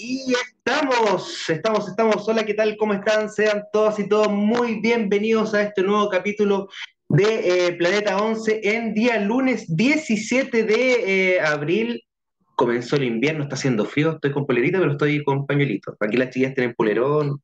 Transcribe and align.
Y 0.00 0.32
estamos, 0.32 1.50
estamos, 1.50 1.88
estamos. 1.88 2.28
Hola, 2.28 2.46
¿qué 2.46 2.54
tal? 2.54 2.76
¿Cómo 2.76 2.92
están? 2.94 3.28
Sean 3.28 3.64
todas 3.72 3.98
y 3.98 4.08
todos 4.08 4.30
muy 4.30 4.80
bienvenidos 4.80 5.54
a 5.54 5.62
este 5.62 5.82
nuevo 5.82 6.08
capítulo 6.08 6.68
de 7.08 7.66
eh, 7.66 7.72
Planeta 7.72 8.16
11 8.16 8.60
en 8.62 8.94
día 8.94 9.18
lunes 9.18 9.74
17 9.76 10.62
de 10.62 11.34
eh, 11.34 11.40
abril. 11.40 12.00
Comenzó 12.54 12.94
el 12.94 13.04
invierno, 13.04 13.42
está 13.42 13.56
haciendo 13.56 13.84
frío, 13.84 14.12
estoy 14.12 14.30
con 14.30 14.46
polerita, 14.46 14.78
pero 14.78 14.92
estoy 14.92 15.24
con 15.24 15.48
pañuelito. 15.48 15.96
Aquí 15.98 16.16
las 16.16 16.30
chicas 16.30 16.54
tienen 16.54 16.76
polerón, 16.76 17.42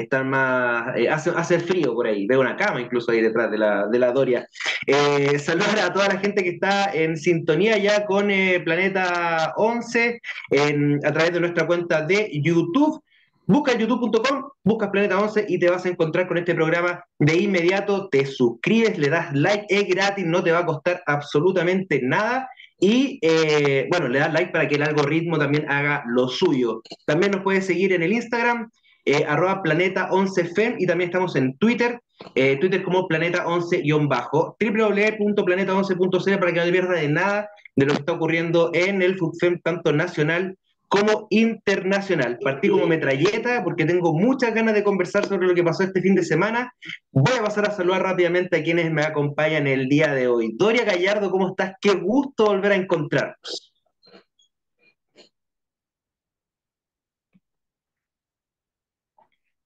están 0.00 0.30
más, 0.30 0.96
eh, 0.96 1.08
hace, 1.08 1.30
hace, 1.34 1.60
frío 1.60 1.94
por 1.94 2.06
ahí, 2.06 2.26
veo 2.26 2.40
una 2.40 2.56
cama 2.56 2.80
incluso 2.80 3.10
ahí 3.10 3.20
detrás 3.20 3.50
de 3.50 3.58
la, 3.58 3.86
de 3.86 3.98
la 3.98 4.12
Doria. 4.12 4.48
Eh, 4.86 5.38
saludar 5.38 5.78
a 5.80 5.92
toda 5.92 6.08
la 6.08 6.18
gente 6.18 6.42
que 6.42 6.50
está 6.50 6.92
en 6.92 7.16
sintonía 7.16 7.78
ya 7.78 8.06
con 8.06 8.30
eh, 8.30 8.60
Planeta 8.60 9.52
11 9.56 10.20
en, 10.50 11.00
a 11.04 11.12
través 11.12 11.32
de 11.32 11.40
nuestra 11.40 11.66
cuenta 11.66 12.02
de 12.02 12.30
YouTube. 12.32 13.02
Busca 13.48 13.78
youtube.com, 13.78 14.50
buscas 14.64 14.90
Planeta 14.90 15.20
11 15.20 15.46
y 15.48 15.60
te 15.60 15.70
vas 15.70 15.86
a 15.86 15.88
encontrar 15.88 16.26
con 16.26 16.36
este 16.36 16.54
programa 16.54 17.04
de 17.18 17.36
inmediato. 17.36 18.08
Te 18.08 18.26
suscribes, 18.26 18.98
le 18.98 19.08
das 19.08 19.32
like, 19.34 19.66
es 19.68 19.86
gratis, 19.86 20.26
no 20.26 20.42
te 20.42 20.50
va 20.50 20.60
a 20.60 20.66
costar 20.66 21.00
absolutamente 21.06 22.00
nada. 22.02 22.48
Y 22.78 23.18
eh, 23.22 23.86
bueno, 23.90 24.08
le 24.08 24.18
das 24.18 24.32
like 24.32 24.50
para 24.50 24.68
que 24.68 24.74
el 24.74 24.82
algoritmo 24.82 25.38
también 25.38 25.70
haga 25.70 26.02
lo 26.08 26.28
suyo. 26.28 26.82
También 27.06 27.32
nos 27.32 27.42
puedes 27.42 27.64
seguir 27.64 27.92
en 27.92 28.02
el 28.02 28.12
Instagram, 28.12 28.70
eh, 29.06 29.24
arroba 29.26 29.62
planeta 29.62 30.10
11fem 30.10 30.76
y 30.78 30.86
también 30.86 31.10
estamos 31.10 31.36
en 31.36 31.56
Twitter, 31.58 32.00
eh, 32.34 32.56
Twitter 32.56 32.82
como 32.82 33.06
planeta 33.06 33.46
11-bajo, 33.46 34.56
www.planeta11.cl 34.58 36.38
para 36.38 36.52
que 36.52 36.58
no 36.58 36.64
te 36.64 36.72
pierdas 36.72 37.00
de 37.00 37.08
nada 37.08 37.48
de 37.76 37.86
lo 37.86 37.92
que 37.92 38.00
está 38.00 38.12
ocurriendo 38.12 38.70
en 38.74 39.02
el 39.02 39.16
FUCFEM, 39.16 39.60
tanto 39.62 39.92
nacional 39.92 40.58
como 40.88 41.28
internacional. 41.30 42.38
Partí 42.42 42.68
como 42.68 42.86
metralleta 42.86 43.62
porque 43.62 43.84
tengo 43.84 44.12
muchas 44.12 44.52
ganas 44.54 44.74
de 44.74 44.82
conversar 44.82 45.26
sobre 45.26 45.46
lo 45.46 45.54
que 45.54 45.62
pasó 45.62 45.84
este 45.84 46.00
fin 46.00 46.16
de 46.16 46.24
semana. 46.24 46.72
Voy 47.12 47.34
a 47.38 47.42
pasar 47.42 47.68
a 47.68 47.70
saludar 47.70 48.02
rápidamente 48.02 48.56
a 48.56 48.62
quienes 48.62 48.90
me 48.90 49.02
acompañan 49.02 49.68
el 49.68 49.88
día 49.88 50.14
de 50.14 50.26
hoy. 50.26 50.52
Doria 50.56 50.84
Gallardo, 50.84 51.30
¿cómo 51.30 51.50
estás? 51.50 51.74
Qué 51.80 51.92
gusto 51.94 52.46
volver 52.46 52.72
a 52.72 52.76
encontrarnos. 52.76 53.72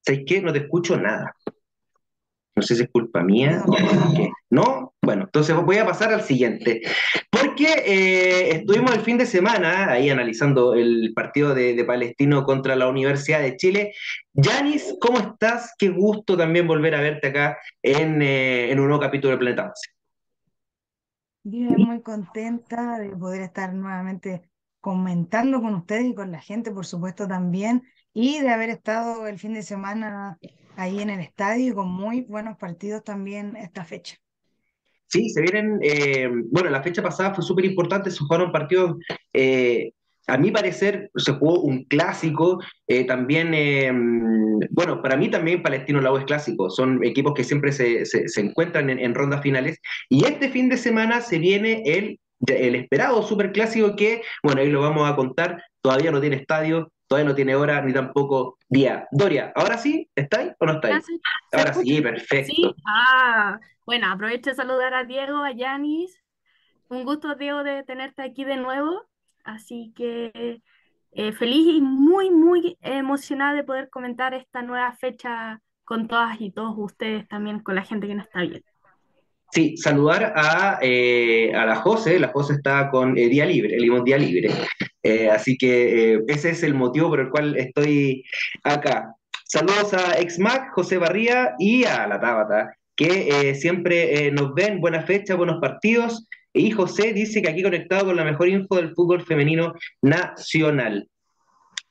¿Sabes 0.01 0.23
qué? 0.25 0.41
No 0.41 0.51
te 0.51 0.59
escucho 0.59 0.97
nada. 0.97 1.35
No 2.55 2.61
sé 2.61 2.75
si 2.75 2.83
es 2.83 2.89
culpa 2.89 3.23
mía. 3.23 3.63
¿No? 4.49 4.93
Bueno, 5.01 5.23
entonces 5.23 5.55
voy 5.55 5.77
a 5.77 5.85
pasar 5.85 6.13
al 6.13 6.21
siguiente. 6.21 6.81
Porque 7.29 7.65
eh, 7.85 8.55
estuvimos 8.57 8.93
el 8.93 9.01
fin 9.01 9.17
de 9.17 9.25
semana 9.25 9.89
ahí 9.89 10.09
analizando 10.09 10.73
el 10.73 11.13
partido 11.15 11.55
de, 11.55 11.73
de, 11.73 11.85
Palestino 11.85 12.43
contra 12.43 12.75
la 12.75 12.87
Universidad 12.87 13.41
de 13.41 13.55
Chile. 13.55 13.93
Yanis, 14.33 14.95
¿cómo 14.99 15.19
estás? 15.19 15.73
Qué 15.77 15.89
gusto 15.89 16.37
también 16.37 16.67
volver 16.67 16.95
a 16.95 17.01
verte 17.01 17.27
acá 17.27 17.57
en, 17.81 18.21
eh, 18.21 18.71
en 18.71 18.79
un 18.79 18.87
nuevo 18.87 19.01
capítulo 19.01 19.31
de 19.31 19.37
Planeta 19.37 19.63
11. 19.63 19.73
Bien, 21.43 21.75
muy 21.77 22.01
contenta 22.01 22.99
de 22.99 23.09
poder 23.15 23.41
estar 23.41 23.73
nuevamente 23.73 24.43
comentando 24.79 25.61
con 25.61 25.73
ustedes 25.73 26.05
y 26.05 26.13
con 26.13 26.31
la 26.31 26.39
gente, 26.39 26.71
por 26.71 26.85
supuesto, 26.85 27.27
también 27.27 27.83
y 28.13 28.39
de 28.39 28.49
haber 28.49 28.69
estado 28.69 29.27
el 29.27 29.39
fin 29.39 29.53
de 29.53 29.63
semana 29.63 30.37
ahí 30.75 31.01
en 31.01 31.09
el 31.09 31.19
estadio 31.19 31.75
con 31.75 31.89
muy 31.89 32.21
buenos 32.21 32.57
partidos 32.57 33.03
también 33.03 33.55
esta 33.55 33.83
fecha. 33.85 34.17
Sí, 35.07 35.29
se 35.29 35.41
vienen, 35.41 35.79
eh, 35.81 36.29
bueno, 36.51 36.69
la 36.69 36.81
fecha 36.81 37.03
pasada 37.03 37.33
fue 37.33 37.43
súper 37.43 37.65
importante, 37.65 38.09
se 38.09 38.19
jugaron 38.19 38.51
partidos, 38.51 38.95
eh, 39.33 39.91
a 40.27 40.37
mi 40.37 40.51
parecer 40.51 41.11
se 41.15 41.33
jugó 41.33 41.61
un 41.61 41.83
clásico, 41.83 42.59
eh, 42.87 43.05
también, 43.05 43.53
eh, 43.53 43.91
bueno, 44.69 45.01
para 45.01 45.17
mí 45.17 45.29
también 45.29 45.61
Palestino 45.61 45.99
Lau 45.99 46.15
es 46.17 46.23
clásico, 46.23 46.69
son 46.69 47.03
equipos 47.03 47.33
que 47.33 47.43
siempre 47.43 47.73
se, 47.73 48.05
se, 48.05 48.29
se 48.29 48.41
encuentran 48.41 48.89
en, 48.89 48.99
en, 48.99 49.13
rondas 49.13 49.41
finales, 49.41 49.79
y 50.09 50.23
este 50.25 50.49
fin 50.49 50.69
de 50.69 50.77
semana 50.77 51.19
se 51.19 51.39
viene 51.39 51.83
el, 51.85 52.19
el 52.47 52.75
esperado 52.75 53.21
súper 53.23 53.51
clásico 53.51 53.95
que, 53.97 54.21
bueno, 54.43 54.61
ahí 54.61 54.69
lo 54.69 54.79
vamos 54.79 55.09
a 55.09 55.15
contar, 55.17 55.61
todavía 55.81 56.11
no 56.11 56.21
tiene 56.21 56.37
estadio, 56.37 56.89
todavía 57.11 57.29
no 57.29 57.35
tiene 57.35 57.55
hora 57.55 57.81
ni 57.81 57.91
tampoco 57.91 58.57
día. 58.69 59.05
Doria, 59.11 59.51
¿ahora 59.53 59.77
sí? 59.77 60.09
¿Estáis 60.15 60.53
o 60.59 60.65
no 60.65 60.75
estáis? 60.75 61.05
Ahora 61.51 61.73
sí, 61.73 62.01
perfecto. 62.01 62.53
Sí, 62.55 62.75
ah, 62.87 63.59
bueno, 63.85 64.09
aprovecho 64.09 64.51
de 64.51 64.55
saludar 64.55 64.93
a 64.93 65.03
Diego, 65.03 65.43
a 65.43 65.51
Yanis. 65.51 66.23
Un 66.87 67.03
gusto, 67.03 67.35
Diego, 67.35 67.65
de 67.65 67.83
tenerte 67.83 68.21
aquí 68.21 68.45
de 68.45 68.55
nuevo. 68.55 69.09
Así 69.43 69.91
que 69.93 70.61
eh, 71.11 71.33
feliz 71.33 71.67
y 71.75 71.81
muy, 71.81 72.29
muy 72.31 72.77
emocionada 72.79 73.55
de 73.55 73.65
poder 73.65 73.89
comentar 73.89 74.33
esta 74.33 74.61
nueva 74.61 74.93
fecha 74.93 75.61
con 75.83 76.07
todas 76.07 76.39
y 76.39 76.49
todos 76.51 76.75
ustedes 76.77 77.27
también, 77.27 77.59
con 77.59 77.75
la 77.75 77.83
gente 77.83 78.07
que 78.07 78.15
nos 78.15 78.27
está 78.27 78.39
viendo. 78.39 78.70
Sí, 79.53 79.75
saludar 79.75 80.31
a, 80.35 80.79
eh, 80.81 81.53
a 81.53 81.65
la 81.65 81.75
José, 81.75 82.17
la 82.19 82.29
José 82.29 82.53
está 82.53 82.89
con 82.89 83.17
eh, 83.17 83.27
día 83.27 83.45
libre, 83.45 83.75
elegimos 83.75 84.05
día 84.05 84.17
libre, 84.17 84.49
eh, 85.03 85.29
así 85.29 85.57
que 85.57 86.21
ese 86.27 86.51
es 86.51 86.63
el 86.63 86.73
motivo 86.73 87.09
por 87.09 87.19
el 87.19 87.29
cual 87.29 87.57
estoy 87.57 88.23
acá. 88.63 89.13
Saludos 89.43 89.93
a 89.93 90.19
Exmac, 90.19 90.71
José 90.71 90.97
Barría 90.97 91.55
y 91.59 91.83
a 91.83 92.07
la 92.07 92.21
Tábata, 92.21 92.73
que 92.95 93.53
siempre 93.55 94.31
nos 94.31 94.53
ven, 94.53 94.79
buena 94.79 95.01
fecha, 95.01 95.35
buenos 95.35 95.59
partidos, 95.59 96.29
y 96.53 96.71
José 96.71 97.11
dice 97.11 97.41
que 97.41 97.49
aquí 97.49 97.61
conectado 97.61 98.05
con 98.05 98.15
la 98.15 98.23
mejor 98.23 98.47
info 98.47 98.77
del 98.77 98.93
fútbol 98.95 99.21
femenino 99.25 99.73
nacional 100.01 101.09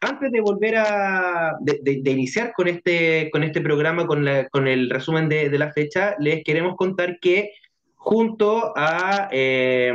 antes 0.01 0.33
de 0.33 0.41
volver 0.41 0.77
a 0.77 1.59
iniciar 2.05 2.53
con 2.55 2.69
este, 2.69 3.31
con 3.31 3.43
este 3.43 3.61
programa, 3.61 4.07
con, 4.07 4.27
el 4.27 4.91
resumen 4.91 5.29
de, 5.29 5.59
la 5.59 5.73
fecha, 5.73 6.15
les 6.19 6.43
queremos 6.43 6.77
contar 6.77 7.19
que 7.21 7.53
junto 7.95 8.73
a 8.77 9.29
eh, 9.31 9.93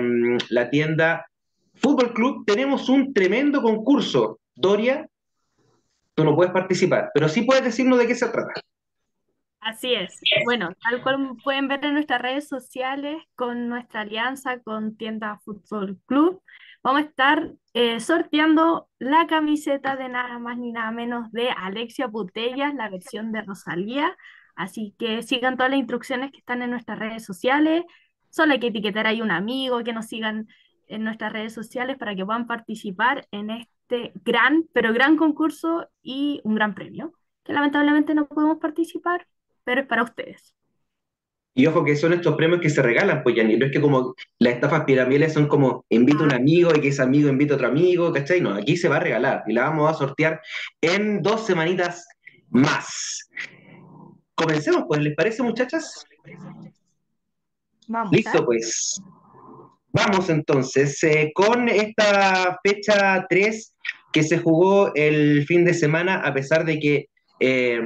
la 0.50 0.70
tienda 0.70 1.26
Fútbol 1.76 2.14
Club 2.14 2.46
tenemos 2.46 2.88
un 2.88 3.14
tremendo 3.14 3.62
concurso. 3.62 4.40
Doria, 4.56 5.08
tú 6.14 6.24
no 6.24 6.36
puedes 6.36 6.54
participar, 6.54 7.12
pero 7.14 7.28
sí 7.28 7.42
puedes 7.42 7.64
decirnos 7.64 8.00
de 8.00 8.08
qué 8.08 8.16
se 8.16 8.28
trata. 8.28 8.54
Así 9.60 9.96
es. 9.96 10.22
Bueno, 10.46 10.70
tal 10.88 11.02
cual 11.02 11.36
pueden 11.44 11.68
ver 11.68 11.84
en 11.84 11.96
nuestras 11.96 12.22
redes 12.22 12.48
sociales 12.48 13.18
con 13.36 13.68
nuestra 13.68 14.02
alianza 14.02 14.60
con 14.60 14.96
Tienda 14.96 15.40
Fútbol 15.44 15.98
Club, 16.06 16.44
vamos 16.86 17.02
a 17.02 17.06
estar 17.06 17.52
eh, 17.74 18.00
sorteando 18.00 18.88
la 19.00 19.26
camiseta 19.26 19.96
de 19.96 20.08
nada 20.08 20.38
más 20.38 20.60
ni 20.60 20.72
nada 20.72 20.92
menos 20.92 21.32
de 21.32 21.50
Alexia 21.50 22.08
Putellas, 22.10 22.76
la 22.76 22.90
versión 22.90 23.32
de 23.32 23.42
Rosalía. 23.42 24.16
Así 24.56 24.96
que 25.00 25.24
sigan 25.24 25.58
todas 25.58 25.72
las 25.72 25.80
instrucciones 25.80 26.32
que 26.32 26.38
están 26.38 26.62
en 26.62 26.70
nuestras 26.70 27.00
redes 27.00 27.26
sociales. 27.26 27.84
Solo 28.30 28.54
hay 28.54 28.60
que 28.60 28.68
etiquetar 28.68 29.08
ahí 29.08 29.24
un 29.24 29.32
amigo, 29.32 29.84
que 29.84 29.94
nos 29.94 30.06
sigan 30.06 30.48
en 30.88 31.04
nuestras 31.04 31.34
redes 31.34 31.54
sociales 31.54 31.98
para 31.98 32.16
que 32.16 32.24
puedan 32.24 32.46
participar 32.46 33.28
en 33.32 33.50
este 33.50 34.14
gran, 34.24 34.66
pero 34.72 34.94
gran 34.94 35.18
concurso 35.18 35.90
y 36.04 36.40
un 36.44 36.54
gran 36.54 36.76
premio, 36.76 37.14
que 37.44 37.54
lamentablemente 37.54 38.14
no 38.14 38.28
podemos 38.28 38.60
participar, 38.60 39.28
pero 39.64 39.82
es 39.82 39.88
para 39.88 40.04
ustedes. 40.04 40.55
Y 41.58 41.66
ojo 41.68 41.86
que 41.86 41.96
son 41.96 42.12
estos 42.12 42.36
premios 42.36 42.60
que 42.60 42.70
se 42.70 42.82
regalan, 42.82 43.24
pues 43.24 43.34
ya 43.34 43.44
no 43.44 43.66
es 43.66 43.72
que 43.72 43.80
como 43.80 44.14
las 44.40 44.54
estafas 44.56 44.84
piramidales 44.84 45.34
son 45.34 45.48
como 45.48 45.86
invito 45.88 46.24
a 46.24 46.26
un 46.26 46.34
amigo 46.34 46.72
y 46.76 46.82
que 46.82 46.90
ese 46.90 47.02
amigo 47.02 47.30
invita 47.30 47.54
a 47.54 47.56
otro 47.56 47.70
amigo, 47.70 48.12
¿cachai? 48.12 48.42
No, 48.42 48.54
aquí 48.54 48.76
se 48.76 48.90
va 48.90 48.98
a 48.98 49.00
regalar 49.00 49.44
y 49.48 49.54
la 49.54 49.70
vamos 49.70 49.90
a 49.90 49.94
sortear 49.94 50.42
en 50.82 51.22
dos 51.22 51.46
semanitas 51.46 52.06
más. 52.50 53.30
Comencemos, 54.36 54.84
pues, 54.86 55.02
¿les 55.02 55.16
parece, 55.16 55.44
muchachas? 55.44 56.06
Vamos. 57.88 58.12
Listo, 58.12 58.46
pues. 58.46 59.02
Vamos 59.94 60.30
entonces 60.30 61.02
eh, 61.04 61.32
con 61.34 61.70
esta 61.70 62.60
fecha 62.62 63.26
3 63.30 63.76
que 64.12 64.24
se 64.24 64.40
jugó 64.40 64.94
el 64.94 65.46
fin 65.46 65.64
de 65.64 65.74
semana, 65.74 66.16
a 66.18 66.34
pesar 66.34 66.66
de 66.66 66.80
que 66.80 67.10
eh, 67.40 67.82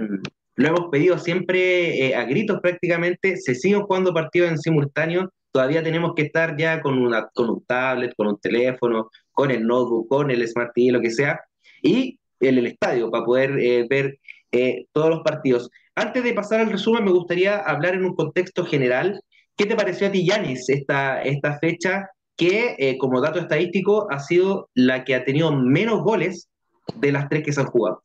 lo 0.60 0.68
hemos 0.68 0.90
pedido 0.92 1.18
siempre 1.18 2.08
eh, 2.08 2.16
a 2.16 2.26
gritos 2.26 2.60
prácticamente, 2.60 3.38
se 3.38 3.56
siguen 3.56 3.84
jugando 3.84 4.14
partidos 4.14 4.52
en 4.52 4.58
simultáneo, 4.58 5.32
todavía 5.54 5.82
tenemos 5.82 6.12
que 6.18 6.24
estar 6.24 6.58
ya 6.58 6.82
con, 6.82 6.98
una, 7.00 7.30
con 7.34 7.50
un 7.50 7.64
tablet, 7.66 8.14
con 8.18 8.28
un 8.28 8.38
teléfono, 8.42 9.10
con 9.32 9.52
el 9.52 9.66
notebook, 9.66 10.10
con 10.10 10.30
el 10.30 10.46
Smart 10.46 10.72
TV, 10.76 10.92
lo 10.92 11.00
que 11.00 11.12
sea, 11.12 11.40
y 11.82 12.20
en 12.42 12.58
el 12.58 12.68
estadio 12.68 13.10
para 13.10 13.24
poder 13.24 13.58
eh, 13.58 13.88
ver 13.90 14.20
eh, 14.52 14.86
todos 14.92 15.10
los 15.10 15.22
partidos. 15.22 15.70
Antes 15.96 16.26
de 16.26 16.34
pasar 16.34 16.60
al 16.60 16.72
resumen, 16.72 17.06
me 17.06 17.12
gustaría 17.12 17.56
hablar 17.60 17.94
en 17.94 18.04
un 18.04 18.16
contexto 18.16 18.66
general. 18.66 19.22
¿Qué 19.56 19.66
te 19.66 19.78
pareció 19.78 20.08
a 20.08 20.12
ti, 20.12 20.26
Yanis, 20.26 20.68
esta, 20.68 21.22
esta 21.22 21.58
fecha 21.60 22.10
que, 22.36 22.98
como 23.00 23.22
dato 23.22 23.40
estadístico, 23.40 24.12
ha 24.12 24.20
sido 24.20 24.70
la 24.74 25.06
que 25.06 25.16
ha 25.16 25.24
tenido 25.24 25.54
menos 25.54 26.04
goles 26.04 26.50
de 26.96 27.14
las 27.14 27.30
tres 27.30 27.44
que 27.44 27.54
se 27.54 27.62
han 27.62 27.68
jugado? 27.68 28.02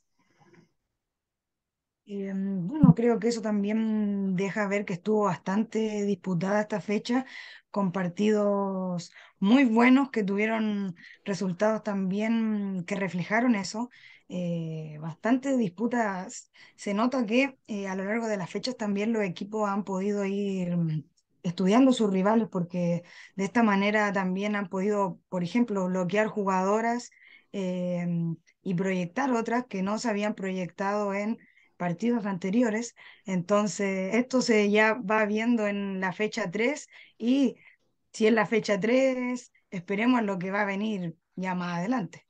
Eh, 2.07 2.33
bueno, 2.35 2.95
creo 2.95 3.19
que 3.19 3.29
eso 3.29 3.41
también 3.41 4.37
deja 4.37 4.69
ver 4.69 4.85
que 4.85 4.93
estuvo 4.95 5.25
bastante 5.25 6.05
disputada 6.05 6.61
esta 6.61 6.81
fecha, 6.83 7.25
con 7.71 7.93
partidos 7.93 9.11
muy 9.39 9.65
buenos 9.65 10.11
que 10.11 10.23
tuvieron 10.23 10.97
resultados 11.25 11.83
también 11.83 12.85
que 12.87 12.95
reflejaron 12.97 13.55
eso. 13.55 13.91
eh, 14.29 14.97
bastante 15.01 15.57
disputas. 15.57 16.51
Se 16.77 16.93
nota 16.95 17.25
que 17.27 17.59
eh, 17.67 17.89
a 17.89 17.95
lo 17.95 18.05
largo 18.05 18.27
de 18.27 18.37
las 18.39 18.51
fechas 18.51 18.77
también 18.77 19.13
los 19.13 19.23
equipos 19.23 19.69
han 19.69 19.85
podido 19.85 20.25
ir 20.27 20.77
mm, 20.77 21.05
estudiando 21.43 21.93
sus 21.93 22.11
rivales 22.13 22.49
porque 22.51 23.03
de 23.37 23.45
esta 23.45 23.63
manera 23.63 24.13
también 24.13 24.57
han 24.57 24.69
podido, 24.69 25.21
por 25.29 25.43
ejemplo, 25.45 25.87
bloquear 25.87 26.27
jugadoras 26.29 27.11
em, 27.53 28.37
y 28.63 28.75
proyectar 28.75 29.31
otras 29.33 29.67
que 29.67 29.83
no 29.83 29.99
se 29.99 30.09
habían 30.09 30.35
proyectado 30.35 31.13
en 31.15 31.39
partidos 31.85 32.25
anteriores. 32.25 32.95
Entonces, 33.27 34.15
esto 34.15 34.41
se 34.41 34.71
ya 34.71 34.95
va 34.95 35.27
viendo 35.27 35.67
en 35.67 36.01
la 36.01 36.15
fecha 36.15 36.51
3 36.51 36.89
y 37.19 37.57
si 38.11 38.27
en 38.27 38.37
la 38.37 38.47
fecha 38.47 38.81
3, 38.81 39.53
esperemos 39.71 40.23
lo 40.23 40.39
que 40.39 40.51
va 40.51 40.63
a 40.63 40.65
venir 40.65 41.15
ya 41.37 41.55
más 41.55 41.81
adelante. 41.81 42.25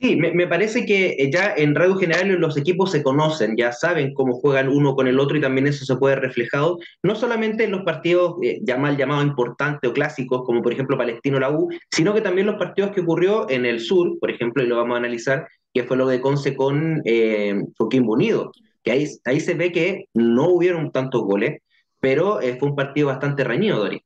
Sí, 0.00 0.16
me, 0.16 0.46
parece 0.48 0.84
que 0.84 1.16
eh, 1.18 1.30
ya 1.32 1.54
en 1.56 1.74
Radio 1.74 1.96
General 1.96 2.28
los 2.32 2.56
equipos 2.58 2.90
se 2.90 3.02
conocen, 3.02 3.56
ya 3.56 3.72
saben 3.72 4.12
cómo 4.12 4.34
juegan 4.34 4.68
uno 4.68 4.94
con 4.96 5.06
el 5.06 5.20
otro 5.20 5.38
y 5.38 5.40
también 5.40 5.68
eso 5.68 5.86
se 5.86 5.96
puede 5.96 6.16
reflejado, 6.16 6.78
no 7.02 7.14
solamente 7.14 7.64
en 7.64 7.70
los 7.70 7.82
partidos 7.82 8.34
eh, 8.42 8.58
ya 8.62 8.76
mal 8.76 8.96
llamados 8.98 9.24
importantes 9.24 9.88
o 9.88 9.94
clásicos, 9.94 10.42
como 10.44 10.62
por 10.62 10.72
ejemplo 10.72 10.98
Palestino 10.98 11.38
la 11.38 11.50
U, 11.50 11.70
sino 11.90 12.12
que 12.12 12.20
también 12.20 12.46
los 12.46 12.56
partidos 12.56 12.90
que 12.90 13.02
ocurrió 13.02 13.48
en 13.48 13.64
el 13.64 13.80
sur, 13.80 14.18
por 14.18 14.30
ejemplo, 14.30 14.62
y 14.62 14.66
lo 14.66 14.76
vamos 14.76 14.96
a 14.96 14.98
analizar, 14.98 15.48
que 15.76 15.84
fue 15.84 15.96
lo 15.96 16.06
de 16.06 16.20
Conce 16.20 16.56
con 16.56 17.02
eh, 17.04 17.54
Unido, 17.78 18.52
que 18.82 18.92
ahí, 18.92 19.06
ahí 19.24 19.40
se 19.40 19.54
ve 19.54 19.72
que 19.72 20.06
no 20.14 20.48
hubieron 20.48 20.90
tantos 20.90 21.22
goles, 21.22 21.60
pero 22.00 22.40
eh, 22.40 22.56
fue 22.58 22.70
un 22.70 22.76
partido 22.76 23.08
bastante 23.08 23.44
reñido, 23.44 23.78
Dori. 23.78 24.02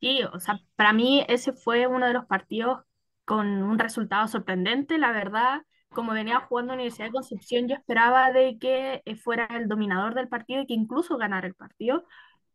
Sí, 0.00 0.20
o 0.32 0.38
sea, 0.38 0.60
para 0.76 0.92
mí 0.92 1.24
ese 1.28 1.52
fue 1.52 1.86
uno 1.86 2.06
de 2.06 2.12
los 2.12 2.26
partidos 2.26 2.80
con 3.24 3.46
un 3.62 3.78
resultado 3.78 4.28
sorprendente, 4.28 4.96
la 4.96 5.12
verdad. 5.12 5.62
Como 5.88 6.12
venía 6.12 6.40
jugando 6.40 6.74
Universidad 6.74 7.06
de 7.06 7.12
Concepción, 7.12 7.66
yo 7.66 7.74
esperaba 7.74 8.30
de 8.30 8.58
que 8.58 9.02
eh, 9.04 9.16
fuera 9.16 9.46
el 9.56 9.66
dominador 9.66 10.14
del 10.14 10.28
partido 10.28 10.62
y 10.62 10.66
que 10.66 10.74
incluso 10.74 11.16
ganara 11.16 11.46
el 11.46 11.54
partido, 11.54 12.04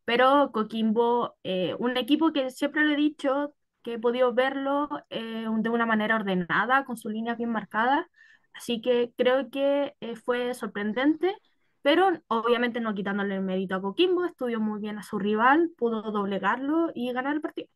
pero 0.04 0.52
Coquimbo, 0.52 1.36
eh, 1.44 1.74
un 1.78 1.96
equipo 1.96 2.32
que 2.32 2.50
siempre 2.50 2.84
le 2.84 2.94
he 2.94 2.96
dicho 2.96 3.54
que 3.84 3.94
he 3.94 3.98
podido 4.00 4.34
verlo 4.34 4.88
eh, 5.10 5.46
de 5.58 5.70
una 5.70 5.86
manera 5.86 6.16
ordenada, 6.16 6.84
con 6.84 6.96
sus 6.96 7.12
líneas 7.12 7.38
bien 7.38 7.50
marcadas, 7.50 8.06
así 8.52 8.80
que 8.80 9.12
creo 9.16 9.50
que 9.50 9.94
fue 10.24 10.54
sorprendente, 10.54 11.36
pero 11.82 12.10
obviamente 12.28 12.80
no 12.80 12.94
quitándole 12.94 13.36
el 13.36 13.42
mérito 13.42 13.74
a 13.76 13.82
Coquimbo, 13.82 14.24
estudió 14.24 14.58
muy 14.58 14.80
bien 14.80 14.98
a 14.98 15.02
su 15.02 15.18
rival, 15.18 15.70
pudo 15.76 16.02
doblegarlo 16.10 16.90
y 16.94 17.12
ganar 17.12 17.34
el 17.34 17.40
partido. 17.40 17.68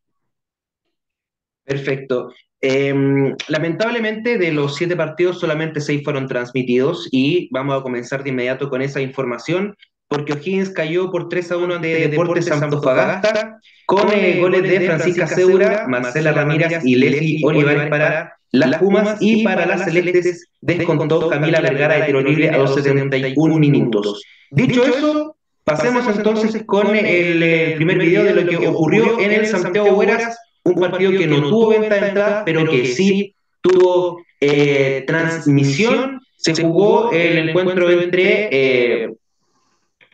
Perfecto. 1.69 2.33
Em, 2.59 3.35
lamentablemente 3.47 4.39
de 4.39 4.51
los 4.51 4.75
siete 4.75 4.95
partidos 4.95 5.39
solamente 5.39 5.79
seis 5.79 6.03
fueron 6.03 6.27
transmitidos 6.27 7.07
y 7.11 7.47
vamos 7.51 7.79
a 7.79 7.83
comenzar 7.83 8.23
de 8.23 8.31
inmediato 8.31 8.69
con 8.69 8.81
esa 8.81 8.99
información 8.99 9.75
porque 10.09 10.33
O'Higgins 10.33 10.71
cayó 10.71 11.09
por 11.11 11.29
3 11.29 11.51
a 11.51 11.57
1 11.57 11.75
ante 11.75 12.07
Deportes 12.09 12.51
Antofagasta 12.51 13.59
con 13.85 14.11
eh, 14.11 14.39
goles 14.41 14.63
de 14.63 14.81
Francisca 14.81 15.27
Seura, 15.27 15.85
Marcela 15.87 16.33
Ramírez 16.33 16.83
y 16.83 16.95
Leslie 16.95 17.39
Olivares 17.43 17.89
para 17.89 18.33
las 18.51 18.77
Pumas 18.79 19.17
y 19.21 19.43
para 19.43 19.65
las 19.65 19.85
Celestes 19.85 20.49
descontó 20.59 21.29
Camila 21.29 21.61
Vergara 21.61 21.95
de 21.95 22.01
tiro 22.07 22.21
libre 22.21 22.49
a 22.49 22.57
los 22.57 22.75
71 22.75 23.57
minutos. 23.57 24.23
Dicho 24.51 24.83
eso, 24.83 25.37
pasemos 25.63 26.05
entonces 26.13 26.63
con 26.65 26.95
el, 26.95 27.43
el 27.43 27.75
primer 27.75 27.99
video 27.99 28.23
de 28.23 28.33
lo 28.33 28.49
que 28.49 28.67
ocurrió 28.67 29.19
en 29.19 29.31
el 29.31 29.45
Santiago 29.45 29.93
Hueras 29.93 30.37
un 30.63 30.75
partido 30.75 31.11
que 31.11 31.27
no 31.27 31.49
tuvo 31.49 31.69
venta 31.69 31.95
de 31.95 32.07
entrada, 32.07 32.43
pero 32.45 32.65
que 32.69 32.85
sí 32.85 33.35
tuvo 33.61 34.23
eh, 34.39 35.03
transmisión. 35.07 36.19
Se 36.37 36.53
jugó 36.61 37.11
el 37.11 37.49
encuentro 37.49 37.89
entre 37.89 38.49
eh, 38.51 39.09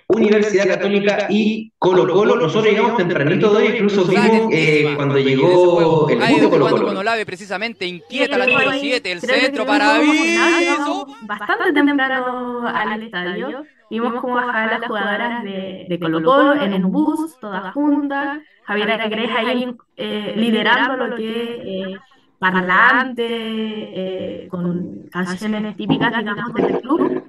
Universidad 0.07 0.67
Católica 0.67 1.27
y 1.29 1.71
Colo 1.79 2.11
Colo. 2.11 2.35
Nosotros 2.35 2.65
llegamos 2.65 2.97
tempranito 2.97 3.53
de 3.53 3.57
hoy, 3.57 3.73
incluso 3.73 4.05
vimos 4.05 4.49
eh, 4.51 4.93
cuando 4.95 5.17
llegó 5.17 6.09
el 6.09 6.19
de 6.19 6.49
Colo 6.49 6.69
Colo. 6.69 6.85
Con 6.87 6.97
Olave 6.97 7.25
precisamente 7.25 7.85
inquieta 7.85 8.37
la 8.37 8.45
número 8.45 8.71
7, 8.73 9.11
el 9.11 9.21
centro 9.21 9.65
para 9.65 9.95
aviso. 9.95 11.07
Bastante 11.21 11.73
temprano 11.73 12.67
al 12.67 13.03
estadio. 13.03 13.65
Vimos 13.89 14.19
cómo 14.19 14.35
bajaban 14.35 14.69
las 14.79 14.87
jugadoras 14.87 15.43
de, 15.43 15.85
de 15.87 15.99
Colo 15.99 16.23
Colo 16.23 16.53
en 16.61 16.85
un 16.85 16.91
bus, 16.91 17.37
todas 17.39 17.73
juntas. 17.73 18.39
Javier 18.65 18.91
Agres 18.91 19.29
ahí 19.35 19.75
eh, 19.95 20.33
liderando 20.35 21.07
lo 21.07 21.15
que 21.15 21.91
eh, 21.91 21.97
parlante, 22.39 23.25
eh, 23.27 24.47
con 24.49 25.07
canciones 25.11 25.77
típicas, 25.77 26.17
digamos, 26.17 26.53
del 26.53 26.81
club. 26.81 27.23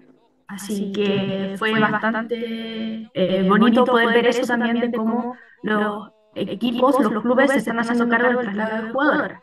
Así 0.49 0.93
que 0.93 1.55
fue 1.59 1.79
bastante 1.79 3.11
eh, 3.15 3.45
bonito 3.49 3.85
poder 3.85 4.09
ver 4.09 4.27
eso 4.29 4.47
también 4.47 4.79
de 4.79 4.97
cómo 4.97 5.37
los 5.63 6.11
equipos, 6.35 7.01
los 7.01 7.23
clubes 7.23 7.51
se 7.51 7.59
están 7.59 7.79
haciendo 7.81 8.09
cargo 8.09 8.29
del 8.29 8.53
traslado 8.53 8.87
de 8.87 8.93
jugadoras. 8.93 9.41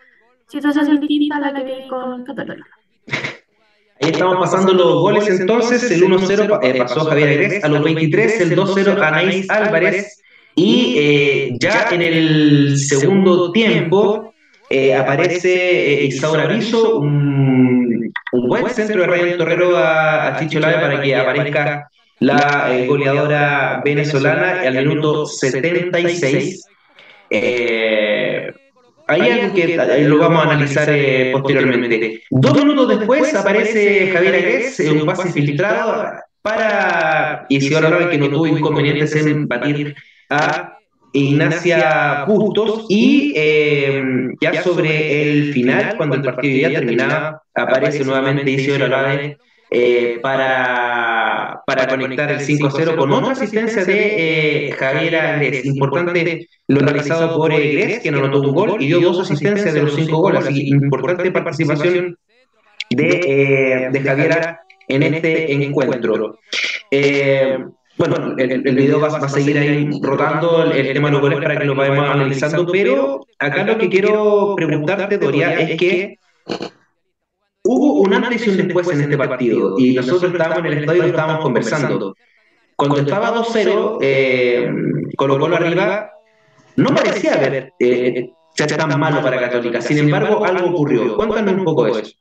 Situación 0.48 1.00
distinta 1.00 1.38
a 1.38 1.40
la 1.40 1.54
que 1.54 1.64
vi 1.64 1.88
con 1.88 2.24
Católica. 2.24 2.70
Ahí 4.02 4.12
estamos 4.12 4.38
pasando 4.38 4.74
los 4.74 5.02
goles 5.02 5.30
entonces, 5.30 5.90
el 5.92 6.04
1-0 6.04 6.60
eh, 6.62 6.78
pasó 6.78 7.06
Javier 7.06 7.30
Agres, 7.30 7.64
a 7.64 7.68
los 7.70 7.84
23 7.84 8.42
el 8.42 8.56
2-0 8.56 9.02
Anaís 9.02 9.50
Álvarez, 9.50 10.22
y 10.56 10.96
eh, 10.98 11.58
ya 11.60 11.90
en 11.92 12.02
el 12.02 12.78
segundo 12.78 13.52
tiempo 13.52 14.33
eh, 14.74 14.96
aparece 14.96 16.04
Isaura 16.06 16.48
Viso, 16.48 17.00
un, 17.00 18.12
un, 18.32 18.48
buen 18.48 18.68
centro 18.70 19.02
de 19.02 19.08
Ryan 19.08 19.38
Torrero 19.38 19.78
a, 19.78 20.28
a 20.28 20.40
Chicho 20.40 20.60
Lave 20.60 20.80
para 20.80 21.02
que 21.02 21.16
aparezca 21.16 21.90
la 22.20 22.72
goleadora 22.88 23.82
venezolana 23.86 24.62
al 24.62 24.86
minuto 24.88 25.28
76. 25.28 26.66
Eh, 27.30 28.52
hay 29.08 29.22
algo 29.22 29.54
que 29.54 29.78
lo 30.08 30.18
vamos 30.18 30.46
a 30.46 30.52
analizar 30.52 30.90
eh, 30.90 31.30
posteriormente. 31.34 32.24
Dos 32.32 32.66
minutos 32.66 32.98
después 32.98 33.36
aparece 33.36 34.10
Javier 34.12 34.36
Agués, 34.36 34.80
un 34.80 35.06
pase 35.06 35.32
filtrado 35.32 36.14
para 36.42 37.46
Isidoro 37.50 38.10
que 38.10 38.18
no 38.18 38.30
tuvo 38.30 38.48
inconvenientes 38.48 39.16
en 39.16 39.48
batir 39.48 39.96
a 40.30 40.78
Ignacia 41.14 42.26
Bustos 42.28 42.88
y 42.90 43.34
eh, 43.36 44.04
ya 44.42 44.64
sobre 44.64 45.22
el 45.22 45.54
final, 45.54 45.96
cuando 45.96 46.16
el 46.16 46.24
partido 46.24 46.70
ya 46.70 46.80
terminaba, 46.80 47.44
aparece 47.54 48.04
nuevamente 48.04 48.50
Isidoro 48.50 48.86
Arabe 48.86 49.38
eh, 49.70 50.20
para, 50.22 51.62
para 51.66 51.88
conectar 51.88 52.32
el 52.32 52.40
5-0 52.40 52.96
con 52.96 53.12
otra 53.12 53.32
asistencia 53.32 53.86
de 53.86 54.68
eh, 54.68 54.72
Javier 54.72 55.16
Agres. 55.16 55.66
Importante 55.66 56.48
lo 56.68 56.80
realizado 56.80 57.38
por 57.38 57.52
Gres, 57.52 58.00
que 58.00 58.10
anotó 58.10 58.42
un 58.42 58.54
gol 58.54 58.82
y 58.82 58.88
dio 58.88 59.00
dos 59.00 59.22
asistencias 59.22 59.74
de 59.74 59.84
los 59.84 59.96
cinco 59.96 60.18
goles. 60.18 60.46
Así 60.46 60.68
importante 60.68 61.32
participación 61.32 62.18
de, 62.90 63.08
eh, 63.08 63.90
de 63.92 64.00
Javiera 64.02 64.62
en 64.88 65.04
este 65.04 65.52
encuentro. 65.54 66.40
Eh, 66.92 67.58
bueno, 67.98 68.36
el, 68.38 68.52
el 68.68 68.76
video 68.76 69.00
va, 69.00 69.08
a 69.08 69.30
seguir 69.30 69.58
ahí 69.58 69.90
rotando 70.02 70.64
el, 70.64 70.94
tema 70.94 71.10
de 71.10 71.14
los 71.14 71.22
goles 71.22 71.40
para 71.40 71.58
que 71.58 71.66
lo 71.66 71.76
vayamos 71.76 72.10
analizando, 72.10 72.66
pero 72.72 73.26
acá 73.38 73.64
lo 73.64 73.78
que 73.78 73.90
quiero 73.90 74.56
preguntarte, 74.56 75.18
Doria, 75.18 75.54
es 75.60 75.78
que 75.78 76.18
hubo 77.64 78.02
un 78.02 78.14
antes 78.14 78.48
y 78.48 78.50
un 78.50 78.58
después 78.58 78.90
en 78.90 79.02
este 79.02 79.18
partido, 79.18 79.76
y 79.78 79.94
nosotros 79.94 80.32
estábamos 80.32 80.60
en 80.60 80.66
el 80.66 80.78
estadio 80.80 81.04
y 81.04 81.06
lo 81.06 81.12
estábamos 81.12 81.44
conversando. 81.44 82.16
Cuando 82.76 82.98
estaba 82.98 83.32
2-0, 83.36 84.00
eh, 84.02 84.68
Colo 85.16 85.38
Colo 85.38 85.56
arriba, 85.56 86.10
no 86.76 86.90
parecía 86.96 87.36
haber 87.36 87.74
eh, 87.80 88.32
ser 88.56 88.76
tan 88.76 89.00
malo 89.00 89.22
para 89.22 89.40
Católica. 89.40 89.82
Sin 89.82 90.00
embargo, 90.00 90.44
algo 90.44 90.70
ocurrió. 90.70 91.16
Cuéntanos 91.16 91.54
un 91.54 91.64
poco 91.64 91.86
de 91.86 92.02
eso. 92.02 92.16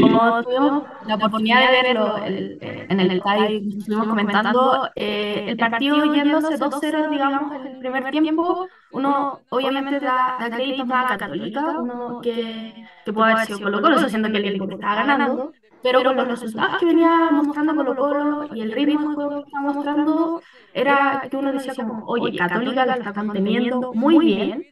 Como 0.00 0.42
tuvimos 0.42 0.82
la 1.06 1.14
oportunidad 1.16 1.60
de 1.60 1.82
verlo 1.82 2.16
en 2.24 3.00
el 3.00 3.10
estadio, 3.10 3.60
estuvimos 3.78 4.08
comentando, 4.08 4.88
eh, 4.94 5.46
el 5.48 5.56
partido 5.56 6.14
yéndose 6.14 6.58
2-0, 6.58 7.10
digamos, 7.10 7.54
en 7.54 7.66
el 7.66 7.78
primer 7.78 8.10
tiempo, 8.10 8.66
uno 8.92 9.40
obviamente 9.50 10.00
da, 10.00 10.36
da 10.40 10.50
crédito 10.50 10.84
a 10.90 11.16
Católica, 11.16 11.78
uno 11.80 12.20
que, 12.22 12.86
que 13.04 13.12
puede 13.12 13.32
haber 13.32 13.46
sido 13.46 13.60
Colo 13.60 13.82
Colo, 13.82 14.08
siendo 14.08 14.30
que 14.30 14.38
el 14.38 14.44
equipo 14.46 14.70
estaba 14.70 14.94
ganando, 14.94 15.52
pero 15.82 16.02
con 16.02 16.16
los 16.16 16.28
resultados 16.28 16.78
que 16.78 16.86
venía 16.86 17.30
mostrando 17.30 17.74
Colo 17.74 17.96
Colo 17.96 18.48
y 18.54 18.60
el 18.62 18.72
ritmo 18.72 19.10
de 19.10 19.14
juego 19.14 19.30
que 19.42 19.46
estaba 19.48 19.72
mostrando, 19.72 20.42
era 20.72 21.22
que 21.30 21.36
uno 21.36 21.52
decía 21.52 21.74
como, 21.74 22.04
oye, 22.06 22.36
Católica 22.36 22.86
la 22.86 22.94
está 22.94 23.22
manteniendo 23.22 23.92
muy 23.94 24.18
bien, 24.18 24.64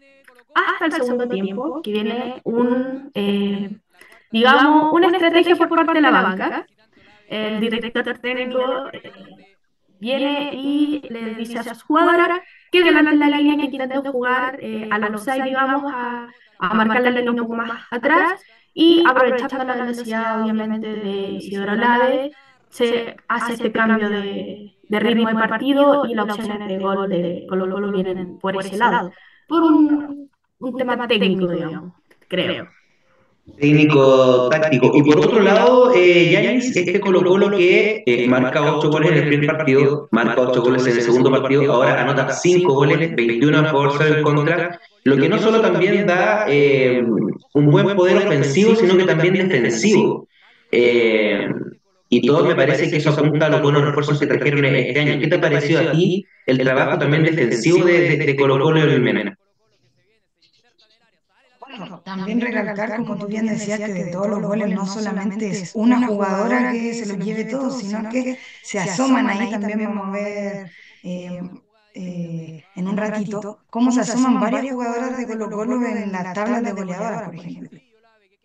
hasta 0.54 0.86
el 0.86 0.92
segundo 0.92 1.28
tiempo, 1.28 1.82
que 1.82 1.92
viene 1.92 2.40
un... 2.44 3.10
Eh, 3.14 3.78
digamos, 4.30 4.92
una 4.92 5.08
estrategia 5.08 5.56
por 5.56 5.68
parte 5.68 5.94
de 5.94 6.00
la 6.00 6.10
banca. 6.10 6.66
El 7.28 7.60
director 7.60 8.18
técnico 8.18 8.60
eh, 8.92 9.12
viene 9.98 10.50
y 10.54 11.02
le 11.10 11.34
dice 11.34 11.58
a 11.58 11.64
sus 11.64 11.82
jugadoras 11.82 12.40
que 12.70 12.82
delante 12.84 13.16
la 13.16 13.38
línea 13.38 13.56
que 13.68 13.76
intenten 13.76 14.12
jugar 14.12 14.58
eh, 14.60 14.88
a 14.90 14.98
la 14.98 15.08
offside, 15.08 15.44
digamos, 15.44 15.92
a, 15.92 16.28
a 16.58 16.74
marcar 16.74 17.02
la 17.02 17.10
línea 17.10 17.30
un 17.30 17.38
poco 17.38 17.56
más 17.56 17.82
atrás 17.90 18.40
y 18.74 19.02
aprovechando 19.06 19.64
la 19.64 19.76
velocidad 19.76 20.42
obviamente 20.42 20.86
de 20.88 21.10
Isidoro 21.32 21.74
Lave, 21.74 22.32
se 22.68 23.16
hace 23.28 23.54
este 23.54 23.72
cambio 23.72 24.08
de, 24.10 24.76
de 24.88 25.00
ritmo 25.00 25.28
de 25.28 25.34
partido 25.34 26.04
y 26.06 26.14
las 26.14 26.28
opciones 26.28 26.68
de 26.68 26.78
gol 26.78 27.08
de 27.08 27.46
Colo 27.48 27.70
Colo 27.70 27.90
vienen 27.90 28.38
por 28.38 28.56
ese 28.60 28.76
lado, 28.76 29.12
por 29.48 29.62
un, 29.62 30.30
un 30.58 30.76
tema 30.76 31.08
técnico, 31.08 31.48
digamos, 31.48 31.94
creo. 32.28 32.68
Técnico, 33.54 34.48
táctico. 34.50 34.92
Y 34.94 35.02
por 35.02 35.18
otro 35.18 35.40
lado, 35.40 35.94
eh, 35.94 36.30
Yanis, 36.30 36.76
este 36.76 37.00
Colo 37.00 37.22
Colo 37.22 37.50
que 37.56 38.02
eh, 38.04 38.26
marca 38.26 38.60
8 38.60 38.90
goles 38.90 39.12
en 39.12 39.18
el 39.18 39.28
primer 39.28 39.56
partido, 39.56 40.08
marca 40.10 40.42
8 40.42 40.62
goles 40.62 40.86
en 40.86 40.96
el 40.96 41.02
segundo 41.02 41.30
partido, 41.30 41.72
ahora 41.72 42.02
anota 42.02 42.28
5 42.30 42.74
goles, 42.74 43.14
21 43.14 43.58
a 43.58 43.64
favor, 43.64 43.92
0 43.96 44.16
en 44.18 44.22
contra, 44.24 44.80
lo 45.04 45.16
que 45.16 45.28
no 45.28 45.38
solo 45.38 45.60
también 45.60 46.06
da 46.06 46.44
eh, 46.48 47.02
un 47.54 47.70
buen 47.70 47.96
poder 47.96 48.26
ofensivo, 48.26 48.74
sino 48.74 48.96
que 48.96 49.04
también 49.04 49.34
defensivo. 49.34 50.26
Eh, 50.72 51.48
y 52.08 52.26
todo 52.26 52.44
me 52.44 52.56
parece 52.56 52.90
que 52.90 52.96
eso 52.96 53.10
apunta 53.10 53.46
a 53.46 53.50
los 53.50 53.62
buenos 53.62 53.84
refuerzos 53.84 54.18
que 54.18 54.26
trajeron 54.26 54.64
este 54.64 55.00
año. 55.00 55.20
¿Qué 55.20 55.28
te 55.28 55.36
ha 55.36 55.40
parecido 55.40 55.80
a 55.80 55.92
ti 55.92 56.26
el 56.46 56.58
trabajo 56.58 56.98
también 56.98 57.22
defensivo 57.22 57.84
de, 57.84 58.00
de, 58.00 58.16
de 58.16 58.36
Colo 58.36 58.58
Colo 58.58 58.80
y 58.80 58.82
el 58.82 59.00
Mena? 59.00 59.38
También 62.04 62.40
recalcar, 62.40 62.96
como 62.96 63.16
tú 63.16 63.26
bien 63.26 63.46
decías, 63.46 63.78
que 63.78 63.92
de 63.92 64.06
todos 64.06 64.28
los 64.28 64.42
goles 64.42 64.74
no 64.74 64.86
solamente 64.86 65.48
es 65.50 65.74
una 65.74 66.06
jugadora 66.06 66.72
que 66.72 66.94
se 66.94 67.06
lo 67.06 67.22
lleve 67.22 67.44
todo, 67.44 67.70
sino 67.70 68.08
que 68.08 68.38
se 68.62 68.78
asoman 68.78 69.28
ahí, 69.28 69.50
también 69.50 69.84
vamos 69.84 70.08
a 70.08 70.10
ver 70.10 70.70
eh, 71.02 71.40
eh, 71.94 72.64
en 72.74 72.88
un 72.88 72.96
ratito 72.96 73.60
cómo 73.70 73.92
se 73.92 74.00
asoman 74.00 74.40
varias 74.40 74.74
jugadoras 74.74 75.16
de 75.16 75.26
Colo 75.26 75.50
Colo 75.50 75.86
en 75.86 76.12
las 76.12 76.32
tablas 76.32 76.62
de 76.62 76.72
goleadoras, 76.72 77.22
por 77.24 77.34
ejemplo. 77.34 77.78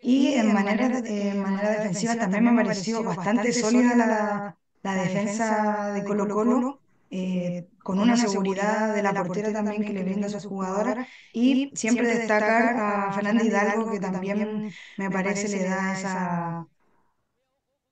Y 0.03 0.33
en 0.33 0.53
manera, 0.53 0.89
de, 0.89 1.33
manera 1.35 1.69
defensiva 1.71 2.15
también 2.15 2.43
me 2.43 2.51
ha 2.51 2.63
parecido 2.63 3.03
bastante 3.03 3.53
sólida 3.53 3.95
la, 3.95 4.57
la 4.81 4.95
defensa 4.95 5.93
de 5.93 6.03
Colo. 6.03 6.27
Colo 6.27 6.80
eh, 7.11 7.69
con 7.83 7.99
una 7.99 8.17
seguridad 8.17 8.93
de 8.95 9.03
la 9.03 9.13
portera 9.13 9.53
también 9.53 9.83
que 9.85 9.93
le 9.93 10.03
brinda 10.03 10.27
a 10.27 10.29
sus 10.31 10.45
jugadoras 10.45 10.97
y 11.33 11.71
siempre 11.75 12.07
destacar 12.07 12.75
a 12.77 13.13
Fernanda 13.13 13.43
Hidalgo 13.43 13.91
que 13.91 13.99
también 13.99 14.71
me 14.97 15.11
parece 15.11 15.49
le 15.49 15.63
da 15.65 15.93
esa 15.93 16.67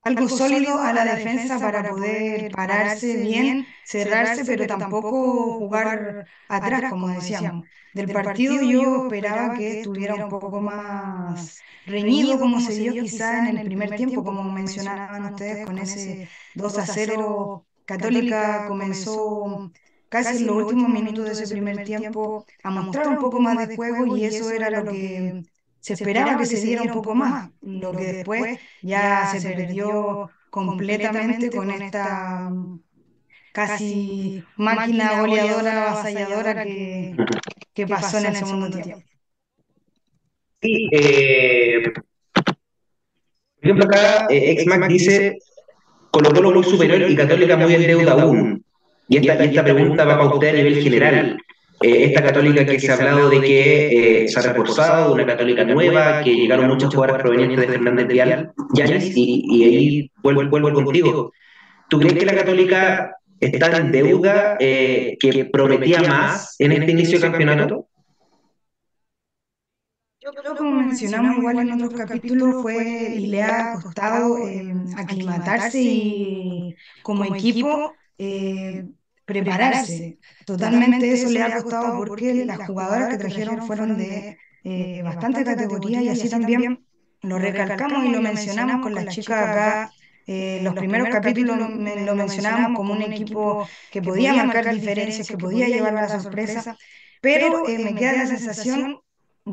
algo 0.01 0.29
sólido 0.29 0.79
a 0.79 0.93
la 0.93 1.05
defensa 1.05 1.59
para 1.59 1.83
poder 1.83 2.51
pararse 2.51 3.17
bien, 3.17 3.67
cerrarse, 3.83 4.45
pero 4.45 4.65
tampoco 4.65 5.57
jugar 5.59 6.25
atrás, 6.47 6.85
como 6.85 7.09
decíamos. 7.09 7.67
Del 7.93 8.09
partido 8.09 8.61
yo 8.61 8.95
esperaba 8.95 9.53
que 9.53 9.71
estuviera 9.71 10.15
un 10.15 10.27
poco 10.27 10.61
más 10.61 11.65
reñido, 11.85 12.39
como 12.39 12.59
se 12.61 12.75
dio 12.75 12.95
quizá 12.97 13.39
en 13.39 13.47
el 13.47 13.61
primer 13.61 13.93
tiempo, 13.93 14.23
como 14.23 14.43
mencionaban 14.43 15.25
ustedes, 15.25 15.59
con 15.59 15.77
ese 15.79 16.21
2 16.53 16.77
a 16.77 16.85
0 16.87 17.65
Católica 17.89 18.67
comenzó 18.67 19.71
casi 20.09 20.37
en 20.37 20.47
los 20.47 20.57
últimos 20.57 20.89
minutos 20.89 21.25
de 21.25 21.31
ese 21.31 21.47
primer 21.47 21.83
tiempo 21.83 22.45
a 22.63 22.69
mostrar 22.69 23.07
un 23.07 23.17
poco 23.17 23.39
más 23.39 23.67
de 23.67 23.75
juego 23.75 24.17
y 24.17 24.25
eso 24.25 24.51
era 24.51 24.69
lo 24.69 24.91
que 24.91 25.43
se 25.79 25.93
esperaba 25.93 26.37
que 26.37 26.45
se 26.45 26.61
diera 26.61 26.83
un 26.83 26.91
poco 26.91 27.15
más, 27.15 27.49
lo 27.61 27.91
que 27.91 28.05
después 28.13 28.59
ya 28.81 29.27
se 29.31 29.41
perdió 29.41 30.29
completamente 30.49 31.49
con 31.49 31.71
esta 31.71 32.51
casi 33.51 34.43
máquina 34.55 35.21
goleadora, 35.21 35.91
avasalladora 35.91 36.63
que, 36.63 37.15
que 37.73 37.87
pasó 37.87 38.17
en 38.19 38.25
el 38.27 38.35
segundo 38.35 38.69
tiempo. 38.69 39.03
Sí, 40.61 40.89
eh, 40.91 41.83
por 41.93 42.03
ejemplo 43.61 43.85
acá 43.85 44.27
eh, 44.29 44.51
Exmac 44.51 44.87
dice 44.87 45.37
Colo 46.11 46.31
Colo 46.31 46.51
muy 46.51 46.63
superior 46.63 47.09
y 47.09 47.15
Católica 47.15 47.57
muy 47.57 47.73
en 47.75 47.87
deuda 47.87 48.13
aún. 48.13 48.63
Y 49.07 49.17
esta, 49.17 49.43
esta 49.43 49.63
pregunta 49.63 50.05
va 50.05 50.17
para 50.17 50.33
usted 50.33 50.49
a 50.49 50.53
nivel 50.53 50.81
general. 50.81 51.37
Eh, 51.81 52.05
esta 52.05 52.21
católica 52.21 52.65
que 52.65 52.79
se 52.79 52.91
ha 52.91 52.95
hablado 52.95 53.29
de 53.29 53.41
que 53.41 54.23
eh, 54.23 54.27
se 54.27 54.39
ha 54.39 54.43
reforzado, 54.43 55.13
una 55.13 55.25
católica 55.25 55.63
nueva, 55.63 56.21
que 56.23 56.35
llegaron 56.35 56.67
muchas 56.67 56.93
jugadoras 56.93 57.21
provenientes 57.21 57.59
de 57.59 57.67
Fernández 57.67 58.07
Vial, 58.07 58.51
Yanis, 58.73 59.15
y, 59.15 59.45
y 59.49 59.63
ahí 59.63 60.11
vuelvo, 60.21 60.43
vuelvo 60.49 60.73
contigo. 60.73 61.31
¿Tú 61.89 61.99
crees 61.99 62.15
que 62.15 62.25
la 62.25 62.35
católica 62.35 63.15
está 63.39 63.77
en 63.77 63.91
deuda 63.91 64.57
eh, 64.59 65.17
que 65.19 65.45
prometía 65.45 66.01
más 66.01 66.55
en 66.59 66.73
este 66.73 66.91
inicio 66.91 67.17
de 67.17 67.29
campeonato? 67.29 67.87
Creo, 70.35 70.55
como 70.55 70.71
mencionamos 70.71 71.35
igual 71.35 71.59
en 71.59 71.71
otros 71.71 71.93
capítulos, 71.93 72.55
fue 72.61 73.15
y 73.15 73.27
le 73.27 73.43
ha 73.43 73.69
costado 73.69 74.37
eh, 74.37 74.73
aclimatarse 74.95 75.79
y 75.81 76.75
como 77.01 77.25
equipo 77.25 77.93
eh, 78.17 78.85
prepararse. 79.25 80.19
Totalmente 80.45 81.11
eso 81.11 81.29
le 81.29 81.41
ha 81.41 81.51
costado 81.51 81.93
porque 81.93 82.45
las 82.45 82.59
jugadoras 82.59 83.09
que 83.09 83.17
trajeron 83.17 83.61
fueron 83.61 83.97
de 83.97 84.37
eh, 84.63 85.01
bastante 85.03 85.43
categoría 85.43 86.01
y 86.01 86.09
así 86.09 86.29
también 86.29 86.85
lo 87.21 87.37
recalcamos 87.39 88.05
y 88.05 88.09
lo 88.09 88.21
mencionamos 88.21 88.79
con 88.79 88.93
las 88.95 89.07
chicas 89.07 89.41
acá. 89.41 89.93
Eh, 90.25 90.59
los 90.61 90.75
primeros 90.75 91.09
capítulos 91.09 91.57
lo, 91.57 91.69
lo 91.69 92.15
mencionábamos 92.15 92.71
como 92.73 92.93
un 92.93 93.01
equipo 93.01 93.59
que 93.89 94.01
podía 94.01 94.33
marcar 94.33 94.67
diferencias, 94.69 95.27
que 95.27 95.37
podía 95.37 95.67
llevar 95.67 95.93
la 95.93 96.07
sorpresa, 96.07 96.67
pero 97.21 97.63
eh, 97.65 97.79
me 97.79 97.95
queda 97.95 98.13
la 98.13 98.27
sensación 98.27 98.99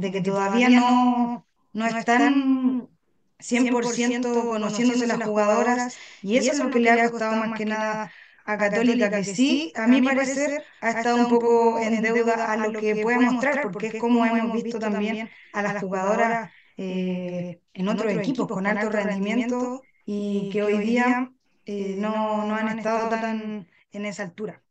de 0.01 0.13
que 0.13 0.21
todavía 0.23 0.69
no, 0.69 1.47
no 1.73 1.87
están 1.87 2.91
100% 3.39 4.47
conociéndose 4.49 5.07
las 5.07 5.21
jugadoras 5.21 5.89
y 6.21 6.37
eso 6.37 6.53
es 6.53 6.59
lo 6.59 6.71
que 6.71 6.81
le 6.81 6.91
ha 6.91 6.99
costado 6.99 7.37
más 7.37 7.53
que 7.53 7.65
nada 7.67 8.13
a 8.45 8.59
Católica, 8.59 9.11
que 9.11 9.25
sí, 9.25 9.73
a 9.75 9.87
mi 9.89 10.03
parecer, 10.03 10.63
ha 10.81 10.91
estado 10.91 11.17
un 11.17 11.29
poco 11.29 11.81
en 11.81 12.01
deuda 12.03 12.53
a 12.53 12.57
lo 12.57 12.75
que 12.75 12.97
puede 12.97 13.19
mostrar, 13.19 13.61
porque 13.61 13.89
es 13.89 13.95
como 13.97 14.25
hemos 14.27 14.53
visto 14.53 14.79
también 14.79 15.31
a 15.53 15.63
las 15.63 15.77
jugadoras 15.77 16.41
eh, 16.77 17.61
en 17.75 17.89
otros 17.89 18.13
equipos 18.13 18.49
con 18.51 18.67
alto 18.67 18.91
rendimiento 18.91 19.73
y 20.05 20.49
que 20.51 20.63
hoy 20.63 20.79
día 20.79 21.33
eh, 21.65 21.97
no, 21.97 22.45
no 22.47 22.55
han 22.55 22.69
estado 22.69 23.09
tan 23.09 23.69
en 23.93 24.07
esa 24.07 24.23
altura. 24.25 24.63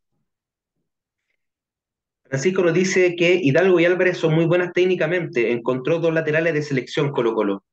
Francisco 2.27 2.63
nos 2.63 2.73
dice 2.73 3.15
que 3.15 3.39
Hidalgo 3.41 3.79
y 3.79 3.85
Álvarez 3.85 4.17
son 4.17 4.33
muy 4.33 4.45
buenas 4.45 4.73
técnicamente. 4.73 5.51
Encontró 5.51 5.99
dos 5.99 6.13
laterales 6.13 6.53
de 6.53 6.61
selección 6.61 7.11
Colo 7.11 7.33
Colo. 7.33 7.63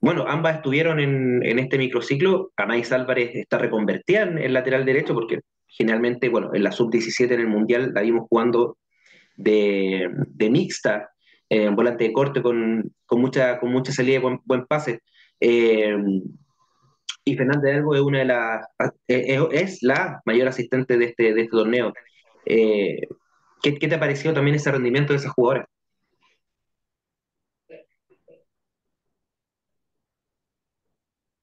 Bueno, 0.00 0.24
ambas 0.26 0.56
estuvieron 0.56 1.00
en, 1.00 1.44
en 1.44 1.58
este 1.58 1.78
microciclo. 1.78 2.52
Anais 2.56 2.92
Álvarez 2.92 3.30
está 3.34 3.58
reconvertida 3.58 4.22
en 4.22 4.38
el 4.38 4.52
lateral 4.52 4.84
derecho 4.84 5.14
porque 5.14 5.40
generalmente, 5.66 6.28
bueno, 6.28 6.50
en 6.54 6.64
la 6.64 6.72
sub-17 6.72 7.32
en 7.32 7.40
el 7.40 7.48
Mundial 7.48 7.92
la 7.94 8.02
vimos 8.02 8.26
jugando 8.28 8.78
de, 9.36 10.10
mixta, 10.50 11.10
eh, 11.48 11.68
volante 11.68 12.04
de 12.04 12.12
corte 12.12 12.42
con, 12.42 12.92
mucha, 13.10 13.58
con 13.60 13.72
mucha 13.72 13.92
salida 13.92 14.18
y 14.18 14.38
buen, 14.44 14.66
pase. 14.66 15.00
Eh, 15.40 15.96
y 17.24 17.36
Fernández 17.36 17.72
Hidalgo 17.72 17.94
es 17.94 18.00
una 18.00 18.18
de 18.20 18.24
las 18.24 18.66
la 19.82 20.20
mayor 20.24 20.48
asistente 20.48 20.96
de 20.96 21.06
este, 21.06 21.28
este 21.30 21.48
torneo. 21.48 21.92
Eh, 22.44 23.00
¿Qué, 23.66 23.74
¿Qué, 23.80 23.88
te 23.88 23.96
ha 23.96 23.98
parecido 23.98 24.32
también 24.32 24.54
ese 24.54 24.70
rendimiento 24.70 25.12
de 25.12 25.18
esas 25.18 25.32
jugadoras? 25.32 25.66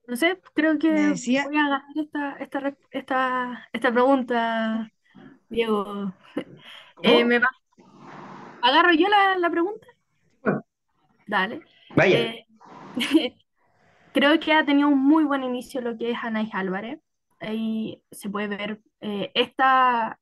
No 0.08 0.15
sé, 0.15 0.39
creo 0.53 0.80
que 0.80 0.89
decía... 0.89 1.44
voy 1.44 1.58
a 1.58 1.63
ganar 1.63 1.82
esta, 1.98 2.38
esta, 2.38 2.77
esta, 2.92 3.70
esta 3.74 3.92
pregunta, 3.92 4.89
Diego. 5.50 6.13
Eh, 7.01 7.25
¿me 7.25 7.39
va? 7.39 7.50
¿Agarro 8.62 8.94
yo 8.94 9.10
la, 9.10 9.38
la 9.38 9.50
pregunta? 9.50 9.86
Dale. 11.27 11.60
Vaya. 11.94 12.20
Eh, 12.20 12.48
creo 14.13 14.39
que 14.39 14.53
ha 14.53 14.63
tenido 14.63 14.88
un 14.88 15.00
muy 15.00 15.25
buen 15.25 15.44
inicio 15.44 15.82
lo 15.82 15.98
que 15.98 16.12
es 16.12 16.18
Anais 16.22 16.53
Álvarez. 16.53 17.01
Ahí 17.42 18.01
se 18.12 18.30
puede 18.30 18.48
ver 18.48 18.82
eh, 19.01 19.30
esta, 19.34 20.22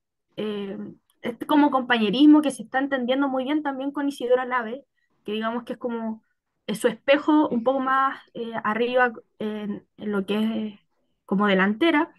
este 1.22 1.46
como 1.46 1.72
compañerismo 1.72 2.42
que 2.42 2.52
se 2.52 2.64
está 2.64 2.80
entendiendo 2.80 3.28
muy 3.28 3.44
bien 3.44 3.64
también 3.64 3.92
con 3.92 4.08
Isidora 4.10 4.46
Lave, 4.46 4.86
que 5.26 5.34
digamos 5.34 5.64
que 5.64 5.74
es 5.74 5.80
como 5.80 6.24
su 6.68 6.88
espejo 6.88 7.50
un 7.50 7.64
poco 7.64 7.80
más 7.80 8.22
eh, 8.34 8.54
arriba 8.64 9.14
en, 9.40 9.86
en, 9.98 10.12
lo 10.12 10.26
que 10.26 10.68
es 10.68 10.80
como 11.26 11.48
delantera. 11.48 12.12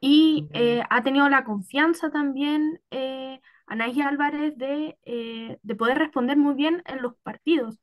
Y 0.00 0.48
eh, 0.52 0.82
ha 0.90 1.02
tenido 1.02 1.28
la 1.28 1.44
confianza 1.44 2.10
también 2.10 2.80
eh, 2.90 3.40
Anaís 3.66 3.98
Álvarez 4.04 4.56
de, 4.56 4.98
eh, 5.04 5.58
de, 5.62 5.74
poder 5.74 5.98
responder 5.98 6.36
muy 6.36 6.54
bien 6.54 6.82
en 6.86 7.02
los 7.02 7.16
partidos. 7.18 7.78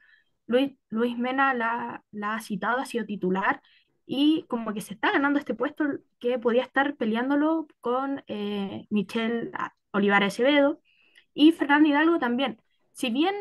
Luis, 0.47 0.73
Luis 0.89 1.17
Mena 1.17 1.53
la, 1.53 2.03
la, 2.11 2.35
ha 2.35 2.41
citado, 2.41 2.79
ha 2.79 2.85
sido 2.85 3.05
titular 3.05 3.61
y 4.05 4.45
como 4.49 4.73
que 4.73 4.81
se 4.81 4.93
está 4.93 5.11
ganando 5.11 5.39
este 5.39 5.53
puesto 5.55 5.85
que 6.19 6.39
podía 6.39 6.63
estar 6.63 6.95
peleándolo 6.95 7.67
con 7.81 8.23
eh, 8.27 8.85
Michelle 8.89 9.51
Olivares 9.93 10.33
Acevedo 10.33 10.81
y 11.33 11.51
Fernando 11.53 11.89
Hidalgo 11.89 12.19
también. 12.19 12.59
Si 12.93 13.09
bien 13.09 13.35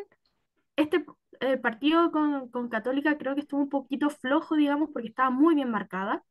este 0.76 1.04
el 1.40 1.60
partido 1.60 2.12
con, 2.12 2.48
con 2.50 2.68
Católica 2.68 3.18
creo 3.18 3.34
que 3.34 3.40
estuvo 3.42 3.60
un 3.62 3.68
poquito 3.68 4.10
flojo, 4.10 4.56
digamos, 4.56 4.90
porque 4.92 5.08
estaba 5.08 5.30
muy 5.30 5.54
bien 5.54 5.70
marcada. 5.70 6.24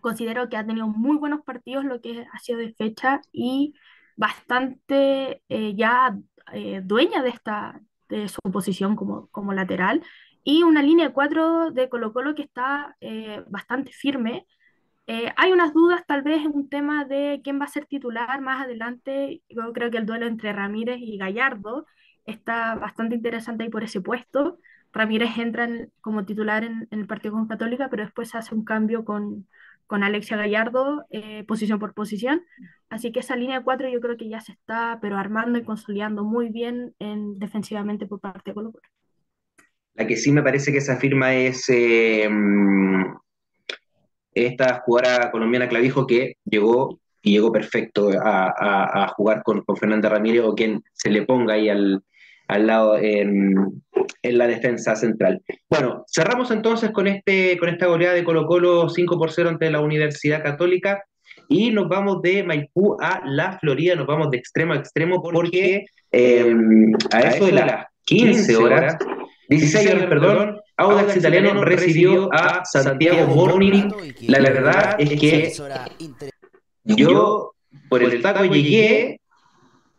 Considero 0.00 0.48
que 0.48 0.56
ha 0.56 0.66
tenido 0.66 0.88
muy 0.88 1.16
buenos 1.16 1.42
partidos 1.42 1.84
lo 1.84 2.00
que 2.00 2.26
ha 2.32 2.38
sido 2.38 2.58
de 2.58 2.74
fecha 2.74 3.20
y 3.32 3.74
bastante 4.16 5.42
eh, 5.48 5.74
ya 5.76 6.16
eh, 6.52 6.80
dueña 6.84 7.22
de, 7.22 7.30
esta, 7.30 7.80
de 8.08 8.28
su 8.28 8.40
posición 8.52 8.96
como, 8.96 9.28
como 9.28 9.52
lateral. 9.52 10.02
Y 10.44 10.62
una 10.62 10.82
línea 10.82 11.08
de 11.08 11.12
cuatro 11.14 11.70
de 11.72 11.88
Colo 11.88 12.12
Colo 12.12 12.34
que 12.34 12.42
está 12.42 12.96
eh, 13.00 13.42
bastante 13.48 13.92
firme. 13.92 14.46
Hay 15.06 15.52
unas 15.52 15.72
dudas, 15.72 16.04
tal 16.06 16.22
vez 16.22 16.44
en 16.44 16.52
un 16.52 16.68
tema 16.68 17.04
de 17.04 17.40
quién 17.44 17.60
va 17.60 17.64
a 17.66 17.68
ser 17.68 17.86
titular 17.86 18.40
más 18.40 18.64
adelante. 18.64 19.42
Yo 19.48 19.72
creo 19.72 19.90
que 19.90 19.98
el 19.98 20.06
duelo 20.06 20.26
entre 20.26 20.52
Ramírez 20.52 20.98
y 21.00 21.16
Gallardo 21.18 21.86
está 22.24 22.74
bastante 22.74 23.14
interesante 23.14 23.64
ahí 23.64 23.70
por 23.70 23.84
ese 23.84 24.00
puesto. 24.00 24.58
Ramírez 24.92 25.36
entra 25.38 25.68
como 26.00 26.24
titular 26.24 26.64
en, 26.64 26.88
el 26.90 27.06
partido 27.06 27.34
con 27.34 27.46
Católica, 27.46 27.88
pero 27.90 28.04
después 28.04 28.34
hace 28.34 28.54
un 28.54 28.64
cambio 28.64 29.04
con, 29.04 29.46
con 29.86 30.02
Alexia 30.02 30.36
Gallardo, 30.36 31.06
eh, 31.10 31.44
posición 31.44 31.78
por 31.78 31.94
posición. 31.94 32.42
Así 32.88 33.12
que 33.12 33.20
esa 33.20 33.36
línea 33.36 33.58
de 33.58 33.64
cuatro 33.64 33.88
yo 33.88 34.00
creo 34.00 34.16
que 34.16 34.28
ya 34.28 34.40
se 34.40 34.52
está, 34.52 34.98
pero 35.00 35.18
armando 35.18 35.58
y 35.58 35.64
consolidando 35.64 36.24
muy 36.24 36.48
bien 36.48 36.94
en, 36.98 37.38
defensivamente 37.38 38.06
por 38.06 38.20
parte 38.20 38.50
de 38.50 38.54
Colo. 38.54 38.72
La 39.94 40.06
que 40.06 40.16
sí 40.16 40.32
me 40.32 40.42
parece 40.42 40.72
que 40.72 40.78
esa 40.78 40.96
firma 40.96 41.34
es 41.34 41.68
eh, 41.68 42.28
esta 44.44 44.82
jugadora 44.84 45.30
colombiana 45.30 45.68
Clavijo 45.68 46.06
que 46.06 46.36
llegó 46.44 47.00
y 47.22 47.32
llegó 47.32 47.50
perfecto 47.50 48.10
a, 48.22 49.04
a, 49.04 49.08
jugar 49.08 49.42
con, 49.42 49.62
con, 49.62 49.76
Fernanda 49.76 50.08
Ramírez 50.08 50.42
o 50.44 50.54
quien 50.54 50.84
se 50.92 51.10
le 51.10 51.22
ponga 51.22 51.54
ahí 51.54 51.68
al, 51.68 52.02
al 52.46 52.66
lado 52.66 52.98
en, 52.98 53.82
en, 54.22 54.38
la 54.38 54.46
defensa 54.46 54.94
central. 54.94 55.42
Bueno, 55.68 56.04
cerramos 56.06 56.52
entonces 56.52 56.90
con, 56.90 57.08
este, 57.08 57.58
con 57.58 57.68
esta 57.68 57.86
goleada 57.86 58.14
de 58.14 58.22
Colo 58.22 58.46
Colo 58.46 58.88
5 58.88 59.18
por 59.18 59.32
0 59.32 59.48
ante 59.48 59.70
la 59.70 59.80
Universidad 59.80 60.42
Católica 60.42 61.02
y 61.48 61.70
nos 61.70 61.88
vamos 61.88 62.22
de 62.22 62.44
Maipú 62.44 62.96
a 63.00 63.22
La 63.24 63.58
Florida, 63.58 63.96
nos 63.96 64.06
vamos 64.06 64.30
de 64.30 64.38
extremo 64.38 64.74
a 64.74 64.76
extremo 64.76 65.20
porque 65.22 65.86
eh, 66.12 66.54
a 67.12 67.20
eso 67.20 67.46
de 67.46 67.52
las 67.52 67.86
15 68.04 68.56
horas, 68.56 68.96
16 69.48 69.90
horas, 69.90 70.06
perdón, 70.06 70.60
Audax 70.78 71.16
Italiano 71.16 71.64
recibió 71.64 72.28
a 72.32 72.64
Santiago 72.64 73.34
Morning. 73.34 73.90
La 74.28 74.40
verdad 74.40 74.96
es 74.98 75.18
que 75.18 75.52
yo 76.84 77.52
por 77.88 78.02
el 78.02 78.20
taco 78.20 78.44
llegué 78.44 79.20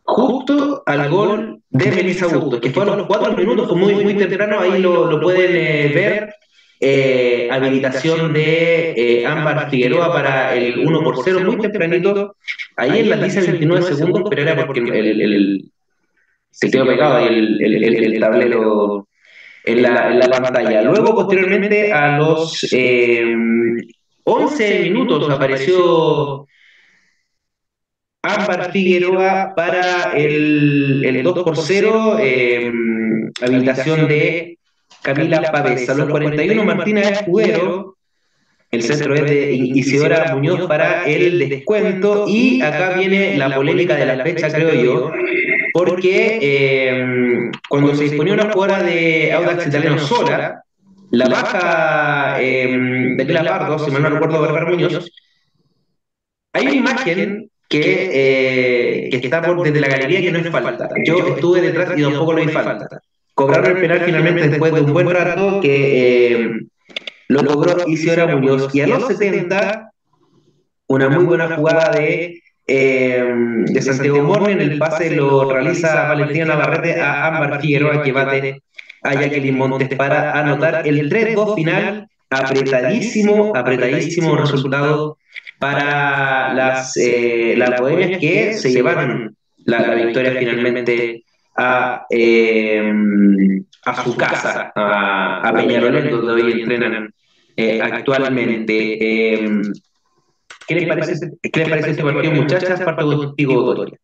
justo 0.04 0.82
al 0.86 1.10
gol 1.10 1.60
de 1.68 1.90
Melissa 1.90 2.26
Augusto, 2.26 2.60
que 2.60 2.70
fue 2.70 2.84
a 2.84 2.86
los 2.86 3.06
cuatro 3.06 3.36
minutos, 3.36 3.76
muy, 3.76 3.94
muy 3.94 4.14
temprano, 4.14 4.60
ahí 4.60 4.80
lo, 4.80 5.10
lo 5.10 5.20
pueden 5.20 5.54
eh, 5.54 5.92
ver. 5.94 6.34
Eh, 6.80 7.48
habilitación 7.50 8.32
de 8.32 8.92
eh, 8.96 9.26
Ámbar 9.26 9.68
Figueroa 9.68 10.12
para 10.12 10.54
el 10.54 10.78
1 10.78 11.02
por 11.02 11.16
0, 11.24 11.40
muy 11.44 11.58
tempranito. 11.58 12.36
Ahí 12.76 13.00
en 13.00 13.10
la 13.10 13.16
dice 13.16 13.40
29 13.40 13.82
segundos, 13.82 14.22
pero 14.30 14.42
era 14.42 14.64
porque 14.64 14.80
el, 14.80 15.20
el, 15.20 15.72
se 16.50 16.70
quedó 16.70 16.86
pegado 16.86 17.18
el, 17.18 17.60
el, 17.60 18.20
tablero 18.20 19.07
en 19.68 19.82
la, 19.82 20.10
en 20.10 20.18
la, 20.18 20.28
pantalla. 20.28 20.82
Luego, 20.82 21.14
posteriormente, 21.14 21.92
a 21.92 22.16
los 22.16 22.66
11 24.24 24.80
minutos 24.80 25.30
apareció 25.30 26.46
Ámbar 28.22 28.72
Figueroa 28.72 29.52
para 29.54 30.12
el, 30.12 31.04
el 31.04 31.22
2 31.22 31.42
por 31.44 31.56
0, 31.56 32.16
eh, 32.18 32.72
habilitación 33.42 34.08
de 34.08 34.58
Camila 35.02 35.42
Pavesa. 35.52 35.94
Los 35.94 36.08
41 36.08 36.64
Martina 36.64 37.00
Escudero, 37.02 37.97
el 38.70 38.82
centro 38.82 39.14
es 39.14 39.22
de 39.22 39.52
Isidora 39.52 40.34
Muñoz 40.34 40.66
para 40.66 41.06
el 41.06 41.38
descuento. 41.48 42.26
Y 42.28 42.60
acá 42.62 42.94
viene 42.98 43.36
la 43.36 43.54
polémica 43.54 43.96
de 43.96 44.06
la 44.06 44.22
fecha, 44.22 44.50
creo 44.50 44.74
yo, 44.74 45.12
porque 45.72 46.38
eh, 46.40 47.50
cuando 47.68 47.94
se 47.94 48.04
disponía 48.04 48.34
una 48.34 48.52
jugada 48.52 48.82
de 48.82 49.32
Audax 49.32 49.66
Italiano 49.66 49.98
sola, 49.98 50.62
la 51.10 51.28
baja 51.28 52.42
eh, 52.42 53.14
de 53.16 53.26
Clara 53.26 53.58
Pardo, 53.58 53.78
si 53.78 53.90
mal 53.90 54.02
no 54.02 54.10
recuerdo, 54.10 54.40
Bárbara 54.42 54.70
Muñoz, 54.70 55.10
hay 56.52 56.66
una 56.66 56.74
imagen 56.74 57.50
que, 57.68 59.06
eh, 59.06 59.10
que 59.10 59.16
está 59.16 59.42
por, 59.42 59.62
desde 59.62 59.80
la 59.80 59.88
galería 59.88 60.20
que 60.20 60.32
no 60.32 60.38
es 60.38 60.48
falta. 60.50 60.88
Yo 61.04 61.18
estuve 61.28 61.60
detrás 61.60 61.98
y 61.98 62.02
tampoco 62.02 62.32
lo 62.32 62.44
vi 62.44 62.52
falta. 62.52 63.00
Cobraron 63.34 63.76
el 63.76 63.80
penal 63.80 64.00
finalmente 64.04 64.48
después 64.48 64.74
de 64.74 64.80
un 64.80 64.92
buen 64.92 65.08
rato 65.08 65.60
que 65.60 66.32
eh, 66.32 66.50
lo 67.28 67.42
logró 67.42 67.86
Isidora 67.86 68.26
Muñoz. 68.26 68.74
Y 68.74 68.80
a 68.80 68.86
los 68.86 69.06
70, 69.06 69.92
una 70.88 71.08
muy 71.08 71.24
buena 71.24 71.54
jugada 71.54 71.90
de, 71.90 72.42
eh, 72.66 73.34
de 73.66 73.82
Santiago 73.82 74.22
Morne. 74.22 74.52
En 74.52 74.60
el 74.60 74.78
pase 74.78 75.14
lo 75.14 75.50
realiza 75.50 76.08
Valentina 76.08 76.46
Navarrete 76.46 77.00
a 77.00 77.26
Ámbar 77.26 77.60
Figueroa 77.60 78.02
que 78.02 78.12
bate 78.12 78.62
a 79.02 79.14
Jacqueline 79.14 79.56
Montes 79.56 79.94
para 79.96 80.32
anotar 80.32 80.86
el 80.86 81.10
3-2 81.10 81.54
final. 81.54 82.08
Apretadísimo, 82.30 83.52
apretadísimo 83.56 84.36
resultado 84.36 85.16
para 85.58 86.52
las, 86.52 86.94
eh, 86.98 87.54
las 87.56 87.80
que 88.20 88.52
se 88.52 88.70
llevaron 88.70 89.34
la, 89.64 89.94
victoria 89.94 90.36
finalmente 90.38 91.24
a, 91.56 92.04
eh, 92.10 92.92
a 93.84 94.02
su 94.02 94.16
casa, 94.16 94.72
a, 94.74 95.48
a 95.48 95.52
Peñarol, 95.52 96.10
donde 96.10 96.42
hoy 96.42 96.62
entrenan 96.62 97.12
eh, 97.56 97.80
actualmente. 97.80 98.74
Eh, 98.74 99.62
¿Qué 100.66 100.74
les 100.74 100.88
parece, 100.88 101.14
¿qué 101.42 101.60
les 101.60 101.68
parece 101.68 101.90
este 101.90 102.02
partido, 102.02 102.32
muchachas? 102.34 102.80
Parte 102.82 103.04
contigo, 103.04 103.62
Doria. 103.74 103.98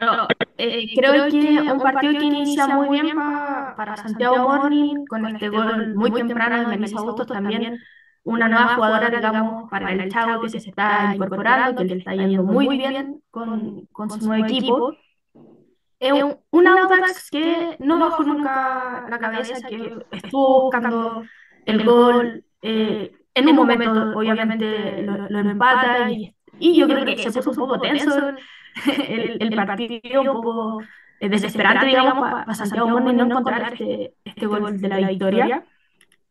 No, 0.00 0.28
eh, 0.56 0.86
creo 0.96 1.28
que 1.28 1.60
un 1.72 1.80
partido 1.80 2.12
que 2.12 2.24
inicia 2.24 2.68
muy 2.68 3.00
bien 3.00 3.16
para, 3.16 3.74
para 3.76 3.96
Santiago 3.96 4.48
Morning, 4.48 5.04
con 5.06 5.26
este 5.26 5.48
gol 5.48 5.94
muy 5.94 6.12
temprano 6.12 6.60
de 6.60 6.66
Melissa 6.76 7.00
Bustos 7.02 7.26
también 7.26 7.78
una 8.24 8.48
nueva 8.48 8.74
jugadora, 8.74 9.08
digamos, 9.08 9.70
para 9.70 9.90
el 9.90 10.10
Chavo 10.10 10.42
que 10.42 10.50
se 10.50 10.58
está 10.58 11.14
incorporando, 11.14 11.80
que 11.80 11.84
le 11.84 11.96
está 11.96 12.14
yendo 12.14 12.42
muy 12.42 12.76
bien 12.76 13.22
con, 13.30 13.86
con 13.86 14.10
su 14.10 14.26
nuevo 14.26 14.44
equipo. 14.44 14.94
Es 16.00 16.12
un, 16.12 16.38
un 16.50 16.66
Audax 16.66 17.30
que 17.30 17.76
no 17.80 17.98
bajó 17.98 18.22
nunca 18.22 19.06
la 19.08 19.18
cabeza, 19.18 19.66
que 19.66 19.96
estuvo 20.12 20.62
buscando 20.62 21.24
el 21.66 21.84
gol. 21.84 22.44
Eh, 22.62 23.12
en 23.34 23.48
un 23.48 23.56
momento, 23.56 23.90
obviamente, 24.16 25.02
lo, 25.02 25.28
lo 25.28 25.38
empata 25.38 26.10
y, 26.10 26.34
y, 26.58 26.76
yo 26.76 26.86
creo 26.86 27.04
que 27.04 27.18
se 27.18 27.42
puso 27.42 27.50
un 27.50 27.68
poco 27.68 27.80
tenso 27.80 28.32
el, 29.08 29.38
el 29.40 29.54
partido, 29.54 30.20
un 30.20 30.42
poco 30.42 30.82
eh, 31.20 31.28
desesperante, 31.28 31.86
digamos, 31.86 32.14
para, 32.18 32.54
Santiago 32.54 32.88
Morning 32.88 33.14
no 33.14 33.24
encontrar 33.24 33.72
este, 33.72 34.14
este 34.24 34.46
gol 34.46 34.80
de 34.80 34.88
la 34.88 35.08
victoria. 35.08 35.64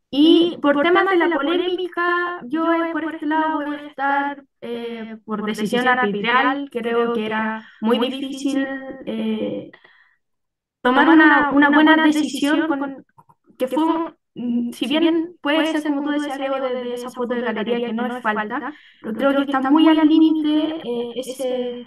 Y 0.10 0.58
por, 0.62 0.82
temas 0.82 1.10
de 1.10 1.18
la 1.18 1.36
polémica, 1.36 2.40
yo 2.46 2.66
por 2.94 3.14
este 3.14 3.26
lado 3.26 3.66
voy 3.66 3.76
a 3.76 3.88
estar 3.88 4.44
eh, 4.62 5.18
por 5.26 5.46
decisión 5.46 5.88
arbitral. 5.88 6.70
Creo 6.72 7.14
que 7.14 7.26
era 7.26 7.68
muy 7.82 8.00
difícil 8.00 8.66
eh, 9.06 9.70
tomar 10.82 11.10
una, 11.10 11.52
una 11.52 11.70
buena 11.70 12.06
decisión 12.06 12.68
con, 12.68 13.06
que 13.58 13.68
fue, 13.68 14.14
si 14.72 14.88
bien 14.88 15.36
puede 15.42 15.66
ser, 15.68 15.84
como 15.84 16.04
tú 16.04 16.12
decías, 16.12 16.40
Leo, 16.40 16.56
de, 16.62 16.94
esa 16.94 17.10
foto 17.10 17.36
de 17.36 17.42
galería 17.42 17.88
que 17.88 17.94
no 17.94 18.06
es 18.06 18.24
falta, 18.24 18.74
pero 19.02 19.14
creo 19.14 19.46
que 19.46 19.52
está 19.52 19.70
muy 19.70 19.90
al 19.90 20.08
límite 20.08 20.82
eh, 20.86 21.12
ese... 21.16 21.86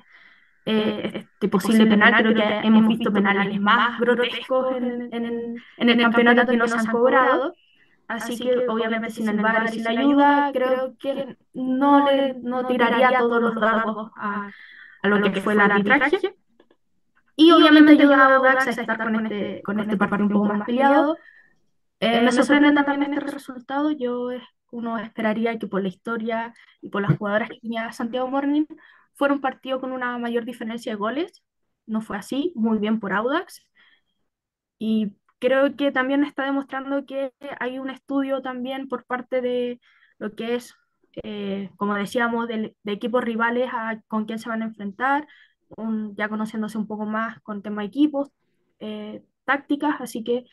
este 0.66 1.48
posible 1.48 1.86
penal, 1.86 2.12
creo 2.22 2.34
que 2.34 2.66
hemos 2.68 2.86
visto 2.86 3.10
penales 3.10 3.58
más 3.60 3.98
grotescos 3.98 4.76
en, 4.76 5.08
en, 5.14 5.56
en 5.78 5.88
el 5.88 5.98
campeonato 5.98 6.50
que 6.50 6.58
nos 6.58 6.74
han 6.74 6.86
cobrado. 6.86 7.54
Así, 8.10 8.36
que, 8.36 8.66
obviamente 8.68 9.10
sin 9.10 9.28
el 9.28 9.40
VAR 9.40 9.66
y 9.66 9.68
sin 9.68 9.84
la 9.84 9.90
ayuda, 9.90 10.50
creo 10.52 10.96
que 10.98 11.36
no 11.52 12.04
le 12.06 12.34
no 12.34 12.66
tiraría 12.66 13.16
todos 13.18 13.40
los 13.40 13.54
datos 13.54 14.10
a, 14.16 14.50
a 15.02 15.08
lo 15.08 15.32
que 15.32 15.40
fue 15.40 15.52
el 15.52 15.60
arbitraje. 15.60 16.18
Y 17.36 17.52
obviamente 17.52 17.92
ayuda 17.92 18.26
a 18.26 18.34
Audax 18.36 18.66
a 18.66 18.70
estar 18.70 18.98
con 18.98 19.26
este, 19.26 19.62
con 19.62 19.80
este 19.80 19.96
partido 19.96 20.26
un 20.26 20.32
poco 20.32 20.44
más 20.46 20.66
peleado. 20.66 21.16
Eh, 22.00 22.20
me 22.20 22.32
sorprende 22.32 22.82
también 22.82 23.14
este 23.14 23.30
resultado. 23.30 23.92
Yo 23.92 24.28
uno 24.72 24.98
esperaría 24.98 25.58
que 25.58 25.66
por 25.66 25.80
la 25.80 25.88
historia 25.88 26.52
y 26.82 26.90
por 26.90 27.02
las 27.02 27.16
jugadoras 27.16 27.48
que 27.48 27.60
tenía 27.60 27.92
Santiago 27.92 28.28
Morning 28.28 28.66
fuera 29.14 29.32
un 29.32 29.40
partido 29.40 29.80
con 29.80 29.92
una 29.92 30.18
mayor 30.18 30.44
diferencia 30.44 30.92
de 30.92 30.96
goles. 30.96 31.42
No 31.86 32.00
fue 32.00 32.18
así, 32.18 32.52
muy 32.56 32.78
bien 32.78 33.00
por 33.00 33.12
Audax. 33.12 33.66
Y 34.78 35.16
creo 35.40 35.76
que 35.76 35.92
también 35.92 36.24
está 36.24 36.44
demostrando 36.44 37.06
que 37.06 37.32
hay 37.58 37.78
un 37.78 37.90
estudio 37.90 38.42
también 38.42 38.88
por 38.88 39.04
parte 39.06 39.40
de 39.40 39.80
lo 40.18 40.34
que 40.36 40.54
es, 40.56 40.74
eh, 41.22 41.70
como 41.76 41.94
decíamos, 41.94 42.48
de, 42.48 42.76
equipos 42.84 43.24
rivales 43.24 43.70
a, 43.72 44.00
con 44.08 44.26
quién 44.26 44.38
se 44.38 44.48
van 44.48 44.62
a 44.62 44.66
enfrentar, 44.66 45.26
ya 46.16 46.28
conociéndose 46.28 46.78
un 46.78 46.86
poco 46.86 47.06
más 47.06 47.40
con 47.42 47.62
tema 47.62 47.84
equipos. 47.84 48.30
Eh, 48.80 49.22
tácticas, 49.44 50.00
así 50.00 50.22
que 50.24 50.44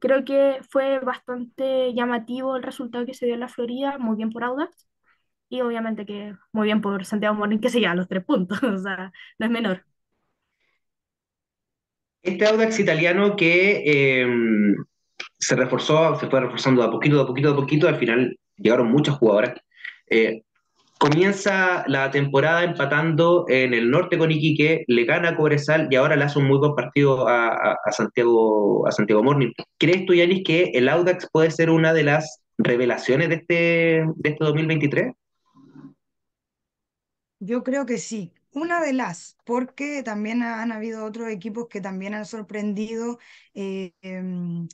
creo 0.00 0.24
que 0.24 0.60
fue 0.70 0.98
bastante 1.00 1.94
llamativo 1.94 2.56
el 2.56 2.62
resultado 2.62 3.06
que 3.06 3.14
se 3.14 3.26
dio 3.26 3.34
en 3.34 3.40
la 3.40 3.48
Florida, 3.48 3.98
muy 3.98 4.16
bien 4.16 4.30
por 4.30 4.44
Audax, 4.44 4.88
y 5.48 5.60
obviamente 5.62 6.06
que 6.06 6.34
muy 6.52 6.66
bien 6.66 6.80
por 6.80 7.04
Santiago 7.04 7.34
Morning, 7.36 7.58
que 7.60 7.70
se 7.70 7.80
lleva 7.80 7.94
los 7.94 8.08
tres 8.08 8.24
puntos, 8.24 8.62
o 8.62 8.78
sea, 8.78 9.12
no 9.38 9.46
es 9.46 9.52
menor. 9.52 9.86
Este 12.22 12.46
Audax 12.46 12.78
italiano 12.78 13.34
que 13.36 14.20
em, 14.22 14.74
se 15.38 15.56
reforzó, 15.56 16.16
se 16.16 16.28
fue 16.28 16.40
reforzando 16.40 16.82
de 16.82 16.88
a 16.88 16.90
poquito, 16.90 17.16
de 17.16 17.22
a 17.22 17.26
poquito, 17.26 17.48
de 17.48 17.54
a 17.54 17.56
poquito, 17.56 17.88
al 17.88 17.98
final 17.98 18.36
llegaron 18.56 18.90
muchas 18.90 19.16
jugadoras. 19.16 19.54
Eh, 20.08 20.42
comienza 20.98 21.82
la 21.86 22.10
temporada 22.10 22.62
empatando 22.62 23.46
en 23.48 23.72
el 23.72 23.90
norte 23.90 24.18
con 24.18 24.30
Iquique, 24.30 24.84
le 24.86 25.04
gana 25.06 25.30
a 25.30 25.36
Cobresal 25.36 25.88
y 25.90 25.96
ahora 25.96 26.14
le 26.14 26.24
hace 26.24 26.38
un 26.38 26.46
muy 26.46 26.58
buen 26.58 26.74
partido 26.74 27.26
a, 27.26 27.78
Santiago, 27.90 28.86
a 28.86 28.92
Santiago 28.92 29.22
Morning. 29.22 29.52
¿Crees 29.78 30.04
tú, 30.04 30.12
Yanis, 30.12 30.42
que 30.44 30.72
el 30.74 30.90
Audax 30.90 31.26
puede 31.32 31.50
ser 31.50 31.70
una 31.70 31.94
de 31.94 32.02
las 32.02 32.42
revelaciones 32.58 33.30
de 33.30 33.36
este, 33.36 33.54
de 33.54 34.30
este 34.30 34.44
2023? 34.44 35.14
Yo 37.38 37.62
creo 37.62 37.86
que 37.86 37.96
sí, 37.96 38.34
una 38.52 38.80
de 38.80 38.92
las, 38.92 39.36
porque 39.44 40.02
también 40.02 40.42
han 40.42 40.72
habido 40.72 41.04
otros 41.04 41.28
equipos 41.28 41.68
que 41.68 41.80
también 41.80 42.14
han 42.14 42.26
sorprendido 42.26 43.18
eh, 43.54 43.92
em, 44.02 44.68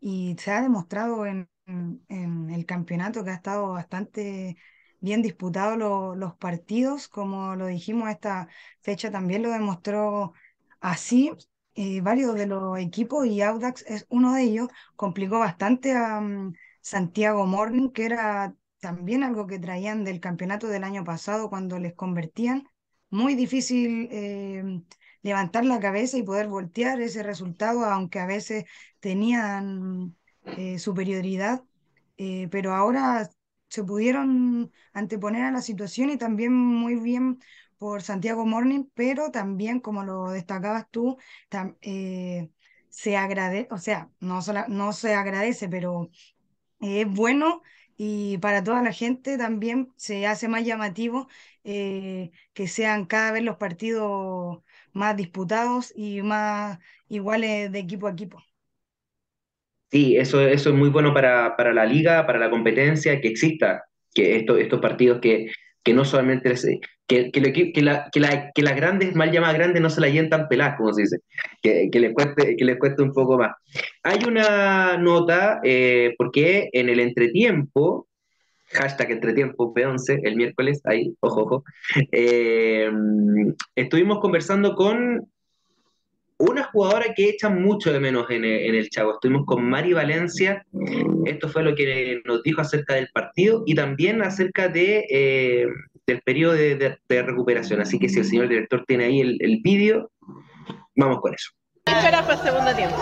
y 0.00 0.36
se 0.38 0.50
ha 0.52 0.62
demostrado 0.62 1.26
en, 1.26 1.48
el 1.66 2.66
campeonato 2.66 3.24
que 3.24 3.30
ha 3.30 3.34
estado 3.34 3.68
bastante 3.72 4.56
bien 5.00 5.22
disputado 5.22 5.76
los 6.14 6.34
partidos, 6.36 7.08
como 7.08 7.56
lo 7.56 7.66
dijimos, 7.66 8.10
esta 8.10 8.48
fecha 8.82 9.10
también 9.10 9.42
lo 9.42 9.50
demostró 9.50 10.34
así. 10.80 11.32
Eh, 11.76 12.00
varios 12.02 12.34
de 12.36 12.46
los 12.46 12.78
equipos 12.78 13.26
y 13.26 13.42
Audax 13.42 13.84
es 13.88 14.06
uno 14.08 14.34
de 14.34 14.42
ellos, 14.42 14.68
complicó 14.96 15.38
bastante 15.40 15.92
a 15.92 16.20
mm, 16.20 16.54
Santiago 16.80 17.46
Morning, 17.46 17.90
que 17.90 18.06
era 18.06 18.54
también 18.80 19.24
algo 19.24 19.46
que 19.46 19.58
traían 19.58 20.04
del 20.04 20.20
campeonato 20.20 20.68
del 20.68 20.84
año 20.84 21.04
pasado 21.04 21.48
cuando 21.50 21.78
les 21.78 21.94
convertían. 21.94 22.64
Muy 23.14 23.36
difícil 23.36 24.08
eh, 24.10 24.82
levantar 25.22 25.64
la 25.64 25.78
cabeza 25.78 26.18
y 26.18 26.24
poder 26.24 26.48
voltear 26.48 27.00
ese 27.00 27.22
resultado, 27.22 27.84
aunque 27.84 28.18
a 28.18 28.26
veces 28.26 28.64
tenían 28.98 30.16
eh, 30.44 30.80
superioridad, 30.80 31.62
pero 32.50 32.74
ahora 32.74 33.30
se 33.68 33.84
pudieron 33.84 34.72
anteponer 34.92 35.44
a 35.44 35.52
la 35.52 35.62
situación 35.62 36.10
y 36.10 36.16
también 36.16 36.52
muy 36.54 36.96
bien 36.96 37.38
por 37.78 38.02
Santiago 38.02 38.46
Morning, 38.46 38.86
pero 38.94 39.30
también, 39.30 39.78
como 39.78 40.02
lo 40.02 40.30
destacabas 40.30 40.90
tú, 40.90 41.16
eh, 41.82 42.50
se 42.88 43.16
agradece, 43.16 43.68
o 43.70 43.78
sea, 43.78 44.10
no, 44.18 44.40
no 44.68 44.92
se 44.92 45.14
agradece, 45.14 45.68
pero 45.68 46.10
es 46.80 47.06
bueno 47.08 47.62
y 47.96 48.38
para 48.38 48.64
toda 48.64 48.82
la 48.82 48.92
gente 48.92 49.38
también 49.38 49.92
se 49.96 50.26
hace 50.26 50.48
más 50.48 50.64
llamativo 50.64 51.28
eh, 51.64 52.30
que 52.52 52.68
sean 52.68 53.06
cada 53.06 53.32
vez 53.32 53.42
los 53.42 53.56
partidos 53.56 54.58
más 54.92 55.16
disputados 55.16 55.92
y 55.96 56.22
más 56.22 56.78
iguales 57.08 57.72
de 57.72 57.78
equipo 57.78 58.06
a 58.06 58.12
equipo. 58.12 58.42
Sí, 59.90 60.16
eso, 60.16 60.40
eso 60.40 60.70
es 60.70 60.74
muy 60.74 60.88
bueno 60.90 61.14
para, 61.14 61.56
para 61.56 61.72
la 61.72 61.84
liga, 61.84 62.26
para 62.26 62.38
la 62.38 62.50
competencia, 62.50 63.20
que 63.20 63.28
exista, 63.28 63.84
que 64.12 64.36
esto, 64.36 64.56
estos 64.56 64.80
partidos 64.80 65.20
que, 65.20 65.46
que 65.84 65.94
no 65.94 66.04
solamente 66.04 66.54
que, 67.06 67.30
que, 67.30 67.72
que, 67.72 67.82
la, 67.82 68.10
que, 68.10 68.20
la, 68.20 68.50
que 68.52 68.62
las 68.62 68.74
grandes, 68.74 69.14
mal 69.14 69.30
llamadas 69.30 69.56
grandes, 69.56 69.82
no 69.82 69.90
se 69.90 70.00
la 70.00 70.08
lleven 70.08 70.30
tan 70.30 70.48
peladas, 70.48 70.76
como 70.76 70.92
se 70.92 71.02
dice, 71.02 71.18
que, 71.62 71.90
que, 71.92 72.00
les 72.00 72.12
cueste, 72.14 72.56
que 72.56 72.64
les 72.64 72.78
cueste 72.78 73.02
un 73.02 73.12
poco 73.12 73.38
más. 73.38 73.52
Hay 74.02 74.24
una 74.26 74.96
nota, 74.96 75.60
eh, 75.62 76.14
porque 76.18 76.70
en 76.72 76.88
el 76.88 77.00
entretiempo, 77.00 78.08
hashtag 78.74 79.12
entretiempo 79.12 79.72
P11, 79.72 80.20
el 80.24 80.36
miércoles, 80.36 80.80
ahí, 80.84 81.14
ojo, 81.20 81.42
ojo, 81.42 81.64
eh, 82.12 82.90
estuvimos 83.74 84.20
conversando 84.20 84.74
con 84.74 85.28
una 86.38 86.64
jugadora 86.64 87.14
que 87.14 87.28
echan 87.28 87.62
mucho 87.62 87.92
de 87.92 88.00
menos 88.00 88.28
en 88.30 88.44
el, 88.44 88.90
Chavo. 88.90 89.12
Estuvimos 89.12 89.46
con 89.46 89.64
Mari 89.64 89.92
Valencia, 89.92 90.66
esto 91.24 91.48
fue 91.48 91.62
lo 91.62 91.74
que 91.74 92.20
nos 92.24 92.42
dijo 92.42 92.60
acerca 92.60 92.94
del 92.94 93.08
partido 93.14 93.62
y 93.66 93.74
también 93.74 94.20
acerca 94.20 94.68
de, 94.68 95.06
eh, 95.08 95.66
del 96.06 96.20
periodo 96.22 96.54
de, 96.54 96.98
recuperación. 97.08 97.80
Así 97.80 97.98
que 97.98 98.08
si 98.08 98.18
el 98.18 98.24
señor 98.24 98.48
director 98.48 98.84
tiene 98.86 99.04
ahí 99.04 99.20
el, 99.20 99.38
el 99.40 99.60
vídeo, 99.62 100.10
vamos 100.96 101.20
con 101.20 101.34
eso. 101.34 101.50
¿Qué 101.86 101.92
esperas 101.92 102.22
para 102.22 102.34
el 102.34 102.42
segundo 102.42 102.74
tiempo? 102.74 102.96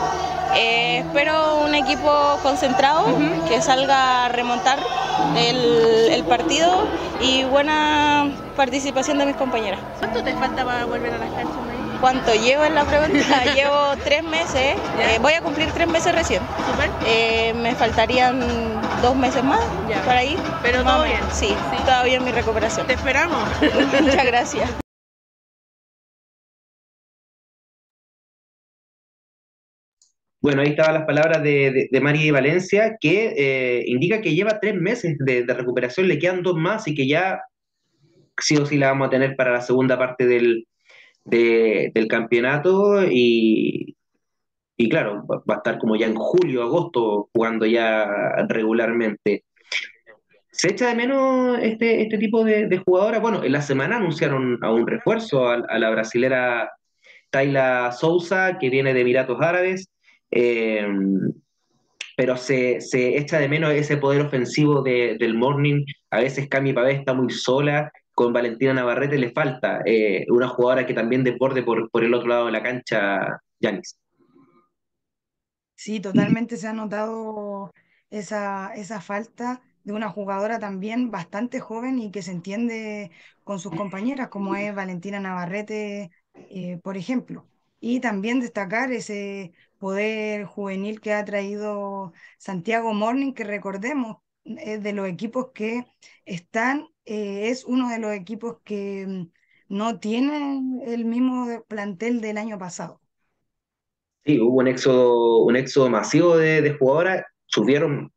Eh, 0.56 1.04
espero 1.06 1.58
un 1.58 1.72
equipo 1.72 2.40
concentrado, 2.42 3.16
que 3.48 3.62
salga 3.62 4.24
a 4.24 4.28
remontar 4.28 4.80
el, 5.36 6.08
el, 6.10 6.24
partido 6.24 6.88
y 7.20 7.44
buena 7.44 8.28
participación 8.56 9.18
de 9.18 9.26
mis 9.26 9.36
compañeras. 9.36 9.78
¿Cuánto 10.00 10.24
te 10.24 10.34
falta 10.34 10.64
para 10.64 10.84
volver 10.84 11.14
a 11.14 11.18
las 11.18 11.30
canchas, 11.30 11.54
¿Cuánto 12.00 12.34
llevo 12.34 12.64
en 12.64 12.74
la 12.74 12.84
pregunta? 12.84 13.44
llevo 13.54 13.96
tres 14.02 14.24
meses, 14.24 14.76
eh, 14.98 15.18
voy 15.20 15.34
a 15.34 15.42
cumplir 15.42 15.70
tres 15.70 15.86
meses 15.86 16.12
recién. 16.12 16.42
Eh, 17.06 17.54
me 17.54 17.76
faltarían 17.76 18.40
dos 19.00 19.14
meses 19.14 19.44
más 19.44 19.60
para 20.04 20.24
ir. 20.24 20.40
Pero 20.60 20.82
todo 20.82 21.04
bien. 21.04 21.20
Sí, 21.30 21.54
sí, 21.70 21.76
todo 21.86 22.02
bien 22.02 22.24
mi 22.24 22.32
recuperación. 22.32 22.84
Te 22.88 22.94
esperamos. 22.94 23.38
Muchas 24.00 24.26
gracias. 24.26 24.81
Bueno, 30.42 30.62
ahí 30.62 30.70
estaban 30.70 30.94
las 30.94 31.04
palabras 31.04 31.42
de, 31.42 31.88
de, 31.90 32.00
Mari 32.00 32.30
Valencia, 32.32 32.96
que 33.00 33.32
eh, 33.36 33.84
indica 33.86 34.20
que 34.20 34.34
lleva 34.34 34.58
tres 34.60 34.74
meses 34.74 35.16
de, 35.20 35.44
de, 35.44 35.54
recuperación, 35.54 36.08
le 36.08 36.18
quedan 36.18 36.42
dos 36.42 36.56
más 36.56 36.88
y 36.88 36.94
que 36.94 37.06
ya 37.06 37.40
sí 38.36 38.56
o 38.56 38.66
sí 38.66 38.76
la 38.76 38.88
vamos 38.88 39.06
a 39.06 39.10
tener 39.10 39.36
para 39.36 39.52
la 39.52 39.60
segunda 39.60 39.96
parte 39.96 40.26
del, 40.26 40.66
del 41.24 42.08
campeonato 42.08 43.04
y, 43.08 43.96
y 44.76 44.88
claro, 44.88 45.24
va, 45.26 45.42
a 45.54 45.56
estar 45.58 45.78
como 45.78 45.94
ya 45.96 46.06
en 46.06 46.16
julio, 46.16 46.64
agosto, 46.64 47.30
jugando 47.32 47.64
ya 47.64 48.06
regularmente. 48.48 49.44
¿Se 50.50 50.72
echa 50.72 50.88
de 50.88 50.96
menos 50.96 51.58
este, 51.62 52.02
este 52.02 52.18
tipo 52.18 52.44
de, 52.44 52.66
de 52.66 52.78
jugadora? 52.78 53.20
Bueno, 53.20 53.44
en 53.44 53.52
la 53.52 53.62
semana 53.62 53.96
anunciaron 53.96 54.58
a 54.62 54.72
un 54.72 54.86
refuerzo 54.86 55.48
a, 55.48 55.78
la 55.78 55.90
brasilera 55.90 56.72
Tayla 57.30 57.92
Souza, 57.92 58.58
que 58.58 58.70
viene 58.70 58.92
de 58.92 59.00
Emiratos 59.00 59.40
Árabes, 59.40 59.88
eh, 60.32 60.86
pero 62.16 62.36
se, 62.36 62.80
se, 62.80 63.16
echa 63.18 63.38
de 63.38 63.48
menos 63.48 63.72
ese 63.72 63.96
poder 63.96 64.22
ofensivo 64.22 64.82
de, 64.82 65.16
del 65.18 65.34
Morning. 65.34 65.84
A 66.10 66.20
veces 66.20 66.48
Cami 66.48 66.72
Pavé 66.72 66.92
está 66.92 67.14
muy 67.14 67.30
sola 67.30 67.90
con 68.14 68.32
Valentina 68.32 68.74
Navarrete 68.74 69.18
le 69.18 69.32
falta 69.32 69.80
eh, 69.86 70.26
una 70.28 70.48
jugadora 70.48 70.86
que 70.86 70.94
también 70.94 71.24
desborde 71.24 71.62
por, 71.62 71.90
por 71.90 72.04
el 72.04 72.14
otro 72.14 72.28
lado 72.28 72.46
de 72.46 72.52
la 72.52 72.62
cancha, 72.62 73.40
Yanis. 73.60 73.98
Sí, 75.74 76.00
totalmente 76.00 76.56
se 76.56 76.68
ha 76.68 76.72
notado 76.72 77.72
esa, 78.10 78.72
esa 78.74 79.00
falta 79.00 79.62
de 79.82 79.92
una 79.92 80.08
jugadora 80.08 80.58
también 80.58 81.10
bastante 81.10 81.58
joven 81.58 81.98
y 81.98 82.10
que 82.12 82.22
se 82.22 82.30
entiende 82.30 83.10
con 83.42 83.58
sus 83.58 83.74
compañeras, 83.74 84.28
como 84.28 84.54
es 84.54 84.72
Valentina 84.74 85.18
Navarrete, 85.18 86.10
eh, 86.34 86.78
por 86.82 86.96
ejemplo. 86.96 87.48
Y 87.80 87.98
también 87.98 88.38
destacar 88.38 88.92
ese 88.92 89.52
poder 89.82 90.44
juvenil 90.44 91.00
que 91.00 91.12
ha 91.12 91.24
traído 91.24 92.12
Santiago 92.38 92.94
Morning, 92.94 93.32
que 93.32 93.42
recordemos, 93.42 94.18
es 94.44 94.80
de 94.80 94.92
los 94.92 95.08
equipos 95.08 95.48
que 95.52 95.84
están 96.24 96.86
eh, 97.04 97.48
es 97.48 97.64
uno 97.64 97.90
de 97.90 97.98
los 97.98 98.12
equipos 98.12 98.58
que 98.62 99.04
mm, 99.08 99.30
no 99.70 99.98
tiene 99.98 100.60
el 100.86 101.04
mismo 101.04 101.64
plantel 101.66 102.20
del 102.20 102.38
año 102.38 102.60
pasado. 102.60 103.00
Sí, 104.24 104.38
hubo 104.38 104.60
un 104.60 104.68
éxodo, 104.68 105.38
un 105.44 105.90
masivo 105.90 106.36
de, 106.36 106.62
de 106.62 106.74
jugadoras, 106.74 107.24
subieron 107.46 108.12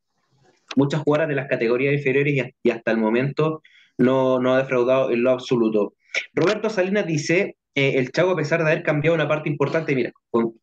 muchas 0.75 1.01
jugadoras 1.01 1.29
de 1.29 1.35
las 1.35 1.47
categorías 1.47 1.95
inferiores 1.95 2.53
y, 2.61 2.69
hasta 2.69 2.91
el 2.91 2.97
momento 2.97 3.63
no, 3.97 4.39
no, 4.39 4.53
ha 4.53 4.59
defraudado 4.59 5.09
en 5.09 5.23
lo 5.23 5.31
absoluto. 5.31 5.95
Roberto 6.35 6.69
Salinas 6.69 7.07
dice, 7.07 7.57
eh, 7.73 7.93
el 7.95 8.11
Chavo 8.11 8.33
a 8.33 8.35
pesar 8.35 8.63
de 8.63 8.71
haber 8.71 8.83
cambiado 8.83 9.15
una 9.15 9.27
parte 9.27 9.49
importante, 9.49 9.95
mira, 9.95 10.11
con, 10.29 10.53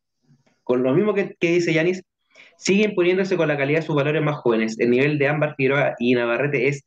con 0.63 0.83
lo 0.83 0.93
mismo 0.93 1.13
que, 1.13 1.35
dice 1.39 1.73
Yanis, 1.73 2.03
sigue 2.57 2.85
imponiéndose 2.85 3.37
con 3.37 3.47
la 3.47 3.57
calidad 3.57 3.79
de 3.79 3.85
sus 3.85 3.95
valores 3.95 4.21
más 4.21 4.37
jóvenes. 4.37 4.79
El 4.79 4.91
nivel 4.91 5.17
de 5.17 5.27
Ámbar 5.27 5.55
Figueroa 5.55 5.95
y 5.99 6.13
Navarrete 6.15 6.67
es 6.67 6.83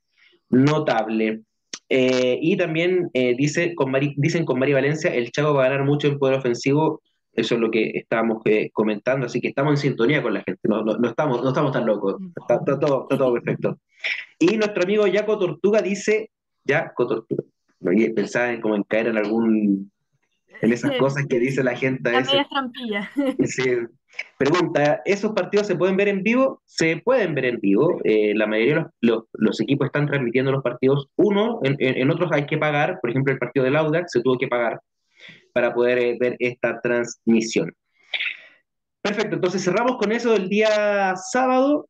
notable. 0.49 1.43
Eh, 1.89 2.39
y 2.41 2.57
también 2.57 3.11
eh, 3.12 3.35
dice 3.37 3.75
con 3.75 3.93
dicen 4.17 4.45
con 4.45 4.59
María 4.59 4.75
Valencia, 4.75 5.15
el 5.15 5.31
Chavo 5.31 5.55
va 5.55 5.67
a 5.67 5.69
ganar 5.69 5.85
mucho 5.85 6.09
en 6.09 6.19
poder 6.19 6.39
ofensivo. 6.39 7.01
Eso 7.33 7.55
es 7.55 7.61
lo 7.61 7.71
que 7.71 7.91
estábamos 7.95 8.41
eh, 8.47 8.71
comentando, 8.73 9.27
así 9.27 9.43
que 9.43 9.49
estamos 9.49 9.73
en 9.73 9.77
sintonía 9.77 10.23
con 10.23 10.33
la 10.33 10.43
gente, 10.43 10.61
no, 10.65 10.83
no, 10.83 11.07
estamos, 11.07 11.43
no 11.43 11.51
estamos 11.51 11.71
tan 11.71 11.85
locos, 11.85 12.17
está, 12.35 12.65
todo, 12.65 13.07
todo, 13.09 13.35
perfecto. 13.35 13.79
Y 14.39 14.57
nuestro 14.57 14.85
amigo 14.85 15.05
Jaco 15.12 15.39
Tortuga 15.39 15.83
dice, 15.83 16.31
Jaco 16.67 17.07
Tortuga, 17.07 17.45
no, 17.81 18.15
pensaba 18.15 18.51
en, 18.53 18.62
como 18.62 18.75
en 18.75 18.85
caer 18.85 19.09
en 19.09 19.19
algún, 19.19 19.93
en 20.62 20.73
esas 20.73 20.92
cosas 20.99 21.27
que 21.27 21.38
dice 21.38 21.62
la 21.62 21.77
gente 21.77 22.11
a 22.11 22.19
veces. 22.19 22.49
trampilla. 22.49 23.11
Sí, 23.45 23.64
Pregunta, 24.38 25.03
¿esos 25.05 25.33
partidos 25.33 25.66
se 25.66 25.77
pueden 25.77 25.97
ver 25.97 26.09
en 26.09 26.23
vivo? 26.23 26.62
Se 26.64 26.99
pueden 26.99 27.35
ver 27.35 27.47
en 27.47 27.61
vivo. 27.61 28.01
Eh, 28.05 28.35
la 28.35 28.47
mayoría 28.47 28.77
de 28.77 28.87
los, 29.01 29.25
los, 29.33 29.61
equipos 29.61 29.87
están 29.87 30.07
transmitiendo 30.07 30.53
los 30.53 30.62
partidos. 30.62 31.09
Uno, 31.16 31.61
en, 31.62 31.77
en, 31.79 32.11
otros 32.11 32.31
hay 32.33 32.47
que 32.47 32.59
pagar. 32.59 32.99
Por 33.01 33.11
ejemplo, 33.11 33.33
el 33.33 33.38
partido 33.38 33.64
del 33.64 33.77
Audax 33.77 34.12
se 34.12 34.21
tuvo 34.21 34.38
que 34.38 34.49
pagar 34.49 34.81
para 35.53 35.75
poder 35.75 35.99
eh, 35.99 36.16
ver 36.19 36.37
esta 36.38 36.81
transmisión. 36.81 37.75
Perfecto, 39.01 39.37
entonces 39.37 39.64
cerramos 39.64 39.97
con 39.97 40.12
eso 40.12 40.35
el 40.35 40.49
día 40.49 41.14
sábado. 41.16 41.88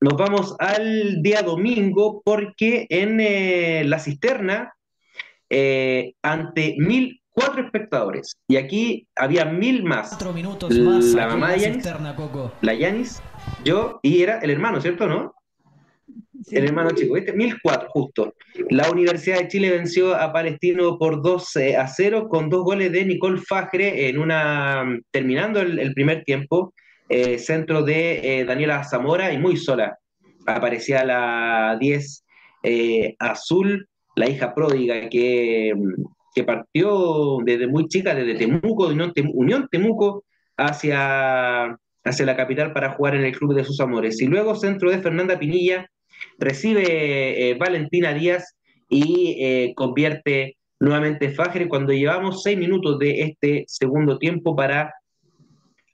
Nos 0.00 0.14
vamos 0.14 0.56
al 0.58 1.22
día 1.22 1.42
domingo 1.42 2.22
porque 2.24 2.86
en 2.88 3.20
eh, 3.20 3.84
la 3.84 3.98
cisterna, 3.98 4.74
ante 6.22 6.76
mil 6.78 7.19
cuatro 7.40 7.64
espectadores. 7.64 8.36
Y 8.48 8.56
aquí 8.56 9.08
había 9.16 9.44
mil 9.44 9.82
más. 9.82 10.08
Cuatro 10.10 10.32
minutos 10.32 10.70
más. 10.78 11.04
La 11.06 11.28
mamá 11.28 11.52
de 11.52 11.60
Yanis, 11.60 11.88
la 12.60 12.74
Yanis, 12.74 13.22
yo 13.64 13.98
y 14.02 14.22
era 14.22 14.38
el 14.40 14.50
hermano, 14.50 14.80
¿cierto? 14.80 15.06
¿No? 15.06 15.34
El 16.50 16.64
hermano 16.64 16.90
chico, 16.92 17.14
¿viste? 17.14 17.34
cuatro, 17.62 17.88
justo. 17.90 18.34
La 18.70 18.90
Universidad 18.90 19.38
de 19.38 19.48
Chile 19.48 19.70
venció 19.70 20.14
a 20.14 20.32
Palestino 20.32 20.98
por 20.98 21.22
2 21.22 21.56
eh, 21.56 21.76
a 21.76 21.86
0 21.86 22.28
con 22.28 22.48
dos 22.48 22.64
goles 22.64 22.90
de 22.92 23.04
Nicole 23.04 23.40
Fajre 23.40 24.08
en 24.08 24.18
una. 24.18 24.84
terminando 25.10 25.60
el, 25.60 25.92
primer 25.92 26.24
tiempo. 26.24 26.72
Eh, 27.08 27.38
centro 27.38 27.82
de 27.82 28.40
eh, 28.40 28.44
Daniela 28.44 28.84
Zamora 28.84 29.32
y 29.32 29.38
muy 29.38 29.56
sola. 29.56 29.98
Aparecía 30.46 31.04
la 31.04 31.76
10 31.78 32.24
azul, 33.18 33.88
la 34.14 34.28
hija 34.28 34.54
pródiga 34.54 35.08
que 35.08 35.74
partió 36.44 37.38
desde 37.44 37.66
muy 37.66 37.88
chica, 37.88 38.14
desde 38.14 38.34
Temuco, 38.34 38.88
Unión 38.88 39.68
Temuco, 39.70 40.24
hacia, 40.56 41.76
hacia 42.04 42.26
la 42.26 42.36
capital 42.36 42.72
para 42.72 42.90
jugar 42.90 43.14
en 43.14 43.24
el 43.24 43.36
club 43.36 43.54
de 43.54 43.64
sus 43.64 43.80
amores. 43.80 44.20
Y 44.20 44.26
luego 44.26 44.54
centro 44.54 44.90
de 44.90 45.00
Fernanda 45.00 45.38
Pinilla, 45.38 45.86
recibe 46.38 47.50
eh, 47.50 47.54
Valentina 47.54 48.12
Díaz 48.12 48.56
y 48.88 49.36
eh, 49.40 49.72
convierte 49.74 50.56
nuevamente 50.78 51.30
Fajre 51.30 51.68
cuando 51.68 51.92
llevamos 51.92 52.42
seis 52.42 52.58
minutos 52.58 52.98
de 52.98 53.22
este 53.22 53.64
segundo 53.68 54.18
tiempo 54.18 54.56
para 54.56 54.94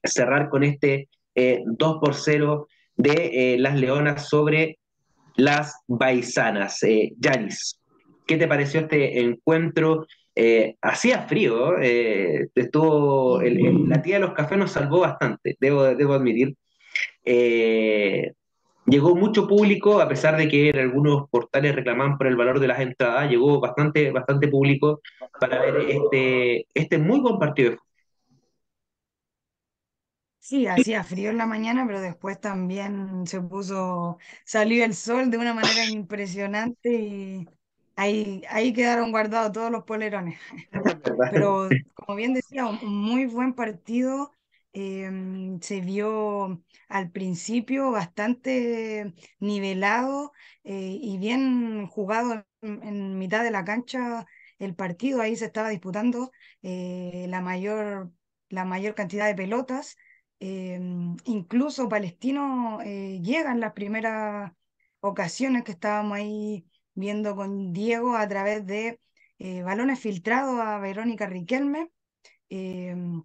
cerrar 0.02 0.48
con 0.48 0.62
este 0.62 1.08
2 1.34 1.44
eh, 1.44 1.62
por 1.76 2.14
0 2.14 2.68
de 2.96 3.56
las 3.58 3.78
Leonas 3.78 4.28
sobre 4.28 4.78
las 5.36 5.74
Baisanas. 5.86 6.80
Yanis, 7.18 7.80
¿qué 8.26 8.36
te 8.36 8.48
pareció 8.48 8.80
este 8.80 9.20
encuentro? 9.20 10.06
Eh, 10.38 10.76
hacía 10.82 11.22
frío, 11.22 11.78
eh, 11.80 12.48
estuvo, 12.54 13.40
la 13.42 14.02
tía 14.02 14.16
de 14.16 14.20
los 14.20 14.34
cafés 14.34 14.58
nos 14.58 14.70
salvó 14.72 15.00
bastante, 15.00 15.56
debo, 15.58 15.84
debo 15.84 16.12
admitir. 16.14 16.54
Eh, 17.24 18.32
llegó 18.86 19.16
mucho 19.16 19.48
público, 19.48 20.00
a 20.00 20.08
pesar 20.08 20.36
de 20.36 20.48
que 20.48 20.70
en 20.70 20.78
algunos 20.78 21.28
portales 21.30 21.74
reclamaban 21.74 22.18
por 22.18 22.26
el 22.28 22.36
valor 22.36 22.60
de 22.60 22.68
las 22.68 22.80
entradas, 22.80 23.30
llegó 23.30 23.60
bastante, 23.60 24.10
bastante 24.12 24.48
público 24.48 25.00
para 25.40 25.60
ver 25.62 25.76
este, 25.90 26.66
este 26.74 26.98
muy 26.98 27.20
buen 27.20 27.38
partido. 27.38 27.76
Sí, 30.38 30.66
hacía 30.68 31.02
frío 31.02 31.30
en 31.30 31.38
la 31.38 31.46
mañana, 31.46 31.84
pero 31.86 32.00
después 32.00 32.40
también 32.40 33.26
se 33.26 33.40
puso, 33.40 34.18
salió 34.44 34.84
el 34.84 34.94
sol 34.94 35.28
de 35.30 35.38
una 35.38 35.52
manera 35.54 35.84
impresionante 35.86 36.92
y 36.92 37.46
Ahí, 37.96 38.42
ahí 38.50 38.72
quedaron 38.74 39.10
guardados 39.10 39.52
todos 39.52 39.70
los 39.70 39.84
polerones. 39.84 40.38
Pero 41.32 41.68
como 41.94 42.16
bien 42.16 42.34
decía, 42.34 42.66
un 42.66 42.94
muy 42.94 43.26
buen 43.26 43.54
partido. 43.54 44.30
Em, 44.78 45.58
se 45.62 45.80
vio 45.80 46.62
al 46.88 47.10
principio 47.10 47.90
bastante 47.90 49.14
nivelado 49.40 50.32
eh, 50.64 50.98
y 51.00 51.16
bien 51.16 51.86
jugado 51.86 52.44
en, 52.60 53.18
mitad 53.18 53.42
de 53.42 53.50
la 53.50 53.64
cancha 53.64 54.26
el 54.58 54.74
partido. 54.74 55.22
Ahí 55.22 55.34
se 55.36 55.46
estaba 55.46 55.70
disputando 55.70 56.30
eh, 56.62 57.24
la, 57.28 57.40
mayor, 57.40 58.12
la 58.50 58.66
mayor 58.66 58.94
cantidad 58.94 59.26
de 59.26 59.34
pelotas. 59.34 59.96
Em, 60.40 61.16
incluso 61.24 61.88
Palestino 61.88 62.80
eh, 62.82 63.20
llega 63.22 63.52
en 63.52 63.60
las 63.60 63.72
primeras 63.72 64.52
ocasiones 65.00 65.64
que 65.64 65.72
estábamos 65.72 66.18
ahí 66.18 66.66
viendo 66.96 67.36
con 67.36 67.72
Diego 67.72 68.16
a 68.16 68.26
través 68.28 68.66
de 68.66 69.00
eh, 69.38 69.62
balones 69.62 70.00
filtrados 70.00 70.58
a 70.60 70.78
Verónica 70.78 71.26
Riquelme. 71.26 71.90
Em, 72.48 73.22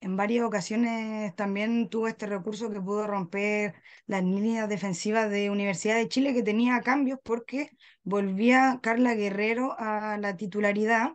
en 0.00 0.16
varias 0.16 0.44
ocasiones 0.44 1.34
también 1.34 1.88
tuvo 1.88 2.08
este 2.08 2.26
recurso 2.26 2.70
que 2.70 2.80
pudo 2.80 3.06
romper 3.06 3.74
las 4.06 4.22
líneas 4.22 4.68
defensivas 4.68 5.30
de 5.30 5.50
Universidad 5.50 5.96
de 5.96 6.08
Chile, 6.08 6.34
que 6.34 6.42
tenía 6.42 6.80
cambios 6.82 7.18
porque 7.24 7.70
volvía 8.02 8.80
Carla 8.82 9.14
Guerrero 9.14 9.74
a 9.78 10.18
la 10.18 10.36
titularidad. 10.36 11.14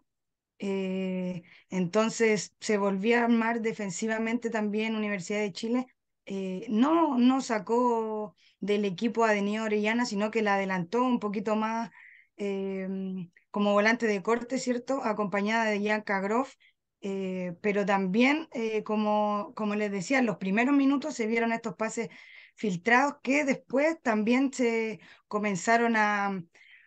Eh, 0.60 1.44
entonces 1.70 2.54
se 2.60 2.78
volvía 2.78 3.22
a 3.22 3.26
armar 3.26 3.62
defensivamente 3.62 4.50
también 4.50 4.96
Universidad 4.96 5.40
de 5.42 5.54
Chile. 5.54 5.88
Eh, 6.32 6.66
no, 6.70 7.18
no 7.18 7.42
sacó 7.42 8.36
del 8.60 8.86
equipo 8.86 9.24
a 9.26 9.32
Denis 9.34 9.62
Orellana, 9.62 10.06
sino 10.06 10.30
que 10.32 10.42
la 10.44 10.56
adelantó 10.56 11.04
un 11.04 11.20
poquito 11.20 11.56
más 11.56 11.90
em, 12.38 13.32
como 13.52 13.74
volante 13.74 14.06
de 14.08 14.22
corte, 14.22 14.60
¿cierto? 14.60 15.04
Acompañada 15.04 15.66
de 15.66 15.82
Yanka 15.82 16.20
Groff. 16.22 16.56
Eh, 17.02 17.56
pero 17.62 17.86
también, 17.86 18.48
eh, 18.54 18.84
como, 18.84 19.54
como 19.56 19.74
les 19.76 19.92
decía, 19.92 20.20
en 20.20 20.26
los 20.28 20.38
primeros 20.38 20.76
minutos 20.76 21.16
se 21.16 21.28
vieron 21.28 21.52
estos 21.54 21.76
pases 21.76 22.10
filtrados 22.56 23.16
que 23.24 23.46
después 23.46 24.00
también 24.02 24.52
se 24.54 25.00
comenzaron 25.28 25.96
a, 25.96 26.44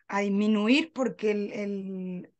a 0.09 0.21
disminuir 0.21 0.93
porque 0.93 1.31
el, 1.33 2.33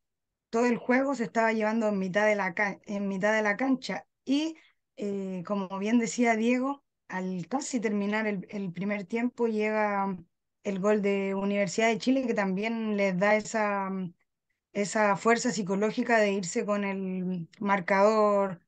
todo 0.49 0.65
el 0.67 0.77
juego 0.77 1.15
se 1.15 1.23
estaba 1.23 1.53
llevando 1.53 1.87
en 1.87 1.99
mitad 1.99 2.25
de 2.27 2.35
la, 2.35 2.53
en 2.85 3.07
mitad 3.07 3.33
de 3.35 3.41
la 3.41 3.57
cancha. 3.57 4.07
Y 4.25 4.55
eh, 4.95 5.43
como 5.45 5.79
bien 5.79 5.99
decía 5.99 6.35
Diego, 6.35 6.82
al 7.13 7.45
casi 7.47 7.79
terminar 7.79 8.25
el, 8.25 8.71
primer 8.73 9.03
tiempo 9.03 9.47
llega 9.47 10.17
el 10.63 10.79
gol 10.79 11.03
de 11.03 11.35
Universidad 11.35 11.89
de 11.89 11.99
Chile 11.99 12.25
que 12.25 12.33
también 12.33 12.97
les 12.97 13.19
da 13.19 13.35
esa, 13.35 15.15
fuerza 15.17 15.51
psicológica 15.51 16.19
de 16.19 16.31
irse 16.33 16.65
con 16.65 16.83
el 16.83 17.47
marcador 17.59 18.61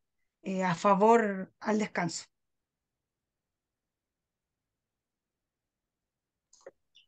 eh, 0.43 0.63
a 0.63 0.75
favor 0.75 1.51
al 1.59 1.79
descanso. 1.79 2.25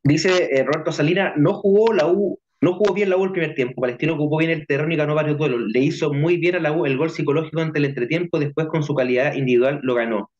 Dice 0.02 0.48
eh, 0.50 0.64
Roberto 0.64 0.90
Salina, 0.90 1.34
no 1.36 1.54
jugó 1.54 1.92
la 1.92 2.08
U, 2.08 2.40
no 2.60 2.74
jugó 2.74 2.94
bien 2.94 3.10
la 3.10 3.16
U 3.16 3.22
el 3.22 3.32
primer 3.32 3.54
tiempo. 3.54 3.80
Palestino 3.80 4.14
ocupó 4.14 4.38
bien 4.38 4.50
el 4.50 4.66
terreno 4.66 4.92
y 4.92 4.96
ganó 4.96 5.14
varios 5.14 5.38
duelos. 5.38 5.60
Le 5.72 5.80
hizo 5.80 6.12
muy 6.12 6.36
bien 6.38 6.56
a 6.56 6.60
la 6.60 6.72
U 6.72 6.84
el 6.84 6.96
gol 6.98 7.10
psicológico 7.10 7.60
ante 7.60 7.78
el 7.78 7.84
entretiempo, 7.84 8.40
después 8.40 8.66
con 8.66 8.82
su 8.82 8.96
calidad 8.96 9.34
individual 9.34 9.78
lo 9.84 9.94
ganó. 9.94 10.32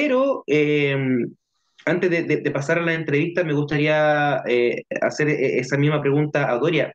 Pero 0.00 0.44
eh, 0.46 0.96
antes 1.84 2.10
de, 2.10 2.50
pasar 2.50 2.78
a 2.78 2.82
la 2.82 2.94
entrevista, 2.94 3.44
me 3.44 3.52
gustaría 3.52 4.42
eh, 4.48 4.84
hacer 5.02 5.28
eh, 5.28 5.58
esa 5.58 5.76
misma 5.76 6.00
pregunta 6.00 6.50
a 6.50 6.56
Doria. 6.56 6.94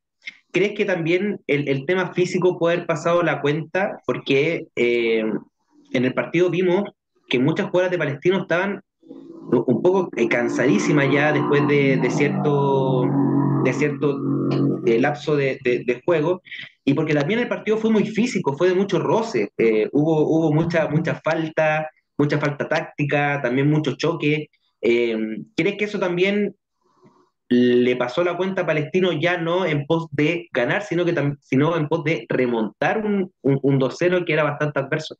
¿Crees 0.52 0.74
que 0.74 0.86
también 0.86 1.40
el, 1.46 1.86
tema 1.86 2.14
físico 2.14 2.58
puede 2.58 2.78
haber 2.78 2.88
pasado 2.88 3.22
la 3.22 3.42
cuenta? 3.42 4.02
Porque 4.08 4.66
en 4.76 6.06
el 6.06 6.14
partido 6.16 6.50
vimos 6.50 6.84
que 7.30 7.38
muchas 7.38 7.68
jugadoras 7.68 7.92
de 7.92 7.98
Palestino 8.00 8.42
estaban 8.42 8.82
un 9.02 9.84
poco 9.84 10.10
cansadísimas 10.28 11.12
ya 11.14 11.32
después 11.32 11.68
de, 11.68 12.10
cierto, 12.10 13.04
de 13.66 13.74
cierto 13.74 14.18
lapso 14.86 15.36
de, 15.36 16.02
juego 16.06 16.42
y 16.84 16.94
porque 16.96 17.14
también 17.14 17.42
el 17.42 17.50
partido 17.50 17.78
fue 17.78 17.92
muy 17.92 18.06
físico, 18.06 18.58
fue 18.58 18.70
de 18.70 18.76
mucho 18.76 18.98
roce, 18.98 19.52
hubo, 19.92 20.22
hubo 20.26 20.54
mucha, 20.54 20.88
mucha 20.88 21.16
falta, 21.16 21.90
mucha 22.18 22.40
falta 22.40 22.68
táctica, 22.68 23.42
también 23.42 23.70
mucho 23.70 23.96
choque. 23.96 24.50
Eh, 24.82 25.18
¿Crees 25.56 25.78
que 25.78 25.86
eso 25.86 26.00
también 26.00 26.56
le 27.48 27.96
pasó 27.96 28.24
la 28.24 28.38
cuenta 28.38 28.64
a 28.64 28.66
Palestino 28.66 29.12
ya 29.12 29.38
no 29.38 29.66
en 29.66 29.86
pos 29.86 30.08
de 30.12 30.50
ganar, 30.52 30.82
sino, 30.82 31.06
que 31.06 31.14
sino 31.42 31.78
en 31.78 31.88
pos 31.88 32.04
de 32.04 32.26
remontar 32.28 33.06
un, 33.06 33.32
un, 33.42 33.80
2-0 33.80 34.26
que 34.26 34.34
era 34.34 34.44
bastante 34.44 34.80
adverso? 34.80 35.16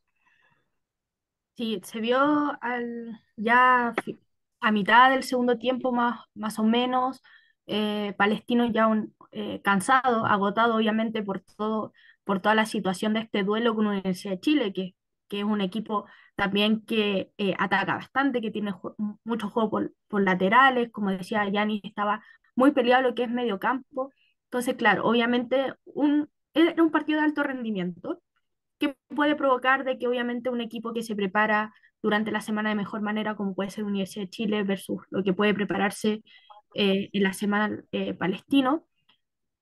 Sí, 1.56 1.80
se 1.84 2.00
vio 2.00 2.20
al, 2.62 3.22
ya 3.38 3.94
a 4.60 4.72
mitad 4.72 5.12
del 5.12 5.24
segundo 5.24 5.58
tiempo 5.58 5.92
más, 5.92 6.20
más 6.34 6.60
o 6.60 6.64
menos, 6.64 7.22
eh, 7.68 8.14
Palestino 8.18 8.66
ya 8.66 8.88
un, 8.88 9.16
eh, 9.32 9.62
cansado, 9.62 10.26
agotado 10.26 10.76
obviamente 10.76 11.24
por, 11.24 11.42
todo, 11.42 11.94
por 12.24 12.42
toda 12.42 12.56
la 12.56 12.66
situación 12.66 13.14
de 13.14 13.22
este 13.22 13.44
duelo 13.44 13.76
con 13.76 13.88
Universidad 13.88 14.34
de 14.34 14.40
Chile, 14.40 14.74
que, 14.74 14.96
que 15.28 15.40
es 15.40 15.46
un 15.46 15.62
equipo 15.62 16.06
también 16.36 16.86
que 16.86 17.32
eh, 17.38 17.54
ataca 17.60 17.96
bastante, 17.96 18.42
que 18.42 18.52
tiene 18.52 18.74
mucho 19.24 19.50
juego 19.50 19.70
por, 19.70 20.22
laterales, 20.22 20.92
como 20.92 21.12
decía 21.12 21.48
Yanni, 21.50 21.82
estaba 21.84 22.24
muy 22.56 22.72
peleado 22.72 23.04
lo 23.04 23.16
que 23.16 23.24
es 23.24 23.30
medio 23.30 23.60
campo. 23.60 24.12
Entonces, 24.46 24.76
claro, 24.76 25.06
obviamente 25.06 25.74
un, 25.86 26.30
era 26.54 26.82
un 26.84 26.92
partido 26.92 27.20
de 27.20 27.26
alto 27.26 27.44
rendimiento. 27.44 28.22
que 28.80 28.96
puede 29.10 29.36
provocar 29.36 29.86
de 29.86 29.98
que 30.00 30.08
obviamente 30.08 30.50
un 30.50 30.62
equipo 30.62 30.94
que 30.94 31.04
se 31.04 31.16
prepara 31.16 31.74
durante 32.02 32.32
la 32.32 32.42
semana 32.42 32.70
de 32.70 32.76
mejor 32.76 33.02
manera, 33.02 33.36
como 33.36 33.56
puede 33.56 33.72
ser 33.72 33.84
Universidad 33.86 34.26
de 34.26 34.30
Chile, 34.32 34.64
versus 34.64 35.02
lo 35.12 35.24
que 35.24 35.34
puede 35.34 35.54
prepararse 35.54 36.24
eh, 36.76 37.10
en 37.14 37.24
la 37.24 37.34
semana 37.34 37.84
eh, 37.92 38.14
palestino, 38.14 38.86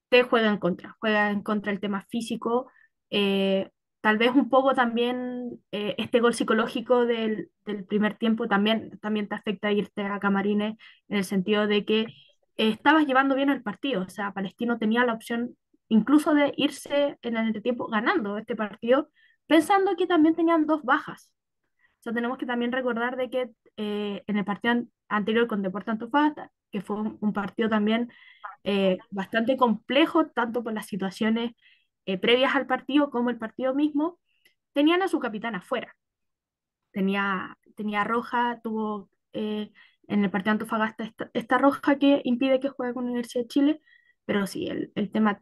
te 0.10 0.24
juega 0.24 0.50
en 0.50 0.58
contra, 0.58 0.96
juega 1.00 1.32
en 1.32 1.42
contra 1.44 1.72
el 1.72 1.80
tema 1.80 2.06
físico, 2.10 2.72
eh, 3.10 3.70
tal 4.04 4.18
vez 4.18 4.32
un 4.36 4.50
poco 4.50 4.74
también 4.76 5.62
este 5.72 6.20
gol 6.20 6.34
psicológico 6.34 7.06
del, 7.06 7.52
del, 7.66 7.86
primer 7.86 8.16
tiempo 8.16 8.50
también, 8.50 9.00
también 9.00 9.30
te 9.30 9.36
afecta 9.36 9.72
irte 9.72 10.02
a 10.04 10.20
Camarines 10.20 10.76
en 11.08 11.18
el 11.18 11.24
sentido 11.24 11.68
de 11.68 11.86
que 11.86 12.08
estabas 12.58 13.08
llevando 13.08 13.36
bien 13.36 13.50
el 13.50 13.64
partido, 13.64 14.02
o 14.04 14.10
sea, 14.10 14.34
Palestino 14.34 14.78
tenía 14.78 15.06
la 15.06 15.14
opción 15.14 15.56
incluso 15.88 16.34
de 16.34 16.54
irse 16.58 17.18
en 17.22 17.38
el 17.38 17.48
entretiempo 17.48 17.88
ganando 17.88 18.38
este 18.38 18.56
partido, 18.56 19.10
pensando 19.48 19.96
que 19.96 20.08
también 20.08 20.36
tenían 20.36 20.66
dos 20.66 20.84
bajas. 20.84 21.32
O 22.00 22.04
sea, 22.04 22.14
tenemos 22.14 22.38
que 22.38 22.46
también 22.46 22.72
recordar 22.72 23.16
de 23.16 23.30
que 23.30 23.52
eh, 23.78 24.24
en 24.28 24.38
el 24.38 24.46
partido 24.46 24.84
anterior 25.08 25.48
con 25.48 25.62
Deportes 25.62 25.94
Antofagasta, 25.94 26.52
que 26.72 26.82
fue 26.82 26.98
un, 27.00 27.34
partido 27.34 27.70
también 27.70 28.12
eh, 28.64 28.98
bastante 29.12 29.56
complejo, 29.58 30.28
tanto 30.28 30.64
por 30.64 30.74
las 30.74 30.88
situaciones 30.88 31.54
eh, 32.06 32.18
previas 32.18 32.56
al 32.56 32.68
partido 32.68 33.10
como 33.10 33.30
el 33.30 33.38
partido 33.38 33.74
mismo, 33.74 34.20
tenían 34.74 35.02
a 35.02 35.08
su 35.08 35.20
capitán 35.20 35.56
afuera. 35.56 35.96
Tenía, 36.92 37.58
tenía 37.76 38.04
roja, 38.04 38.60
tuvo 38.64 39.10
en 39.34 39.72
el 40.08 40.30
partido 40.30 40.52
Antofagasta 40.52 41.04
esta, 41.04 41.32
esta, 41.34 41.58
roja 41.58 41.98
que 41.98 42.22
impide 42.24 42.60
que 42.60 42.70
juegue 42.70 42.94
con 42.94 43.06
la 43.06 43.12
Universidad 43.12 43.46
de 43.46 43.48
Chile, 43.48 43.82
pero 44.26 44.46
sí, 44.46 44.68
el, 44.68 44.92
el 44.96 45.12
tema 45.12 45.40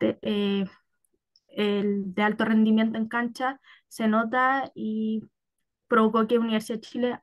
el 1.48 2.14
de 2.14 2.24
alto 2.24 2.46
rendimiento 2.46 2.98
en 2.98 3.08
cancha 3.08 3.60
se 3.88 4.08
nota 4.08 4.72
y 4.76 5.22
provocó 5.88 6.28
que 6.28 6.40
Universidad 6.40 6.78
de 6.78 6.82
Chile 6.82 7.20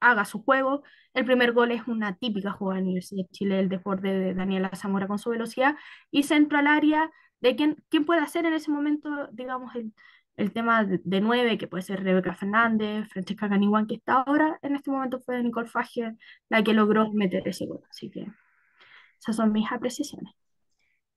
haga 0.00 0.24
su 0.24 0.42
juego. 0.42 0.82
El 1.14 1.24
primer 1.24 1.52
gol 1.52 1.70
es 1.70 1.86
una 1.86 2.16
típica 2.16 2.50
jugada 2.52 2.78
de 2.78 2.84
Universidad 2.84 3.24
de 3.24 3.30
Chile, 3.30 3.60
el 3.60 3.68
deporte 3.68 4.08
de 4.08 4.34
Daniela 4.34 4.70
Zamora 4.74 5.06
con 5.06 5.18
su 5.18 5.30
velocidad 5.30 5.76
y 6.10 6.24
centro 6.24 6.58
al 6.58 6.66
área 6.66 7.10
de 7.42 7.56
quién, 7.56 7.76
quién 7.90 8.04
puede 8.06 8.20
hacer 8.20 8.46
en 8.46 8.54
ese 8.54 8.70
momento, 8.70 9.28
digamos, 9.32 9.74
el, 9.74 9.92
el 10.36 10.52
tema 10.52 10.84
de, 10.84 11.20
nueve, 11.20 11.58
que 11.58 11.66
puede 11.66 11.82
ser 11.82 12.02
Rebeca 12.02 12.34
Fernández, 12.34 13.08
Francesca 13.08 13.48
Caniguan, 13.48 13.86
que 13.86 13.96
está 13.96 14.22
ahora, 14.22 14.58
en 14.62 14.76
este 14.76 14.90
momento 14.90 15.20
fue 15.20 15.42
Nicole 15.42 15.68
Fager 15.68 16.14
la 16.48 16.62
que 16.62 16.72
logró 16.72 17.12
meter 17.12 17.46
ese 17.46 17.66
gol. 17.66 17.80
Así 17.90 18.10
que 18.10 18.26
esas 19.18 19.36
son 19.36 19.52
mis 19.52 19.70
apreciaciones. 19.70 20.32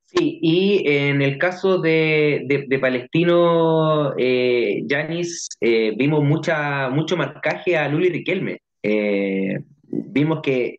Sí, 0.06 0.40
y 0.42 0.88
en 0.88 1.22
el 1.22 1.40
caso 1.40 1.80
de, 1.80 2.46
de, 2.68 2.80
Palestino, 2.80 4.16
Yanis, 4.18 5.48
eh, 5.60 5.88
eh, 5.88 5.96
vimos 5.98 6.24
mucha, 6.24 6.90
mucho 6.90 7.18
marcaje 7.18 7.76
a 7.76 7.90
Luli 7.90 8.10
Riquelme. 8.10 8.60
Eh, 8.84 9.58
vimos 9.82 10.42
que 10.44 10.78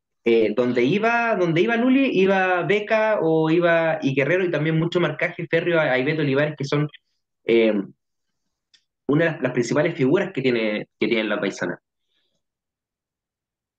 donde 0.56 0.82
iba 0.82 1.36
donde 1.36 1.60
iba 1.60 1.76
Luli, 1.76 2.10
iba 2.12 2.62
Beca 2.64 3.20
o 3.22 3.48
iba 3.50 3.98
y 4.02 4.14
Guerrero, 4.14 4.44
y 4.44 4.50
también 4.50 4.78
mucho 4.78 4.98
marcaje 5.00 5.46
férreo 5.48 5.78
a, 5.78 5.94
a 5.94 5.98
Olivares, 5.98 6.56
que 6.56 6.64
son 6.64 6.88
una 9.06 9.24
de 9.24 9.30
las, 9.30 9.42
las, 9.42 9.52
principales 9.52 9.94
figuras 9.94 10.32
que 10.32 10.42
tiene, 10.42 10.88
que 10.98 11.06
tiene 11.08 11.24
la 11.24 11.40
paisana. 11.40 11.80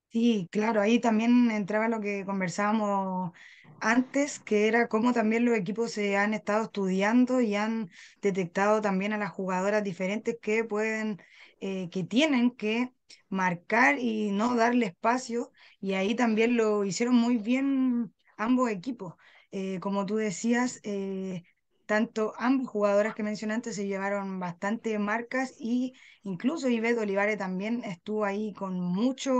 Sí, 0.09 0.47
claro, 0.51 0.81
ahí 0.81 0.99
también 0.99 1.51
entraba 1.51 1.89
lo 1.89 1.99
que 1.99 2.25
conversábamos 2.25 3.33
antes, 3.79 4.39
que 4.39 4.67
era 4.67 4.87
cómo 4.87 5.13
también 5.13 5.45
los 5.45 5.55
equipos 5.57 5.91
se 5.91 6.17
han 6.17 6.33
estado 6.33 6.63
estudiando 6.63 7.41
y 7.41 7.55
han 7.55 7.89
detectado 8.21 8.81
también 8.81 9.13
a 9.13 9.17
las 9.17 9.31
jugadoras 9.31 9.83
diferentes 9.83 10.37
que 10.41 10.63
pueden, 10.63 11.21
eh, 11.61 11.89
que 11.89 12.03
tienen 12.03 12.51
que 12.51 12.93
marcar 13.29 13.99
y 13.99 14.31
no 14.31 14.55
darle 14.55 14.87
espacio, 14.87 15.51
y 15.79 15.93
ahí 15.93 16.15
también 16.15 16.57
lo 16.57 16.83
hicieron 16.85 17.15
muy 17.15 17.37
bien 17.37 18.13
ambos 18.37 18.69
equipos. 18.69 19.15
Eh, 19.51 19.79
como 19.79 20.05
tú 20.05 20.15
decías, 20.17 20.79
eh, 20.83 21.43
tanto 21.85 22.33
ambas 22.37 22.67
jugadoras 22.67 23.15
que 23.15 23.23
mencioné 23.23 23.53
antes 23.55 23.75
se 23.75 23.87
llevaron 23.87 24.39
bastante 24.39 24.97
marcas 24.99 25.55
y 25.59 25.93
incluso 26.23 26.69
Ivette 26.69 26.99
Olivares 26.99 27.37
también 27.37 27.83
estuvo 27.83 28.25
ahí 28.25 28.53
con 28.53 28.79
mucho 28.79 29.33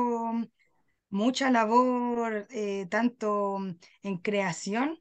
mucha 1.09 1.49
labor, 1.51 2.47
tanto 2.89 3.57
en 4.03 4.17
creación, 4.17 4.99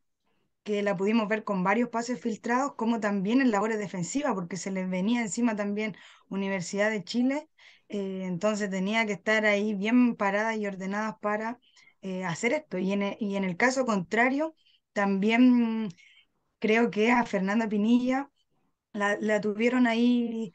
que 0.67 0.83
la 0.85 0.97
pudimos 0.99 1.29
ver 1.29 1.45
con 1.45 1.65
varios 1.65 1.91
pases 1.91 2.21
filtrados, 2.21 2.75
como 2.77 3.01
también 3.01 3.41
en 3.41 3.53
labores 3.53 3.79
defensivas, 3.79 4.35
porque 4.35 4.59
se 4.59 4.73
les 4.73 4.91
venía 4.91 5.23
encima 5.23 5.57
también 5.57 5.97
Universidad 6.29 6.91
de 6.91 7.05
Chile, 7.05 7.49
eh, 7.89 8.25
entonces 8.27 8.71
tenía 8.71 9.07
que 9.07 9.15
estar 9.15 9.47
ahí 9.47 9.75
bien 9.75 10.17
paradas 10.17 10.59
y 10.59 10.67
ordenadas 10.67 11.17
para 11.23 11.61
eh, 12.03 12.25
hacer 12.25 12.53
esto. 12.55 12.79
Y 12.79 12.93
en, 12.93 13.03
el, 13.03 13.17
y 13.21 13.37
en 13.37 13.45
el 13.45 13.57
caso 13.57 13.87
contrario, 13.87 14.55
también 14.95 15.89
creo 16.61 16.91
que 16.91 17.13
a 17.13 17.25
Fernanda 17.27 17.69
Pinilla 17.69 18.31
la, 18.93 19.19
la 19.21 19.41
tuvieron 19.41 19.87
ahí 19.89 20.53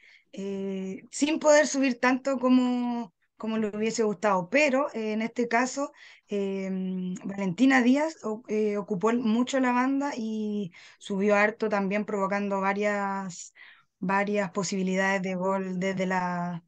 sin 1.11 1.39
poder 1.39 1.67
subir 1.67 1.99
tanto 1.99 2.37
como 2.39 3.13
como 3.41 3.57
le 3.57 3.75
hubiese 3.75 4.03
gustado, 4.03 4.49
pero 4.51 4.89
eh, 4.93 5.13
en 5.13 5.23
este 5.23 5.47
caso 5.47 5.91
em, 6.27 7.15
Valentina 7.25 7.81
Díaz 7.81 8.15
eh, 8.47 8.77
ocupó 8.77 9.11
mucho 9.13 9.59
la 9.59 9.71
banda 9.71 10.11
y 10.15 10.71
subió 10.99 11.35
harto 11.35 11.67
también 11.67 12.05
provocando 12.05 12.61
varias, 12.61 13.55
varias 13.97 14.51
posibilidades 14.51 15.23
de 15.23 15.33
gol 15.33 15.79
desde, 15.79 16.05
la, 16.05 16.63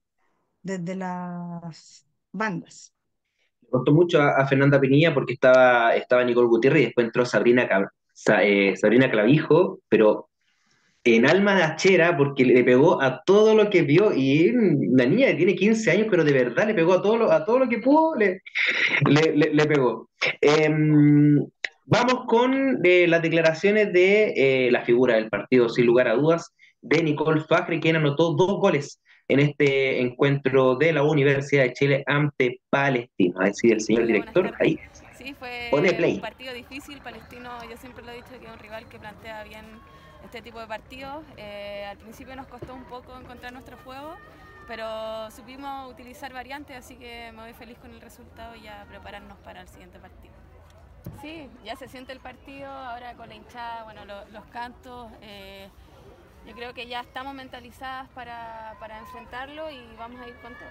desde 0.63 0.95
las 0.95 2.07
bandas. 2.31 2.91
Le 3.61 3.69
costó 3.69 3.91
mucho 3.91 4.19
a, 4.19 4.43
Fernanda 4.47 4.81
Pinilla 4.81 5.13
porque 5.13 5.33
estaba, 5.33 5.95
estaba 5.95 6.23
Nicole 6.23 6.47
Gutiérrez 6.47 6.81
y 6.81 6.85
después 6.85 7.05
entró 7.05 7.23
Sabrina, 7.23 7.69
eh, 8.41 8.75
Sabrina 8.77 9.11
Clavijo, 9.11 9.79
pero 9.87 10.27
en 11.05 11.29
alma 11.29 11.55
de 11.55 11.63
achera 11.63 12.15
porque 12.15 12.45
le 12.45 12.63
pegó 12.63 13.01
a 13.01 13.23
todo 13.23 13.55
lo 13.55 13.69
que 13.69 13.81
vio 13.81 14.13
y 14.13 14.49
una 14.49 15.05
niña 15.05 15.27
que 15.27 15.35
tiene 15.35 15.55
15 15.55 15.91
años, 15.91 16.07
pero 16.09 16.23
de 16.23 16.31
verdad 16.31 16.67
le 16.67 16.73
pegó 16.73 16.93
a 16.93 17.01
todo 17.01 17.17
lo, 17.17 17.31
a 17.31 17.45
todo 17.45 17.59
lo 17.59 17.69
que 17.69 17.79
pudo, 17.79 18.15
le, 18.15 18.41
le, 19.05 19.65
pegó. 19.65 20.09
Em, 20.39 21.39
vamos 21.85 22.25
con 22.27 22.79
eh, 22.83 23.07
las 23.07 23.21
declaraciones 23.21 23.91
de 23.91 24.33
eh, 24.35 24.71
la 24.71 24.81
figura 24.85 25.15
del 25.15 25.29
partido, 25.29 25.67
sin 25.67 25.85
lugar 25.85 26.07
a 26.07 26.15
dudas, 26.15 26.53
de 26.81 27.03
Nicole 27.03 27.41
Fajre, 27.41 27.79
quien 27.79 27.97
anotó 27.97 28.33
dos 28.33 28.59
goles 28.59 29.01
en 29.27 29.39
este 29.39 30.01
encuentro 30.01 30.75
de 30.75 30.93
la 30.93 31.03
Universidad 31.03 31.63
de 31.63 31.73
Chile 31.73 32.03
ante 32.07 32.61
Palestino. 32.69 33.39
A 33.41 33.45
decir 33.45 33.73
el 33.73 33.81
señor 33.81 34.05
director, 34.05 34.53
ahí. 34.59 34.79
Sí, 35.17 35.33
fue 35.39 35.69
un 35.71 36.19
partido 36.19 36.53
difícil. 36.53 36.99
Palestino, 36.99 37.49
yo 37.69 37.77
siempre 37.77 38.03
lo 38.03 38.11
he 38.11 38.15
dicho 38.15 38.39
que 38.39 38.45
es 38.45 38.51
un 38.51 38.59
rival 38.59 38.85
que 38.89 38.99
plantea 38.99 39.43
bien 39.45 39.65
este 40.23 40.41
tipo 40.41 40.59
de 40.59 40.67
partidos. 40.67 41.23
Eh, 41.37 41.85
al 41.89 41.97
principio 41.97 42.35
nos 42.35 42.47
costó 42.47 42.73
un 42.73 42.85
poco 42.85 43.17
encontrar 43.17 43.53
nuestro 43.53 43.77
juego, 43.77 44.15
pero 44.67 45.29
supimos 45.31 45.91
utilizar 45.91 46.33
variantes, 46.33 46.77
así 46.77 46.95
que 46.95 47.31
me 47.33 47.41
voy 47.41 47.53
feliz 47.53 47.77
con 47.77 47.91
el 47.91 48.01
resultado 48.01 48.55
y 48.55 48.67
a 48.67 48.85
prepararnos 48.89 49.37
para 49.39 49.61
el 49.61 49.67
siguiente 49.67 49.99
partido. 49.99 50.33
Sí, 51.21 51.49
ya 51.63 51.75
se 51.75 51.87
siente 51.87 52.13
el 52.13 52.19
partido, 52.19 52.71
ahora 52.71 53.13
con 53.13 53.29
la 53.29 53.35
hinchada, 53.35 53.83
bueno, 53.83 54.05
los 54.05 54.45
cantos. 54.45 55.11
Eh, 55.21 55.69
yo 56.47 56.53
creo 56.53 56.73
que 56.73 56.87
ya 56.87 57.01
estamos 57.01 57.33
mentalizadas 57.33 58.09
para, 58.09 58.75
para, 58.79 58.99
enfrentarlo 58.99 59.69
y 59.71 59.81
vamos 59.97 60.19
a 60.21 60.27
ir 60.27 60.35
con 60.41 60.53
todo. 60.53 60.69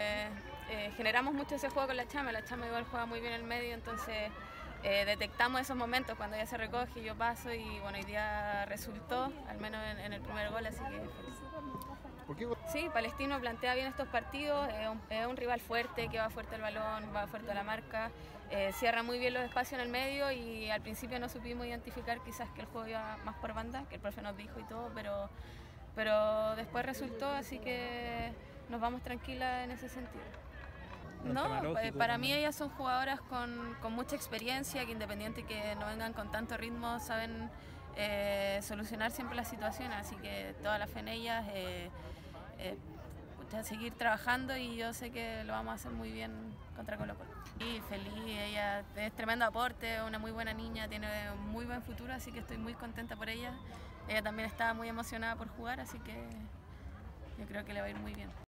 Eh, 0.00 0.90
generamos 0.96 1.34
mucho 1.34 1.56
ese 1.56 1.68
juego 1.68 1.88
con 1.88 1.96
la 1.96 2.08
chama, 2.08 2.32
la 2.32 2.44
chama 2.44 2.66
igual 2.66 2.84
juega 2.90 3.06
muy 3.06 3.20
bien 3.20 3.34
en 3.34 3.40
el 3.40 3.46
medio, 3.46 3.74
entonces 3.74 4.30
eh, 4.84 5.06
detectamos 5.06 5.62
esos 5.62 5.76
momentos 5.76 6.14
cuando 6.16 6.36
ya 6.36 6.44
se 6.44 6.58
recoge, 6.58 7.02
yo 7.02 7.14
paso 7.16 7.50
y 7.52 7.78
bueno, 7.80 7.96
hoy 7.96 8.04
día 8.04 8.66
resultó, 8.66 9.32
al 9.48 9.58
menos 9.58 9.80
en, 9.98 10.12
el 10.12 10.20
primer 10.20 10.50
gol, 10.50 10.66
así 10.66 10.78
que 10.78 11.00
feliz. 12.36 12.54
Sí, 12.70 12.90
Palestino 12.92 13.40
plantea 13.40 13.74
bien 13.74 13.86
estos 13.86 14.08
partidos, 14.08 14.68
es 15.10 15.26
un, 15.26 15.36
rival 15.36 15.60
fuerte, 15.60 16.08
que 16.08 16.18
va 16.18 16.28
fuerte 16.28 16.56
el 16.56 16.60
balón, 16.60 17.04
va 17.14 17.26
fuerte 17.26 17.54
la 17.54 17.62
marca, 17.62 18.10
eh, 18.50 18.72
cierra 18.74 19.02
muy 19.02 19.18
bien 19.18 19.32
los 19.32 19.42
espacios 19.42 19.80
en 19.80 19.86
el 19.86 19.88
medio 19.88 20.30
y 20.30 20.70
al 20.70 20.82
principio 20.82 21.18
no 21.18 21.30
supimos 21.30 21.66
identificar 21.66 22.20
quizás 22.20 22.50
que 22.50 22.60
el 22.60 22.66
juego 22.66 22.88
iba 22.88 23.16
más 23.24 23.36
por 23.36 23.54
banda, 23.54 23.84
que 23.88 23.94
el 23.94 24.02
profe 24.02 24.20
nos 24.20 24.36
dijo 24.36 24.60
y 24.60 24.64
todo, 24.64 24.90
pero, 24.94 25.30
pero 25.94 26.56
después 26.56 26.84
resultó, 26.84 27.26
así 27.30 27.58
que 27.58 28.32
nos 28.68 28.82
vamos 28.82 29.02
tranquilas 29.02 29.64
en 29.64 29.70
ese 29.70 29.88
sentido. 29.88 30.43
No, 31.24 31.78
eh, 31.78 31.92
para 31.92 32.18
mí 32.18 32.32
ellas 32.32 32.54
son 32.54 32.68
jugadoras 32.70 33.20
con, 33.20 33.76
con, 33.80 33.92
mucha 33.92 34.16
experiencia, 34.16 34.84
que 34.84 34.92
independiente 34.92 35.44
que 35.44 35.74
no 35.76 35.86
vengan 35.86 36.12
con 36.12 36.30
tanto 36.30 36.56
ritmo, 36.56 37.00
saben 37.00 37.50
eh, 37.96 38.60
solucionar 38.62 39.10
siempre 39.10 39.36
las 39.36 39.48
situaciones, 39.48 39.98
así 39.98 40.16
que 40.16 40.54
toda 40.62 40.78
la 40.78 40.86
fe 40.86 41.00
en 41.00 41.08
ellas, 41.08 41.44
eh, 41.54 41.90
eh 42.58 42.76
seguir 43.62 43.92
trabajando 43.94 44.56
y 44.56 44.76
yo 44.76 44.92
sé 44.92 45.12
que 45.12 45.44
lo 45.44 45.52
vamos 45.52 45.70
a 45.70 45.74
hacer 45.74 45.92
muy 45.92 46.10
bien 46.10 46.32
contra 46.74 46.96
Colo 46.96 47.14
Colo. 47.14 47.30
Y 47.60 47.80
feliz, 47.82 48.12
ella 48.26 48.82
es 48.96 49.12
tremendo 49.12 49.44
aporte, 49.44 50.02
una 50.02 50.18
muy 50.18 50.32
buena 50.32 50.52
niña, 50.52 50.88
tiene 50.88 51.06
un 51.30 51.52
muy 51.52 51.64
buen 51.64 51.80
futuro, 51.82 52.12
así 52.12 52.32
que 52.32 52.40
estoy 52.40 52.58
muy 52.58 52.74
contenta 52.74 53.14
por 53.14 53.28
ella. 53.28 53.52
Ella 54.08 54.22
también 54.22 54.48
estaba 54.48 54.74
muy 54.74 54.88
emocionada 54.88 55.36
por 55.36 55.48
jugar, 55.48 55.78
así 55.78 55.98
que 56.00 56.14
yo 57.38 57.46
creo 57.46 57.64
que 57.64 57.74
le 57.74 57.80
va 57.80 57.86
a 57.86 57.90
ir 57.90 57.96
muy 57.96 58.12
bien. 58.12 58.43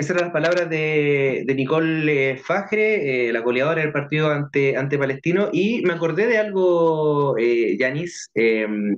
Esas 0.00 0.16
eran 0.16 0.24
las 0.28 0.32
palabras 0.32 0.70
de, 0.70 1.44
de 1.46 1.54
Nicole 1.54 2.30
eh, 2.30 2.36
Fajre, 2.38 3.28
eh, 3.28 3.32
la 3.34 3.40
goleadora 3.40 3.82
del 3.82 3.92
partido 3.92 4.30
ante, 4.30 4.74
ante 4.74 4.96
Palestino, 4.98 5.50
y 5.52 5.82
me 5.82 5.92
acordé 5.92 6.26
de 6.26 6.38
algo, 6.38 7.36
eh, 7.36 7.76
Yanis, 7.78 8.30
em, 8.32 8.96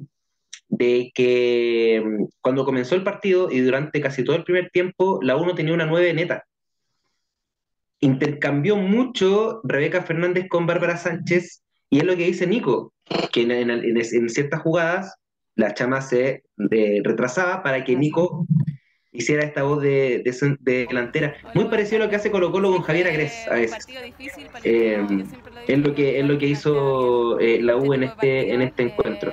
de 0.69 1.11
que 1.13 1.97
em, 1.97 2.29
cuando 2.41 2.65
comenzó 2.65 2.95
el 2.95 3.03
partido 3.03 3.51
y 3.51 3.59
durante 3.61 4.01
casi 4.01 4.23
todo 4.23 4.37
el 4.37 4.45
primer 4.45 4.71
tiempo, 4.71 5.19
la 5.23 5.35
1 5.37 5.57
tenía 5.57 5.75
una 5.75 5.87
9 5.87 6.15
neta. 6.15 6.45
Intercambió 7.99 8.77
mucho 8.77 9.61
Rebeca 9.65 10.03
Fernández 10.03 10.47
con 10.49 10.67
Bárbara 10.69 10.97
Sánchez, 10.97 11.65
y 11.91 11.99
es 11.99 12.05
lo 12.05 12.17
que 12.17 12.27
dice 12.27 12.47
Nico, 12.47 12.95
que 13.33 13.43
en, 13.43 13.51
en- 13.51 14.31
ciertas 14.31 14.61
jugadas 14.63 15.17
la 15.57 15.75
chama 15.75 16.01
se 16.01 16.45
retrasaba 16.57 17.61
para 17.65 17.83
que 17.83 17.97
Nico 17.97 18.47
hiciera 19.13 19.45
esta 19.45 19.63
voz 19.63 19.83
de, 19.83 20.23
de 20.25 20.31
cen- 20.33 20.59
de 20.61 20.87
delantera. 20.89 21.37
Muy 21.55 21.67
parecido 21.67 22.03
a 22.03 22.07
lo 22.07 22.11
que 22.11 22.17
hace 22.17 22.31
Colo 22.31 22.51
Colo 22.51 22.73
con 22.73 22.83
Javier 22.83 23.09
Agres 23.09 23.47
a 23.49 23.55
veces. 23.55 23.87
Eh, 24.65 25.07
es 25.67 25.79
lo 25.79 25.95
que 25.95 26.19
es 26.21 26.27
lo 26.27 26.39
que 26.39 26.47
hizo 26.47 27.39
eh, 27.39 27.61
la 27.63 27.77
U 27.77 27.95
en 27.95 28.05
este 28.05 28.53
en 28.55 28.63
este 28.63 28.83
encuentro. 28.85 29.33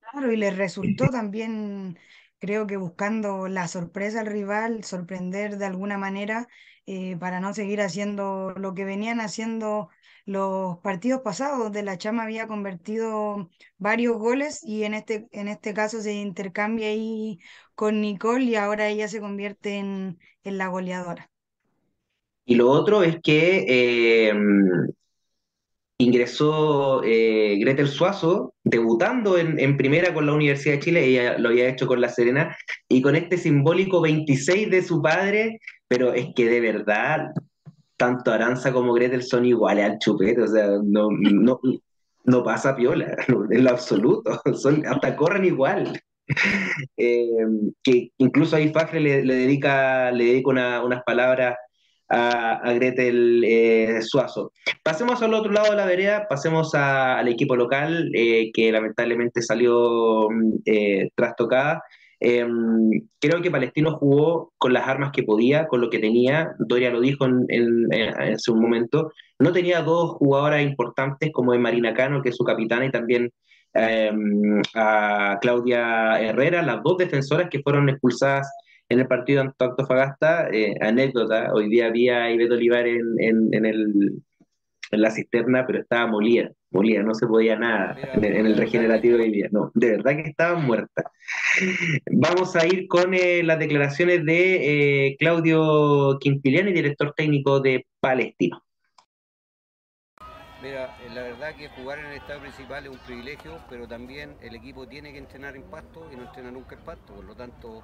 Claro, 0.00 0.32
y 0.32 0.36
les 0.36 0.56
resultó 0.56 1.10
también, 1.10 1.98
creo 2.38 2.66
que 2.66 2.76
buscando 2.76 3.48
la 3.48 3.68
sorpresa 3.68 4.20
al 4.20 4.26
rival, 4.26 4.84
sorprender 4.84 5.58
de 5.58 5.66
alguna 5.66 5.98
manera 5.98 6.48
eh, 6.86 7.16
para 7.18 7.40
no 7.40 7.52
seguir 7.52 7.80
haciendo 7.82 8.54
lo 8.56 8.74
que 8.74 8.84
venían 8.84 9.20
haciendo 9.20 9.90
los 10.26 10.78
partidos 10.80 11.22
pasados, 11.22 11.58
donde 11.58 11.82
la 11.82 11.98
Chama 11.98 12.24
había 12.24 12.46
convertido 12.48 13.50
varios 13.78 14.18
goles 14.18 14.60
y 14.64 14.84
en 14.84 14.94
este, 14.94 15.28
en 15.32 15.48
este 15.48 15.72
caso 15.74 16.00
se 16.02 16.14
intercambia 16.14 16.88
ahí 16.88 17.38
con 17.74 18.00
Nicole 18.00 18.44
y 18.44 18.56
ahora 18.56 18.88
ella 18.88 19.08
se 19.08 19.20
convierte 19.20 19.76
en, 19.78 20.18
en 20.44 20.58
la 20.58 20.68
goleadora. 20.68 21.30
Y 22.44 22.54
lo 22.54 22.70
otro 22.70 23.02
es 23.02 23.18
que 23.22 23.64
eh, 23.68 24.32
ingresó 25.98 27.02
eh, 27.04 27.56
Gretel 27.58 27.88
Suazo, 27.88 28.54
debutando 28.64 29.38
en, 29.38 29.58
en 29.58 29.76
primera 29.76 30.12
con 30.12 30.26
la 30.26 30.34
Universidad 30.34 30.74
de 30.74 30.80
Chile, 30.80 31.04
ella 31.06 31.38
lo 31.38 31.48
había 31.48 31.68
hecho 31.68 31.86
con 31.86 32.00
La 32.00 32.08
Serena, 32.10 32.56
y 32.88 33.00
con 33.02 33.16
este 33.16 33.38
simbólico 33.38 34.00
26 34.02 34.70
de 34.70 34.82
su 34.82 35.00
padre, 35.00 35.58
pero 35.88 36.12
es 36.12 36.26
que 36.34 36.46
de 36.46 36.60
verdad, 36.60 37.28
tanto 37.96 38.32
Aranza 38.32 38.72
como 38.72 38.92
Gretel 38.94 39.22
son 39.22 39.44
iguales 39.44 39.84
al 39.84 39.98
chupete, 39.98 40.42
o 40.42 40.46
sea, 40.46 40.66
no, 40.84 41.08
no, 41.10 41.60
no 42.24 42.44
pasa 42.44 42.76
piola, 42.76 43.16
en 43.50 43.64
lo 43.64 43.70
absoluto, 43.70 44.40
son, 44.54 44.86
hasta 44.86 45.16
corren 45.16 45.44
igual. 45.44 46.00
Eh, 46.96 47.28
que 47.84 48.10
incluso 48.18 48.56
ahí 48.56 48.70
Fajre 48.72 49.00
le, 49.00 49.24
le 49.24 49.34
dedica, 49.34 50.10
le 50.10 50.24
dedica 50.24 50.50
una- 50.50 50.84
unas 50.84 51.02
palabras 51.04 51.56
a, 52.08 52.54
a 52.56 52.72
Gretel 52.74 53.42
eh, 53.46 54.02
Suazo. 54.02 54.52
Pasemos 54.82 55.22
al 55.22 55.32
otro 55.34 55.52
lado 55.52 55.70
de 55.70 55.76
la 55.76 55.86
vereda, 55.86 56.26
pasemos 56.28 56.74
a- 56.74 57.18
al 57.18 57.28
equipo 57.28 57.54
local, 57.56 58.10
eh, 58.14 58.50
que 58.52 58.72
lamentablemente 58.72 59.40
salió 59.42 60.28
mm, 60.30 60.52
eh, 60.66 61.08
trastocada. 61.14 61.82
Eh, 62.20 62.46
creo 63.20 63.42
que 63.42 63.50
Palestino 63.50 63.96
jugó 63.98 64.52
con 64.58 64.72
las 64.72 64.88
armas 64.88 65.12
que 65.12 65.22
podía, 65.22 65.66
con 65.66 65.80
lo 65.80 65.90
que 65.90 65.98
tenía. 65.98 66.54
Doria 66.58 66.90
lo 66.90 67.00
dijo 67.00 67.26
en, 67.26 67.44
en, 67.48 67.92
en 67.92 68.38
su 68.38 68.56
momento. 68.56 69.12
No 69.38 69.52
tenía 69.52 69.82
dos 69.82 70.12
jugadoras 70.12 70.62
importantes 70.62 71.30
como 71.32 71.52
es 71.52 71.60
Marina 71.60 71.94
Cano, 71.94 72.22
que 72.22 72.30
es 72.30 72.36
su 72.36 72.44
capitana, 72.44 72.86
y 72.86 72.90
también 72.90 73.30
eh, 73.74 74.10
a 74.74 75.38
Claudia 75.40 76.20
Herrera, 76.20 76.62
las 76.62 76.82
dos 76.82 76.96
defensoras 76.96 77.48
que 77.50 77.60
fueron 77.60 77.88
expulsadas 77.88 78.50
en 78.88 79.00
el 79.00 79.06
partido 79.06 79.42
ante 79.42 79.64
Antofagasta. 79.64 80.48
Eh, 80.50 80.74
anécdota, 80.80 81.52
hoy 81.52 81.68
día 81.68 81.86
había 81.86 82.24
a 82.24 82.30
Ibeto 82.30 82.54
Olivar 82.54 82.86
en, 82.86 83.02
en 83.18 83.66
el, 83.66 84.22
en 84.90 85.00
la 85.00 85.10
cisterna, 85.10 85.66
pero 85.66 85.80
estaba 85.80 86.06
molida, 86.06 86.50
molida, 86.70 87.02
no 87.02 87.14
se 87.14 87.26
podía 87.26 87.56
nada 87.56 87.96
en 88.14 88.24
el, 88.24 88.36
en 88.36 88.46
el 88.46 88.56
regenerativo 88.56 89.16
de 89.16 89.24
hoy 89.24 89.30
día. 89.30 89.48
No, 89.50 89.70
de 89.74 89.92
verdad 89.92 90.16
que 90.16 90.30
estaba 90.30 90.58
muerta. 90.58 91.10
Vamos 92.10 92.56
a 92.56 92.66
ir 92.66 92.86
con 92.88 93.14
eh, 93.14 93.42
las 93.42 93.58
declaraciones 93.58 94.24
de 94.24 95.08
eh, 95.08 95.16
Claudio 95.18 96.18
Quintiliani, 96.20 96.72
director 96.72 97.12
técnico 97.14 97.60
de 97.60 97.86
Palestino. 98.00 98.62
Mira, 100.62 100.96
eh, 101.04 101.10
la 101.14 101.22
verdad 101.22 101.54
que 101.54 101.68
jugar 101.68 101.98
en 101.98 102.06
el 102.06 102.12
estadio 102.14 102.40
principal 102.40 102.84
es 102.84 102.90
un 102.90 102.98
privilegio, 102.98 103.58
pero 103.68 103.86
también 103.86 104.34
el 104.40 104.54
equipo 104.54 104.86
tiene 104.86 105.12
que 105.12 105.18
entrenar 105.18 105.54
en 105.54 105.62
pasto 105.64 106.08
y 106.12 106.16
no 106.16 106.22
entrena 106.22 106.50
nunca 106.50 106.74
en 106.76 106.82
pasto. 106.82 107.14
Por 107.14 107.24
lo 107.24 107.34
tanto, 107.34 107.82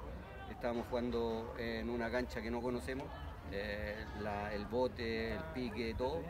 estábamos 0.49 0.87
jugando 0.87 1.53
en 1.59 1.89
una 1.89 2.09
cancha 2.09 2.41
que 2.41 2.49
no 2.49 2.61
conocemos, 2.61 3.07
eh, 3.51 3.95
el 4.53 4.65
bote, 4.65 5.33
el 5.33 5.43
pique, 5.53 5.93
todo, 5.97 6.21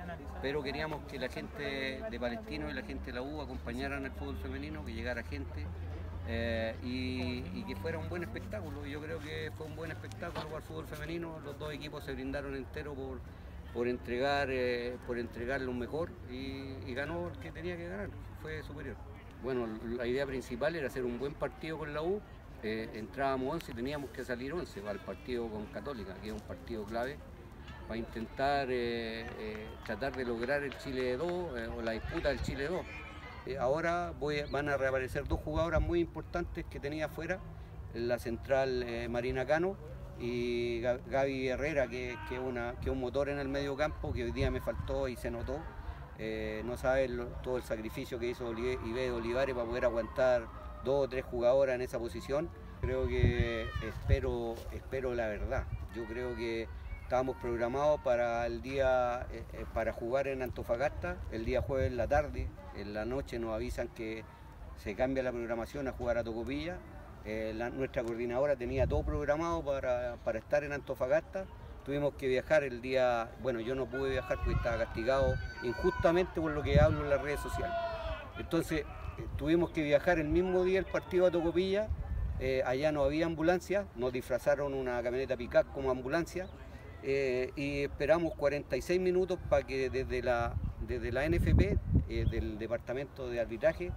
pero 0.41 0.61
queríamos 0.61 1.03
que 1.05 1.19
la 1.19 1.29
gente 1.29 2.01
de 2.09 2.19
Palestino 2.19 2.69
y 2.69 2.73
la 2.73 2.81
gente 2.81 3.07
de 3.07 3.13
la 3.13 3.21
U 3.21 3.41
acompañaran 3.41 4.05
el 4.05 4.11
fútbol 4.11 4.37
femenino, 4.37 4.83
que 4.83 4.93
llegara 4.93 5.23
gente 5.23 5.65
eh, 6.27 6.75
y, 6.83 7.63
que 7.63 7.75
fuera 7.75 7.97
un 7.97 8.09
buen 8.09 8.23
espectáculo. 8.23 8.85
Yo 8.85 9.01
creo 9.01 9.19
que 9.19 9.51
fue 9.57 9.67
un 9.67 9.75
buen 9.75 9.91
espectáculo 9.91 10.41
jugar 10.47 10.61
fútbol 10.63 10.87
femenino, 10.87 11.39
los 11.43 11.57
dos 11.57 11.73
equipos 11.73 12.03
se 12.03 12.13
brindaron 12.13 12.55
entero 12.55 12.93
por, 12.93 13.19
por 13.73 13.87
entregar 13.87 14.49
eh, 14.51 14.97
por 15.07 15.17
entregar 15.17 15.61
lo 15.61 15.73
mejor 15.73 16.11
y, 16.29 16.75
y 16.85 16.93
ganó 16.93 17.29
el 17.29 17.39
que 17.39 17.51
tenía 17.51 17.77
que 17.77 17.87
ganar, 17.87 18.09
fue 18.41 18.63
superior. 18.63 18.95
Bueno, 19.43 19.67
la 19.97 20.07
idea 20.07 20.25
principal 20.25 20.75
era 20.75 20.87
hacer 20.87 21.03
un 21.03 21.19
buen 21.19 21.33
partido 21.33 21.77
con 21.77 21.93
la 21.93 22.01
U, 22.01 22.21
eh, 22.63 22.89
entrábamos 22.93 23.53
11 23.55 23.71
y 23.71 23.75
teníamos 23.75 24.09
que 24.11 24.23
salir 24.23 24.53
11 24.53 24.79
para 24.81 24.93
el 24.93 24.99
partido 24.99 25.47
con 25.49 25.65
Católica, 25.67 26.13
que 26.21 26.27
es 26.27 26.33
un 26.33 26.39
partido 26.39 26.83
clave, 26.85 27.17
para 27.87 27.97
intentar 27.97 28.67
eh, 28.71 29.25
eh, 29.39 29.67
tratar 29.85 30.15
de 30.15 30.23
lograr 30.25 30.63
el 30.63 30.75
Chile 30.77 31.17
2 31.17 31.27
eh, 31.59 31.67
o 31.77 31.81
la 31.81 31.91
disputa 31.91 32.29
del 32.29 32.41
Chile 32.41 32.67
2. 32.67 32.81
Eh, 33.45 33.57
ahora 33.57 34.13
van 34.51 34.69
a 34.69 34.77
reaparecer 34.77 35.27
dos 35.27 35.39
jugadoras 35.41 35.81
muy 35.81 35.99
importantes 35.99 36.63
que 36.69 36.79
tenía 36.79 37.05
afuera, 37.07 37.39
la 37.93 38.17
central 38.17 38.85
Marina 39.09 39.45
Cano 39.45 39.75
y 40.19 40.79
Ga- 40.81 41.01
Gaby 41.07 41.49
Herrera, 41.49 41.87
que, 41.87 42.17
que, 42.29 42.35
que 42.39 42.85
es 42.85 42.91
un 42.91 42.99
motor 42.99 43.27
en 43.29 43.37
el 43.39 43.49
medio 43.49 43.75
campo, 43.75 44.13
que 44.13 44.23
hoy 44.23 44.31
día 44.31 44.49
me 44.49 44.61
faltó 44.61 45.07
y 45.09 45.15
se 45.17 45.29
notó. 45.29 45.59
No 46.63 46.77
sabes 46.77 47.09
lo- 47.11 47.25
todo 47.43 47.57
el 47.57 47.63
sacrificio 47.63 48.17
que 48.17 48.27
hizo 48.29 48.49
Ibe 48.53 49.11
Olivares 49.11 49.53
para 49.53 49.67
poder 49.67 49.85
aguantar 49.85 50.47
dos 50.83 51.05
o 51.05 51.09
tres 51.09 51.25
jugadoras 51.25 51.75
en 51.75 51.81
esa 51.81 51.99
posición. 51.99 52.49
Creo 52.81 53.07
que 53.07 53.65
espero, 53.87 54.55
espero 54.71 55.13
la 55.13 55.27
verdad. 55.27 55.63
Yo 55.95 56.05
creo 56.05 56.35
que 56.35 56.67
estábamos 57.03 57.37
programados 57.37 58.01
para 58.01 58.45
el 58.45 58.61
día 58.61 59.27
eh, 59.31 59.43
eh, 59.53 59.65
para 59.73 59.93
jugar 59.93 60.27
en 60.27 60.41
Antofagasta, 60.41 61.17
el 61.31 61.45
día 61.45 61.61
jueves 61.61 61.91
en 61.91 61.97
la 61.97 62.07
tarde, 62.07 62.47
en 62.75 62.93
la 62.93 63.05
noche 63.05 63.39
nos 63.39 63.53
avisan 63.53 63.87
que 63.89 64.23
se 64.77 64.95
cambia 64.95 65.21
la 65.21 65.31
programación 65.31 65.87
a 65.87 65.91
jugar 65.91 66.17
a 66.17 66.23
Tocopilla. 66.23 66.77
Eh, 67.25 67.53
nuestra 67.73 68.03
coordinadora 68.03 68.55
tenía 68.55 68.85
todo 68.85 69.03
programado 69.03 69.63
para, 69.63 70.17
para 70.25 70.39
estar 70.39 70.63
en 70.63 70.73
Antofagasta. 70.73 71.45
Tuvimos 71.85 72.15
que 72.15 72.27
viajar 72.27 72.63
el 72.63 72.81
día, 72.81 73.29
bueno, 73.41 73.59
yo 73.59 73.75
no 73.75 73.85
pude 73.85 74.09
viajar 74.09 74.37
porque 74.37 74.53
estaba 74.53 74.77
castigado 74.77 75.35
injustamente 75.63 76.41
por 76.41 76.51
lo 76.51 76.63
que 76.63 76.79
hablo 76.79 77.03
en 77.03 77.09
las 77.09 77.21
redes 77.21 77.41
sociales. 77.41 77.75
Entonces, 78.39 78.85
tuvimos 79.37 79.69
que 79.71 79.83
viajar 79.83 80.19
el 80.19 80.27
mismo 80.29 80.63
día 80.63 80.79
el 80.79 80.85
partido 80.85 81.25
a 81.25 81.31
Tocopilla. 81.31 81.87
eh, 82.39 82.61
allá 82.65 82.91
no 82.91 83.03
había 83.03 83.25
ambulancia, 83.25 83.85
nos 83.95 84.11
disfrazaron 84.11 84.73
una 84.73 85.01
camioneta 85.03 85.37
pickup 85.37 85.71
como 85.73 85.91
ambulancia 85.91 86.47
eh, 87.03 87.51
y 87.55 87.83
esperamos 87.83 88.33
46 88.35 88.99
minutos 88.99 89.37
para 89.49 89.65
que 89.65 89.89
desde 89.89 90.21
la, 90.21 90.53
desde 90.87 91.11
la 91.11 91.25
NFP, 91.25 91.77
eh, 92.09 92.25
del 92.29 92.57
Departamento 92.57 93.29
de 93.29 93.39
Arbitraje, 93.39 93.91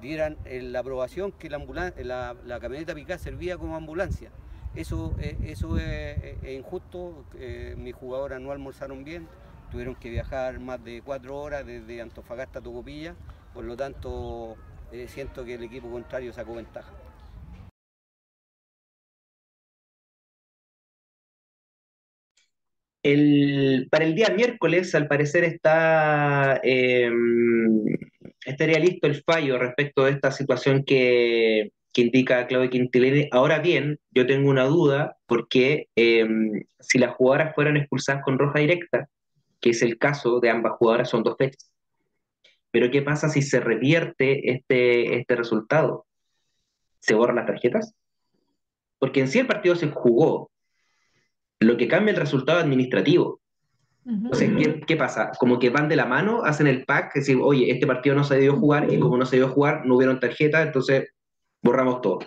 dieran 0.00 0.36
eh, 0.44 0.62
la 0.62 0.80
aprobación 0.80 1.32
que 1.32 1.48
la, 1.50 1.58
la, 2.02 2.34
la 2.44 2.60
camioneta 2.60 2.94
pickup 2.94 3.18
servía 3.18 3.56
como 3.58 3.76
ambulancia. 3.76 4.30
Eso, 4.74 5.14
eh, 5.20 5.36
eso 5.44 5.76
es, 5.78 6.16
es- 6.42 6.50
injusto, 6.54 7.24
eh, 7.38 7.74
mis 7.76 7.94
jugadoras 7.94 8.40
no 8.40 8.52
almorzaron 8.52 9.04
bien, 9.04 9.28
tuvieron 9.70 9.94
que 9.94 10.10
viajar 10.10 10.58
más 10.60 10.82
de 10.82 11.02
cuatro 11.02 11.38
horas 11.38 11.64
desde 11.66 12.00
Antofagasta 12.00 12.58
a 12.60 12.62
Tocopilla, 12.62 13.14
por 13.54 13.64
lo 13.64 13.76
tanto 13.76 14.56
eh, 14.92 15.06
siento 15.08 15.44
que 15.44 15.54
el 15.54 15.64
equipo 15.64 15.90
contrario 15.90 16.32
sacó 16.32 16.54
ventaja. 16.54 16.92
El, 23.02 23.88
para 23.90 24.04
el 24.04 24.14
día 24.14 24.28
miércoles, 24.30 24.94
al 24.94 25.08
parecer, 25.08 25.42
está, 25.42 26.60
eh, 26.62 27.10
estaría 28.44 28.78
listo 28.78 29.08
el 29.08 29.22
fallo 29.24 29.58
respecto 29.58 30.04
de 30.04 30.12
esta 30.12 30.30
situación 30.30 30.84
que, 30.84 31.70
indica 31.94 32.46
Claudio 32.46 32.70
Quintilini. 32.70 33.28
Ahora 33.32 33.58
bien, 33.58 33.98
yo 34.12 34.26
tengo 34.26 34.48
una 34.50 34.64
duda 34.64 35.16
porque 35.26 35.88
eh, 35.96 36.26
si 36.80 36.98
las 36.98 37.14
jugadoras 37.14 37.54
fueran 37.54 37.76
expulsadas 37.76 38.22
con 38.24 38.38
roja 38.38 38.60
directa, 38.60 39.08
que 39.60 39.70
es 39.70 39.82
el 39.82 39.98
caso 39.98 40.40
de 40.40 40.50
ambas 40.50 40.72
jugadoras, 40.78 41.10
son 41.10 41.22
dos 41.22 41.36
fechas. 41.38 41.71
Pero 42.72 42.90
¿qué 42.90 43.02
pasa 43.02 43.28
si 43.28 43.42
se 43.42 43.60
revierte 43.60 44.50
este, 44.50 45.18
este 45.18 45.36
resultado? 45.36 46.06
¿Se 46.98 47.14
borran 47.14 47.36
las 47.36 47.46
tarjetas? 47.46 47.94
Porque 48.98 49.20
en 49.20 49.28
sí 49.28 49.38
el 49.38 49.46
partido 49.46 49.76
se 49.76 49.88
jugó. 49.88 50.50
Lo 51.60 51.76
que 51.76 51.86
cambia 51.86 52.12
el 52.12 52.20
resultado 52.20 52.58
administrativo. 52.58 53.40
Entonces, 54.04 54.50
¿qué, 54.58 54.80
¿qué, 54.80 54.96
pasa? 54.96 55.30
Como 55.38 55.60
que 55.60 55.70
van 55.70 55.88
de 55.88 55.94
la 55.94 56.06
mano, 56.06 56.42
hacen 56.44 56.66
el 56.66 56.84
pack, 56.84 57.14
decir, 57.14 57.38
oye, 57.40 57.70
este 57.70 57.86
partido 57.86 58.16
no 58.16 58.24
se 58.24 58.34
debió 58.34 58.56
jugar 58.56 58.92
y 58.92 58.98
como 58.98 59.16
no 59.16 59.26
se 59.26 59.36
debió 59.36 59.52
jugar, 59.52 59.86
no 59.86 59.94
hubieron 59.94 60.18
tarjetas, 60.18 60.66
entonces 60.66 61.12
borramos 61.62 62.00
todo. 62.00 62.18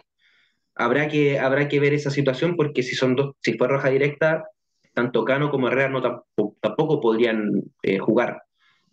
Habrá 0.76 1.10
que, 1.10 1.38
habrá 1.38 1.68
que 1.68 1.82
ver 1.82 1.94
esa 1.94 2.12
situación 2.12 2.56
porque 2.56 2.82
si 2.82 2.96
son 2.96 3.18
dos, 3.18 3.36
si 3.42 3.58
fue 3.58 3.68
roja 3.68 3.90
directa, 3.90 4.46
tanto 4.94 5.26
Cano 5.26 5.52
como 5.52 5.68
Herrera 5.68 5.90
no 5.90 6.02
tampoco, 6.02 6.56
tampoco 6.62 7.02
podrían 7.02 7.52
eh, 7.84 7.98
jugar 7.98 8.45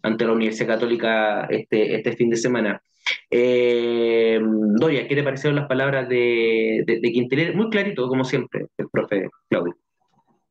ante 0.03 0.25
la 0.25 0.33
Universidad 0.33 0.75
Católica 0.75 1.47
este, 1.47 1.95
este 1.97 2.13
fin 2.13 2.31
de 2.31 2.37
semana. 2.37 2.83
Eh, 3.31 4.41
Doria, 4.43 5.09
¿qué 5.09 5.15
te 5.15 5.23
parecieron 5.23 5.57
las 5.57 5.69
palabras 5.69 6.09
de, 6.09 6.85
de, 6.87 7.01
de 7.01 7.53
Muy 7.55 7.71
clarito, 7.71 8.09
como 8.09 8.25
siempre, 8.25 8.67
el 8.77 8.89
profe 8.89 9.29
Claudio. 9.49 9.77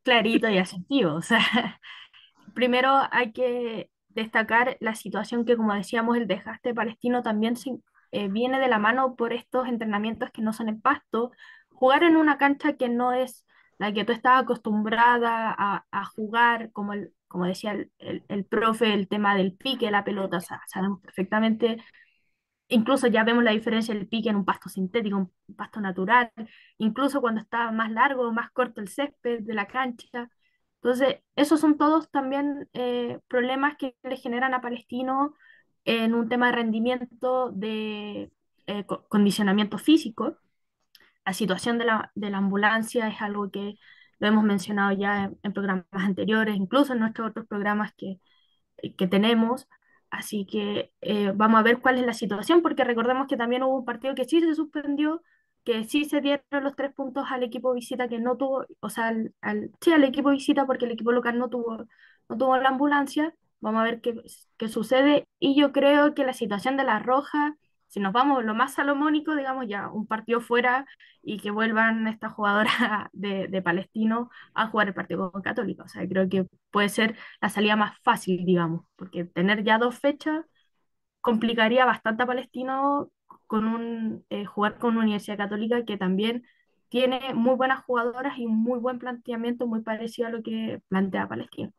Clarito 0.03 0.49
y 0.49 0.57
asertivo. 0.57 1.13
O 1.13 1.21
sea, 1.21 1.39
primero 2.53 2.89
hay 3.11 3.31
que 3.31 3.89
destacar 4.09 4.77
la 4.79 4.95
situación 4.95 5.45
que, 5.45 5.55
como 5.55 5.73
decíamos, 5.73 6.17
el 6.17 6.27
desgaste 6.27 6.73
palestino 6.73 7.23
también 7.23 7.55
se, 7.55 7.77
eh, 8.11 8.27
viene 8.27 8.59
de 8.59 8.67
la 8.67 8.79
mano 8.79 9.15
por 9.15 9.33
estos 9.33 9.67
entrenamientos 9.67 10.31
que 10.31 10.41
no 10.41 10.53
son 10.53 10.69
en 10.69 10.81
pasto. 10.81 11.31
Jugar 11.69 12.03
en 12.03 12.15
una 12.15 12.37
cancha 12.37 12.73
que 12.73 12.89
no 12.89 13.13
es 13.13 13.45
la 13.77 13.93
que 13.93 14.03
tú 14.03 14.11
estás 14.11 14.41
acostumbrada 14.41 15.55
a, 15.57 15.85
a 15.91 16.05
jugar, 16.05 16.71
como, 16.71 16.93
el, 16.93 17.13
como 17.31 17.45
decía 17.45 17.71
el, 17.71 17.91
el, 17.99 18.23
el, 18.27 18.45
profe, 18.45 18.93
el 18.93 19.07
tema 19.07 19.35
del 19.35 19.53
pique, 19.53 19.91
la 19.91 20.03
pelota, 20.03 20.37
o 20.37 20.41
sabemos 20.41 21.01
perfectamente 21.01 21.77
Incluso 22.71 23.07
ya 23.07 23.23
vemos 23.25 23.43
la 23.43 23.51
diferencia 23.51 23.93
del 23.93 24.07
pique 24.07 24.29
en 24.29 24.37
un 24.37 24.45
pasto 24.45 24.69
sintético, 24.69 25.17
un 25.17 25.55
pasto 25.57 25.81
natural, 25.81 26.31
incluso 26.77 27.19
cuando 27.21 27.41
está 27.41 27.69
más 27.71 27.91
largo 27.91 28.31
más 28.31 28.49
corto 28.51 28.79
el 28.81 28.87
césped 28.87 29.41
de 29.41 29.53
la 29.53 29.67
cancha. 29.67 30.29
Entonces, 30.75 31.17
esos 31.35 31.59
son 31.59 31.77
todos 31.77 32.09
también 32.11 32.69
eh, 32.73 33.19
problemas 33.27 33.75
que 33.77 33.95
le 34.03 34.15
generan 34.17 34.53
a 34.53 34.61
Palestino 34.61 35.35
en 35.85 36.13
un 36.15 36.29
tema 36.29 36.47
de 36.47 36.53
rendimiento, 36.53 37.51
de 37.51 38.31
eh, 38.67 38.85
condicionamiento 39.09 39.77
físico. 39.77 40.37
La 41.25 41.33
situación 41.33 41.77
de 41.77 41.85
la, 41.85 42.11
de 42.15 42.29
la, 42.29 42.37
ambulancia 42.39 43.07
es 43.09 43.21
algo 43.21 43.51
que 43.51 43.75
lo 44.21 44.27
hemos 44.29 44.45
mencionado 44.45 44.93
ya 44.93 45.25
en, 45.25 45.39
en 45.43 45.53
programas 45.53 45.85
anteriores, 45.93 46.55
incluso 46.57 46.93
en 46.93 47.01
nuestros 47.01 47.31
otros 47.31 47.47
programas 47.47 47.93
que, 47.97 48.21
que 48.97 49.07
tenemos. 49.07 49.67
Así 50.09 50.45
que 50.45 50.91
eh, 51.01 51.31
vamos 51.35 51.59
a 51.59 51.63
ver 51.63 51.79
cuál 51.81 51.97
es 51.97 52.05
la 52.05 52.13
situación, 52.13 52.61
porque 52.61 52.83
recordemos 52.83 53.27
que 53.27 53.37
también 53.37 53.63
hubo 53.63 53.77
un 53.79 53.85
partido 53.85 54.15
que 54.15 54.25
sí 54.25 54.41
se 54.41 54.55
suspendió, 54.55 55.23
que 55.63 55.85
sí 55.85 56.05
se 56.05 56.21
dieron 56.21 56.43
los 56.63 56.75
tres 56.75 56.93
puntos 56.93 57.25
al 57.29 57.43
equipo 57.43 57.73
visita 57.73 58.09
que 58.09 58.19
no 58.19 58.35
tuvo, 58.37 58.65
o 58.81 58.89
sea, 58.89 59.07
al, 59.09 59.33
al, 59.41 59.71
sí, 59.81 59.93
al 59.93 60.03
equipo 60.03 60.31
visita 60.31 60.65
porque 60.65 60.85
el 60.85 60.91
equipo 60.91 61.11
local 61.13 61.37
no 61.39 61.49
tuvo, 61.49 61.85
no 62.29 62.37
tuvo 62.37 62.57
la 62.57 62.69
ambulancia. 62.69 63.33
Vamos 63.61 63.81
a 63.81 63.83
ver 63.85 64.01
qué, 64.01 64.15
qué 64.57 64.67
sucede. 64.69 65.25
Y 65.39 65.55
yo 65.59 65.71
creo 65.71 66.13
que 66.15 66.25
la 66.25 66.33
situación 66.33 66.77
de 66.77 66.83
la 66.83 66.99
Roja 66.99 67.57
si 67.91 67.99
nos 67.99 68.13
vamos 68.13 68.45
lo 68.45 68.55
más 68.55 68.73
salomónico, 68.75 69.35
digamos 69.35 69.67
ya, 69.67 69.89
un 69.89 70.07
partido 70.07 70.39
fuera 70.39 70.85
y 71.21 71.39
que 71.39 71.51
vuelvan 71.51 72.07
estas 72.07 72.33
jugadoras 72.33 72.73
de, 73.13 73.47
de, 73.49 73.61
Palestino 73.61 74.29
a 74.53 74.67
jugar 74.67 74.87
el 74.87 74.93
partido 74.93 75.29
con 75.31 75.41
Católica. 75.41 75.83
O 75.83 75.87
sea, 75.89 76.07
creo 76.07 76.29
que 76.29 76.45
puede 76.71 76.87
ser 76.89 77.17
la 77.41 77.49
salida 77.49 77.75
más 77.75 77.99
fácil, 78.01 78.45
digamos, 78.45 78.85
porque 78.95 79.25
tener 79.25 79.63
ya 79.65 79.77
dos 79.77 79.99
fechas 79.99 80.45
complicaría 81.19 81.85
bastante 81.85 82.23
a 82.23 82.27
Palestino 82.27 83.11
con 83.47 83.67
un, 83.67 84.25
eh, 84.29 84.45
jugar 84.45 84.77
con 84.79 84.91
una 84.91 85.01
Universidad 85.01 85.37
Católica 85.37 85.83
que 85.83 85.97
también 85.97 86.43
tiene 86.87 87.33
muy 87.33 87.55
buenas 87.55 87.83
jugadoras 87.83 88.37
y 88.37 88.45
un 88.45 88.55
muy 88.63 88.79
buen 88.79 88.99
planteamiento, 88.99 89.67
muy 89.67 89.81
parecido 89.81 90.29
a 90.29 90.31
lo 90.31 90.43
que 90.43 90.81
plantea 90.87 91.27
Palestino. 91.27 91.73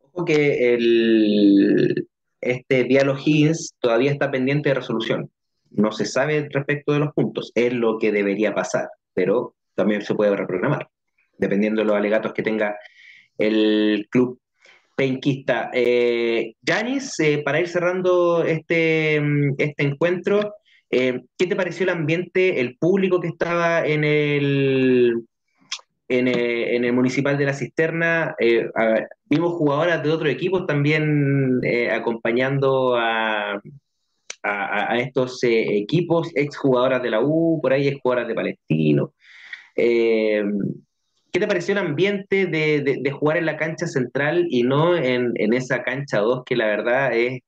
Ojo 0.00 0.24
que 0.24 0.74
el, 0.74 2.08
este 2.40 2.84
Dialog 2.84 3.18
Higgins 3.24 3.74
todavía 3.80 4.12
está 4.12 4.30
pendiente 4.30 4.68
de 4.68 4.76
resolución. 4.76 5.30
No 5.70 5.92
se 5.92 6.06
sabe 6.06 6.48
respecto 6.50 6.92
de 6.92 7.00
los 7.00 7.12
puntos, 7.12 7.52
es 7.54 7.72
lo 7.72 7.98
que 7.98 8.12
debería 8.12 8.54
pasar, 8.54 8.88
pero 9.14 9.54
también 9.74 10.02
se 10.02 10.14
puede 10.14 10.34
reprogramar, 10.34 10.88
dependiendo 11.36 11.80
de 11.80 11.86
los 11.86 11.96
alegatos 11.96 12.32
que 12.32 12.42
tenga 12.42 12.76
el 13.36 14.08
club 14.10 14.40
penquista. 14.96 15.70
Eh, 15.72 16.54
Yanis, 16.62 17.20
eh, 17.20 17.42
para 17.44 17.60
ir 17.60 17.68
cerrando 17.68 18.42
este, 18.42 19.16
este 19.58 19.82
encuentro, 19.84 20.54
eh, 20.90 21.22
¿qué 21.36 21.46
te 21.46 21.54
pareció 21.54 21.84
el 21.84 21.90
ambiente, 21.90 22.60
el 22.60 22.76
público 22.78 23.20
que 23.20 23.28
estaba 23.28 23.86
en 23.86 24.02
el, 24.02 25.24
en, 26.08 26.26
eh, 26.28 26.74
en, 26.74 26.84
el 26.84 26.92
municipal 26.92 27.36
de 27.36 27.44
la 27.44 27.54
Cisterna. 27.54 28.34
Eh, 28.38 28.70
vimos 29.26 29.52
jugadoras 29.54 30.02
de 30.02 30.10
otros 30.10 30.30
equipos 30.30 30.66
también 30.66 31.60
eh, 31.62 31.90
acompañando 31.90 32.96
a, 32.96 33.60
a, 34.42 34.98
estos 34.98 35.38
equipos, 35.42 36.30
exjugadoras 36.34 37.02
de 37.02 37.10
la 37.10 37.20
U, 37.20 37.60
por 37.62 37.72
ahí 37.72 37.88
exjugadoras 37.88 38.28
de 38.28 38.34
Palestino. 38.34 39.12
¿Qué 39.76 41.40
te 41.40 41.46
pareció 41.46 41.72
el 41.72 41.86
ambiente 41.86 42.46
de, 42.46 42.80
de, 42.80 42.98
de, 43.02 43.10
jugar 43.12 43.36
en 43.36 43.46
la 43.46 43.56
cancha 43.56 43.86
central 43.86 44.46
y 44.48 44.62
no 44.62 44.96
en, 44.96 45.32
en 45.36 45.52
esa 45.52 45.82
cancha 45.82 46.20
2 46.20 46.42
que 46.44 46.56
la 46.56 46.66
verdad 46.66 47.14
es 47.14 47.42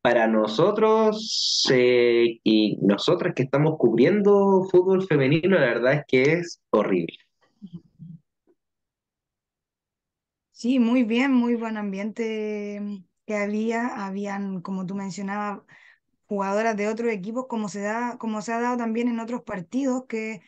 para 0.00 0.28
nosotros 0.28 1.66
y 1.70 2.78
nosotras 2.80 3.34
que 3.34 3.42
estamos 3.42 3.76
cubriendo 3.78 4.64
fútbol 4.70 5.06
femenino, 5.06 5.58
la 5.58 5.66
verdad 5.66 5.94
es 5.94 6.02
que 6.06 6.22
es 6.34 6.62
horrible. 6.70 7.27
Sí, 10.58 10.80
muy 10.80 11.04
bien, 11.04 11.32
muy 11.32 11.54
buen 11.54 11.76
ambiente 11.76 12.80
que 13.26 13.36
había. 13.36 14.04
Habían, 14.06 14.60
como 14.60 14.84
tú 14.86 14.94
mencionabas, 14.96 15.60
jugadoras 16.26 16.76
de 16.76 16.88
otros 16.88 17.10
equipos, 17.12 17.46
como 17.48 17.68
se 17.68 17.80
da, 17.82 18.18
como 18.18 18.42
se 18.42 18.52
ha 18.52 18.60
dado 18.60 18.76
también 18.78 19.08
en 19.08 19.20
otros 19.20 19.42
partidos, 19.42 20.06
que 20.08 20.42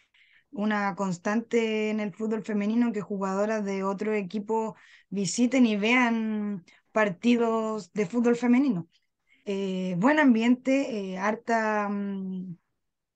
una 0.52 0.96
constante 0.96 1.90
en 1.90 2.00
el 2.00 2.12
fútbol 2.14 2.42
femenino 2.44 2.92
que 2.92 3.00
jugadoras 3.02 3.64
de 3.64 3.84
otro 3.84 4.14
equipo 4.14 4.76
visiten 5.10 5.66
y 5.66 5.76
vean 5.76 6.64
partidos 6.92 7.92
de 7.92 8.06
fútbol 8.06 8.36
femenino. 8.36 8.88
Eh, 9.46 9.96
buen 9.98 10.18
ambiente, 10.20 11.12
eh, 11.14 11.18
harta, 11.18 11.88
um, 11.90 12.56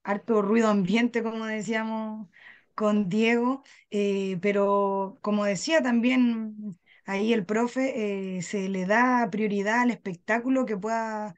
harto 0.02 0.42
ruido 0.42 0.68
ambiente, 0.68 1.22
como 1.22 1.46
decíamos 1.46 2.28
con 2.74 3.08
Diego, 3.08 3.62
eh, 3.90 4.38
pero 4.42 5.18
como 5.22 5.44
decía 5.44 5.82
también 5.82 6.76
ahí 7.04 7.32
el 7.32 7.44
profe, 7.46 8.36
eh, 8.38 8.42
se 8.42 8.68
le 8.68 8.86
da 8.86 9.28
prioridad 9.30 9.80
al 9.82 9.90
espectáculo 9.90 10.66
que 10.66 10.76
pueda, 10.76 11.34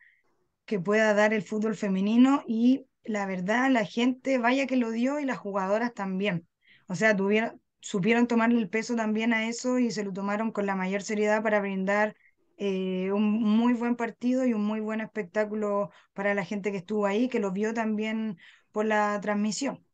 que 0.64 0.80
pueda 0.80 1.14
dar 1.14 1.32
el 1.34 1.42
fútbol 1.42 1.76
femenino 1.76 2.42
y 2.46 2.86
la 3.04 3.26
verdad 3.26 3.70
la 3.70 3.84
gente 3.84 4.38
vaya 4.38 4.66
que 4.66 4.76
lo 4.76 4.90
dio 4.90 5.20
y 5.20 5.24
las 5.24 5.38
jugadoras 5.38 5.94
también. 5.94 6.48
O 6.88 6.94
sea, 6.94 7.16
tuvieron, 7.16 7.60
supieron 7.80 8.26
tomarle 8.26 8.58
el 8.60 8.68
peso 8.68 8.96
también 8.96 9.32
a 9.34 9.48
eso 9.48 9.78
y 9.78 9.90
se 9.90 10.04
lo 10.04 10.12
tomaron 10.12 10.52
con 10.52 10.66
la 10.66 10.76
mayor 10.76 11.02
seriedad 11.02 11.42
para 11.42 11.60
brindar 11.60 12.16
eh, 12.58 13.12
un 13.12 13.24
muy 13.42 13.74
buen 13.74 13.96
partido 13.96 14.46
y 14.46 14.54
un 14.54 14.64
muy 14.64 14.80
buen 14.80 15.00
espectáculo 15.00 15.90
para 16.14 16.34
la 16.34 16.44
gente 16.44 16.72
que 16.72 16.78
estuvo 16.78 17.06
ahí, 17.06 17.28
que 17.28 17.40
lo 17.40 17.52
vio 17.52 17.74
también 17.74 18.38
por 18.72 18.86
la 18.86 19.20
transmisión. 19.20 19.84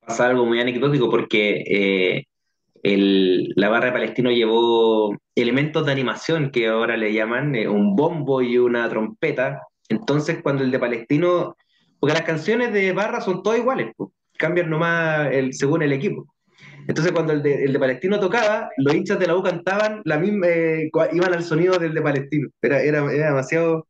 Pasa 0.00 0.26
algo 0.26 0.46
muy 0.46 0.60
anecdótico 0.60 1.10
porque 1.10 1.64
eh, 1.66 2.24
el, 2.94 3.52
la 3.56 3.68
barra 3.68 3.86
de 3.86 3.92
Palestino 3.92 4.30
llevó 4.30 5.12
elementos 5.34 5.84
de 5.84 5.92
animación 5.92 6.50
que 6.52 6.68
ahora 6.68 6.96
le 6.96 7.12
llaman 7.12 7.54
eh, 7.56 7.68
un 7.68 7.96
bombo 7.96 8.42
y 8.42 8.58
una 8.58 8.88
trompeta. 8.88 9.62
Entonces, 9.88 10.38
cuando 10.42 10.62
el 10.62 10.70
de 10.70 10.78
Palestino, 10.78 11.56
porque 11.98 12.14
las 12.14 12.22
canciones 12.22 12.72
de 12.72 12.92
barra 12.92 13.20
son 13.20 13.42
todas 13.42 13.58
iguales, 13.58 13.92
cambian 14.38 14.70
nomás 14.70 15.32
el, 15.32 15.52
según 15.52 15.82
el 15.82 15.92
equipo. 15.92 16.26
Entonces, 16.86 17.12
cuando 17.12 17.32
el 17.32 17.42
de, 17.42 17.64
el 17.64 17.72
de, 17.72 17.78
Palestino 17.80 18.20
tocaba, 18.20 18.70
los 18.76 18.94
hinchas 18.94 19.18
de 19.18 19.26
la 19.26 19.36
U 19.36 19.42
cantaban 19.42 20.02
la 20.04 20.18
misma, 20.18 20.46
eh, 20.46 20.88
iban 21.12 21.34
al 21.34 21.42
sonido 21.42 21.78
del 21.78 21.92
de 21.92 22.02
Palestino. 22.02 22.48
Era, 22.62 22.80
era, 22.82 23.02
demasiado 23.08 23.88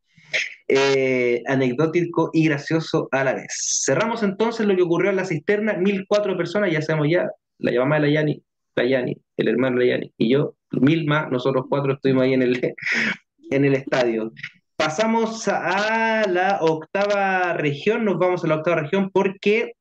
eh, 0.68 1.42
anecdótico 1.46 2.30
y 2.32 2.46
gracioso 2.46 3.08
a 3.12 3.24
la 3.24 3.34
vez. 3.34 3.82
Cerramos 3.84 4.22
entonces 4.22 4.66
lo 4.66 4.74
que 4.74 4.82
ocurrió 4.82 5.10
en 5.10 5.16
la 5.16 5.26
cisterna, 5.26 5.74
mil 5.74 6.06
cuatro 6.08 6.34
personas, 6.38 6.72
ya 6.72 6.80
sabemos 6.80 7.08
ya, 7.10 7.28
la 7.58 7.72
mamá 7.78 7.96
de 7.96 8.00
la 8.02 8.08
Yani, 8.08 8.42
la 8.76 8.84
Yani, 8.84 9.16
el 9.36 9.48
hermano 9.48 9.78
de 9.78 9.86
la 9.86 9.90
Yani, 9.92 10.12
y 10.16 10.30
yo, 10.30 10.54
mil 10.70 11.06
más, 11.06 11.30
nosotros 11.30 11.66
cuatro 11.68 11.94
estuvimos 11.94 12.24
ahí 12.24 12.34
en 12.34 12.42
el, 12.42 12.74
en 13.50 13.64
el 13.64 13.74
estadio. 13.74 14.32
Pasamos 14.76 15.48
a 15.48 16.26
la 16.28 16.58
octava 16.60 17.54
región, 17.54 18.04
nos 18.04 18.18
vamos 18.18 18.44
a 18.44 18.48
la 18.48 18.56
octava 18.56 18.82
región 18.82 19.10
porque 19.10 19.72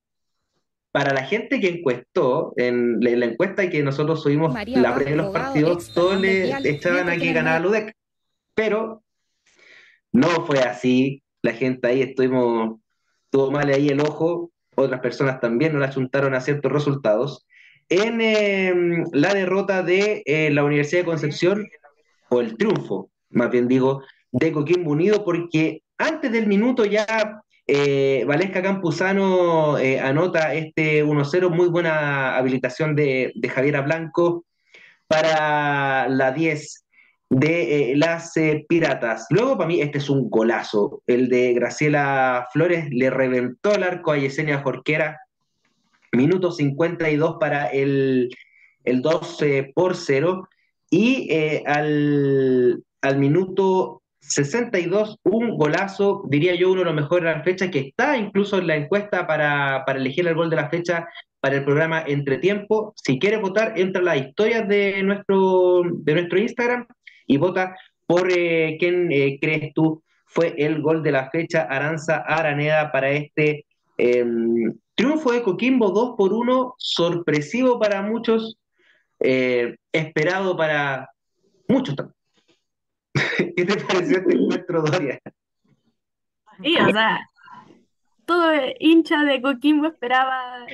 para 0.92 1.14
la 1.14 1.26
gente 1.26 1.60
que 1.60 1.68
encuestó, 1.68 2.54
en 2.56 3.02
la 3.02 3.26
encuesta 3.26 3.70
que 3.70 3.84
nosotros 3.84 4.24
subimos 4.24 4.54
María 4.54 4.80
la 4.80 4.96
previa 4.96 5.12
de 5.12 5.18
los 5.18 5.34
partidos, 5.34 5.92
todos 5.94 6.22
le 6.22 6.58
echaban 6.70 7.10
a 7.10 7.18
que 7.18 7.34
ganaba 7.34 7.60
Ludec. 7.60 7.94
Pero 8.54 9.04
No 10.14 10.30
fue 10.46 10.60
así, 10.60 11.22
la 11.42 11.52
gente 11.52 11.90
ahí 11.90 12.02
estuvimos, 12.02 12.80
tuvo 13.30 13.52
mal 13.52 13.68
ahí 13.68 13.90
el 13.90 14.00
ojo, 14.00 14.52
otras 14.76 15.02
personas 15.02 15.42
también 15.42 15.74
no 15.74 15.80
la 15.80 15.88
achuntaron 15.88 16.34
a 16.34 16.40
ciertos 16.40 16.72
resultados. 16.72 17.46
En 17.90 18.20
em, 18.22 19.06
la 19.12 19.34
derrota 19.34 19.84
de 19.84 20.24
eh, 20.26 20.50
la 20.52 20.64
Universidad 20.64 21.02
de 21.02 21.06
Concepción, 21.06 21.68
o 22.30 22.42
el 22.42 22.58
triunfo, 22.58 23.12
más 23.30 23.52
bien 23.52 23.68
digo, 23.68 24.02
de 24.32 24.52
Coquimbo 24.52 24.92
Unido, 24.92 25.24
porque 25.24 25.84
antes 25.98 26.32
del 26.32 26.48
minuto 26.48 26.86
ya 26.86 27.42
eh, 27.68 28.24
Valesca 28.28 28.62
Campuzano 28.62 29.78
eh, 29.78 30.00
anota 30.00 30.54
este 30.54 31.04
1-0, 31.06 31.50
muy 31.50 31.68
buena 31.68 32.36
habilitación 32.36 32.96
de, 32.96 33.32
de 33.36 33.50
Javiera 33.50 33.82
Blanco 33.82 34.46
para 35.08 36.08
la 36.10 36.32
10 36.32 36.86
de 37.30 37.94
las 37.96 38.34
Piratas. 38.68 39.26
Luego, 39.30 39.58
para 39.58 39.68
mí, 39.68 39.82
este 39.82 39.98
es 39.98 40.10
un 40.10 40.30
golazo. 40.30 41.02
El 41.08 41.30
de 41.30 41.54
Graciela 41.54 42.48
Flores 42.52 42.88
le 42.92 43.10
reventó 43.10 43.74
el 43.76 43.84
arco 43.84 44.12
a 44.12 44.18
Yesenia 44.18 44.62
Jorquera. 44.62 45.20
Minuto 46.16 46.52
52 46.52 47.38
para 47.40 47.68
el, 47.68 48.30
el 48.84 49.02
12 49.02 49.72
por 49.74 49.96
0. 49.96 50.48
Y 50.90 51.28
eh, 51.32 51.64
al, 51.66 52.84
al 53.02 53.18
minuto 53.18 54.04
62, 54.20 55.20
un 55.24 55.58
golazo, 55.58 56.24
diría 56.28 56.56
yo, 56.56 56.72
uno 56.72 56.80
de 56.80 56.86
los 56.86 56.96
mejores 56.96 57.26
de 57.26 57.38
la 57.38 57.44
fecha, 57.44 57.70
que 57.70 57.80
está 57.80 58.18
incluso 58.18 58.58
en 58.58 58.68
la 58.68 58.76
encuesta 58.76 59.28
para, 59.28 59.84
para 59.86 60.00
elegir 60.00 60.28
el 60.28 60.36
gol 60.36 60.50
de 60.50 60.56
la 60.56 60.70
fecha 60.70 61.08
para 61.40 61.58
el 61.58 61.64
programa 61.64 62.04
Entretiempo. 62.06 62.94
Si 62.96 63.20
quieres 63.20 63.42
votar, 63.42 63.74
entra 63.76 64.02
a 64.02 64.06
las 64.06 64.18
historias 64.18 64.68
de 64.68 65.04
nuestro, 65.04 65.84
de 65.94 66.14
nuestro 66.14 66.40
Instagram 66.40 66.88
y 67.28 67.38
vota 67.38 67.76
por 68.08 68.32
eh, 68.32 68.78
quién 68.80 69.12
eh, 69.12 69.38
crees 69.40 69.74
tú 69.74 70.04
fue 70.26 70.54
el 70.58 70.82
gol 70.82 71.02
de 71.02 71.12
la 71.12 71.30
fecha 71.30 71.62
Aranza 71.64 72.18
Araneda 72.18 72.92
para 72.92 73.12
este 73.12 73.65
em, 73.98 74.74
triunfo 74.96 75.32
de 75.32 75.44
Coquimbo 75.44 75.90
2 75.92 76.16
por 76.18 76.34
1, 76.34 76.76
sorpresivo 76.78 77.80
para 77.80 78.02
muchos, 78.02 78.58
eh, 79.20 79.76
esperado 79.92 80.56
para 80.58 81.10
muchos 81.68 81.96
también. 81.96 82.16
¿Qué 83.56 83.66
te 83.66 83.78
pareció 83.78 84.18
este 84.18 84.34
encuentro, 84.34 84.82
Doria? 84.82 85.20
Sí, 86.62 86.76
o 86.78 86.92
sea, 86.92 87.20
todo 88.26 88.52
hincha 88.80 89.24
de 89.24 89.42
Coquimbo 89.42 89.88
esperaba. 89.88 90.66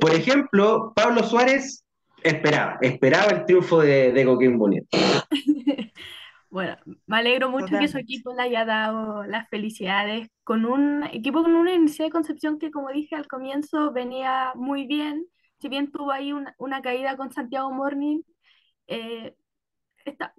Por 0.00 0.14
ejemplo, 0.14 0.92
Pablo 0.94 1.22
Suárez 1.22 1.84
esperaba, 2.22 2.78
esperaba 2.80 3.32
el 3.32 3.44
triunfo 3.44 3.80
de, 3.80 4.12
de 4.12 4.24
Coquimbo 4.24 4.66
Unido. 4.66 4.86
Bueno, 6.50 6.76
me 7.06 7.16
alegro 7.16 7.48
mucho 7.48 7.78
que 7.78 7.86
su 7.86 7.98
equipo 7.98 8.34
le 8.34 8.42
haya 8.42 8.64
dado 8.64 9.24
las 9.24 9.48
felicidades 9.48 10.28
con 10.42 10.64
un 10.64 11.04
equipo 11.04 11.42
con 11.42 11.54
una 11.54 11.70
Universidad 11.72 12.06
de 12.06 12.12
Concepción 12.12 12.58
que, 12.58 12.72
como 12.72 12.90
dije 12.90 13.14
al 13.14 13.28
comienzo, 13.28 13.92
venía 13.92 14.52
muy 14.56 14.86
bien. 14.86 15.26
Si 15.60 15.68
bien 15.68 15.92
tuvo 15.92 16.10
ahí 16.10 16.32
una, 16.32 16.54
una 16.58 16.82
caída 16.82 17.16
con 17.16 17.30
Santiago 17.30 17.70
Morning, 17.72 18.22
eh, 18.88 19.36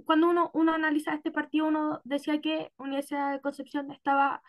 cuando 0.03 0.29
uno, 0.29 0.51
uno 0.53 0.73
analizaba 0.73 1.15
este 1.15 1.31
partido, 1.31 1.67
uno 1.67 2.01
decía 2.03 2.41
que 2.41 2.73
Universidad 2.77 3.31
de 3.31 3.39
Concepción 3.39 3.89
estaba 3.91 4.41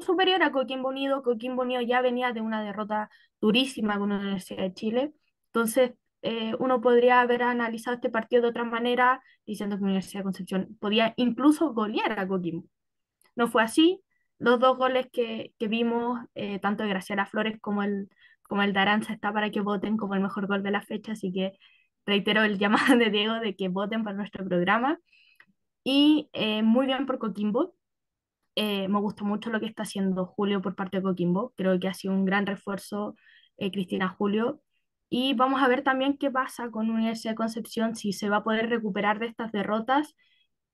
superior 0.00 0.42
a 0.42 0.50
Coquimbo 0.50 0.88
Unido. 0.88 1.22
Coquimbo 1.22 1.62
Unido 1.62 1.82
ya 1.82 2.00
venía 2.00 2.32
de 2.32 2.40
una 2.40 2.62
derrota 2.62 3.10
durísima 3.40 3.98
con 3.98 4.10
la 4.10 4.16
Universidad 4.16 4.62
de 4.62 4.74
Chile. 4.74 5.12
Entonces, 5.46 5.92
eh, 6.22 6.54
uno 6.60 6.80
podría 6.80 7.20
haber 7.20 7.42
analizado 7.42 7.96
este 7.96 8.10
partido 8.10 8.42
de 8.42 8.48
otra 8.48 8.64
manera, 8.64 9.22
diciendo 9.46 9.76
que 9.76 9.84
Universidad 9.84 10.20
de 10.20 10.24
Concepción 10.24 10.78
podía 10.80 11.14
incluso 11.16 11.72
golear 11.74 12.18
a 12.18 12.28
Coquimbo. 12.28 12.68
No 13.36 13.48
fue 13.48 13.62
así. 13.62 14.02
Los 14.38 14.60
dos 14.60 14.78
goles 14.78 15.08
que, 15.12 15.54
que 15.58 15.68
vimos, 15.68 16.20
eh, 16.34 16.58
tanto 16.60 16.84
de 16.84 16.90
Graciela 16.90 17.26
Flores 17.26 17.58
como 17.60 17.82
el, 17.82 18.08
como 18.42 18.62
el 18.62 18.72
de 18.72 18.80
Aranza, 18.80 19.12
está 19.12 19.32
para 19.32 19.50
que 19.50 19.60
voten 19.60 19.96
como 19.96 20.14
el 20.14 20.20
mejor 20.22 20.46
gol 20.46 20.62
de 20.62 20.70
la 20.72 20.82
fecha, 20.82 21.12
así 21.12 21.32
que 21.32 21.52
reitero 22.06 22.42
el 22.44 22.58
llamado 22.58 22.96
de 22.96 23.10
Diego 23.10 23.34
de 23.40 23.56
que 23.56 23.68
voten 23.68 24.04
para 24.04 24.16
nuestro 24.16 24.44
programa. 24.44 24.98
Y 25.84 26.30
eh, 26.32 26.62
muy 26.62 26.86
bien 26.86 27.06
por 27.06 27.18
Coquimbo. 27.18 27.74
me 28.56 29.00
gusta 29.00 29.24
mucho 29.24 29.50
lo 29.50 29.60
que 29.60 29.66
está 29.66 29.84
haciendo 29.84 30.26
Julio 30.26 30.62
por 30.62 30.74
parte 30.76 30.98
de 30.98 31.02
Coquimbo. 31.04 31.52
Creo 31.56 31.78
que 31.80 31.88
ha 31.88 31.94
sido 31.94 32.14
un 32.14 32.24
gran 32.24 32.46
refuerzo 32.46 33.16
Cristina 33.58 34.08
Julio 34.08 34.60
y 35.14 35.34
vamos 35.34 35.62
a 35.62 35.68
ver 35.68 35.82
también 35.82 36.16
qué 36.16 36.30
pasa 36.30 36.70
con 36.70 36.88
Universidad 36.88 37.32
de 37.32 37.36
Concepción, 37.36 37.96
si 37.96 38.14
se 38.14 38.30
va 38.30 38.38
a 38.38 38.44
poder 38.44 38.70
recuperar 38.70 39.18
de 39.18 39.26
estas 39.26 39.52
derrotas 39.52 40.16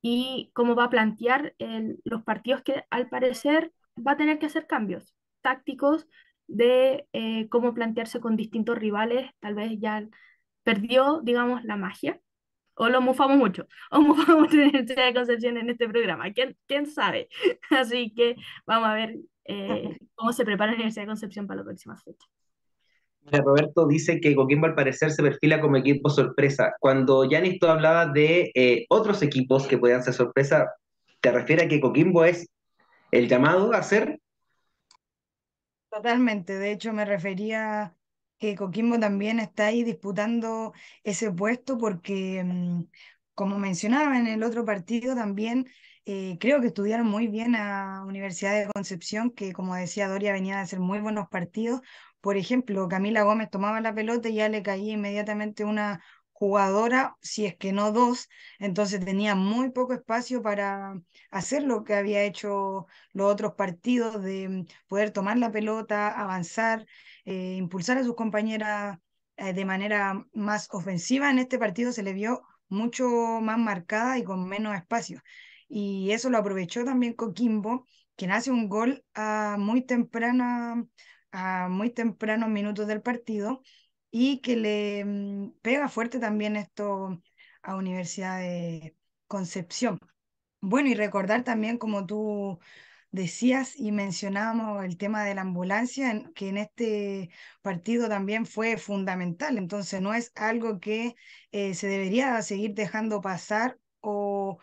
y 0.00 0.52
cómo 0.54 0.76
va 0.76 0.84
a 0.84 0.90
plantear 0.90 1.56
los 2.04 2.22
partidos 2.22 2.62
que 2.62 2.84
al 2.90 3.08
parecer 3.08 3.72
va 3.96 4.12
a 4.12 4.16
tener 4.16 4.38
que 4.38 4.46
hacer 4.46 4.68
cambios 4.68 5.12
tácticos 5.40 6.06
de 6.46 7.08
eh, 7.12 7.48
cómo 7.48 7.74
plantearse 7.74 8.20
con 8.20 8.36
distintos 8.36 8.78
rivales. 8.78 9.28
Tal 9.40 9.56
vez 9.56 9.72
ya 9.80 10.06
perdió, 10.62 11.20
digamos, 11.24 11.64
la 11.64 11.76
magia. 11.76 12.20
O 12.74 12.88
lo 12.88 13.00
mufamos 13.00 13.38
mucho, 13.38 13.66
o 13.90 14.00
mufamos 14.00 14.42
mucho 14.42 14.56
Universidad 14.56 15.06
de 15.06 15.14
Concepción 15.14 15.56
en 15.56 15.70
este 15.70 15.88
programa. 15.88 16.32
¿Quién, 16.32 16.56
quién 16.68 16.86
sabe? 16.86 17.28
Así 17.70 18.14
que 18.14 18.36
vamos 18.66 18.88
a 18.88 18.94
ver 18.94 19.16
eh, 19.46 19.98
cómo 20.14 20.32
se 20.32 20.44
prepara 20.44 20.70
la 20.70 20.76
Universidad 20.76 21.02
de 21.02 21.08
Concepción 21.08 21.48
para 21.48 21.58
la 21.58 21.64
próxima 21.64 21.96
fecha. 21.96 22.28
Roberto 23.36 23.86
dice 23.86 24.20
que 24.20 24.34
Coquimbo 24.34 24.66
al 24.66 24.74
parecer 24.74 25.10
se 25.10 25.22
perfila 25.22 25.60
como 25.60 25.76
equipo 25.76 26.08
sorpresa. 26.08 26.74
Cuando 26.80 27.24
Yanis 27.28 27.58
tú 27.58 27.66
hablaba 27.66 28.06
de 28.06 28.50
eh, 28.54 28.86
otros 28.88 29.22
equipos 29.22 29.66
que 29.66 29.78
podían 29.78 30.02
ser 30.02 30.14
sorpresa, 30.14 30.72
¿te 31.20 31.30
refieres 31.30 31.66
a 31.66 31.68
que 31.68 31.80
Coquimbo 31.80 32.24
es 32.24 32.48
el 33.10 33.28
llamado 33.28 33.72
a 33.72 33.82
ser? 33.82 34.20
Totalmente, 35.90 36.58
de 36.58 36.72
hecho 36.72 36.92
me 36.92 37.04
refería 37.04 37.94
que 38.38 38.54
Coquimbo 38.54 38.98
también 38.98 39.40
está 39.40 39.66
ahí 39.66 39.82
disputando 39.82 40.72
ese 41.02 41.30
puesto 41.32 41.76
porque, 41.78 42.42
mm, 42.44 42.84
como 43.34 43.58
mencionaba 43.58 44.18
en 44.18 44.26
el 44.26 44.42
otro 44.42 44.64
partido 44.64 45.14
también, 45.14 45.68
eh, 46.10 46.38
creo 46.40 46.60
que 46.60 46.68
estudiaron 46.68 47.06
muy 47.06 47.26
bien 47.26 47.54
a 47.54 48.02
Universidad 48.06 48.58
de 48.58 48.72
Concepción, 48.72 49.30
que 49.30 49.52
como 49.52 49.74
decía 49.74 50.08
Doria 50.08 50.32
venía 50.32 50.56
de 50.56 50.62
hacer 50.62 50.80
muy 50.80 51.00
buenos 51.00 51.28
partidos, 51.28 51.82
por 52.28 52.36
ejemplo, 52.36 52.88
Camila 52.88 53.22
Gómez 53.22 53.48
tomaba 53.50 53.80
la 53.80 53.94
pelota 53.94 54.28
y 54.28 54.34
ya 54.34 54.50
le 54.50 54.62
caía 54.62 54.92
inmediatamente 54.92 55.64
una 55.64 56.02
jugadora, 56.32 57.16
si 57.22 57.46
es 57.46 57.56
que 57.56 57.72
no 57.72 57.90
dos, 57.90 58.28
entonces 58.58 59.02
tenía 59.02 59.34
muy 59.34 59.70
poco 59.70 59.94
espacio 59.94 60.42
para 60.42 61.00
hacer 61.30 61.62
lo 61.62 61.84
que 61.84 61.94
había 61.94 62.22
hecho 62.24 62.86
los 63.14 63.32
otros 63.32 63.54
partidos, 63.54 64.22
de 64.22 64.66
poder 64.88 65.10
tomar 65.10 65.38
la 65.38 65.50
pelota, 65.50 66.08
avanzar, 66.08 66.86
eh, 67.24 67.54
impulsar 67.56 67.96
a 67.96 68.04
sus 68.04 68.14
compañeras 68.14 68.98
eh, 69.38 69.54
de 69.54 69.64
manera 69.64 70.22
más 70.34 70.68
ofensiva. 70.72 71.30
En 71.30 71.38
este 71.38 71.58
partido 71.58 71.92
se 71.92 72.02
le 72.02 72.12
vio 72.12 72.42
mucho 72.68 73.08
más 73.40 73.56
marcada 73.58 74.18
y 74.18 74.24
con 74.24 74.46
menos 74.46 74.76
espacio. 74.76 75.22
Y 75.66 76.10
eso 76.10 76.28
lo 76.28 76.36
aprovechó 76.36 76.84
también 76.84 77.14
Coquimbo, 77.14 77.86
quien 78.16 78.32
hace 78.32 78.50
un 78.50 78.68
gol 78.68 79.02
muy 79.58 79.80
temprana 79.86 80.84
a 81.32 81.68
muy 81.68 81.90
tempranos 81.90 82.48
minutos 82.48 82.86
del 82.86 83.02
partido 83.02 83.62
y 84.10 84.40
que 84.40 84.56
le 84.56 85.04
mm, 85.04 85.52
pega 85.62 85.88
fuerte 85.88 86.18
también 86.18 86.56
esto 86.56 87.22
a 87.62 87.76
Universidad 87.76 88.40
de 88.40 88.96
Concepción. 89.26 89.98
Bueno, 90.60 90.88
y 90.88 90.94
recordar 90.94 91.44
también, 91.44 91.78
como 91.78 92.06
tú 92.06 92.58
decías 93.10 93.76
y 93.78 93.92
mencionábamos 93.92 94.84
el 94.84 94.96
tema 94.98 95.24
de 95.24 95.34
la 95.34 95.42
ambulancia, 95.42 96.30
que 96.34 96.48
en 96.48 96.58
este 96.58 97.30
partido 97.62 98.08
también 98.08 98.44
fue 98.46 98.76
fundamental. 98.76 99.58
Entonces, 99.58 100.00
no 100.00 100.14
es 100.14 100.32
algo 100.34 100.80
que 100.80 101.14
eh, 101.52 101.74
se 101.74 101.86
debería 101.88 102.40
seguir 102.42 102.74
dejando 102.74 103.20
pasar 103.20 103.78
o 104.00 104.58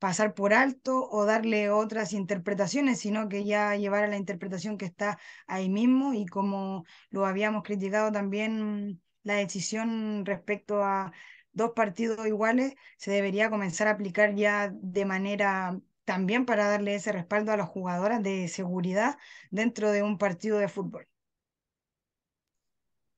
pasar 0.00 0.34
por 0.34 0.54
alto 0.54 1.08
o 1.10 1.26
darle 1.26 1.70
otras 1.70 2.12
interpretaciones, 2.14 2.98
sino 3.00 3.28
que 3.28 3.44
ya 3.44 3.76
llevar 3.76 4.04
a 4.04 4.08
la 4.08 4.16
interpretación 4.16 4.78
que 4.78 4.86
está 4.86 5.18
ahí 5.46 5.68
mismo 5.68 6.14
y 6.14 6.26
como 6.26 6.84
lo 7.10 7.26
habíamos 7.26 7.62
criticado 7.62 8.10
también 8.10 9.00
la 9.22 9.34
decisión 9.34 10.24
respecto 10.26 10.82
a 10.82 11.12
dos 11.52 11.72
partidos 11.76 12.26
iguales, 12.26 12.74
se 12.96 13.10
debería 13.10 13.50
comenzar 13.50 13.88
a 13.88 13.92
aplicar 13.92 14.34
ya 14.34 14.72
de 14.72 15.04
manera 15.04 15.78
también 16.04 16.46
para 16.46 16.66
darle 16.66 16.94
ese 16.94 17.12
respaldo 17.12 17.52
a 17.52 17.56
las 17.56 17.68
jugadoras 17.68 18.22
de 18.22 18.48
seguridad 18.48 19.18
dentro 19.50 19.92
de 19.92 20.02
un 20.02 20.18
partido 20.18 20.58
de 20.58 20.68
fútbol. 20.68 21.06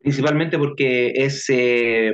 Principalmente 0.01 0.59
porque 0.59 1.13
es, 1.15 1.49
eh, 1.49 2.13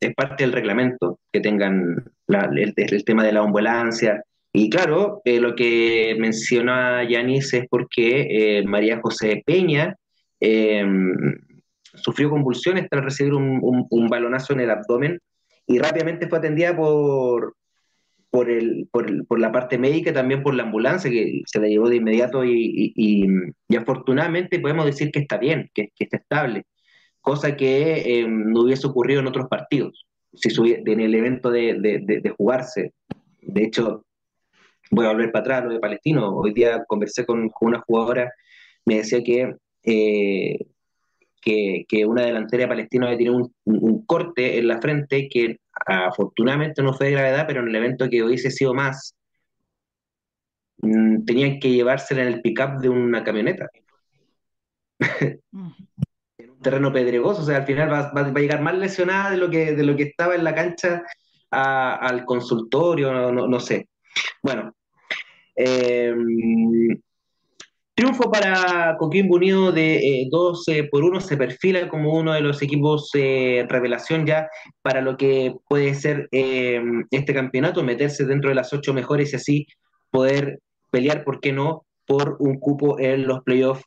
es 0.00 0.14
parte 0.14 0.44
del 0.44 0.52
reglamento 0.52 1.18
que 1.32 1.40
tengan 1.40 2.15
el, 2.28 3.04
tema 3.04 3.24
de 3.24 3.32
la 3.32 3.40
ambulancia. 3.40 4.22
Y 4.52 4.70
claro, 4.70 5.20
eh, 5.24 5.40
lo 5.40 5.54
que 5.54 6.16
menciona 6.18 7.08
Yanis 7.08 7.52
es 7.54 7.66
porque 7.68 8.58
eh, 8.58 8.64
María 8.64 9.00
José 9.02 9.42
Peña 9.44 9.96
sufrió 11.96 12.30
convulsiones 12.30 12.88
tras 12.90 13.04
recibir 13.04 13.34
un, 13.34 14.08
balonazo 14.08 14.52
en 14.52 14.60
el 14.60 14.70
abdomen 14.70 15.18
y 15.66 15.78
rápidamente 15.78 16.28
fue 16.28 16.38
atendida 16.38 16.76
por, 16.76 17.54
por, 18.30 18.50
el, 18.50 18.88
por, 18.90 19.26
por, 19.26 19.40
la 19.40 19.52
parte 19.52 19.78
médica, 19.78 20.12
también 20.12 20.42
por 20.42 20.54
la 20.54 20.64
ambulancia 20.64 21.10
que 21.10 21.42
se 21.46 21.60
la 21.60 21.66
llevó 21.66 21.88
de 21.88 21.96
inmediato 21.96 22.44
y, 22.44 22.92
y, 22.94 23.76
afortunadamente 23.76 24.60
podemos 24.60 24.86
decir 24.86 25.10
que 25.10 25.20
está 25.20 25.38
bien, 25.38 25.70
que, 25.74 25.88
que 25.94 26.04
está 26.04 26.18
estable, 26.18 26.64
cosa 27.20 27.56
que 27.56 28.20
eh, 28.20 28.26
no 28.28 28.62
hubiese 28.62 28.86
ocurrido 28.86 29.20
en 29.20 29.26
otros 29.26 29.48
partidos, 29.48 30.06
si 30.36 30.48
en 30.72 31.00
el 31.00 31.14
evento 31.14 31.50
de, 31.50 31.74
de, 31.80 32.20
de, 32.20 32.30
jugarse. 32.30 32.92
De 33.40 33.64
hecho, 33.64 34.04
voy 34.90 35.06
a 35.06 35.10
volver 35.10 35.32
para 35.32 35.40
atrás, 35.40 35.64
lo 35.64 35.70
de 35.72 35.80
Palestino. 35.80 36.36
Hoy 36.36 36.52
día 36.52 36.84
conversé 36.86 37.26
con, 37.26 37.48
con 37.50 37.68
una 37.68 37.80
jugadora, 37.80 38.32
me 38.84 38.96
decía 38.98 39.22
que 39.22 39.54
eh, 39.84 40.58
que, 41.88 42.06
una 42.06 42.24
delantera 42.24 42.64
de 42.64 42.68
Palestino 42.68 43.06
había 43.06 43.18
tenido 43.18 43.50
un, 43.64 44.06
corte 44.06 44.58
en 44.58 44.68
la 44.68 44.80
frente 44.80 45.28
que 45.28 45.58
afortunadamente 45.86 46.82
no 46.82 46.94
fue 46.94 47.06
de 47.06 47.12
gravedad, 47.12 47.46
pero 47.46 47.60
en 47.60 47.68
el 47.68 47.76
evento 47.76 48.08
que 48.10 48.22
hubiese 48.22 48.50
sido 48.50 48.74
más, 48.74 49.14
mm, 50.78 51.24
tenían 51.24 51.58
que 51.60 51.70
llevársela 51.70 52.22
en 52.22 52.28
el 52.28 52.42
pick-up 52.42 52.80
de 52.80 52.88
una 52.88 53.22
camioneta. 53.24 53.68
Terreno 56.66 56.92
pedregoso, 56.92 57.42
o 57.42 57.44
sea, 57.44 57.58
al 57.58 57.66
final 57.66 57.92
va, 57.92 58.10
a 58.12 58.40
llegar 58.40 58.60
más 58.60 58.76
lesionada 58.76 59.30
de 59.30 59.36
lo 59.36 59.48
que, 59.48 59.72
de 59.76 59.84
lo 59.84 59.94
que 59.94 60.02
estaba 60.02 60.34
en 60.34 60.42
la 60.42 60.52
cancha 60.52 61.04
al 61.50 62.24
consultorio, 62.24 63.30
no, 63.32 63.60
sé. 63.60 63.88
Bueno, 64.42 64.74
eh, 65.54 66.12
Triunfo 67.94 68.30
para 68.32 68.96
Coquimbo 68.98 69.36
Unido 69.36 69.70
de 69.70 70.26
12 70.28 70.78
eh, 70.78 70.84
por 70.90 71.04
1 71.04 71.20
se 71.20 71.36
perfila 71.36 71.88
como 71.88 72.12
uno 72.12 72.32
de 72.32 72.40
los 72.40 72.60
equipos 72.60 73.10
eh, 73.14 73.64
revelación 73.68 74.26
ya 74.26 74.48
para 74.82 75.00
lo 75.00 75.16
que 75.16 75.54
puede 75.68 75.94
ser 75.94 76.28
eh, 76.32 76.82
este 77.12 77.32
campeonato, 77.32 77.84
meterse 77.84 78.26
dentro 78.26 78.48
de 78.50 78.56
las 78.56 78.72
ocho 78.72 78.92
mejores 78.92 79.32
y 79.32 79.36
así 79.36 79.66
poder 80.10 80.58
pelear, 80.90 81.22
¿por 81.22 81.40
qué 81.40 81.52
no?, 81.52 81.86
por 82.06 82.36
un 82.40 82.58
cupo 82.58 82.98
en 82.98 83.26
los 83.26 83.42
playoffs 83.44 83.84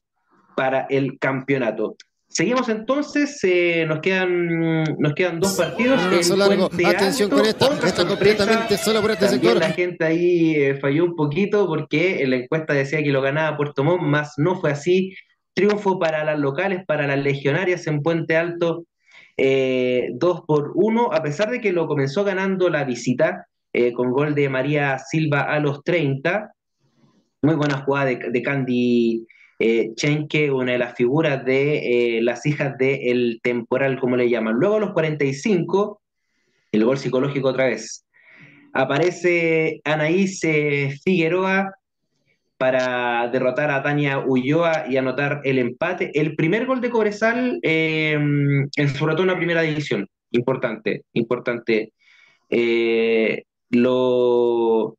para 0.55 0.87
el 0.89 1.19
campeonato. 1.19 1.95
Seguimos 2.31 2.69
entonces, 2.69 3.39
eh, 3.43 3.85
nos, 3.87 4.01
quedan, 4.01 4.83
nos 4.99 5.13
quedan 5.15 5.39
dos 5.39 5.53
partidos. 5.53 5.99
Atención 5.99 7.27
con 7.27 7.43
esta, 7.43 7.73
está 7.87 8.07
completamente 8.07 8.77
solo 8.77 9.01
por 9.01 9.11
este 9.11 9.29
sector. 9.29 9.57
La 9.57 9.71
gente 9.71 10.05
ahí 10.05 10.53
eh, 10.55 10.75
falló 10.75 11.05
un 11.05 11.15
poquito 11.15 11.67
porque 11.67 12.23
la 12.27 12.35
encuesta 12.35 12.73
decía 12.73 13.01
que 13.01 13.11
lo 13.11 13.23
ganaba 13.23 13.57
Puerto 13.57 13.83
Montt, 13.83 14.03
más 14.03 14.33
no 14.37 14.61
fue 14.61 14.69
así. 14.69 15.15
Triunfo 15.55 15.97
para 15.97 16.23
las 16.23 16.39
locales, 16.39 16.85
para 16.85 17.07
las 17.07 17.17
legionarias 17.17 17.87
en 17.87 18.03
Puente 18.03 18.37
Alto, 18.37 18.85
eh, 19.35 20.09
2 20.13 20.41
por 20.45 20.73
1, 20.75 21.11
a 21.11 21.23
pesar 21.23 21.49
de 21.49 21.59
que 21.59 21.73
lo 21.73 21.87
comenzó 21.87 22.23
ganando 22.23 22.69
la 22.69 22.83
visita 22.83 23.47
eh, 23.73 23.91
con 23.91 24.11
gol 24.11 24.35
de 24.35 24.49
María 24.49 24.99
Silva 24.99 25.41
a 25.41 25.59
los 25.59 25.83
30. 25.83 26.53
Muy 27.41 27.55
buena 27.55 27.79
jugada 27.79 28.05
de, 28.05 28.19
de 28.29 28.41
Candy 28.43 29.25
eh, 29.61 29.93
Chenke, 29.95 30.49
una 30.51 30.71
de 30.71 30.77
las 30.77 30.95
figuras 30.95 31.43
de 31.43 32.17
eh, 32.17 32.21
las 32.21 32.45
hijas 32.45 32.77
del 32.77 33.41
temporal, 33.43 33.99
como 33.99 34.15
le 34.15 34.29
llaman. 34.29 34.55
Luego 34.55 34.77
a 34.77 34.79
los 34.79 34.93
45, 34.93 36.01
el 36.71 36.85
gol 36.85 36.97
psicológico 36.97 37.49
otra 37.49 37.65
vez. 37.65 38.05
Aparece 38.73 39.81
Anaís 39.83 40.41
eh, 40.45 40.95
Figueroa 41.03 41.73
para 42.57 43.27
derrotar 43.31 43.69
a 43.71 43.83
Tania 43.83 44.19
Ulloa 44.19 44.85
y 44.89 44.95
anotar 44.95 45.41
el 45.43 45.59
empate. 45.59 46.11
El 46.13 46.35
primer 46.35 46.65
gol 46.65 46.79
de 46.79 46.89
Cobresal, 46.89 47.59
en 47.61 48.69
sobre 48.95 49.13
todo 49.13 49.23
en 49.23 49.29
la 49.29 49.37
primera 49.37 49.61
división. 49.61 50.07
Importante, 50.31 51.03
importante. 51.13 51.91
lo, 53.71 54.97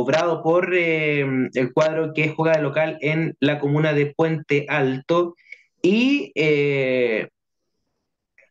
obrado 0.00 0.42
por 0.42 0.74
eh, 0.74 1.20
el 1.54 1.72
cuadro 1.72 2.12
que 2.14 2.28
juega 2.30 2.56
de 2.56 2.62
local 2.62 2.98
en 3.00 3.36
la 3.40 3.58
comuna 3.58 3.92
de 3.92 4.14
Puente 4.14 4.66
Alto. 4.68 5.34
Y 5.82 6.32
eh, 6.34 7.28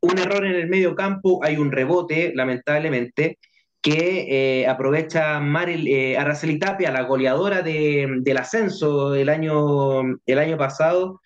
un 0.02 0.18
error 0.18 0.46
en 0.46 0.56
el 0.56 0.68
medio 0.68 0.96
campo, 0.96 1.44
hay 1.44 1.58
un 1.58 1.72
rebote, 1.72 2.34
lamentablemente, 2.36 3.40
que 3.82 4.62
eh, 4.62 4.68
aprovecha 4.68 5.40
Maril, 5.40 6.18
Araceli 6.18 6.58
Tapia, 6.60 6.92
la 6.92 7.04
goleadora 7.04 7.62
del 7.62 8.38
ascenso 8.38 9.12
del 9.12 9.30
año, 9.30 10.02
el 10.26 10.40
año 10.40 10.58
pasado, 10.58 11.22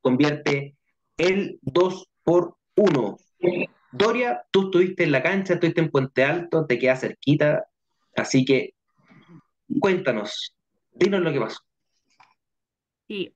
convierte 0.00 0.76
el 1.16 1.58
2 1.62 2.08
por 2.24 2.56
1. 2.76 3.16
Doria, 3.92 4.44
tú 4.50 4.64
estuviste 4.64 5.04
en 5.04 5.12
la 5.12 5.22
cancha, 5.22 5.54
estuviste 5.54 5.80
en 5.80 5.90
Puente 5.90 6.24
Alto, 6.24 6.66
te 6.66 6.78
queda 6.80 6.96
cerquita, 6.96 7.66
así 8.16 8.44
que 8.44 8.74
Cuéntanos, 9.80 10.56
dinos 10.92 11.20
lo 11.20 11.32
que 11.32 11.40
pasó. 11.40 11.60
Sí, 13.06 13.34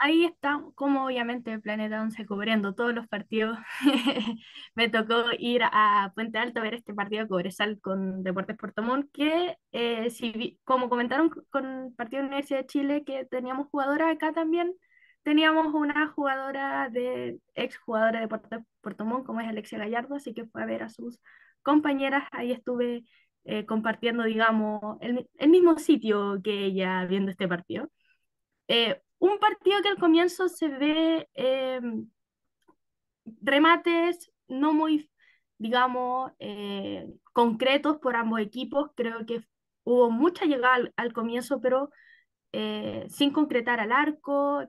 ahí 0.00 0.24
está, 0.24 0.62
como 0.74 1.04
obviamente 1.04 1.52
el 1.52 1.60
Planeta 1.60 2.00
11 2.02 2.26
cubriendo 2.26 2.74
todos 2.74 2.94
los 2.94 3.06
partidos. 3.06 3.58
Me 4.74 4.88
tocó 4.88 5.24
ir 5.38 5.62
a 5.64 6.10
Puente 6.14 6.38
Alto 6.38 6.60
a 6.60 6.62
ver 6.62 6.74
este 6.74 6.94
partido 6.94 7.28
Cobresal 7.28 7.80
con 7.80 8.22
Deportes 8.22 8.56
Puerto 8.56 8.82
Montt, 8.82 9.10
que 9.12 9.56
eh, 9.72 10.10
si, 10.10 10.58
como 10.64 10.88
comentaron 10.88 11.30
con 11.50 11.86
el 11.86 11.94
partido 11.94 12.22
de 12.22 12.28
Universidad 12.28 12.60
de 12.60 12.66
Chile, 12.66 13.04
que 13.04 13.26
teníamos 13.26 13.68
jugadoras 13.68 14.14
acá 14.14 14.32
también, 14.32 14.74
teníamos 15.22 15.72
una 15.74 16.08
jugadora 16.08 16.88
de, 16.90 17.38
ex 17.54 17.76
jugadora 17.78 18.20
de 18.20 18.26
Deportes 18.26 18.60
Puerto 18.80 19.04
Montt, 19.04 19.26
como 19.26 19.40
es 19.40 19.48
Alexia 19.48 19.78
Gallardo, 19.78 20.14
así 20.14 20.32
que 20.32 20.46
fue 20.46 20.62
a 20.62 20.66
ver 20.66 20.82
a 20.82 20.88
sus 20.88 21.20
compañeras, 21.62 22.24
ahí 22.32 22.52
estuve 22.52 23.04
eh, 23.44 23.66
compartiendo, 23.66 24.24
digamos, 24.24 24.98
el, 25.00 25.26
mismo 25.48 25.78
sitio 25.78 26.40
que 26.42 26.66
ella 26.66 27.04
viendo 27.06 27.30
este 27.30 27.48
partido. 27.48 27.90
Eh, 28.68 29.02
un 29.18 29.38
partido 29.38 29.82
que 29.82 29.88
al 29.88 29.98
comienzo 29.98 30.48
se 30.48 30.68
ve 30.68 31.28
em, 31.34 32.08
remates 33.42 34.30
no 34.48 34.72
muy, 34.74 35.10
digamos, 35.58 36.32
eh, 36.38 37.06
concretos 37.32 37.98
por 37.98 38.16
ambos 38.16 38.40
equipos. 38.40 38.90
Creo 38.96 39.26
que 39.26 39.42
hubo 39.84 40.10
mucha 40.10 40.44
llegada 40.46 40.90
al, 40.96 41.12
comienzo, 41.12 41.60
pero 41.60 41.90
sin 43.08 43.32
concretar 43.32 43.80
al 43.80 43.92
arco, 43.92 44.64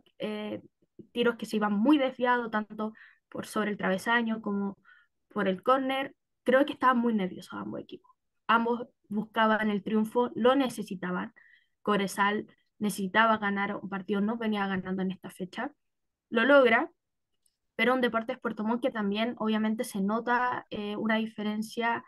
tiros 1.11 1.36
que 1.38 1.45
se 1.45 1.57
iban 1.57 1.74
muy 1.74 1.97
desviados, 1.97 2.51
tanto 2.51 2.93
por 3.30 3.47
sobre 3.47 3.72
el 3.72 3.78
travesaño 3.78 4.41
como 4.41 4.78
por 5.30 5.47
el 5.47 5.63
córner. 5.63 6.15
Creo 6.43 6.65
que 6.65 6.74
estaban 6.74 6.99
muy 6.99 7.13
nerviosos 7.13 7.53
ambos 7.53 7.82
equipos 7.82 8.11
ambos 8.55 8.87
buscaban 9.09 9.69
el 9.69 9.83
triunfo, 9.83 10.31
lo 10.35 10.55
necesitaban. 10.55 11.33
Corezal 11.81 12.47
necesitaba 12.79 13.37
ganar 13.37 13.75
un 13.75 13.89
partido, 13.89 14.21
no 14.21 14.37
venía 14.37 14.67
ganando 14.67 15.01
en 15.01 15.11
esta 15.11 15.29
fecha, 15.29 15.71
lo 16.29 16.45
logra, 16.45 16.91
pero 17.75 17.93
un 17.93 18.01
Deportes 18.01 18.39
Puerto 18.39 18.63
Montt 18.63 18.81
que 18.81 18.91
también 18.91 19.35
obviamente 19.39 19.83
se 19.83 20.01
nota 20.01 20.67
eh, 20.69 20.95
una 20.95 21.17
diferencia 21.17 22.03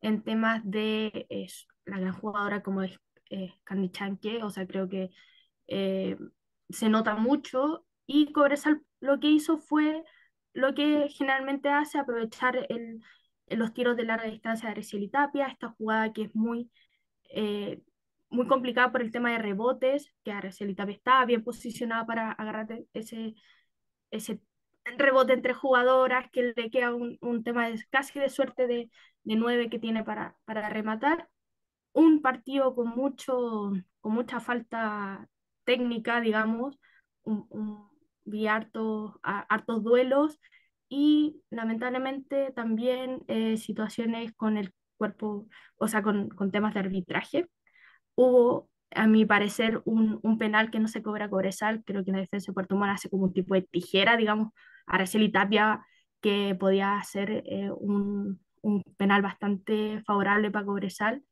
en 0.00 0.22
temas 0.22 0.62
de 0.64 1.26
la 1.84 1.98
gran 1.98 2.12
jugadora 2.12 2.62
como 2.62 2.82
es 2.82 2.98
eh, 3.30 3.54
Candy 3.64 3.90
Chanque, 3.90 4.42
o 4.42 4.50
sea, 4.50 4.66
creo 4.66 4.88
que 4.88 5.10
eh, 5.66 6.16
se 6.70 6.88
nota 6.88 7.14
mucho 7.14 7.86
y 8.06 8.32
Cobresal 8.32 8.82
lo 9.00 9.20
que 9.20 9.28
hizo 9.28 9.58
fue 9.58 10.04
lo 10.54 10.74
que 10.74 11.08
generalmente 11.10 11.68
hace, 11.68 11.98
aprovechar 11.98 12.66
el, 12.68 13.02
los 13.50 13.72
tiros 13.72 13.96
de 13.96 14.04
larga 14.04 14.30
distancia 14.30 14.68
de 14.68 14.72
Areciel 14.72 15.10
Tapia, 15.10 15.46
esta 15.46 15.70
jugada 15.70 16.12
que 16.12 16.22
es 16.22 16.34
muy, 16.34 16.70
eh, 17.30 17.82
muy 18.30 18.46
complicada 18.46 18.92
por 18.92 19.02
el 19.02 19.12
tema 19.12 19.32
de 19.32 19.38
rebotes, 19.38 20.12
que 20.24 20.32
Areciel 20.32 20.76
Tapia 20.76 20.94
estaba 20.94 21.24
bien 21.24 21.44
posicionada 21.44 22.06
para 22.06 22.32
agarrar 22.32 22.68
ese, 22.92 23.34
ese 24.10 24.40
rebote 24.96 25.32
entre 25.32 25.54
jugadoras, 25.54 26.30
que 26.30 26.52
le 26.56 26.70
queda 26.70 26.94
un, 26.94 27.18
un 27.20 27.44
tema 27.44 27.68
de, 27.68 27.82
casi 27.90 28.18
de 28.18 28.30
suerte 28.30 28.66
de, 28.66 28.90
de 29.24 29.36
nueve 29.36 29.70
que 29.70 29.78
tiene 29.78 30.04
para, 30.04 30.36
para 30.44 30.68
rematar. 30.68 31.28
Un 31.92 32.22
partido 32.22 32.74
con, 32.74 32.88
mucho, 32.88 33.72
con 34.00 34.12
mucha 34.12 34.40
falta 34.40 35.28
técnica, 35.64 36.20
digamos, 36.20 36.78
un, 37.22 37.46
un, 37.50 37.88
vi 38.24 38.46
hartos, 38.46 39.14
hartos 39.22 39.82
duelos 39.82 40.38
y 40.88 41.42
lamentablemente 41.50 42.52
también 42.52 43.22
eh, 43.28 43.56
situaciones 43.58 44.32
con 44.34 44.56
el 44.56 44.72
cuerpo, 44.96 45.48
o 45.76 45.88
sea, 45.88 46.02
con, 46.02 46.28
con, 46.30 46.50
temas 46.50 46.74
de 46.74 46.80
arbitraje. 46.80 47.48
Hubo, 48.14 48.70
a 48.92 49.06
mi 49.06 49.26
parecer, 49.26 49.82
un, 49.84 50.20
un 50.22 50.38
penal 50.38 50.70
que 50.70 50.80
no 50.80 50.88
se 50.88 51.02
cobra 51.02 51.30
Cobresal, 51.30 51.84
creo 51.84 52.04
que 52.04 52.12
la 52.12 52.18
defensa 52.18 52.50
de 52.50 52.54
Puerto 52.54 52.76
Montt 52.76 52.92
hace 52.92 53.10
como 53.10 53.24
un 53.24 53.32
tipo 53.34 53.54
de 53.54 53.62
tijera, 53.62 54.16
digamos, 54.16 54.52
a 54.86 54.96
Araceli 54.96 55.30
Tapia, 55.30 55.84
que 56.20 56.56
podía 56.58 57.00
ser 57.04 57.42
eh, 57.46 57.70
un, 57.70 58.40
un, 58.62 58.82
penal 58.96 59.22
bastante 59.22 60.02
favorable 60.06 60.50
para 60.50 60.66
Cobresal, 60.66 61.22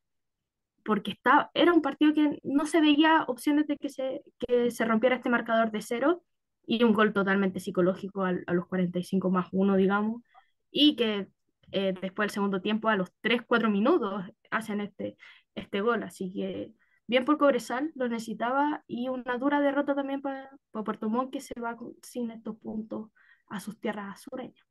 porque 0.85 1.13
estaba, 1.13 1.51
era 1.55 1.73
un 1.73 1.83
partido 1.83 2.15
que 2.15 2.39
no 2.45 2.67
se 2.67 2.81
veía 2.81 3.25
opciones 3.29 3.67
de 3.67 3.77
que 3.79 3.89
se, 3.89 4.23
que 4.39 4.71
se 4.71 4.85
rompiera 4.85 5.17
este 5.17 5.31
marcador 5.31 5.71
de 5.73 5.83
cero, 5.83 6.23
y 6.67 6.83
un 6.85 6.93
gol 6.93 7.13
totalmente 7.13 7.61
psicológico 7.61 8.25
a, 8.25 8.35
a 8.47 8.53
los 8.53 8.67
45 8.67 9.31
más 9.31 9.49
1, 9.53 9.77
digamos, 9.77 10.23
y 10.71 10.97
que 10.97 11.29
eh, 11.73 11.95
después 12.01 12.27
del 12.27 12.35
segundo 12.35 12.61
tiempo, 12.61 12.89
a 12.89 12.97
los 12.97 13.13
3-4 13.23 13.71
minutos, 13.71 14.25
hacen 14.51 14.81
este, 14.81 15.17
este 15.55 15.81
gol. 15.81 16.03
Así 16.03 16.33
que 16.33 16.73
bien 17.07 17.25
por 17.25 17.39
Cobresal, 17.39 17.93
lo 17.95 18.09
necesitaba 18.09 18.85
y 18.87 19.09
una 19.09 19.39
dura 19.39 19.61
derrota 19.61 19.95
también 19.95 20.21
para, 20.21 20.51
Puerto 20.71 21.09
Montt 21.09 21.33
que 21.33 21.41
se 21.41 21.59
va 21.61 21.77
sin 22.03 22.31
estos 22.31 22.57
puntos 22.59 23.11
a 23.49 23.61
sus 23.61 23.79
tierras 23.81 24.21
sureñas. 24.21 24.67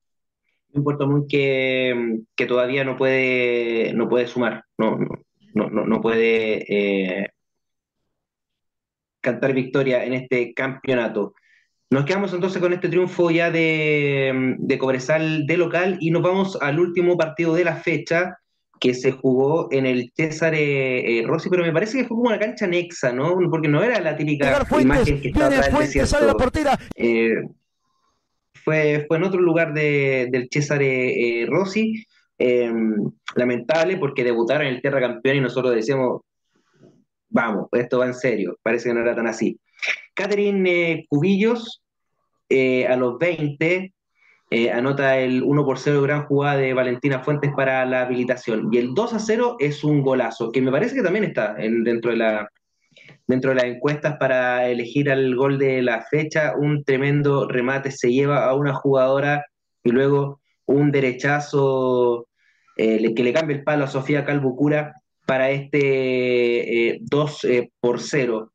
Un 0.73 0.83
Puerto 0.83 1.07
Montt 1.07 1.29
que, 1.29 2.21
que, 2.35 2.45
todavía 2.45 2.83
no 2.83 2.97
puede, 2.97 3.93
no 3.93 4.07
puede 4.09 4.27
sumar, 4.27 4.65
no, 4.77 4.97
no, 5.53 5.69
no, 5.69 5.85
no 5.85 6.01
puede 6.01 7.21
eh, 7.23 7.29
cantar 9.21 9.53
victoria 9.53 10.05
en 10.05 10.13
este 10.13 10.53
campeonato. 10.53 11.33
Nos 11.91 12.05
quedamos 12.05 12.33
entonces 12.33 12.61
con 12.61 12.73
este 12.73 12.89
triunfo 12.89 13.29
ya 13.29 13.51
de, 13.51 14.55
de 14.57 14.77
Cobresal 14.77 15.45
de 15.45 15.57
local 15.57 15.97
y 15.99 16.11
nos 16.11 16.23
vamos 16.23 16.57
al 16.61 16.79
último 16.79 17.15
partido 17.15 17.53
de 17.53 17.63
la 17.63 17.75
fecha, 17.75 18.39
que 18.79 18.93
se 18.93 19.11
jugó 19.11 19.67
en 19.71 19.85
el 19.85 20.11
César 20.15 20.53
eh, 20.53 21.19
eh, 21.19 21.23
Rossi, 21.25 21.49
pero 21.49 21.63
me 21.63 21.71
parece 21.71 21.97
que 21.97 22.05
fue 22.05 22.17
como 22.17 22.29
una 22.29 22.39
cancha 22.39 22.65
anexa, 22.65 23.11
¿no? 23.13 23.37
Porque 23.49 23.67
no 23.67 23.83
era 23.83 23.99
la 23.99 24.15
típica 24.15 24.65
imagen 24.79 25.21
que 25.21 25.29
estaba 25.29 25.49
del 25.49 26.27
la 26.27 26.33
portera. 26.33 26.79
Eh, 26.95 27.35
fue, 28.53 29.05
fue 29.07 29.17
en 29.17 29.23
otro 29.23 29.41
lugar 29.41 29.73
de, 29.73 30.27
del 30.31 30.47
César 30.51 30.81
Rossi. 31.47 32.05
lamentable 33.35 33.97
porque 33.97 34.23
debutaron 34.23 34.67
en 34.67 34.75
el 34.75 34.81
Tierra 34.81 34.99
Campeón 34.99 35.37
y 35.37 35.41
nosotros 35.41 35.73
decíamos, 35.75 36.21
vamos, 37.29 37.67
esto 37.71 37.99
va 37.99 38.07
en 38.07 38.13
serio. 38.13 38.57
Parece 38.61 38.89
que 38.89 38.95
no 38.95 39.01
era 39.01 39.15
tan 39.15 39.27
así. 39.27 39.59
Catherine 40.13 41.05
Cubillos, 41.09 41.81
a 42.49 42.95
los 42.95 43.17
20, 43.17 43.93
eh, 44.51 44.71
anota 44.71 45.17
el 45.17 45.41
1 45.41 45.65
por 45.65 45.79
0 45.79 46.03
gran 46.03 46.25
jugada 46.27 46.57
de 46.57 46.73
Valentina 46.73 47.19
Fuentes 47.19 47.51
para 47.55 47.83
la 47.85 48.01
habilitación. 48.01 48.69
Y 48.71 48.77
el 48.77 48.93
2 48.93 49.13
a 49.13 49.19
0 49.19 49.57
es 49.59 49.83
un 49.83 50.01
golazo, 50.01 50.51
que 50.51 50.61
me 50.61 50.71
parece 50.71 50.95
que 50.95 51.01
también 51.01 51.25
está 51.25 51.55
dentro, 51.55 52.11
de 52.11 52.17
la, 52.17 52.49
dentro 53.27 53.49
de 53.49 53.55
las 53.55 53.65
encuestas 53.65 54.17
para 54.17 54.67
elegir 54.69 55.09
al 55.09 55.35
gol 55.35 55.57
de 55.57 55.81
la 55.81 56.05
fecha. 56.09 56.53
Un 56.55 56.83
tremendo 56.83 57.47
remate 57.47 57.91
se 57.91 58.11
lleva 58.11 58.45
a 58.45 58.53
una 58.53 58.73
jugadora 58.73 59.45
y 59.83 59.89
luego 59.89 60.41
un 60.67 60.91
derechazo 60.91 62.27
eh, 62.77 63.13
que 63.15 63.23
le 63.23 63.33
cambia 63.33 63.57
el 63.57 63.63
palo 63.63 63.85
a 63.85 63.87
Sofía 63.87 64.25
Calbucura 64.25 64.93
para 65.25 65.49
este 65.49 66.99
2 67.01 67.43
eh, 67.45 67.71
por 67.79 67.99
0. 67.99 68.51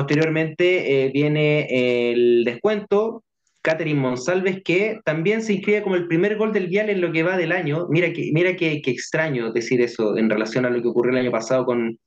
Posteriormente 0.00 1.10
viene 1.12 1.66
el 2.10 2.42
descuento, 2.42 3.22
Catherine 3.60 4.00
Monsalves, 4.00 4.62
que 4.64 4.98
también 5.04 5.42
se 5.42 5.52
inscribe 5.52 5.82
como 5.82 5.94
el 5.94 6.08
primer 6.08 6.38
gol 6.38 6.54
del 6.54 6.68
Vial 6.68 6.88
en 6.88 7.02
lo 7.02 7.12
que 7.12 7.22
va 7.22 7.36
del 7.36 7.52
año. 7.52 7.86
Mira 7.90 8.10
que, 8.10 8.30
mira 8.32 8.56
que, 8.56 8.80
extraño 8.86 9.52
decir 9.52 9.82
eso 9.82 10.16
en 10.16 10.30
relación 10.30 10.64
a 10.64 10.70
lo 10.70 10.80
que 10.80 10.88
ocurrió 10.88 11.12
el 11.12 11.18
año 11.18 11.30
pasado 11.30 11.66
con, 11.66 11.98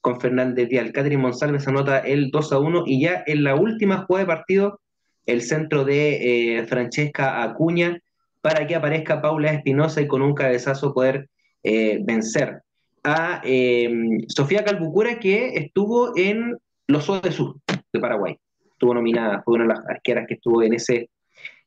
con 0.00 0.20
Fernández 0.20 0.68
Vial. 0.68 0.90
Catherine 0.90 1.22
Monsalves 1.22 1.68
anota 1.68 2.00
el 2.00 2.32
2 2.32 2.52
a 2.52 2.58
1 2.58 2.82
y 2.84 3.02
ya 3.02 3.22
en 3.28 3.44
la 3.44 3.54
última 3.54 3.98
jugada 3.98 4.24
de 4.24 4.34
partido, 4.34 4.80
el 5.24 5.42
centro 5.42 5.84
de 5.84 6.58
eh, 6.58 6.66
Francesca 6.66 7.44
Acuña 7.44 8.00
para 8.40 8.66
que 8.66 8.74
aparezca 8.74 9.22
Paula 9.22 9.52
Espinosa 9.52 10.00
y 10.00 10.08
con 10.08 10.20
un 10.20 10.34
cabezazo 10.34 10.92
poder 10.92 11.28
eh, 11.62 12.00
vencer 12.02 12.62
a 13.04 13.40
eh, 13.44 13.88
Sofía 14.26 14.64
Calbucura 14.64 15.20
que 15.20 15.54
estuvo 15.54 16.16
en 16.16 16.56
los 16.88 17.22
de 17.22 17.32
Sur 17.32 17.56
de 17.66 18.00
Paraguay 18.00 18.38
estuvo 18.76 18.94
nominada, 18.94 19.42
fue 19.42 19.54
una 19.54 19.64
de 19.64 19.68
las 19.68 19.86
arqueras 19.88 20.26
que 20.28 20.34
estuvo 20.34 20.62
en, 20.62 20.74
ese, 20.74 21.10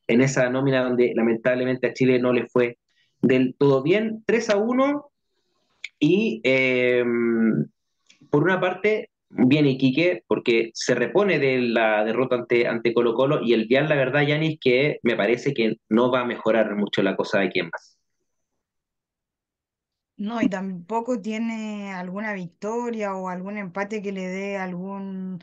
en 0.06 0.20
esa 0.20 0.48
nómina 0.48 0.84
donde 0.84 1.12
lamentablemente 1.14 1.88
a 1.88 1.92
Chile 1.92 2.20
no 2.20 2.32
le 2.32 2.46
fue 2.46 2.78
del 3.20 3.54
todo 3.58 3.82
bien. 3.82 4.22
3 4.26 4.50
a 4.50 4.56
1 4.56 5.10
y 5.98 6.40
em, 6.44 7.66
por 8.30 8.44
una 8.44 8.60
parte 8.60 9.10
viene 9.28 9.70
Iquique 9.70 10.22
porque 10.26 10.70
se 10.72 10.94
repone 10.94 11.38
de 11.38 11.58
la 11.58 12.04
derrota 12.04 12.36
ante, 12.36 12.66
ante 12.66 12.94
Colo 12.94 13.14
Colo 13.14 13.40
y 13.42 13.52
el 13.54 13.66
Vial, 13.66 13.88
la 13.88 13.96
verdad, 13.96 14.22
Yanis, 14.22 14.58
que 14.60 14.98
me 15.02 15.16
parece 15.16 15.52
que 15.52 15.76
no 15.88 16.10
va 16.10 16.20
a 16.20 16.26
mejorar 16.26 16.76
mucho 16.76 17.02
la 17.02 17.16
cosa 17.16 17.40
de 17.40 17.46
aquí 17.46 17.62
más. 17.62 17.99
No, 20.20 20.42
y 20.42 20.50
tampoco 20.50 21.20
tiene 21.22 21.92
alguna 21.94 22.34
victoria 22.34 23.14
o 23.16 23.28
algún 23.30 23.56
empate 23.56 24.02
que 24.02 24.12
le 24.12 24.28
dé 24.28 24.58
algún 24.58 25.42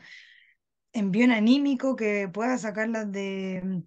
envío 0.92 1.32
anímico 1.34 1.96
que 1.96 2.28
pueda 2.28 2.58
sacarlas 2.58 3.10
de, 3.12 3.82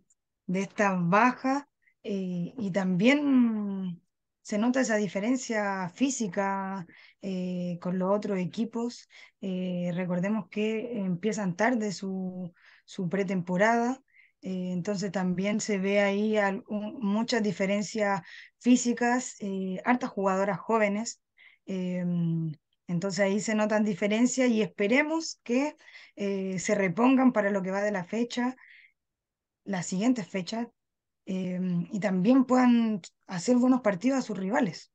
de 0.48 0.62
estas 0.62 0.98
bajas 1.10 1.66
eh, 2.04 2.54
y 2.58 2.72
también 2.72 4.02
se 4.42 4.58
nota 4.58 4.82
esa 4.82 4.98
diferencia 4.98 5.90
física 5.90 6.86
eh, 7.22 7.80
con 7.82 7.98
los 8.00 8.12
otros 8.12 8.40
equipos. 8.40 9.08
Eh, 9.42 9.92
recordemos 9.96 10.50
que 10.50 11.00
empiezan 11.00 11.56
tarde 11.56 11.94
su, 11.94 12.54
su 12.86 13.08
pretemporada, 13.10 14.04
entonces 14.42 15.12
también 15.12 15.60
se 15.60 15.78
ve 15.78 16.00
ahí 16.00 16.36
muchas 16.68 17.44
diferencias 17.44 18.22
físicas, 18.60 19.38
hartas 19.86 20.10
jugadoras 20.10 20.60
jóvenes. 20.60 21.22
Em, 21.66 22.52
entonces 22.88 23.20
ahí 23.22 23.40
se 23.40 23.56
notan 23.56 23.86
diferencias 23.86 24.50
y 24.50 24.62
esperemos 24.62 25.40
que 25.44 25.76
eh, 26.16 26.60
se 26.60 26.76
repongan 26.76 27.32
para 27.32 27.52
lo 27.52 27.62
que 27.62 27.72
va 27.72 27.82
de 27.82 27.92
la 27.92 28.04
fecha, 28.04 28.56
las 29.64 29.86
siguientes 29.86 30.28
fechas, 30.28 30.68
y 31.24 32.00
también 32.00 32.44
puedan 32.46 33.00
hacer 33.28 33.56
buenos 33.56 33.82
partidos 33.82 34.20
a 34.20 34.22
sus 34.22 34.38
rivales. 34.38 34.92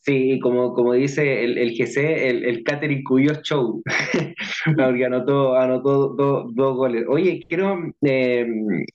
Sí, 0.00 0.40
como, 0.40 0.72
como 0.72 0.94
dice 0.94 1.44
el, 1.44 1.58
el 1.58 1.76
GC, 1.76 2.30
el, 2.30 2.44
el 2.44 2.64
Catering 2.64 3.04
Cuyos 3.04 3.42
Show, 3.42 3.82
porque 4.76 5.04
anotó, 5.04 5.56
anotó 5.56 6.08
dos 6.14 6.76
goles. 6.76 7.04
Oye, 7.08 7.44
quiero, 7.48 7.78
eh, 8.02 8.46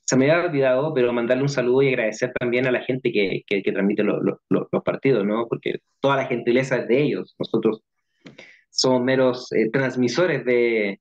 se 0.06 0.18
me 0.18 0.32
había 0.32 0.46
olvidado, 0.48 0.94
pero 0.94 1.14
mandarle 1.14 1.44
un 1.44 1.50
saludo 1.50 1.82
y 1.84 1.90
agradecer 1.90 2.32
también 2.40 2.68
a 2.68 2.72
la 2.72 2.82
gente 2.82 3.12
que, 3.12 3.44
que, 3.48 3.62
transmite 3.72 4.04
los 4.04 4.84
partidos, 4.84 5.26
¿no? 5.26 5.48
Porque 5.48 5.80
toda 6.00 6.18
la 6.18 6.26
gentileza 6.26 6.78
es 6.78 6.88
de 6.88 7.02
ellos. 7.02 7.36
Nosotros 7.40 7.82
somos 8.70 9.02
meros 9.02 9.52
eh, 9.54 9.70
transmisores 9.72 10.46
de, 10.46 11.00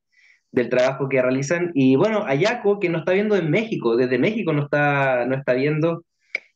del 0.51 0.69
trabajo 0.69 1.09
que 1.09 1.23
realizan. 1.23 1.71
Y 1.75 1.97
bueno, 1.97 2.25
Ayaco, 2.27 2.79
que 2.81 2.89
nos 2.89 3.01
está 3.01 3.13
viendo 3.13 3.37
en 3.37 3.51
México, 3.51 3.97
desde 3.97 4.19
México 4.19 4.53
nos 4.53 4.65
está, 4.65 5.27
no 5.27 5.37
está 5.37 5.55
viendo. 5.55 6.05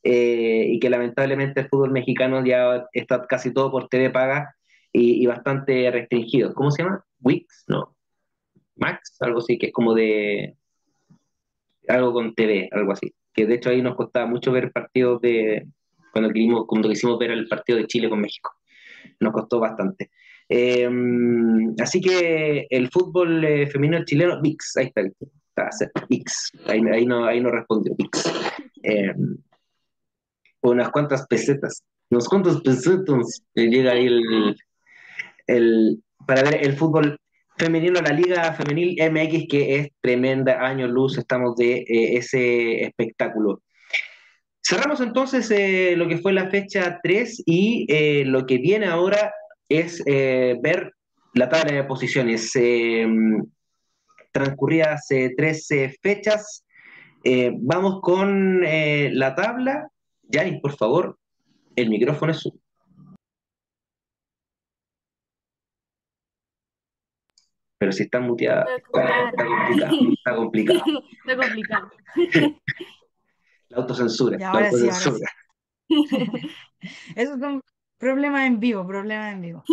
Eh, 0.03 0.69
y 0.71 0.79
que 0.79 0.89
lamentablemente 0.89 1.63
el 1.63 1.69
fútbol 1.69 1.91
mexicano 1.91 2.45
ya 2.45 2.87
está 2.93 3.27
casi 3.27 3.53
todo 3.53 3.73
por 3.73 3.89
TV 3.89 4.11
paga 4.11 4.56
y, 4.99 5.27
bastante 5.27 5.91
restringido. 5.91 6.55
¿Cómo 6.55 6.71
se 6.71 6.83
llama? 6.83 7.05
Wix, 7.21 7.65
no. 7.69 7.95
Max, 8.77 9.17
algo 9.21 9.39
así, 9.39 9.59
que 9.59 9.67
es 9.67 9.73
como 9.73 9.95
de 9.95 10.57
algo 11.89 12.13
con 12.13 12.35
TV, 12.35 12.69
algo 12.73 12.93
así. 12.93 13.15
Que 13.33 13.47
de 13.47 13.55
hecho 13.55 13.71
ahí 13.71 13.83
nos 13.83 13.97
costaba 13.97 14.27
mucho 14.27 14.53
ver 14.53 14.73
partidos 14.73 15.21
de 15.21 15.67
cuando 16.13 16.33
quisimos, 16.33 16.67
cuando 16.67 16.89
quisimos 16.89 17.19
ver 17.19 17.31
el 17.31 17.49
partido 17.49 17.79
de 17.79 17.87
Chile 17.87 18.09
con 18.09 18.21
México. 18.21 18.53
Nos 19.21 19.33
costó 19.33 19.61
bastante. 19.61 20.11
Eh, 20.49 20.89
así 21.81 22.01
que 22.01 22.67
el 22.71 22.89
fútbol 22.89 23.45
eh, 23.45 23.67
femenino 23.67 24.05
chileno, 24.05 24.41
VIX, 24.41 24.77
ahí 24.77 24.87
está, 24.87 25.03
VIX, 26.09 26.53
ahí, 26.67 26.81
ahí, 26.93 27.07
no, 27.07 27.25
ahí 27.25 27.41
no 27.41 27.51
respondió, 27.51 27.95
VIX 27.97 28.31
unas 30.71 30.91
cuantas 30.91 31.27
pesetas, 31.27 31.85
unos 32.11 32.29
cuantos 32.29 32.61
pesetos, 32.61 33.43
llega 33.55 33.93
ahí 33.93 34.07
el, 34.07 34.57
el, 35.47 36.03
para 36.27 36.43
ver 36.43 36.65
el 36.65 36.77
fútbol 36.77 37.19
femenino, 37.57 38.01
la 38.01 38.13
Liga 38.13 38.53
Femenil 38.53 38.97
MX, 39.11 39.47
que 39.49 39.77
es 39.77 39.89
tremenda, 40.01 40.67
año 40.67 40.87
luz, 40.87 41.19
estamos 41.19 41.57
de 41.57 41.79
eh, 41.79 42.17
ese 42.17 42.83
espectáculo. 42.83 43.63
Cerramos 44.63 45.01
entonces 45.01 45.51
eh, 45.51 45.95
lo 45.97 46.09
que 46.09 46.19
fue 46.19 46.33
la 46.33 46.51
fecha 46.51 46.99
3 47.03 47.45
y 47.47 47.87
eh, 47.89 48.25
lo 48.25 48.47
que 48.47 48.59
viene 48.59 48.87
ahora 48.87 49.33
es 49.69 50.03
ver 50.05 50.93
la 51.35 51.49
tabla 51.49 51.73
de 51.73 51.85
posiciones. 51.85 52.53
transcurridas 54.33 55.07
13 55.09 55.97
fechas, 56.01 56.65
vamos 57.59 58.01
con 58.01 58.61
la 58.63 59.35
tabla 59.35 59.89
Yanis, 60.29 60.61
por 60.61 60.77
favor, 60.77 61.19
el 61.75 61.89
micrófono 61.89 62.33
es 62.33 62.39
suyo. 62.39 62.59
Pero 67.79 67.93
si 67.93 68.05
está 68.05 68.21
muteada, 68.21 68.67
está, 68.77 69.45
complicado. 69.45 69.97
Está 70.13 70.37
complicado. 70.37 70.85
Está 71.27 71.37
complicado. 71.37 71.91
La 73.69 73.79
autocensura. 73.79 74.39
la 74.39 74.51
autocensura. 74.51 75.29
Eso 75.89 77.35
es 77.35 77.43
un 77.43 77.61
problema 77.99 78.47
en 78.47 78.61
vivo, 78.61 78.87
problema 78.87 79.31
en 79.31 79.41
vivo. 79.41 79.65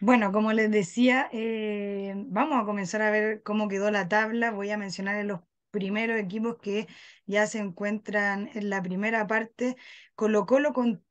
Bueno, 0.00 0.32
como 0.32 0.52
les 0.52 0.70
decía, 0.70 1.28
eh, 1.32 2.14
vamos 2.26 2.60
a 2.60 2.64
comenzar 2.64 3.02
a 3.02 3.10
ver 3.10 3.42
cómo 3.42 3.68
quedó 3.68 3.90
la 3.90 4.08
tabla. 4.08 4.50
Voy 4.50 4.70
a 4.70 4.78
mencionar 4.78 5.24
los 5.24 5.40
primeros 5.70 6.18
equipos 6.18 6.56
que 6.60 6.88
ya 7.26 7.46
se 7.46 7.58
encuentran 7.58 8.50
en 8.54 8.68
la 8.68 8.82
primera 8.82 9.26
parte. 9.26 9.76
Colo 10.14 10.46
Colo 10.46 10.72
con 10.72 11.04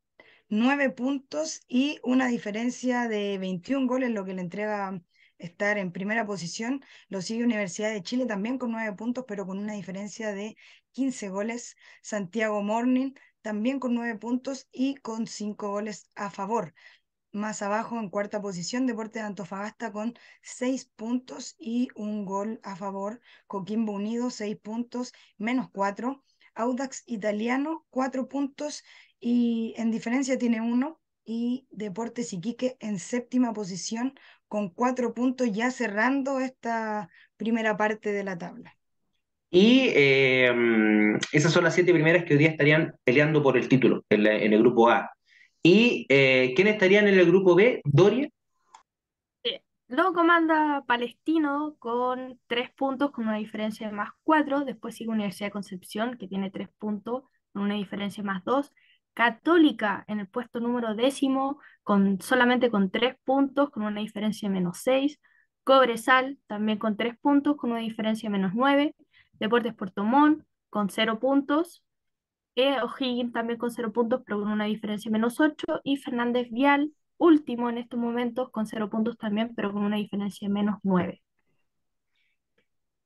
nueve 0.49 0.89
puntos 0.89 1.63
y 1.67 1.99
una 2.03 2.27
diferencia 2.27 3.07
de 3.07 3.37
21 3.37 3.87
goles, 3.87 4.11
lo 4.11 4.25
que 4.25 4.33
le 4.33 4.41
entrega 4.41 5.01
estar 5.43 5.77
en 5.77 5.91
primera 5.91 6.25
posición. 6.25 6.83
Lo 7.09 7.21
sigue 7.21 7.43
Universidad 7.43 7.91
de 7.91 8.03
Chile 8.03 8.25
también 8.25 8.57
con 8.57 8.71
nueve 8.71 8.95
puntos, 8.95 9.25
pero 9.27 9.45
con 9.45 9.59
una 9.59 9.73
diferencia 9.73 10.33
de 10.33 10.55
15 10.91 11.29
goles. 11.29 11.75
Santiago 12.01 12.61
Morning 12.63 13.13
también 13.41 13.79
con 13.79 13.93
nueve 13.93 14.17
puntos 14.17 14.67
y 14.71 14.95
con 14.95 15.27
cinco 15.27 15.69
goles 15.69 16.09
a 16.15 16.29
favor. 16.29 16.73
Más 17.33 17.61
abajo, 17.63 17.99
en 17.99 18.09
cuarta 18.09 18.41
posición, 18.41 18.85
Deportes 18.85 19.21
de 19.21 19.27
Antofagasta 19.27 19.91
con 19.91 20.13
seis 20.43 20.85
puntos 20.85 21.55
y 21.57 21.89
un 21.95 22.25
gol 22.25 22.59
a 22.63 22.75
favor. 22.75 23.21
Coquimbo 23.47 23.93
Unido, 23.93 24.29
seis 24.29 24.55
puntos, 24.55 25.13
menos 25.37 25.69
cuatro. 25.71 26.23
Audax 26.55 27.03
Italiano, 27.07 27.85
cuatro 27.89 28.27
puntos 28.27 28.83
y 29.19 29.73
en 29.77 29.89
diferencia 29.91 30.37
tiene 30.37 30.61
uno. 30.61 31.01
Y 31.25 31.67
Deportes 31.71 32.33
Iquique 32.33 32.77
en 32.79 32.99
séptima 32.99 33.53
posición 33.53 34.13
con 34.53 34.69
cuatro 34.69 35.15
puntos, 35.15 35.51
ya 35.51 35.71
cerrando 35.71 36.39
esta 36.39 37.09
primera 37.37 37.75
parte 37.75 38.11
de 38.11 38.23
la 38.23 38.37
tabla. 38.37 38.77
Y 39.49 39.87
eh, 39.95 40.47
esas 41.31 41.51
son 41.51 41.63
las 41.63 41.73
siete 41.73 41.91
primeras 41.91 42.23
que 42.23 42.33
hoy 42.33 42.37
día 42.37 42.49
estarían 42.49 42.95
peleando 43.03 43.41
por 43.41 43.57
el 43.57 43.67
título 43.67 44.05
en, 44.09 44.27
el 44.27 44.59
grupo 44.59 44.91
A. 44.91 45.09
¿Y 45.63 46.05
eh, 46.07 46.53
quién 46.55 46.67
estarían 46.67 47.07
en 47.07 47.17
el 47.17 47.25
grupo 47.25 47.55
B? 47.55 47.81
Doria. 47.83 48.29
Luego 49.87 50.13
comanda 50.13 50.83
Palestino 50.85 51.75
con 51.79 52.39
tres 52.45 52.69
puntos, 52.69 53.09
con 53.09 53.27
una 53.27 53.37
diferencia 53.37 53.87
de 53.87 53.93
más 53.93 54.11
cuatro. 54.21 54.65
Después 54.65 54.93
sigue 54.93 55.09
Universidad 55.09 55.47
de 55.47 55.53
Concepción, 55.53 56.15
que 56.15 56.27
tiene 56.27 56.51
tres 56.51 56.69
puntos, 56.77 57.23
con 57.53 57.63
una 57.63 57.73
diferencia 57.73 58.21
de 58.21 58.27
más 58.27 58.43
dos. 58.45 58.71
Católica 59.13 60.05
en 60.07 60.19
el 60.19 60.27
puesto 60.27 60.59
número 60.59 60.95
décimo, 60.95 61.59
con, 61.83 62.21
solamente 62.21 62.69
con 62.71 62.89
tres 62.91 63.15
puntos, 63.23 63.69
con 63.69 63.83
una 63.83 63.99
diferencia 64.01 64.49
de 64.49 64.55
menos 64.55 64.79
seis. 64.79 65.19
Cobresal 65.63 66.37
también 66.47 66.77
con 66.77 66.97
tres 66.97 67.17
puntos, 67.19 67.55
con 67.57 67.71
una 67.71 67.79
diferencia 67.81 68.29
de 68.29 68.31
menos 68.37 68.53
nueve. 68.55 68.95
Deportes 69.39 69.73
Puerto 69.75 70.03
Montt 70.03 70.43
con 70.73 70.89
0 70.89 71.19
puntos, 71.19 71.83
e 72.55 72.81
O'Higgins 72.81 73.31
también 73.31 73.59
con 73.59 73.71
0 73.71 73.93
puntos, 73.93 74.21
pero 74.25 74.39
con 74.41 74.51
una 74.51 74.65
diferencia 74.65 75.11
menos 75.11 75.39
8, 75.39 75.81
y 75.83 75.97
Fernández 75.97 76.49
Vial, 76.51 76.91
último 77.17 77.69
en 77.69 77.77
estos 77.77 77.99
momentos, 77.99 78.49
con 78.51 78.65
0 78.65 78.89
puntos 78.89 79.17
también, 79.17 79.53
pero 79.55 79.71
con 79.71 79.83
una 79.83 79.97
diferencia 79.97 80.49
menos 80.49 80.79
9. 80.83 81.21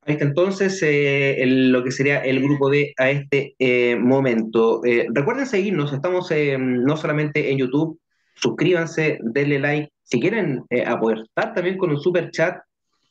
Ahí 0.08 0.14
está 0.14 0.24
entonces 0.24 0.82
eh, 0.82 1.44
lo 1.46 1.84
que 1.84 1.90
sería 1.90 2.20
el 2.20 2.42
grupo 2.42 2.70
D 2.70 2.94
a 2.96 3.10
este 3.10 3.54
eh, 3.58 3.94
momento. 3.94 4.82
Eh, 4.82 5.06
recuerden 5.12 5.44
seguirnos, 5.44 5.92
estamos 5.92 6.32
no 6.58 6.96
solamente 6.96 7.50
en 7.50 7.58
YouTube, 7.58 8.00
suscríbanse, 8.34 9.18
denle 9.20 9.58
like. 9.58 9.92
Si 10.04 10.18
quieren 10.18 10.64
aportar 10.86 11.52
también 11.52 11.76
con 11.76 11.90
un 11.90 12.00
super 12.00 12.30
chat, 12.30 12.56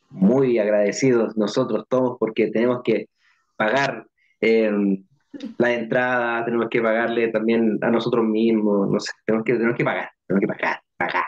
muy 0.09 0.57
agradecidos 0.57 1.37
nosotros 1.37 1.85
todos 1.87 2.17
porque 2.19 2.47
tenemos 2.47 2.81
que 2.83 3.09
pagar 3.57 4.07
la 4.41 5.73
entrada, 5.73 6.45
tenemos 6.45 6.67
que 6.71 6.81
pagarle 6.81 7.27
también 7.27 7.77
a 7.83 7.91
nosotros 7.91 8.25
mismos, 8.25 8.89
no 8.89 8.99
sé, 8.99 9.11
tenemos 9.23 9.45
que, 9.45 9.53
tenemos 9.53 9.77
que 9.77 9.85
pagar, 9.85 10.09
tenemos 10.25 10.41
que 10.41 10.47
pagar, 10.47 10.81
pagar. 10.97 11.25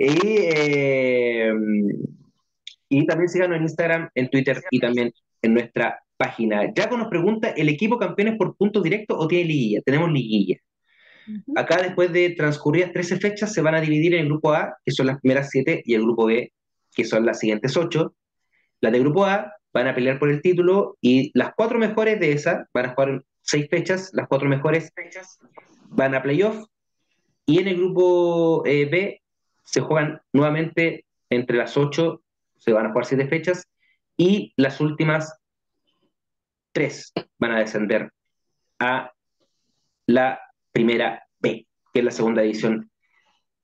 Y, 0.00 0.48
y 2.88 3.06
también 3.06 3.28
síganos 3.28 3.56
en 3.56 3.62
Instagram, 3.62 4.10
en 4.14 4.30
Twitter 4.30 4.62
y 4.70 4.80
también 4.80 5.12
en 5.42 5.54
nuestra 5.54 6.00
página. 6.16 6.72
Jaco 6.74 6.96
nos 6.96 7.08
pregunta, 7.08 7.50
¿el 7.50 7.68
equipo 7.68 7.98
campeones 7.98 8.36
por 8.36 8.56
puntos 8.56 8.82
directos 8.82 9.16
o 9.18 9.28
tiene 9.28 9.48
liguilla? 9.48 9.82
Tenemos 9.82 10.10
liguilla. 10.10 10.56
Acá, 11.56 11.82
después 11.82 12.12
de 12.12 12.30
transcurridas 12.30 12.92
13 12.92 13.18
fechas, 13.18 13.52
se 13.52 13.60
van 13.60 13.74
a 13.74 13.80
dividir 13.80 14.14
en 14.14 14.20
el 14.20 14.26
grupo 14.26 14.52
A, 14.52 14.76
que 14.84 14.92
son 14.92 15.06
las 15.06 15.20
primeras 15.20 15.50
7, 15.50 15.82
y 15.84 15.94
el 15.94 16.02
grupo 16.02 16.26
B, 16.26 16.52
que 16.94 17.04
son 17.04 17.26
las 17.26 17.40
siguientes 17.40 17.76
8. 17.76 18.14
Las 18.80 18.92
de 18.92 19.00
grupo 19.00 19.24
A 19.24 19.52
van 19.76 19.88
a 19.88 19.94
pelear 19.94 20.18
por 20.18 20.30
el 20.30 20.40
título 20.40 20.96
y 21.02 21.30
las 21.34 21.52
cuatro 21.54 21.78
mejores 21.78 22.18
de 22.18 22.32
esas 22.32 22.66
van 22.72 22.86
a 22.86 22.94
jugar 22.94 23.24
seis 23.42 23.68
fechas, 23.68 24.10
las 24.14 24.26
cuatro 24.26 24.48
mejores 24.48 24.90
fechas 24.94 25.38
van 25.90 26.14
a 26.14 26.22
playoff 26.22 26.64
y 27.44 27.60
en 27.60 27.68
el 27.68 27.76
grupo 27.76 28.62
eh, 28.64 28.86
B 28.86 29.22
se 29.64 29.82
juegan 29.82 30.22
nuevamente 30.32 31.04
entre 31.28 31.58
las 31.58 31.76
ocho, 31.76 32.22
se 32.66 32.72
van 32.72 32.86
a 32.86 32.90
jugar 32.90 33.06
siete 33.06 33.28
fechas 33.28 33.64
y 34.16 34.52
las 34.56 34.80
últimas 34.80 35.38
tres 36.72 37.12
van 37.38 37.52
a 37.52 37.60
descender 37.60 38.10
a 38.78 39.12
la 40.06 40.40
primera 40.72 41.22
B, 41.38 41.66
que 41.92 42.00
es 42.00 42.04
la 42.04 42.10
segunda 42.10 42.42
edición 42.42 42.90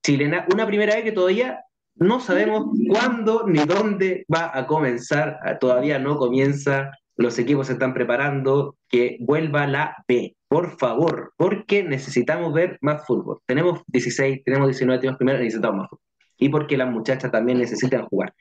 chilena. 0.02 0.46
Una 0.52 0.66
primera 0.66 0.94
B 0.94 1.04
que 1.04 1.12
todavía 1.12 1.60
no 1.96 2.20
sabemos 2.20 2.66
cuándo 2.88 3.44
ni 3.46 3.64
dónde 3.64 4.24
va 4.32 4.50
a 4.56 4.66
comenzar, 4.66 5.38
ah, 5.42 5.58
todavía 5.58 5.98
no 5.98 6.16
comienza, 6.16 6.90
los 7.16 7.38
equipos 7.38 7.66
se 7.66 7.74
están 7.74 7.94
preparando, 7.94 8.76
que 8.88 9.18
vuelva 9.20 9.66
la 9.66 9.96
B, 10.08 10.36
por 10.48 10.78
favor, 10.78 11.32
porque 11.36 11.82
necesitamos 11.82 12.52
ver 12.52 12.78
más 12.80 13.06
fútbol. 13.06 13.40
Tenemos 13.46 13.82
16, 13.88 14.42
tenemos 14.44 14.68
19, 14.68 15.00
tenemos 15.00 15.18
primero, 15.18 15.38
necesitamos 15.38 15.78
más 15.78 15.90
fútbol. 15.90 16.04
Y 16.38 16.48
porque 16.48 16.76
las 16.76 16.90
muchachas 16.90 17.30
también 17.30 17.58
necesitan 17.58 18.06
jugar, 18.06 18.34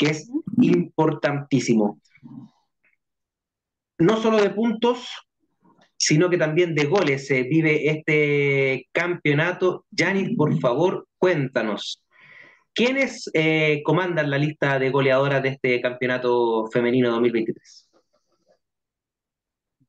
que 0.00 0.06
es 0.06 0.30
importantísimo. 0.62 2.00
No 3.98 4.16
solo 4.16 4.38
de 4.40 4.48
puntos, 4.48 5.06
sino 5.98 6.30
que 6.30 6.38
también 6.38 6.74
de 6.74 6.86
goles 6.86 7.26
se 7.26 7.42
vive 7.42 7.90
este 7.90 8.88
campeonato. 8.92 9.84
Yanis, 9.90 10.34
por 10.38 10.58
favor, 10.58 11.06
cuéntanos, 11.18 12.02
¿Quiénes 12.72 13.28
eh, 13.34 13.82
comandan 13.84 14.30
la 14.30 14.38
lista 14.38 14.78
de 14.78 14.90
goleadoras 14.90 15.42
de 15.42 15.50
este 15.50 15.80
campeonato 15.82 16.66
femenino 16.68 17.10
2023? 17.10 17.90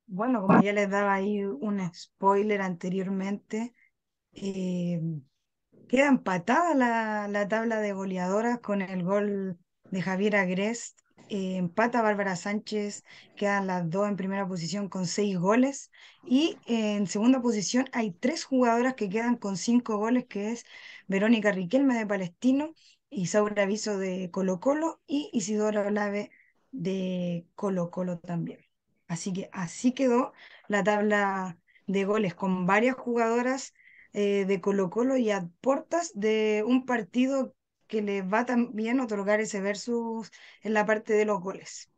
Bueno, 0.08 0.42
como 0.42 0.62
ya 0.62 0.74
les 0.74 0.90
daba 0.90 1.14
ahí 1.14 1.44
un 1.44 1.80
spoiler 1.94 2.60
anteriormente, 2.62 3.74
eh, 4.34 5.00
queda 5.88 6.08
empatada 6.08 6.74
la, 6.74 7.28
la, 7.30 7.48
tabla 7.48 7.80
de 7.80 7.94
goleadoras 7.94 8.60
con 8.60 8.82
el 8.82 9.04
gol 9.04 9.58
de 9.92 10.02
Javier 10.02 10.36
Agrest. 10.36 11.00
Empata 11.34 12.02
Bárbara 12.02 12.36
Sánchez, 12.36 13.06
quedan 13.38 13.66
las 13.66 13.90
dos 13.90 14.10
en 14.10 14.18
primera 14.18 14.46
posición 14.48 14.90
con 14.90 15.08
seis 15.08 15.38
goles. 15.38 15.92
Y 16.26 16.58
en 16.68 17.08
segunda 17.08 17.42
posición 17.42 17.86
hay 17.94 18.12
tres 18.12 18.44
jugadoras 18.44 18.96
que 18.96 19.10
quedan 19.10 19.38
con 19.38 19.56
cinco 19.56 19.98
goles, 19.98 20.26
que 20.26 20.52
es 20.52 20.66
Verónica 21.08 21.52
Riquelme 21.54 21.96
de 21.96 22.06
Palestino, 22.06 22.74
Isaura 23.10 23.64
Aviso 23.64 23.98
de 23.98 24.30
Colo 24.32 24.60
Colo 24.60 25.02
y 25.08 25.30
Isidora 25.34 25.82
Olave 25.88 26.32
de 26.72 27.46
Colo 27.56 27.92
Colo 27.92 28.20
también. 28.20 28.60
Así 29.08 29.34
que 29.34 29.50
así 29.54 29.94
quedó 29.94 30.34
la 30.68 30.84
tabla 30.84 31.58
de 31.88 32.06
goles 32.06 32.34
con 32.34 32.66
varias 32.66 32.96
jugadoras 32.96 33.74
eh, 34.14 34.46
de 34.46 34.62
Colo 34.62 34.90
Colo 34.90 35.18
y 35.18 35.32
a 35.32 35.50
portas 35.62 36.12
de 36.16 36.64
un 36.66 36.86
partido 36.86 37.56
que 37.92 38.02
les 38.02 38.24
va 38.24 38.46
también 38.46 39.02
otorgar 39.02 39.42
ese 39.42 39.62
versus 39.62 40.32
en 40.64 40.74
la 40.74 40.86
parte 40.86 41.14
de 41.14 41.26
los 41.26 41.42
goles. 41.42 41.92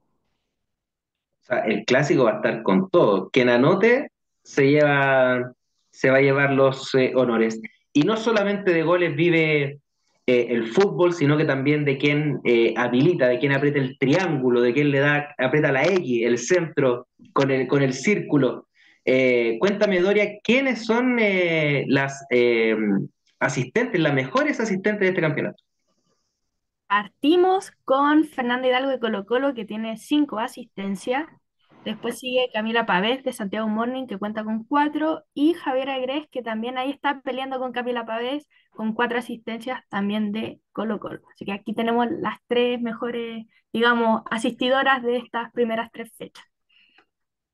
O 1.43 1.45
sea, 1.45 1.59
el 1.59 1.85
clásico 1.85 2.23
va 2.23 2.31
a 2.31 2.35
estar 2.37 2.63
con 2.63 2.89
todo. 2.89 3.29
Quien 3.29 3.49
anote 3.49 4.09
se 4.41 4.71
lleva, 4.71 5.53
se 5.91 6.09
va 6.09 6.17
a 6.17 6.21
llevar 6.21 6.51
los 6.53 6.93
eh, 6.95 7.13
honores 7.15 7.61
y 7.93 8.01
no 8.01 8.17
solamente 8.17 8.73
de 8.73 8.81
goles 8.81 9.15
vive 9.15 9.79
eh, 10.25 10.47
el 10.49 10.67
fútbol, 10.67 11.13
sino 11.13 11.37
que 11.37 11.45
también 11.45 11.85
de 11.85 11.99
quien 11.99 12.39
eh, 12.43 12.73
habilita, 12.75 13.27
de 13.27 13.37
quien 13.37 13.51
aprieta 13.51 13.77
el 13.77 13.97
triángulo, 13.99 14.61
de 14.61 14.73
quien 14.73 14.89
le 14.89 14.99
da, 14.99 15.35
aprieta 15.37 15.71
la 15.71 15.83
X, 15.83 16.25
el 16.25 16.39
centro, 16.39 17.07
con 17.33 17.51
el, 17.51 17.67
con 17.67 17.83
el 17.83 17.93
círculo. 17.93 18.67
Cuéntame, 19.59 19.99
Doria, 19.99 20.39
¿quiénes 20.41 20.85
son 20.85 21.17
las 21.87 22.25
asistentes, 23.37 23.99
las 23.99 24.13
mejores 24.13 24.61
asistentes 24.61 25.01
de 25.01 25.09
este 25.09 25.19
campeonato? 25.19 25.61
Partimos 26.93 27.71
con 27.85 28.23
Fernanda 28.23 28.67
Hidalgo 28.67 28.91
de 28.91 28.99
Colo 28.99 29.25
Colo, 29.25 29.55
que 29.55 29.65
tiene 29.65 29.97
cinco 29.97 30.37
asistencias. 30.37 31.25
Después 31.83 32.19
sigue 32.19 32.51
Camila 32.53 32.85
Pavés 32.85 33.23
de 33.23 33.33
Santiago 33.33 33.67
Morning, 33.67 34.05
que 34.05 34.19
cuenta 34.19 34.43
con 34.43 34.63
cuatro, 34.63 35.23
y 35.33 35.55
Javier 35.55 35.89
Agres, 35.89 36.27
que 36.31 36.43
también 36.43 36.77
ahí 36.77 36.91
está 36.91 37.21
peleando 37.21 37.57
con 37.57 37.71
Camila 37.71 38.05
Pavés, 38.05 38.47
con 38.69 38.93
cuatro 38.93 39.17
asistencias 39.17 39.81
también 39.89 40.31
de 40.31 40.59
Colo 40.71 40.99
Colo. 40.99 41.21
Así 41.33 41.45
que 41.45 41.53
aquí 41.53 41.73
tenemos 41.73 42.05
las 42.11 42.37
tres 42.47 42.79
mejores, 42.79 43.47
digamos, 43.73 44.21
asistidoras 44.29 45.01
de 45.01 45.17
estas 45.17 45.51
primeras 45.51 45.89
tres 45.91 46.11
fechas. 46.15 46.45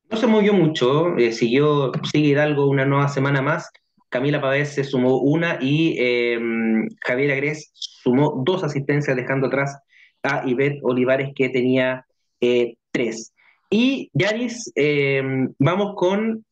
No 0.10 0.18
se 0.18 0.28
movió 0.28 0.54
mucho, 0.54 1.16
eh, 1.16 1.32
siguió, 1.32 1.94
sigue 2.12 2.28
Hidalgo 2.28 2.68
una 2.68 2.84
nueva 2.84 3.08
semana 3.08 3.42
más. 3.42 3.72
Camila 4.10 4.41
Pavés 4.41 4.70
se 4.70 4.84
sumó 4.84 5.18
una 5.20 5.60
y 5.62 5.95
em, 5.99 6.88
Javier 7.01 7.32
Agres 7.32 7.72
sumó 7.74 8.41
dos 8.45 8.64
asistencias, 8.64 9.16
dejando 9.16 9.47
atrás 9.47 9.80
a 10.24 10.47
Ivette 10.47 10.80
Olivares, 10.84 11.32
que 11.36 11.49
tenía 11.49 12.05
eh, 12.41 12.76
tres. 12.91 13.34
Y 13.70 14.10
Yanis, 14.14 14.72
eh, 14.76 15.22
vamos 15.60 15.93
con 15.95 16.43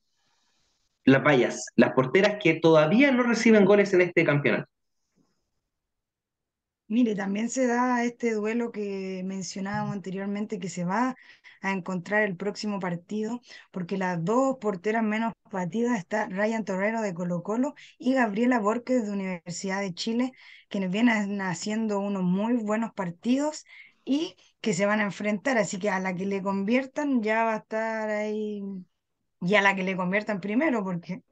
las 1.04 1.24
vallas, 1.24 1.66
las 1.76 1.94
porteras 1.94 2.38
que 2.42 2.56
todavía 2.56 3.12
no 3.12 3.24
reciben 3.24 3.66
goles 3.66 3.94
en 3.94 4.02
este 4.02 4.24
campeonato. 4.24 4.70
Mire, 6.90 7.16
también 7.16 7.50
se 7.50 7.68
da 7.68 8.04
este 8.06 8.34
duelo 8.34 8.72
que 8.72 9.22
mencionábamos 9.26 9.94
anteriormente 9.94 10.58
que 10.60 10.70
se 10.70 10.86
va 10.86 11.16
a 11.62 11.72
encontrar 11.74 12.24
el 12.24 12.38
próximo 12.38 12.80
partido, 12.80 13.42
porque 13.72 13.98
las 13.98 14.24
dos 14.24 14.58
porteras 14.60 15.04
menos 15.04 15.34
batidas 15.52 15.98
está 16.00 16.28
Ryan 16.30 16.64
Torrero 16.64 17.02
de 17.02 17.14
Colo 17.14 17.44
Colo 17.44 17.76
y 17.98 18.14
Gabriela 18.14 18.60
Borges 18.60 19.06
de 19.06 19.12
Universidad 19.12 19.82
de 19.82 19.94
Chile, 19.94 20.32
quienes 20.70 20.90
vienen 20.92 21.42
haciendo 21.42 22.00
unos 22.00 22.24
muy 22.24 22.54
buenos 22.54 22.94
partidos 22.94 23.66
y 24.06 24.36
que 24.62 24.74
se 24.74 24.86
van 24.86 25.02
a 25.02 25.04
enfrentar, 25.04 25.58
así 25.58 25.80
que 25.80 25.90
a 25.90 26.00
la 26.00 26.16
que 26.16 26.26
le 26.26 26.42
conviertan 26.42 27.22
ya 27.22 27.44
va 27.44 27.56
a 27.56 27.58
estar 27.58 28.10
ahí, 28.10 28.62
y 29.42 29.56
a 29.56 29.62
la 29.62 29.76
que 29.76 29.84
le 29.84 29.98
conviertan 29.98 30.42
primero, 30.42 30.84
porque 30.84 31.24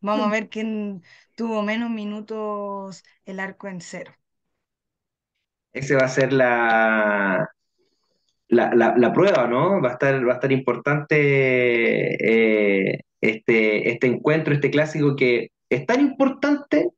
vamos 0.00 0.26
a 0.26 0.30
ver 0.30 0.48
quién 0.48 1.02
tuvo 1.36 1.62
menos 1.62 1.90
minutos 1.90 3.04
el 3.26 3.40
arco 3.40 3.68
en 3.68 3.80
cero. 3.80 4.14
Ese 5.74 5.96
va 5.96 6.02
a 6.04 6.08
ser 6.08 6.32
la, 6.32 7.48
la, 8.48 8.94
la, 8.96 9.12
prueba, 9.12 9.46
¿no? 9.48 9.82
Va 9.82 9.90
a 9.90 9.92
estar, 9.92 10.26
va 10.26 10.32
a 10.32 10.34
estar 10.36 10.52
importante 10.52 11.16
eh, 12.92 13.00
este, 13.20 13.90
este 13.90 14.06
encuentro, 14.06 14.54
este 14.54 14.70
clásico 14.70 15.16
que 15.16 15.50
es 15.68 15.84
tan 15.84 16.00
importante 16.00 16.90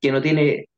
que 0.00 0.12
no 0.12 0.22
tiene 0.22 0.68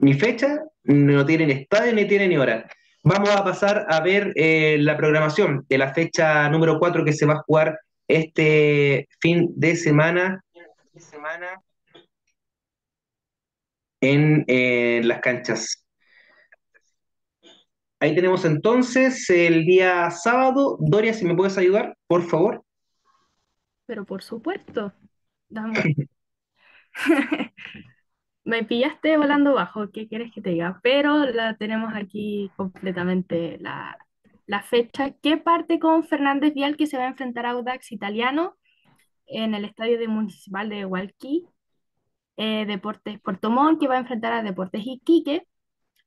ni 0.00 0.14
fecha, 0.14 0.62
no 0.84 1.26
tiene 1.26 1.46
ni 1.46 1.52
estadio, 1.52 1.92
ni 1.92 2.06
tiene 2.06 2.28
ni 2.28 2.38
hora. 2.38 2.66
Vamos 3.02 3.30
a 3.30 3.44
pasar 3.44 3.86
a 3.88 4.00
ver 4.00 4.32
eh, 4.34 4.78
la 4.80 4.96
programación 4.96 5.66
de 5.68 5.78
la 5.78 5.92
fecha 5.92 6.48
número 6.48 6.78
4 6.78 7.04
que 7.04 7.12
se 7.12 7.26
va 7.26 7.34
a 7.34 7.42
jugar 7.46 7.78
este 8.08 9.08
fin 9.20 9.52
de 9.56 9.76
semana, 9.76 10.42
en 14.00 14.44
eh, 14.46 15.00
las 15.04 15.20
canchas 15.20 15.85
Ahí 17.98 18.14
tenemos 18.14 18.44
entonces 18.44 19.28
el 19.30 19.64
día 19.64 20.10
sábado. 20.10 20.76
Doria, 20.80 21.14
si 21.14 21.24
me 21.24 21.34
puedes 21.34 21.56
ayudar, 21.56 21.96
por 22.06 22.22
favor. 22.22 22.62
Pero 23.86 24.04
por 24.04 24.22
supuesto. 24.22 24.92
Me 28.44 28.64
pillaste 28.64 29.16
volando 29.16 29.54
bajo, 29.54 29.90
¿qué 29.90 30.06
quieres 30.06 30.32
que 30.32 30.40
te 30.40 30.50
diga? 30.50 30.78
Pero 30.82 31.26
la 31.26 31.56
tenemos 31.56 31.92
aquí 31.94 32.50
completamente 32.56 33.58
la, 33.58 33.98
fecha 34.62 35.10
que 35.10 35.36
parte 35.36 35.80
con 35.80 36.04
Fernández 36.04 36.54
Vial 36.54 36.76
que 36.76 36.86
se 36.86 36.96
va 36.96 37.04
a 37.04 37.08
enfrentar 37.08 37.46
a 37.46 37.50
Audax 37.50 37.90
Italiano 37.92 38.56
en 39.26 39.54
el 39.54 39.64
estadio 39.64 39.98
de 39.98 40.08
municipal 40.08 40.68
de 40.68 40.84
Hualquí. 40.84 41.46
Eh, 42.36 42.66
Deportes 42.66 43.18
Puerto 43.20 43.50
Montt 43.50 43.80
que 43.80 43.88
va 43.88 43.96
a 43.96 44.00
enfrentar 44.00 44.32
a 44.32 44.42
Deportes 44.42 44.82
Iquique 44.84 45.46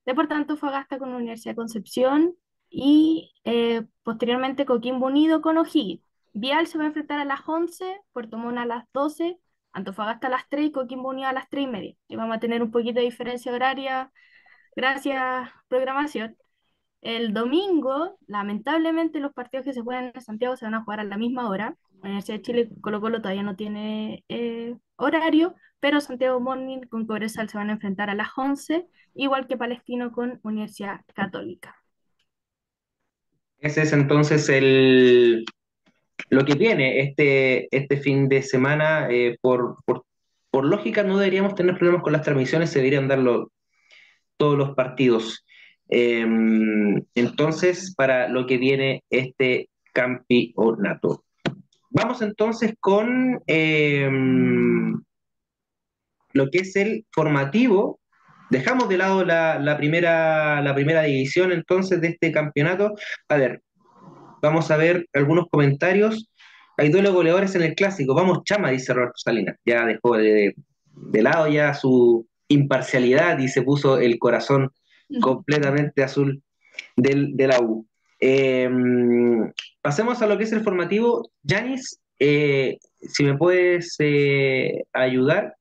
Deportes 0.09 0.37
Antofagasta 0.37 0.97
con 0.97 1.13
Universidad 1.13 1.51
de 1.51 1.57
Concepción 1.57 2.35
y 2.67 3.31
eh, 3.43 3.85
posteriormente 4.01 4.65
Coquimbo 4.65 5.05
Unido 5.05 5.41
con 5.41 5.57
O'Higgins. 5.59 6.01
Vial 6.33 6.65
se 6.65 6.79
va 6.79 6.85
a 6.85 6.87
enfrentar 6.87 7.19
a 7.19 7.25
las 7.25 7.41
11, 7.47 8.01
Puerto 8.11 8.37
Montt 8.37 8.57
a 8.57 8.65
las 8.65 8.85
12, 8.91 9.39
Antofagasta 9.71 10.25
a 10.27 10.31
las 10.31 10.49
3 10.49 10.67
y 10.67 10.71
Coquimbo 10.71 11.09
Unido 11.09 11.27
a 11.27 11.33
las 11.33 11.47
3 11.49 11.63
y 11.63 11.67
media. 11.67 11.95
Y 12.07 12.15
vamos 12.15 12.37
a 12.37 12.39
tener 12.39 12.63
un 12.63 12.71
poquito 12.71 12.99
de 12.99 13.05
diferencia 13.05 13.53
horaria 13.53 14.11
gracias 14.75 15.49
programación. 15.67 16.35
El 17.01 17.31
domingo, 17.31 18.17
lamentablemente, 18.25 19.19
los 19.19 19.33
partidos 19.33 19.65
que 19.65 19.73
se 19.73 19.81
juegan 19.81 20.11
en 20.15 20.21
Santiago 20.21 20.57
se 20.57 20.65
van 20.65 20.73
a 20.73 20.83
jugar 20.83 21.01
a 21.01 21.03
la 21.03 21.17
misma 21.17 21.47
hora. 21.49 21.77
La 22.01 22.09
Universidad 22.09 22.37
de 22.37 22.41
Chile 22.41 22.69
Colo 22.81 22.99
todavía 23.21 23.43
no 23.43 23.55
tiene 23.55 24.25
eh, 24.27 24.75
horario, 24.99 25.55
pero 25.79 26.01
Santiago 26.01 26.39
Morning 26.39 26.81
con 26.81 27.05
Cobresal 27.05 27.49
se 27.49 27.57
van 27.57 27.69
a 27.69 27.73
enfrentar 27.73 28.09
a 28.09 28.15
las 28.15 28.29
11, 28.35 28.85
igual 29.15 29.47
que 29.47 29.57
Palestino 29.57 30.11
con 30.11 30.39
Universidad 30.43 31.01
Católica. 31.13 31.75
Ese 33.59 33.81
es 33.81 33.93
entonces 33.93 34.47
el, 34.49 35.45
lo 36.29 36.45
que 36.45 36.55
viene 36.55 37.01
este, 37.01 37.75
este 37.75 37.97
fin 37.97 38.29
de 38.29 38.41
semana. 38.41 39.07
Eh, 39.09 39.37
por, 39.41 39.77
lógica 40.53 41.03
no 41.03 41.17
deberíamos 41.17 41.55
tener 41.55 41.77
problemas 41.77 42.03
con 42.03 42.13
las 42.13 42.23
transmisiones, 42.23 42.69
se 42.69 42.79
deberían 42.79 43.07
dar 43.07 43.19
todos 44.37 44.57
los 44.57 44.75
partidos. 44.75 45.45
Em, 45.87 47.03
entonces, 47.15 47.93
para 47.95 48.27
lo 48.27 48.45
que 48.45 48.57
viene 48.57 49.03
este 49.09 49.69
campeonato. 49.93 51.23
Vamos 51.91 52.21
entonces 52.21 52.73
con 52.79 53.41
em, 53.47 55.01
lo 56.33 56.49
que 56.51 56.59
es 56.59 56.75
el 56.75 57.05
formativo. 57.11 57.99
Dejamos 58.51 58.89
de 58.89 58.97
lado 58.97 59.25
la, 59.25 59.75
primera, 59.77 60.61
la 60.61 60.75
primera 60.75 61.03
división 61.03 61.51
entonces 61.51 62.01
de 62.01 62.09
este 62.09 62.31
campeonato. 62.31 62.93
A 63.27 63.37
ver, 63.37 63.61
vamos 64.41 64.69
a 64.71 64.77
ver 64.77 65.07
algunos 65.13 65.47
comentarios. 65.49 66.29
Hay 66.77 66.89
duelo 66.89 67.13
goleadores 67.13 67.55
en 67.55 67.63
el 67.63 67.75
clásico. 67.75 68.13
Vamos, 68.13 68.43
Chama, 68.43 68.69
dice 68.69 68.93
Roberto 68.93 69.17
Salinas. 69.17 69.57
Ya 69.65 69.85
dejó 69.85 70.15
de, 70.15 70.55
lado 71.11 71.47
ya 71.47 71.73
su 71.73 72.27
imparcialidad 72.47 73.39
y 73.39 73.47
se 73.47 73.63
puso 73.63 73.99
el 73.99 74.17
corazón 74.19 74.69
completamente 75.21 76.03
azul 76.03 76.43
del, 76.95 77.35
de 77.35 77.47
la 77.47 77.59
U. 77.61 77.88
Em, 78.19 79.51
pasemos 79.81 80.21
a 80.21 80.27
lo 80.27 80.37
que 80.37 80.43
es 80.43 80.51
el 80.51 80.63
formativo. 80.63 81.29
Yanis, 81.43 81.99
eh, 82.19 82.77
si 83.01 83.23
me 83.23 83.37
puedes 83.37 83.95
eh, 83.99 84.83
ayudar, 84.93 85.55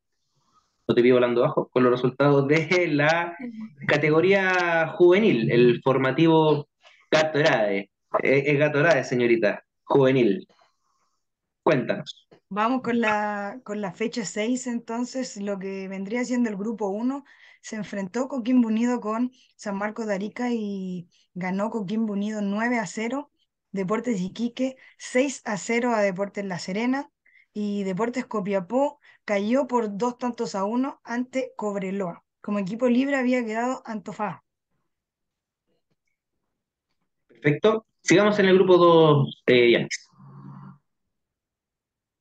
no 0.89 0.95
te 0.95 1.03
pido 1.03 1.17
volando 1.17 1.43
bajo, 1.43 1.69
con 1.69 1.85
los 1.85 1.93
resultados 1.93 2.49
de 2.49 2.89
la 2.89 3.37
categoría 3.87 4.89
juvenil, 4.97 5.51
el 5.53 5.81
formativo 5.83 6.69
Gatorade. 7.11 7.91
Eh, 8.23 8.43
es 8.47 8.59
Gatorade, 8.59 9.05
señorita, 9.05 9.63
juvenil. 9.85 10.47
Cuéntanos. 11.69 12.27
Vamos 12.49 12.81
con 12.81 12.99
la, 12.99 13.61
con 13.63 13.83
la 13.83 13.93
fecha 13.93 14.25
6, 14.25 14.69
entonces, 14.69 15.37
lo 15.37 15.59
que 15.59 15.87
vendría 15.87 16.25
siendo 16.25 16.49
el 16.49 16.57
grupo 16.57 16.89
1, 16.89 17.27
se 17.61 17.77
enfrentó 17.77 18.27
Coquimbo 18.27 18.69
Unido 18.69 19.01
con 19.01 19.33
San 19.55 19.77
Marcos 19.77 20.07
de 20.07 20.15
Arica 20.15 20.51
y 20.51 21.11
ganó 21.35 21.69
Coquimbo 21.69 22.15
Unido 22.15 22.41
9 22.41 22.79
a 22.79 22.87
0. 22.87 23.31
Deportes 23.71 24.19
Iquique 24.19 24.79
6 24.97 25.43
a 25.45 25.59
0 25.59 25.95
a 25.95 26.01
Deportes 26.01 26.43
La 26.47 26.59
Serena 26.59 27.11
y 27.53 27.83
Deportes 27.83 28.25
Copiapó 28.25 28.99
cayó 29.27 29.67
por 29.67 29.95
dos 29.99 30.17
tantos 30.17 30.55
a 30.55 30.65
uno 30.65 31.03
ante 31.05 31.53
Cobreloa. 31.55 32.25
Como 32.41 32.61
equipo 32.61 32.89
libre 32.89 33.17
había 33.17 33.45
quedado 33.45 33.83
Antofagasta. 33.85 34.43
Perfecto. 37.27 37.85
Sigamos 38.01 38.39
en 38.39 38.47
el 38.47 38.55
grupo 38.55 38.79
2, 38.79 39.43
eh, 39.49 39.87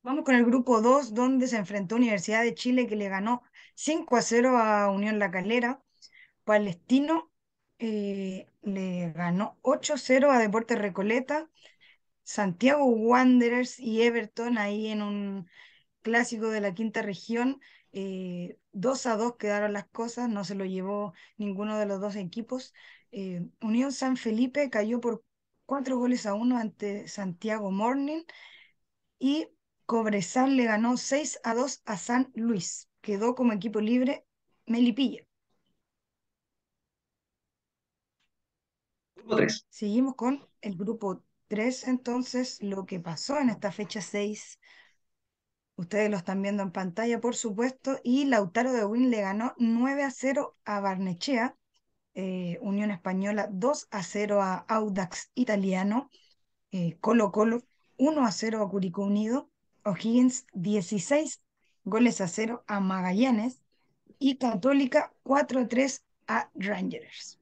Vamos 0.08 0.24
con 0.24 0.34
el 0.36 0.46
grupo 0.46 0.80
2, 0.80 1.12
donde 1.12 1.48
se 1.48 1.58
enfrentó 1.58 1.96
Universidad 1.96 2.42
de 2.42 2.54
Chile, 2.54 2.86
que 2.86 2.96
le 2.96 3.10
ganó 3.10 3.42
5 3.74 4.16
a 4.16 4.22
0 4.22 4.56
a 4.56 4.90
Unión 4.90 5.18
La 5.18 5.30
Calera. 5.30 5.82
Palestino 6.44 7.30
eh, 7.78 8.46
le 8.62 9.12
ganó 9.12 9.58
8 9.60 9.92
a 9.94 9.98
0 9.98 10.30
a 10.32 10.38
Deportes 10.38 10.78
Recoleta. 10.78 11.50
Santiago 12.22 12.86
Wanderers 12.86 13.78
y 13.78 14.00
Everton 14.00 14.56
ahí 14.56 14.86
en 14.86 15.02
un 15.02 15.46
clásico 16.00 16.48
de 16.48 16.62
la 16.62 16.72
quinta 16.72 17.02
región. 17.02 17.60
Eh, 17.92 18.58
2 18.72 19.04
a 19.04 19.16
2 19.16 19.36
quedaron 19.36 19.74
las 19.74 19.88
cosas, 19.88 20.30
no 20.30 20.42
se 20.44 20.54
lo 20.54 20.64
llevó 20.64 21.12
ninguno 21.36 21.78
de 21.78 21.84
los 21.84 22.00
dos 22.00 22.16
equipos. 22.16 22.72
Eh, 23.12 23.46
Unión 23.60 23.92
San 23.92 24.16
Felipe 24.16 24.70
cayó 24.70 25.00
por 25.02 25.22
4 25.66 25.98
goles 25.98 26.24
a 26.24 26.32
1 26.32 26.56
ante 26.56 27.08
Santiago 27.08 27.70
Morning 27.70 28.22
y 29.18 29.48
Cobresal 29.88 30.54
le 30.54 30.66
ganó 30.66 30.98
6 30.98 31.40
a 31.44 31.54
2 31.54 31.80
a 31.86 31.96
San 31.96 32.30
Luis. 32.34 32.90
Quedó 33.00 33.34
como 33.34 33.54
equipo 33.54 33.80
libre 33.80 34.26
Melipilla. 34.66 35.24
Seguimos 39.70 40.14
con 40.14 40.46
el 40.60 40.76
grupo 40.76 41.22
3, 41.46 41.88
entonces, 41.88 42.62
lo 42.62 42.84
que 42.84 43.00
pasó 43.00 43.38
en 43.38 43.48
esta 43.48 43.72
fecha 43.72 44.02
6 44.02 44.58
Ustedes 45.76 46.10
lo 46.10 46.18
están 46.18 46.42
viendo 46.42 46.62
en 46.62 46.70
pantalla, 46.70 47.18
por 47.18 47.34
supuesto. 47.34 47.98
Y 48.04 48.26
Lautaro 48.26 48.74
de 48.74 48.84
Win 48.84 49.10
le 49.10 49.22
ganó 49.22 49.54
9 49.56 50.04
a 50.04 50.10
0 50.10 50.54
a 50.66 50.80
Barnechea. 50.80 51.56
Eh, 52.12 52.58
Unión 52.60 52.90
Española 52.90 53.48
2 53.50 53.88
a 53.90 54.02
0 54.02 54.42
a 54.42 54.66
Audax 54.68 55.30
Italiano. 55.34 56.10
Eh, 56.72 56.98
Colo 57.00 57.32
Colo 57.32 57.62
1 57.96 58.26
a 58.26 58.32
0 58.32 58.62
a 58.62 58.68
Curicó 58.68 59.04
Unido. 59.04 59.50
O'Higgins 59.84 60.46
16 60.52 61.40
goles 61.84 62.20
a 62.20 62.28
0 62.28 62.64
a 62.66 62.80
Magallanes. 62.80 63.62
Y 64.18 64.36
Católica 64.38 65.12
4 65.22 65.60
a 65.60 65.68
3 65.68 66.04
a 66.26 66.50
Rangers. 66.54 67.38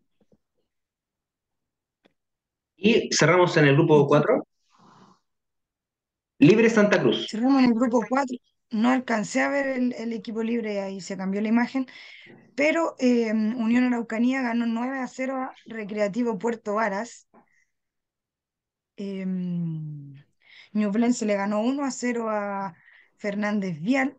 Y 2.76 3.08
cerramos 3.12 3.56
en 3.56 3.66
el 3.66 3.74
grupo 3.74 4.06
4. 4.06 4.46
Libre 6.38 6.68
Santa 6.70 7.00
Cruz. 7.00 7.26
Cerramos 7.30 7.62
en 7.62 7.70
el 7.70 7.74
grupo 7.74 8.00
4. 8.08 8.36
No 8.70 8.90
alcancé 8.90 9.42
a 9.42 9.48
ver 9.48 9.68
el, 9.68 9.92
el 9.94 10.12
equipo 10.12 10.42
libre, 10.42 10.80
ahí 10.80 11.00
se 11.00 11.16
cambió 11.16 11.40
la 11.40 11.48
imagen, 11.48 11.86
pero 12.56 12.96
eh, 12.98 13.32
Unión 13.32 13.84
Araucanía 13.84 14.42
ganó 14.42 14.66
9 14.66 14.98
a 14.98 15.06
0 15.06 15.36
a 15.36 15.54
Recreativo 15.66 16.38
Puerto 16.38 16.74
Varas. 16.74 17.28
Eh, 18.96 19.24
Ñublense 20.76 21.24
le 21.26 21.34
ganó 21.36 21.60
1 21.62 21.84
a 21.84 21.90
0 21.90 22.28
a 22.30 22.74
Fernández 23.16 23.80
Vial. 23.80 24.16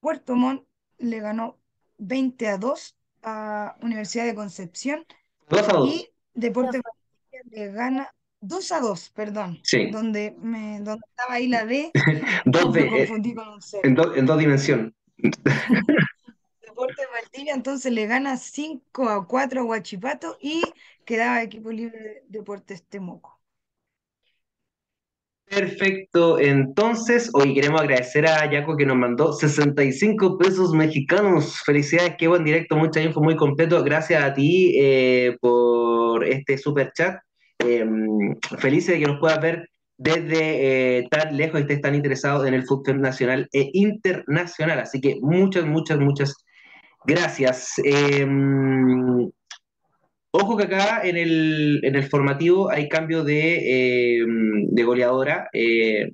Puerto 0.00 0.34
Montt 0.36 0.66
le 0.98 1.20
ganó 1.20 1.58
20 1.98 2.48
a 2.48 2.58
2 2.58 2.96
a 3.22 3.76
Universidad 3.82 4.26
de 4.26 4.34
Concepción. 4.34 5.04
2 5.48 5.68
a 5.68 5.72
2. 5.72 5.88
Y 5.94 6.08
Deportes 6.34 6.80
Valdivia 6.82 7.40
le 7.66 7.72
gana 7.72 8.14
2 8.40 8.72
a 8.72 8.80
2, 8.80 9.10
perdón. 9.10 9.58
Sí. 9.62 9.90
Donde, 9.90 10.36
me, 10.38 10.80
donde 10.80 11.02
estaba 11.08 11.34
ahí 11.34 11.48
la 11.48 11.64
D, 11.64 11.90
Dos 12.44 12.72
me 12.74 12.80
de- 12.82 12.86
eh, 12.86 12.90
confundí 13.06 13.34
con 13.34 13.48
un 13.48 13.62
cero. 13.62 13.82
en, 13.84 13.94
do- 13.94 14.14
en 14.14 14.26
dos 14.26 14.38
dimensiones. 14.38 14.92
Deportes 16.62 17.06
Valdivia 17.12 17.54
entonces 17.54 17.92
le 17.92 18.06
gana 18.06 18.36
5 18.36 19.08
a 19.08 19.26
4 19.26 19.60
a 19.60 19.64
Huachipato 19.64 20.38
y 20.40 20.62
quedaba 21.04 21.42
equipo 21.42 21.70
libre 21.72 21.98
de 21.98 22.24
Deportes 22.28 22.82
Temuco. 22.84 23.39
Perfecto, 25.50 26.38
entonces 26.38 27.28
hoy 27.32 27.54
queremos 27.54 27.80
agradecer 27.80 28.24
a 28.24 28.48
Yaco 28.48 28.76
que 28.76 28.86
nos 28.86 28.96
mandó 28.96 29.32
65 29.32 30.38
pesos 30.38 30.72
mexicanos. 30.72 31.60
Felicidades, 31.66 32.14
qué 32.16 32.28
buen 32.28 32.44
directo, 32.44 32.76
mucha 32.76 33.02
info, 33.02 33.20
muy 33.20 33.34
completo. 33.34 33.82
Gracias 33.82 34.22
a 34.22 34.32
ti 34.32 34.76
eh, 34.80 35.36
por 35.40 36.24
este 36.24 36.56
super 36.56 36.92
chat. 36.92 37.18
Eh, 37.58 37.84
felices 38.58 38.94
de 38.94 39.00
que 39.00 39.06
nos 39.06 39.18
puedas 39.18 39.40
ver 39.40 39.68
desde 39.96 40.98
eh, 40.98 41.08
tan 41.10 41.36
lejos 41.36 41.58
y 41.58 41.62
estés 41.62 41.80
tan 41.80 41.96
interesado 41.96 42.46
en 42.46 42.54
el 42.54 42.64
fútbol 42.64 43.00
nacional 43.00 43.48
e 43.52 43.70
internacional. 43.72 44.78
Así 44.78 45.00
que 45.00 45.16
muchas, 45.20 45.66
muchas, 45.66 45.98
muchas 45.98 46.36
gracias. 47.04 47.74
Ojo 50.32 50.56
que 50.56 50.64
acá 50.64 51.00
en 51.04 51.16
el, 51.16 51.80
en 51.82 51.96
el 51.96 52.04
formativo 52.04 52.70
hay 52.70 52.88
cambio 52.88 53.24
de, 53.24 54.20
eh, 54.20 54.24
de 54.70 54.82
goleadora. 54.84 55.48
eh, 55.52 56.12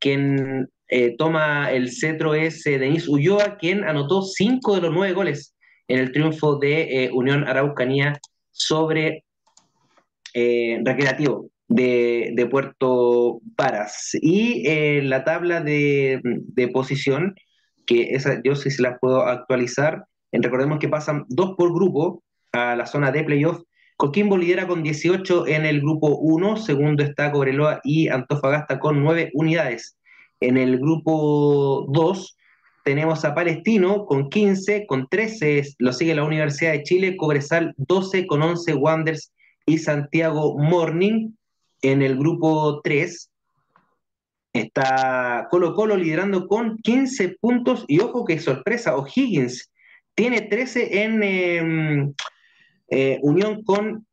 quien 0.00 0.68
eh, 0.88 1.16
toma 1.16 1.70
el 1.72 1.92
cetro 1.92 2.34
es 2.34 2.66
eh, 2.66 2.78
Denis 2.78 3.08
Ulloa, 3.08 3.58
quien 3.58 3.84
anotó 3.84 4.22
cinco 4.22 4.74
de 4.74 4.82
los 4.82 4.92
nueve 4.92 5.14
goles 5.14 5.54
en 5.88 6.00
el 6.00 6.12
triunfo 6.12 6.58
de 6.58 7.10
Unión 7.12 7.46
Araucanía 7.46 8.18
sobre 8.50 9.24
Recreativo 10.34 11.50
de, 11.68 12.48
Puerto 12.50 13.40
Varas. 13.56 14.10
Y 14.14 14.62
la 15.02 15.24
tabla 15.24 15.60
de, 15.60 16.20
de 16.22 16.68
posición, 16.68 17.34
que 17.86 18.14
esa 18.14 18.40
yo 18.44 18.54
sí 18.54 18.70
se 18.70 18.82
las 18.82 18.98
puedo 19.00 19.22
actualizar. 19.22 20.04
Recordemos 20.32 20.78
que 20.78 20.88
pasan 20.88 21.24
dos 21.28 21.54
por 21.56 21.74
grupo 21.74 22.22
a 22.52 22.76
la 22.76 22.86
zona 22.86 23.10
de 23.10 23.24
playoff. 23.24 23.62
Coquimbo 23.96 24.38
lidera 24.38 24.66
con 24.66 24.82
18 24.82 25.46
en 25.46 25.66
el 25.66 25.80
grupo 25.80 26.16
1, 26.16 26.56
segundo 26.56 27.02
está 27.02 27.30
Cobreloa 27.30 27.80
y 27.84 28.08
Antofagasta 28.08 28.78
con 28.78 29.02
9 29.02 29.30
unidades. 29.34 29.98
En 30.40 30.56
el 30.56 30.78
grupo 30.78 31.86
2 31.90 32.36
tenemos 32.82 33.24
a 33.26 33.34
Palestino 33.34 34.06
con 34.06 34.30
15, 34.30 34.86
con 34.86 35.06
13 35.06 35.74
lo 35.78 35.92
sigue 35.92 36.14
la 36.14 36.24
Universidad 36.24 36.72
de 36.72 36.82
Chile, 36.82 37.16
Cobresal 37.16 37.74
12 37.76 38.26
con 38.26 38.42
11 38.42 38.74
Wanderers 38.74 39.32
y 39.66 39.78
Santiago 39.78 40.58
Morning. 40.58 41.32
En 41.82 42.00
el 42.00 42.16
grupo 42.16 42.80
3 42.82 43.30
está 44.54 45.46
Colo 45.50 45.74
Colo 45.74 45.96
liderando 45.96 46.48
con 46.48 46.78
15 46.78 47.36
puntos 47.38 47.84
y 47.86 48.00
ojo 48.00 48.24
que 48.24 48.40
sorpresa, 48.40 48.96
O'Higgins 48.96 49.70
tiene 50.14 50.40
13 50.42 51.02
en 51.02 51.22
eh, 51.22 52.12
eh, 52.90 53.18
unión 53.22 53.62
con 53.64 54.06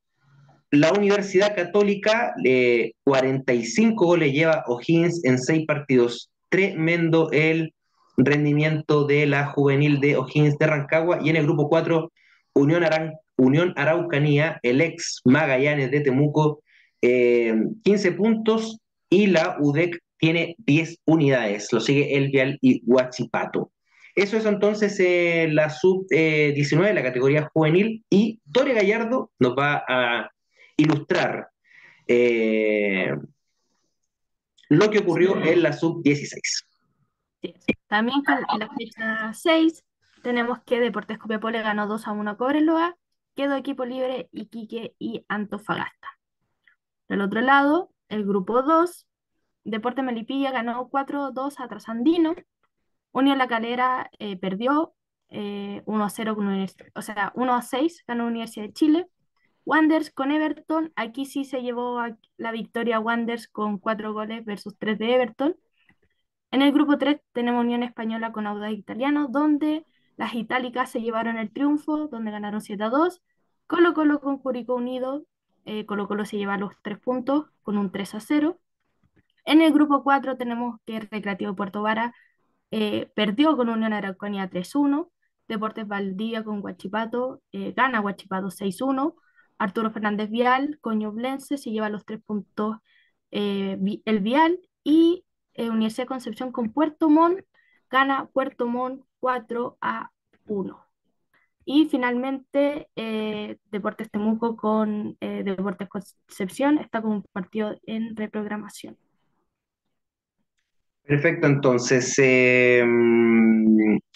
la 0.72 0.92
Universidad 0.92 1.56
Católica, 1.56 2.34
eh, 2.44 2.92
45 3.04 4.06
goles 4.06 4.34
lleva 4.34 4.64
O'Higgins 4.68 5.24
en 5.24 5.38
6 5.40 5.66
partidos. 5.66 6.30
Tremendo 6.50 7.30
el 7.32 7.74
rendimiento 8.18 9.06
de 9.06 9.26
la 9.28 9.46
juvenil 9.48 10.00
de 10.00 10.18
O'Higgins 10.18 10.58
de 10.58 10.68
Rancagua. 10.68 11.20
Y 11.24 11.30
en 11.30 11.38
el 11.38 11.44
grupo 11.44 11.70
4, 11.70 12.12
Unión, 12.54 12.84
Aran- 12.84 13.14
Unión 13.38 13.74
Araucanía, 13.78 14.60
el 14.64 14.82
ex 14.82 15.22
Magallanes 15.24 15.92
de 15.92 16.02
Temuco, 16.02 16.62
eh, 17.02 17.56
15 17.84 18.12
puntos. 18.14 18.80
Y 19.10 19.28
la 19.28 19.56
UDEC 19.60 20.00
tiene 20.18 20.56
10 20.58 20.98
unidades. 21.06 21.72
Lo 21.72 21.80
sigue 21.80 22.18
El 22.18 22.30
Vial 22.30 22.58
y 22.62 22.82
Huachipato. 22.86 23.72
Eso 24.18 24.36
es 24.36 24.48
entonces 24.48 25.00
eh, 25.00 25.48
la 25.52 25.70
sub-19, 25.70 26.92
la 26.92 27.04
categoría 27.04 27.52
juvenil. 27.54 28.04
Y 28.10 28.42
Dore 28.46 28.74
Gallardo 28.74 29.30
nos 29.38 29.56
va 29.56 29.84
a 29.88 30.32
ilustrar 30.76 31.52
eh, 32.08 33.16
lo 34.70 34.90
que 34.90 35.00
ocurrió 35.00 35.40
en 35.44 35.62
la 35.62 35.72
sub-16. 35.72 36.40
Sí. 37.44 37.54
También 37.86 38.24
en 38.28 38.60
la 38.60 38.70
fecha 38.76 39.34
6 39.36 39.86
tenemos 40.24 40.64
que 40.64 40.80
Deportes 40.80 41.20
Copiapó 41.20 41.52
le 41.52 41.62
ganó 41.62 41.86
2 41.86 42.08
a 42.08 42.12
1 42.12 42.32
a 42.32 42.38
Cobreloa, 42.38 42.98
quedó 43.36 43.56
equipo 43.56 43.86
libre 43.86 44.30
Iquique 44.32 44.96
y 44.98 45.26
Antofagasta. 45.28 46.18
Del 47.08 47.22
otro 47.22 47.42
lado, 47.42 47.92
el 48.10 48.26
grupo 48.26 48.64
2, 48.64 49.06
Deportes 49.64 50.04
Melipilla 50.04 50.50
ganó 50.50 50.90
4-2 50.90 51.60
a 51.60 51.68
Trasandino, 51.68 52.34
Unión 53.12 53.38
La 53.38 53.48
Calera 53.48 54.10
eh, 54.20 54.38
perdió 54.38 54.94
eh, 55.30 55.82
1-0 55.86 56.36
con 56.36 56.48
Universidad, 56.48 56.88
o 56.96 57.02
sea, 57.02 57.32
1-6 57.36 58.04
ganó 58.08 58.28
Universidad 58.28 58.68
de 58.68 58.74
Chile. 58.74 59.08
Wanderers 59.66 60.12
con 60.12 60.32
Everton, 60.32 60.94
aquí 60.96 61.26
sí 61.26 61.44
se 61.46 61.62
llevó 61.62 62.00
a- 62.00 62.18
la 62.38 62.52
victoria 62.52 63.00
Wanderers 63.00 63.48
con 63.50 63.80
4 63.80 64.14
goles 64.14 64.46
versus 64.46 64.76
3 64.80 64.98
de 65.00 65.16
Everton. 65.16 65.56
En 66.52 66.62
el 66.62 66.72
grupo 66.72 66.98
3 66.98 67.20
tenemos 67.34 67.62
Unión 67.64 67.84
Española 67.84 68.32
con 68.32 68.48
Audax 68.48 68.74
Italiano, 68.74 69.28
donde 69.30 69.86
las 70.18 70.34
itálicas 70.34 70.90
se 70.92 71.02
llevaron 71.02 71.38
el 71.38 71.52
triunfo, 71.52 72.08
donde 72.08 72.32
ganaron 72.32 72.62
7 72.62 72.84
a 72.86 72.90
2. 72.90 73.22
Colo 73.68 73.94
Colo 73.94 74.20
con 74.22 74.38
Curicó 74.40 74.76
Unido, 74.76 75.26
eh, 75.66 75.86
Colo 75.86 76.08
Colo 76.08 76.26
se 76.26 76.38
lleva 76.38 76.58
los 76.58 76.74
3 76.82 77.00
puntos 77.00 77.48
con 77.64 77.78
un 77.78 77.92
3 77.92 78.16
a 78.16 78.20
0. 78.22 78.60
En 79.46 79.62
el 79.62 79.74
grupo 79.74 80.04
4 80.04 80.38
tenemos 80.38 80.80
que 80.86 81.00
Recreativo 81.02 81.56
Puerto 81.56 81.82
Vara 81.82 82.14
eh, 82.72 83.12
perdió 83.16 83.56
con 83.56 83.70
Unión 83.70 83.94
Araucanía 83.94 84.50
3-1. 84.50 85.12
Deportes 85.48 85.88
Valdivia 85.88 86.44
con 86.44 86.64
Huachipato, 86.64 87.42
eh, 87.52 87.74
gana 87.76 88.02
Huachipato 88.02 88.52
6-1. 88.52 89.16
Arturo 89.58 89.92
Fernández 89.92 90.30
Vial 90.30 90.78
con 90.82 91.00
Ñublense 91.00 91.58
se 91.58 91.72
lleva 91.72 91.90
los 91.90 92.06
3 92.06 92.22
puntos 92.24 92.78
eh, 93.32 93.78
el 94.06 94.20
Vial. 94.20 94.60
Y 94.84 95.26
Universidad 95.58 96.08
Concepción 96.08 96.52
con 96.52 96.72
Puerto 96.72 97.10
Montt, 97.10 97.42
gana 97.90 98.28
Puerto 98.28 98.68
Montt 98.68 99.04
4 99.20 99.78
a 99.82 100.12
1. 100.46 100.86
Y 101.66 101.86
finalmente, 101.90 102.90
Deportes 103.72 104.10
Temuco 104.12 104.56
con 104.56 105.18
Deportes 105.20 105.90
Concepción 105.90 106.78
está 106.78 107.02
con 107.02 107.12
un 107.12 107.24
partido 107.34 107.76
en 107.86 108.16
reprogramación. 108.16 108.98
Perfecto, 111.08 111.48
entonces. 111.48 112.14
eh, 112.18 112.84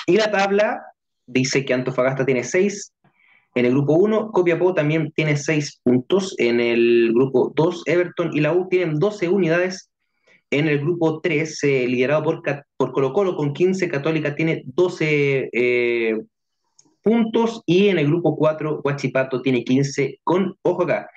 y 0.07 0.17
la 0.17 0.29
tabla 0.29 0.81
dice 1.25 1.63
que 1.63 1.73
Antofagasta 1.73 2.25
tiene 2.25 2.43
6 2.43 2.93
en 3.55 3.65
el 3.65 3.71
grupo 3.71 3.93
1, 3.93 4.31
Copiapó 4.31 4.73
también 4.73 5.11
tiene 5.13 5.37
6 5.37 5.79
puntos 5.83 6.35
en 6.37 6.59
el 6.59 7.11
grupo 7.13 7.51
2, 7.55 7.83
Everton 7.85 8.31
y 8.33 8.41
la 8.41 8.53
U 8.53 8.67
tienen 8.69 8.99
12 8.99 9.29
unidades 9.29 9.89
en 10.49 10.67
el 10.67 10.79
grupo 10.79 11.21
3, 11.21 11.63
eh, 11.63 11.87
liderado 11.87 12.23
por, 12.23 12.41
por 12.77 12.91
Colo 12.91 13.13
Colo 13.13 13.35
con 13.35 13.53
15, 13.53 13.89
Católica 13.89 14.35
tiene 14.35 14.63
12 14.65 15.49
eh, 15.51 16.21
puntos 17.01 17.61
y 17.65 17.87
en 17.87 17.99
el 17.99 18.07
grupo 18.07 18.35
4, 18.35 18.81
Huachipato 18.83 19.41
tiene 19.41 19.63
15 19.63 20.19
con, 20.23 20.55
ojo 20.61 20.83
acá, 20.83 21.09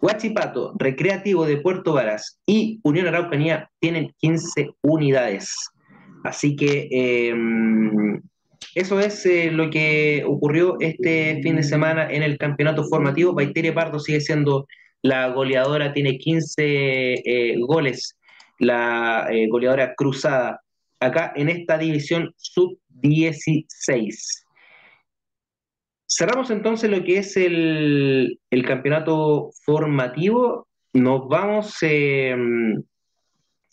Huachipato, 0.00 0.74
Recreativo 0.78 1.46
de 1.46 1.58
Puerto 1.58 1.92
Varas 1.92 2.40
y 2.46 2.80
Unión 2.82 3.06
Araucanía 3.06 3.70
tienen 3.80 4.14
15 4.18 4.70
unidades. 4.82 5.54
Así 6.24 6.56
que 6.56 6.88
eh, 6.90 7.34
eso 8.74 9.00
es 9.00 9.24
eh, 9.26 9.50
lo 9.50 9.68
que 9.70 10.22
ocurrió 10.26 10.76
este 10.80 11.40
fin 11.42 11.56
de 11.56 11.64
semana 11.64 12.10
en 12.10 12.22
el 12.22 12.38
campeonato 12.38 12.84
formativo. 12.84 13.34
Baitere 13.34 13.72
Pardo 13.72 13.98
sigue 13.98 14.20
siendo 14.20 14.66
la 15.02 15.28
goleadora, 15.28 15.92
tiene 15.92 16.16
15 16.18 16.62
eh, 16.62 17.56
goles, 17.58 18.16
la 18.58 19.26
eh, 19.30 19.48
goleadora 19.48 19.94
cruzada 19.96 20.60
acá 21.00 21.32
en 21.34 21.48
esta 21.48 21.78
división 21.78 22.32
sub-16. 22.36 24.44
Cerramos 26.12 26.50
entonces 26.50 26.90
lo 26.90 27.04
que 27.04 27.18
es 27.18 27.36
el, 27.36 28.40
el 28.50 28.66
campeonato 28.66 29.52
formativo. 29.64 30.66
Nos 30.92 31.28
vamos 31.28 31.76
eh, 31.82 32.36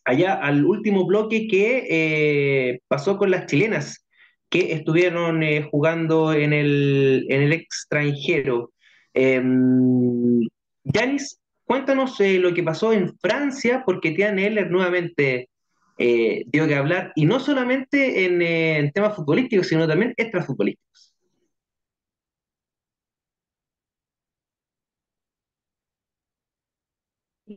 allá 0.05 0.35
al 0.35 0.63
último 0.63 1.07
bloque 1.07 1.47
que 1.47 1.87
eh, 1.89 2.79
pasó 2.87 3.17
con 3.17 3.31
las 3.31 3.47
chilenas 3.47 4.05
que 4.49 4.71
estuvieron 4.73 5.41
eh, 5.41 5.67
jugando 5.69 6.31
en 6.31 6.53
el, 6.53 7.25
en 7.29 7.41
el 7.41 7.53
extranjero. 7.53 8.71
Em, 9.15 10.41
Yanis, 10.83 11.39
cuéntanos 11.65 12.19
lo 12.19 12.53
que 12.53 12.61
pasó 12.61 12.93
en 12.93 13.17
Francia, 13.17 13.81
porque 13.83 14.11
Tian 14.11 14.37
Eller 14.37 14.69
nuevamente 14.69 15.49
dio 15.97 16.67
que 16.67 16.75
hablar, 16.75 17.11
y 17.15 17.25
no 17.25 17.39
solamente 17.39 18.25
en, 18.25 18.41
en 18.43 18.91
temas 18.91 19.15
futbolísticos, 19.15 19.67
sino 19.67 19.87
también 19.87 20.13
extrafutbolísticos. 20.15 21.06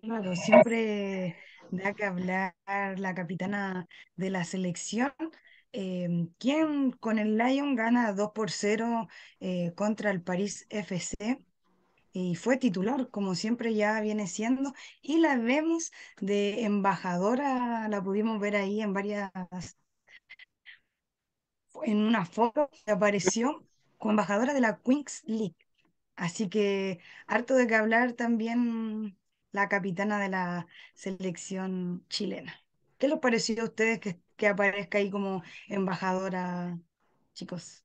Claro, 0.03 0.37
siempre 0.37 1.37
da 1.71 1.95
que 1.95 2.05
hablar 2.05 2.55
la 2.99 3.15
capitana 3.15 3.89
de 4.15 4.31
la 4.31 4.45
selección, 4.45 5.12
em, 5.73 6.29
quien 6.39 6.93
con 6.93 7.19
el 7.19 7.37
Lyon 7.37 7.75
gana 7.75 8.12
2 8.12 8.31
por 8.33 8.51
0 8.53 9.09
eh, 9.41 9.73
contra 9.75 10.11
el 10.12 10.23
París 10.23 10.67
FC 10.71 11.45
y 12.12 12.35
fue 12.37 12.57
titular, 12.57 13.09
como 13.11 13.35
siempre 13.35 13.75
ya 13.75 14.01
viene 14.01 14.27
siendo, 14.29 14.75
y 15.03 15.19
la 15.19 15.37
vemos 15.39 15.91
de 16.21 16.65
embajadora, 16.65 17.89
la 17.89 18.03
pudimos 18.03 18.41
ver 18.41 18.57
ahí 18.57 18.81
en 18.83 18.93
varias, 18.93 19.31
en 21.85 21.99
una 21.99 22.25
foto 22.27 22.71
que 22.85 22.91
apareció 22.93 23.65
como 23.99 24.12
embajadora 24.12 24.55
de 24.55 24.61
la 24.61 24.81
Queens 24.81 25.23
League. 25.27 25.57
Así 26.17 26.49
que 26.51 27.01
harto 27.29 27.55
de 27.57 27.69
que 27.69 27.77
hablar 27.77 28.15
también 28.15 29.19
la 29.53 29.69
capitana 29.69 30.21
de 30.21 30.29
la 30.29 30.67
selección 30.95 32.05
chilena. 32.09 32.55
¿Qué 32.99 33.09
les 33.09 33.19
pareció 33.19 33.63
a 33.63 33.65
ustedes 33.67 33.99
que, 34.01 34.21
que 34.37 34.49
aparezca 34.49 34.99
ahí 34.99 35.11
como 35.11 35.43
embajadora, 35.69 36.79
chicos? 37.35 37.85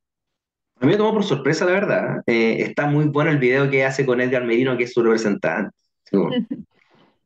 A 0.79 0.85
mí 0.85 0.91
me 0.91 0.97
tomó 0.97 1.13
por 1.13 1.23
sorpresa, 1.23 1.65
la 1.65 1.71
verdad. 1.71 2.23
Eh, 2.27 2.57
está 2.59 2.85
muy 2.85 3.05
bueno 3.05 3.31
el 3.31 3.37
video 3.37 3.69
que 3.69 3.85
hace 3.85 4.05
con 4.05 4.19
Edgar 4.19 4.43
Merino, 4.43 4.77
que 4.77 4.83
es 4.83 4.93
su 4.93 5.01
representante. 5.01 5.75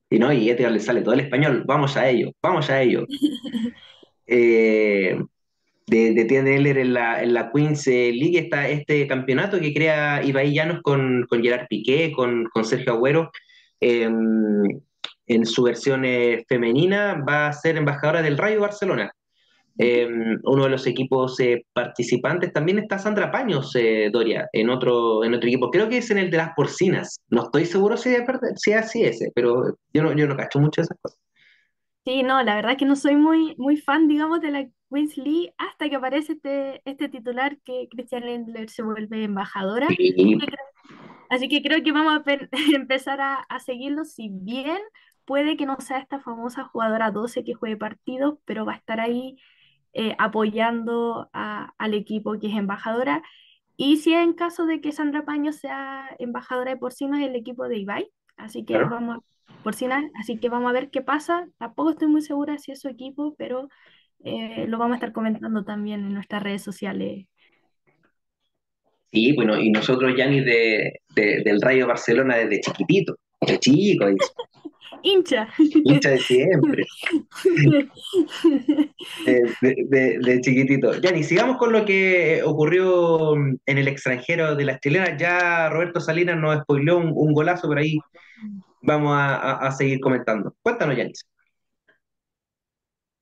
y 0.09 0.19
no, 0.19 0.31
y 0.31 0.49
Edgar 0.49 0.71
le 0.71 0.79
sale 0.79 1.01
todo 1.01 1.13
el 1.13 1.21
español. 1.21 1.63
Vamos 1.65 1.97
a 1.97 2.07
ello, 2.09 2.31
vamos 2.41 2.69
a 2.69 2.81
ello. 2.81 3.05
Eh, 4.27 5.19
de, 5.87 6.13
de 6.13 6.71
en 6.81 6.93
la, 6.93 7.23
en 7.23 7.33
la 7.33 7.51
Queens 7.51 7.87
League 7.87 8.37
está 8.37 8.69
este 8.69 9.07
campeonato 9.07 9.59
que 9.59 9.73
crea 9.73 10.23
Ibai 10.23 10.53
Llanos 10.53 10.81
con, 10.83 11.25
con 11.27 11.41
Gerard 11.41 11.65
Piqué, 11.67 12.11
con, 12.11 12.45
con 12.53 12.63
Sergio 12.63 12.93
Agüero 12.93 13.31
en 13.81 15.45
su 15.45 15.63
versión 15.63 16.03
eh, 16.05 16.43
femenina 16.47 17.23
va 17.27 17.47
a 17.47 17.53
ser 17.53 17.77
embajadora 17.77 18.21
del 18.21 18.37
Rayo 18.37 18.61
Barcelona. 18.61 19.11
Em, 19.77 20.39
uno 20.43 20.63
de 20.65 20.69
los 20.69 20.85
equipos 20.87 21.39
eh, 21.39 21.65
participantes 21.71 22.51
también 22.51 22.79
está 22.79 22.99
Sandra 22.99 23.31
Paños, 23.31 23.73
eh, 23.75 24.09
Doria, 24.11 24.49
en 24.51 24.69
otro, 24.69 25.23
en 25.23 25.35
otro 25.35 25.47
equipo. 25.47 25.71
Creo 25.71 25.87
que 25.87 25.99
es 25.99 26.11
en 26.11 26.17
el 26.17 26.31
de 26.31 26.37
las 26.37 26.53
porcinas. 26.55 27.21
No 27.29 27.43
estoy 27.43 27.65
seguro 27.65 27.95
si, 27.95 28.09
es, 28.09 28.23
si 28.55 28.73
así 28.73 29.03
ese, 29.03 29.31
pero 29.33 29.77
yo 29.93 30.03
no, 30.03 30.13
yo 30.13 30.27
no 30.27 30.35
cacho 30.35 30.59
mucho 30.59 30.81
esas 30.81 30.97
cosas. 30.99 31.19
Sí, 32.05 32.23
no, 32.23 32.41
la 32.43 32.55
verdad 32.55 32.71
es 32.71 32.77
que 32.77 32.85
no 32.85 32.95
soy 32.95 33.15
muy, 33.15 33.55
muy 33.57 33.77
fan, 33.77 34.07
digamos, 34.07 34.41
de 34.41 34.51
la 34.51 34.67
Queens 34.91 35.15
League 35.15 35.53
hasta 35.57 35.89
que 35.89 35.95
aparece 35.95 36.33
este, 36.33 36.81
este 36.85 37.07
titular 37.07 37.57
que 37.63 37.87
Christian 37.91 38.25
Lindler 38.25 38.69
se 38.69 38.81
vuelve 38.81 39.23
embajadora. 39.23 39.87
Así 41.29 41.47
que 41.47 41.61
creo 41.61 41.83
que 41.83 41.91
vamos 41.91 42.13
a 42.13 42.23
empezar 42.75 43.21
a, 43.21 43.59
seguirlo, 43.59 44.05
si 44.05 44.29
bien 44.31 44.79
puede 45.25 45.57
que 45.57 45.65
no 45.65 45.77
sea 45.79 45.99
esta 45.99 46.19
famosa 46.19 46.63
jugadora 46.63 47.11
12 47.11 47.43
que 47.43 47.53
juegue 47.53 47.77
partidos, 47.77 48.39
pero 48.45 48.65
va 48.65 48.73
a 48.73 48.77
estar 48.77 48.99
ahí 48.99 49.37
eh, 49.93 50.15
apoyando 50.17 51.29
al 51.33 51.93
equipo 51.93 52.39
que 52.39 52.47
es 52.47 52.55
embajadora. 52.55 53.23
Y 53.77 53.97
si 53.97 54.13
en 54.13 54.33
caso 54.33 54.65
de 54.65 54.81
que 54.81 54.91
Sandra 54.91 55.25
Paño 55.25 55.53
sea 55.53 56.09
embajadora 56.19 56.71
de 56.71 56.77
Porcino, 56.77 57.17
es 57.17 57.27
el 57.27 57.35
equipo 57.35 57.67
de 57.67 57.77
Ibai. 57.77 58.11
Así 58.37 58.65
que 58.65 58.77
vamos 58.77 59.19
Porcina, 59.63 60.09
así 60.19 60.37
que 60.39 60.49
vamos 60.49 60.69
a 60.69 60.73
ver 60.73 60.89
qué 60.89 61.01
pasa. 61.01 61.47
Tampoco 61.57 61.91
estoy 61.91 62.07
muy 62.07 62.21
segura 62.21 62.57
si 62.57 62.71
es 62.71 62.81
su 62.81 62.87
equipo, 62.87 63.35
pero 63.37 63.69
eh, 64.23 64.65
lo 64.67 64.77
vamos 64.77 64.93
a 64.93 64.97
estar 64.97 65.13
comentando 65.13 65.63
también 65.63 66.01
en 66.05 66.13
nuestras 66.13 66.43
redes 66.43 66.63
sociales 66.63 67.27
Sí, 69.11 69.33
bueno, 69.35 69.59
y 69.59 69.71
nosotros, 69.71 70.13
Yanni, 70.15 70.41
de, 70.41 71.01
del 71.15 71.61
Rayo 71.61 71.87
Barcelona 71.87 72.37
desde 72.37 72.61
chiquitito, 72.61 73.15
de 73.41 73.59
chico. 73.59 74.05
Hincha. 75.01 75.47
Hincha 75.57 76.09
de 76.11 76.19
siempre. 76.19 76.85
de, 79.25 80.19
de, 80.19 80.41
chiquitito. 80.41 80.99
Yanni, 80.99 81.23
sigamos 81.23 81.57
con 81.57 81.71
lo 81.71 81.85
que 81.85 82.41
ocurrió 82.43 83.35
en 83.35 83.77
el 83.77 83.87
extranjero 83.87 84.55
de 84.55 84.65
las 84.65 84.79
chilenas. 84.79 85.17
Ya 85.17 85.69
Roberto 85.69 85.99
Salinas 85.99 86.37
nos 86.37 86.61
spoileó 86.61 86.97
un, 86.97 87.33
golazo, 87.33 87.67
por 87.67 87.79
ahí 87.79 87.97
vamos 88.81 89.13
a, 89.15 89.71
seguir 89.71 89.99
comentando. 89.99 90.55
Cuéntanos, 90.61 90.97
Yanis. 90.97 91.25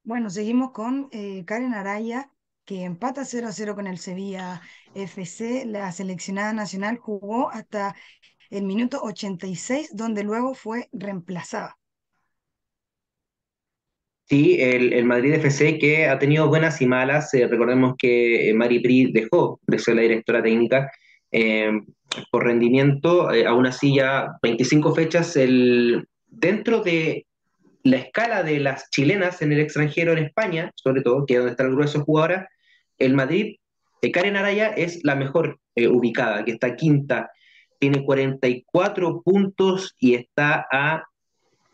Bueno, 0.04 0.30
seguimos 0.30 0.72
con 0.72 1.10
eh, 1.12 1.44
Karen 1.46 1.74
Araya, 1.74 2.32
que 2.68 2.84
empata 2.84 3.24
0 3.24 3.48
a 3.48 3.52
0 3.54 3.76
con 3.76 3.88
el 3.88 3.98
Sevilla 3.98 4.62
FC. 4.94 5.66
La 5.66 5.92
seleccionada 5.94 6.52
nacional 6.52 6.98
jugó 6.98 7.50
hasta 7.50 7.96
el 8.50 8.64
minuto 8.64 9.00
86, 9.02 9.96
donde 9.96 10.24
luego 10.24 10.54
fue 10.54 10.90
reemplazada. 10.92 11.78
Sí, 14.26 14.58
el, 14.60 15.06
Madrid 15.06 15.36
FC 15.36 15.80
que 15.80 16.08
ha 16.08 16.20
tenido 16.20 16.50
buenas 16.50 16.82
y 16.82 16.86
malas. 16.86 17.34
Eh, 17.34 17.48
recordemos 17.48 17.96
que 17.98 18.50
eh, 18.50 18.54
Mari 18.54 18.82
Pri 18.82 19.14
dejó 19.14 19.62
de 19.66 19.80
ser 19.80 19.96
la 19.96 20.02
directora 20.02 20.44
técnica 20.44 20.92
eh, 21.32 21.72
por 22.30 22.44
rendimiento. 22.44 23.30
aún 23.48 23.66
así, 23.66 23.96
ya 23.96 24.28
25 24.44 24.94
fechas 24.94 25.38
el, 25.38 26.06
dentro 26.28 26.82
de 26.82 27.26
la 27.84 27.96
escala 27.96 28.44
de 28.44 28.60
las 28.60 28.90
chilenas 28.90 29.42
en 29.42 29.54
el 29.54 29.62
extranjero 29.62 30.12
en 30.12 30.26
España, 30.26 30.72
sobre 30.76 31.02
todo, 31.02 31.26
que 31.26 31.36
es 31.36 31.40
donde 31.40 31.52
está 31.52 31.64
el 31.64 31.72
grueso 31.72 32.04
jugadora, 32.04 32.50
el 32.98 33.14
Madrid, 33.14 33.56
eh, 34.02 34.12
Karen 34.12 34.38
Araya 34.38 34.68
es 34.68 35.04
la 35.04 35.16
mejor 35.16 35.60
eh, 35.76 35.88
ubicada, 35.88 36.44
que 36.46 36.52
está 36.52 36.76
quinta, 36.76 37.32
tiene 37.80 38.04
44 38.04 39.22
puntos 39.22 39.96
y 40.00 40.16
está 40.16 40.68
a 40.72 41.04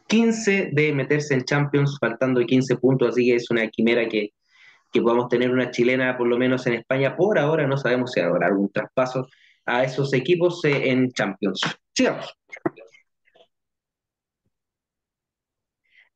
15 0.08 0.70
de 0.74 0.94
meterse 0.94 1.34
en 1.34 1.46
Champions, 1.46 1.98
faltando 2.00 2.42
15 2.42 2.76
puntos, 2.78 3.10
así 3.10 3.26
que 3.26 3.36
es 3.36 3.50
una 3.50 3.68
quimera 3.68 4.08
que, 4.08 4.32
que 4.92 5.02
podamos 5.02 5.30
tener 5.30 5.50
una 5.50 5.72
chilena, 5.72 6.18
por 6.18 6.28
lo 6.28 6.38
menos 6.38 6.68
en 6.68 6.74
España. 6.74 7.16
Por 7.16 7.40
ahora 7.40 7.66
no 7.68 7.78
sabemos 7.78 8.12
si 8.12 8.20
habrá 8.20 8.48
algún 8.48 8.70
traspaso 8.70 9.28
a 9.66 9.84
esos 9.84 10.14
equipos 10.14 10.64
eh, 10.66 10.90
en 10.90 11.12
Champions. 11.12 11.62
Sigamos. 11.94 12.38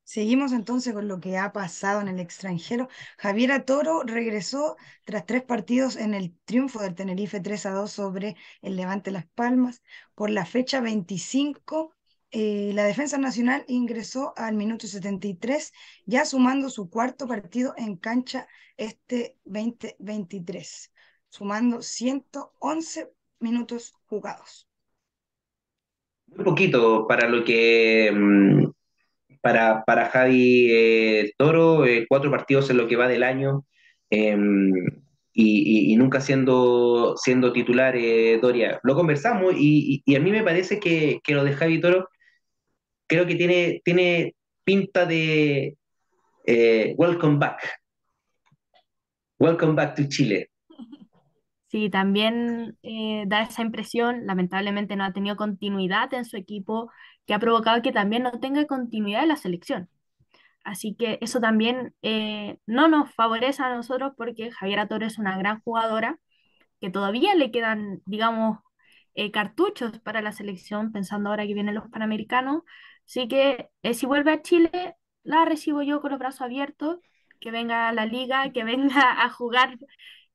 Seguimos 0.08 0.52
entonces 0.52 0.94
con 0.94 1.06
lo 1.06 1.20
que 1.20 1.36
ha 1.36 1.52
pasado 1.52 2.00
en 2.00 2.08
el 2.08 2.18
extranjero. 2.18 2.88
Javiera 3.18 3.66
Toro 3.66 4.04
regresó 4.04 4.78
tras 5.04 5.26
tres 5.26 5.42
partidos 5.42 5.96
en 5.96 6.14
el 6.14 6.34
triunfo 6.46 6.80
del 6.80 6.94
Tenerife 6.94 7.40
3 7.40 7.66
a 7.66 7.72
2 7.72 7.92
sobre 7.92 8.34
el 8.62 8.76
Levante 8.76 9.10
Las 9.10 9.26
Palmas. 9.26 9.82
Por 10.14 10.30
la 10.30 10.46
fecha 10.46 10.80
25, 10.80 11.94
eh, 12.30 12.70
la 12.72 12.84
Defensa 12.84 13.18
Nacional 13.18 13.66
ingresó 13.68 14.32
al 14.38 14.54
minuto 14.54 14.86
73, 14.86 15.74
ya 16.06 16.24
sumando 16.24 16.70
su 16.70 16.88
cuarto 16.88 17.28
partido 17.28 17.74
en 17.76 17.98
cancha 17.98 18.48
este 18.78 19.36
2023, 19.44 20.90
sumando 21.28 21.82
111 21.82 23.12
minutos 23.40 23.92
jugados. 24.06 24.66
Muy 26.28 26.46
poquito 26.46 27.06
para 27.06 27.28
lo 27.28 27.44
que 27.44 28.10
mm, 28.10 28.77
para, 29.40 29.84
para 29.84 30.06
Javi 30.06 30.68
eh, 30.70 31.32
Toro, 31.36 31.84
eh, 31.84 32.06
cuatro 32.08 32.30
partidos 32.30 32.70
en 32.70 32.76
lo 32.76 32.86
que 32.86 32.96
va 32.96 33.08
del 33.08 33.22
año 33.22 33.64
em, 34.10 34.72
y, 35.32 35.96
nunca 35.96 36.20
siendo, 36.20 37.16
siendo 37.16 37.52
titular 37.52 37.94
eh, 37.96 38.38
Doria. 38.40 38.80
Lo 38.82 38.94
conversamos 38.94 39.54
y, 39.56 40.02
a 40.14 40.20
mí 40.20 40.30
me 40.32 40.42
parece 40.42 40.80
que, 40.80 41.20
lo 41.28 41.44
de 41.44 41.52
Javi 41.52 41.80
Toro 41.80 42.08
creo 43.06 43.26
que 43.26 43.36
tiene, 43.36 43.80
tiene 43.84 44.34
pinta 44.64 45.06
de 45.06 45.76
welcome 46.96 47.38
back. 47.38 47.60
Welcome 49.38 49.74
back 49.74 49.94
to 49.96 50.04
Chile. 50.08 50.50
Sí, 51.70 51.90
también 51.90 52.78
da 53.26 53.42
esa 53.42 53.60
impresión, 53.60 54.24
lamentablemente 54.24 54.96
no 54.96 55.04
ha 55.04 55.12
tenido 55.12 55.36
continuidad 55.36 56.14
en 56.14 56.24
su 56.24 56.38
equipo, 56.38 56.90
que 57.28 57.34
ha 57.34 57.40
provocado 57.40 57.82
que 57.82 57.92
también 57.92 58.24
no 58.24 58.32
tenga 58.40 58.66
continuidad 58.66 59.22
en 59.24 59.28
la 59.30 59.36
selección. 59.36 59.90
Así 60.64 60.94
que 60.96 61.18
eso 61.22 61.40
también 61.40 61.94
eh, 62.02 62.58
no 62.66 62.88
nos 62.88 63.14
favorece 63.14 63.62
a 63.62 63.74
nosotros 63.74 64.12
porque 64.16 64.50
Javiera 64.52 64.88
Torres 64.88 65.14
es 65.14 65.18
una 65.20 65.38
gran 65.38 65.60
jugadora, 65.62 66.20
que 66.80 66.90
todavía 66.90 67.34
le 67.34 67.50
quedan, 67.50 68.02
digamos, 68.06 68.60
eh, 69.14 69.30
cartuchos 69.32 69.98
para 70.00 70.22
la 70.22 70.32
selección, 70.32 70.92
pensando 70.92 71.30
ahora 71.30 71.46
que 71.46 71.54
vienen 71.54 71.74
los 71.74 71.88
Panamericanos. 71.90 72.62
Así 73.06 73.28
que 73.28 73.70
eh, 73.82 73.94
si 73.94 74.06
vuelve 74.06 74.32
a 74.32 74.42
Chile, 74.42 74.96
la 75.24 75.44
recibo 75.44 75.82
yo 75.82 76.00
con 76.00 76.10
los 76.12 76.20
brazos 76.20 76.42
abiertos, 76.42 76.98
que 77.40 77.50
venga 77.50 77.88
a 77.88 77.92
la 77.92 78.06
liga, 78.06 78.52
que 78.52 78.64
venga 78.64 79.24
a 79.24 79.30
jugar 79.30 79.78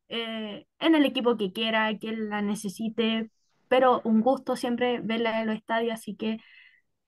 eh, 0.09 0.67
en 0.79 0.95
el 0.95 1.05
equipo 1.05 1.37
que 1.37 1.53
quiera, 1.53 1.97
que 1.99 2.11
la 2.13 2.41
necesite, 2.41 3.31
pero 3.67 4.01
un 4.03 4.21
gusto 4.21 4.55
siempre 4.55 4.99
verla 5.01 5.41
en 5.41 5.47
los 5.47 5.55
estadios, 5.55 5.93
así 5.93 6.15
que 6.15 6.39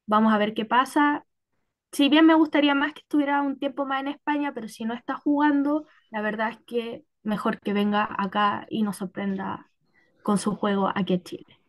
vamos 0.05 0.33
a 0.33 0.37
ver 0.37 0.53
qué 0.53 0.65
pasa. 0.65 1.25
Si 1.91 2.09
bien 2.09 2.25
me 2.27 2.35
gustaría 2.35 2.75
más 2.75 2.93
que 2.93 3.01
estuviera 3.01 3.41
un 3.41 3.59
tiempo 3.59 3.85
más 3.85 4.01
en 4.01 4.09
España, 4.09 4.53
pero 4.53 4.67
si 4.69 4.85
no 4.85 4.93
está 4.95 5.15
jugando, 5.15 5.87
la 6.11 6.21
verdad 6.21 6.51
es 6.51 6.59
que 6.67 7.05
mejor 7.23 7.59
que 7.61 7.73
venga 7.73 8.07
acá 8.19 8.67
y 8.69 8.83
nos 8.83 8.97
sorprenda 8.97 9.71
con 10.23 10.37
su 10.39 10.55
juego 10.55 10.91
aquí 10.95 11.13
en 11.15 11.23
Chile. 11.23 11.59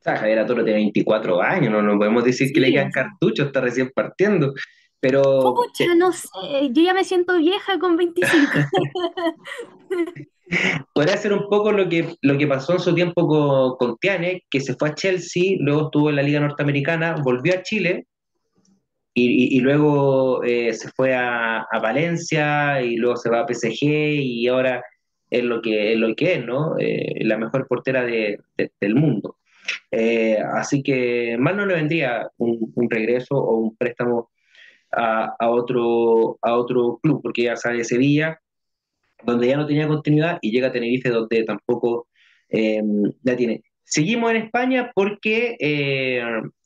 O 0.00 0.02
sea, 0.04 0.16
Javier 0.16 0.46
Toro 0.46 0.64
tiene 0.64 0.80
24 0.80 1.40
años, 1.42 1.70
no, 1.72 1.80
no 1.82 1.96
podemos 1.98 2.24
decir 2.24 2.52
que 2.52 2.60
le 2.60 2.72
Sí, 2.72 2.74
quedan 2.74 2.90
sea, 2.90 2.90
cartuchos, 2.90 3.46
está 3.46 3.60
recién 3.60 3.90
partiendo, 3.94 4.52
pero 5.00 5.54
pucha, 5.54 5.94
no 5.96 6.12
sé, 6.12 6.28
yo 6.72 6.82
ya 6.82 6.94
me 6.94 7.04
siento 7.04 7.36
vieja 7.38 7.78
con 7.78 7.96
25. 7.96 8.58
podría 10.94 11.16
ser 11.16 11.32
un 11.32 11.48
poco 11.48 11.72
lo 11.72 11.88
que, 11.88 12.14
lo 12.22 12.38
que 12.38 12.46
pasó 12.46 12.74
en 12.74 12.80
su 12.80 12.94
tiempo 12.94 13.26
con, 13.26 13.76
con 13.76 13.96
Tiane, 13.98 14.44
que 14.50 14.60
se 14.60 14.74
fue 14.74 14.90
a 14.90 14.94
Chelsea, 14.94 15.56
luego 15.60 15.84
estuvo 15.86 16.10
en 16.10 16.16
la 16.16 16.22
Liga 16.22 16.40
Norteamericana, 16.40 17.16
volvió 17.22 17.54
a 17.54 17.62
Chile 17.62 18.06
y, 19.14 19.60
luego 19.60 20.42
eh, 20.42 20.72
se 20.72 20.90
fue 20.90 21.14
a, 21.14 21.60
a 21.70 21.78
Valencia 21.80 22.80
y 22.82 22.96
luego 22.96 23.16
se 23.16 23.28
va 23.28 23.40
a 23.40 23.46
PSG 23.46 23.82
y 23.84 24.48
ahora 24.48 24.82
es 25.30 25.42
lo 25.44 25.60
que 25.60 25.92
es, 25.92 25.98
lo 25.98 26.14
que 26.14 26.34
es, 26.34 26.44
¿no? 26.44 26.76
Eh, 26.78 27.24
la 27.24 27.36
mejor 27.38 27.66
portera 27.66 28.04
de- 28.04 28.38
de- 28.56 28.72
del 28.80 28.94
mundo. 28.94 29.36
Eh, 29.90 30.38
así 30.54 30.82
que 30.82 31.36
mal 31.38 31.56
no 31.56 31.66
le 31.66 31.74
vendría 31.74 32.30
un, 32.38 32.72
un 32.74 32.90
regreso 32.90 33.36
o 33.36 33.56
un 33.58 33.76
préstamo 33.76 34.30
a, 34.92 35.34
a 35.38 35.50
otro, 35.50 36.38
a 36.42 36.54
otro 36.56 36.98
club, 37.02 37.20
porque 37.22 37.44
ya 37.44 37.56
sale 37.56 37.78
de 37.78 37.84
Sevilla, 37.84 38.40
donde 39.24 39.48
ya 39.48 39.56
no 39.56 39.66
tenía 39.66 39.88
continuidad, 39.88 40.38
y 40.40 40.50
llega 40.50 40.68
a 40.68 40.72
Tenerife, 40.72 41.10
donde 41.10 41.44
tampoco 41.44 42.08
eh, 42.48 42.82
la 43.22 43.36
tiene. 43.36 43.62
Seguimos 43.84 44.30
en 44.30 44.38
España 44.38 44.90
porque 44.94 45.56
eh, 45.60 46.22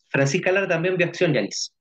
Francisca 0.08 0.52
Lara 0.52 0.68
también 0.68 0.96
vio 0.96 1.06
acción, 1.06 1.32
Yanis. 1.34 1.72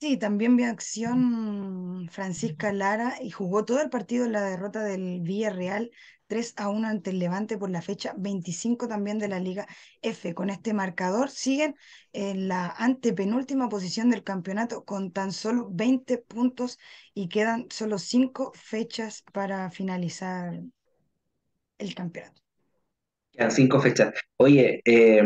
Sí, 0.00 0.16
también 0.16 0.56
vio 0.56 0.68
acción 0.68 2.08
Francisca 2.10 2.72
Lara 2.72 3.14
y 3.20 3.30
jugó 3.30 3.64
todo 3.64 3.82
el 3.82 3.90
partido 3.90 4.24
en 4.26 4.32
la 4.32 4.42
derrota 4.42 4.84
del 4.84 5.20
Villarreal 5.22 5.90
3 6.28 6.54
a 6.56 6.68
1 6.68 6.86
ante 6.86 7.10
el 7.10 7.18
Levante 7.18 7.58
por 7.58 7.70
la 7.70 7.82
fecha 7.82 8.14
25 8.16 8.86
también 8.86 9.18
de 9.18 9.28
la 9.28 9.40
Liga 9.40 9.66
F. 10.02 10.34
Con 10.34 10.50
este 10.50 10.74
marcador 10.74 11.30
siguen 11.30 11.74
en 12.12 12.48
la 12.48 12.68
antepenúltima 12.78 13.68
posición 13.68 14.10
del 14.10 14.22
campeonato 14.22 14.84
con 14.84 15.12
tan 15.12 15.32
solo 15.32 15.68
20 15.72 16.18
puntos 16.18 16.78
y 17.14 17.28
quedan 17.28 17.66
solo 17.70 17.98
5 17.98 18.52
fechas 18.54 19.24
para 19.32 19.70
finalizar 19.70 20.60
el 21.78 21.94
campeonato. 21.94 22.42
Quedan 23.32 23.50
cinco 23.52 23.80
fechas. 23.80 24.12
Oye, 24.36 24.80
eh, 24.84 25.22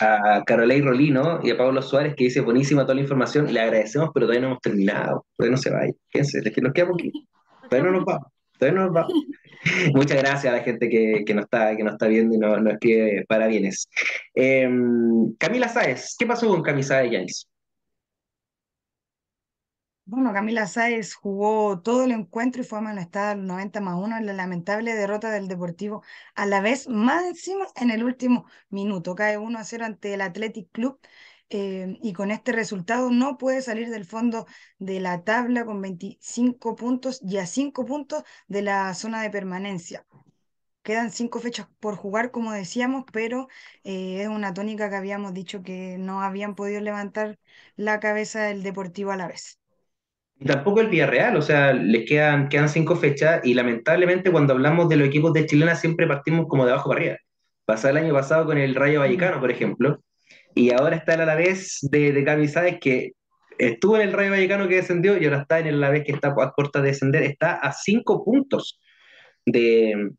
a 0.00 0.42
Carolei 0.44 0.82
Rolino 0.82 1.40
y 1.42 1.50
a 1.50 1.56
Pablo 1.56 1.80
Suárez, 1.80 2.14
que 2.14 2.24
dice 2.24 2.40
buenísima 2.42 2.82
toda 2.82 2.96
la 2.96 3.00
información, 3.00 3.52
le 3.52 3.60
agradecemos, 3.60 4.10
pero 4.12 4.26
todavía 4.26 4.42
no 4.42 4.48
hemos 4.48 4.60
terminado. 4.60 5.26
Todavía 5.36 5.52
no 5.56 5.62
se 5.62 5.70
vaya. 5.70 5.92
Fíjense, 6.08 6.42
que 6.52 6.60
nos 6.60 6.72
queda 6.74 6.88
poquito. 6.88 7.18
Todavía 7.68 7.90
no 7.90 7.96
nos 7.98 8.04
vamos. 8.04 8.35
Muchas 9.94 10.18
gracias 10.18 10.46
a 10.46 10.56
la 10.56 10.62
gente 10.62 10.88
que, 10.88 11.24
que 11.26 11.34
nos 11.34 11.44
está, 11.44 11.76
que 11.76 11.82
nos 11.82 11.94
está 11.94 12.06
viendo 12.06 12.34
y 12.34 12.38
nos, 12.38 12.62
nos 12.62 12.74
escribe 12.74 13.24
parabienes. 13.28 13.88
Eh, 14.34 14.68
Camila 15.38 15.68
Sáez, 15.68 16.14
¿qué 16.18 16.26
pasó 16.26 16.48
con 16.48 16.62
Camila 16.62 16.86
Sáez, 16.86 17.12
Yanis? 17.12 17.48
Bueno, 20.08 20.32
Camila 20.32 20.68
Sáez 20.68 21.14
jugó 21.14 21.80
todo 21.80 22.04
el 22.04 22.12
encuentro 22.12 22.62
y 22.62 22.64
fue 22.64 22.78
amonestada 22.78 23.32
al 23.32 23.44
90 23.44 23.80
más 23.80 23.96
1 23.96 24.18
en 24.18 24.26
la 24.26 24.32
lamentable 24.34 24.94
derrota 24.94 25.32
del 25.32 25.48
Deportivo, 25.48 26.04
a 26.36 26.46
la 26.46 26.60
vez 26.60 26.88
más 26.88 27.24
encima 27.24 27.66
en 27.74 27.90
el 27.90 28.04
último 28.04 28.46
minuto. 28.70 29.16
Cae 29.16 29.36
1 29.36 29.58
a 29.58 29.64
0 29.64 29.84
ante 29.84 30.14
el 30.14 30.20
Athletic 30.20 30.70
Club 30.70 31.00
eh, 31.50 31.98
y 32.02 32.12
con 32.12 32.30
este 32.30 32.52
resultado 32.52 33.10
no 33.10 33.38
puede 33.38 33.62
salir 33.62 33.88
del 33.90 34.04
fondo 34.04 34.46
de 34.78 35.00
la 35.00 35.22
tabla 35.24 35.64
con 35.64 35.80
25 35.80 36.76
puntos 36.76 37.20
y 37.22 37.38
a 37.38 37.46
5 37.46 37.84
puntos 37.86 38.22
de 38.48 38.62
la 38.62 38.92
zona 38.94 39.22
de 39.22 39.30
permanencia. 39.30 40.06
Quedan 40.82 41.10
cinco 41.10 41.40
fechas 41.40 41.66
por 41.80 41.96
jugar, 41.96 42.30
como 42.30 42.52
decíamos, 42.52 43.04
pero 43.12 43.48
eh, 43.82 44.22
es 44.22 44.28
una 44.28 44.54
tónica 44.54 44.88
que 44.88 44.94
habíamos 44.96 45.34
dicho 45.34 45.62
que 45.64 45.96
no 45.98 46.22
habían 46.22 46.54
podido 46.54 46.80
levantar 46.80 47.38
la 47.74 47.98
cabeza 47.98 48.44
del 48.44 48.62
Deportivo 48.62 49.10
a 49.10 49.16
la 49.16 49.26
vez. 49.26 49.58
Y 50.38 50.44
tampoco 50.44 50.80
el 50.80 50.88
Villarreal, 50.88 51.36
o 51.36 51.42
sea, 51.42 51.72
les 51.72 52.06
quedan, 52.06 52.48
quedan 52.48 52.68
cinco 52.68 52.94
fechas 52.94 53.40
y 53.44 53.54
lamentablemente 53.54 54.30
cuando 54.30 54.52
hablamos 54.52 54.88
de 54.88 54.96
los 54.96 55.08
equipos 55.08 55.32
de 55.32 55.46
Chilena 55.46 55.74
siempre 55.74 56.06
partimos 56.06 56.46
como 56.46 56.64
de 56.64 56.72
abajo 56.72 56.90
para 56.90 57.00
arriba. 57.00 57.16
Pasó 57.64 57.88
el 57.88 57.96
año 57.96 58.12
pasado 58.14 58.46
con 58.46 58.58
el 58.58 58.74
Rayo 58.74 59.00
Vallecano, 59.00 59.40
por 59.40 59.50
ejemplo, 59.50 60.00
y 60.56 60.72
ahora 60.72 60.96
está 60.96 61.14
el 61.14 61.20
Alavés 61.20 61.78
de, 61.82 62.12
de 62.12 62.78
que 62.80 63.12
estuvo 63.58 63.96
en 63.96 64.02
el 64.08 64.12
Rayo 64.14 64.30
Vallecano 64.30 64.66
que 64.66 64.76
descendió 64.76 65.18
y 65.18 65.24
ahora 65.26 65.42
está 65.42 65.58
en 65.58 65.66
el 65.66 65.74
Alavés 65.76 66.04
que 66.04 66.12
está 66.12 66.28
a 66.28 66.52
puerta 66.52 66.80
de 66.80 66.88
descender, 66.88 67.22
está 67.24 67.56
a 67.56 67.72
cinco 67.72 68.24
puntos 68.24 68.80
de, 69.44 70.12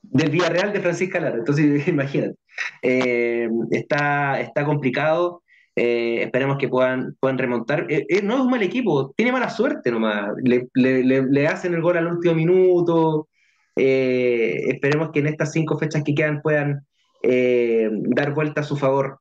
del 0.00 0.30
Villarreal 0.30 0.72
de 0.72 0.80
Francisca 0.80 1.20
Lara. 1.20 1.36
Entonces, 1.36 1.86
imagínate, 1.88 2.34
eh, 2.80 3.46
está, 3.70 4.40
está 4.40 4.64
complicado. 4.64 5.42
Eh, 5.76 6.22
esperemos 6.22 6.56
que 6.56 6.68
puedan, 6.68 7.14
puedan 7.20 7.36
remontar. 7.36 7.86
Eh, 7.90 8.22
no 8.22 8.36
es 8.36 8.40
un 8.40 8.50
mal 8.50 8.62
equipo, 8.62 9.12
tiene 9.14 9.32
mala 9.32 9.50
suerte 9.50 9.90
nomás. 9.90 10.30
Le, 10.42 10.66
le, 10.72 11.46
hacen 11.46 11.74
el 11.74 11.82
gol 11.82 11.98
al 11.98 12.06
último 12.06 12.34
minuto. 12.34 13.28
Esperemos 13.76 15.10
que 15.12 15.18
en 15.18 15.26
estas 15.26 15.52
cinco 15.52 15.76
fechas 15.76 16.02
que 16.04 16.14
quedan 16.14 16.40
puedan 16.40 16.86
dar 17.22 18.32
vuelta 18.32 18.60
a 18.60 18.64
su 18.64 18.76
favor 18.76 19.18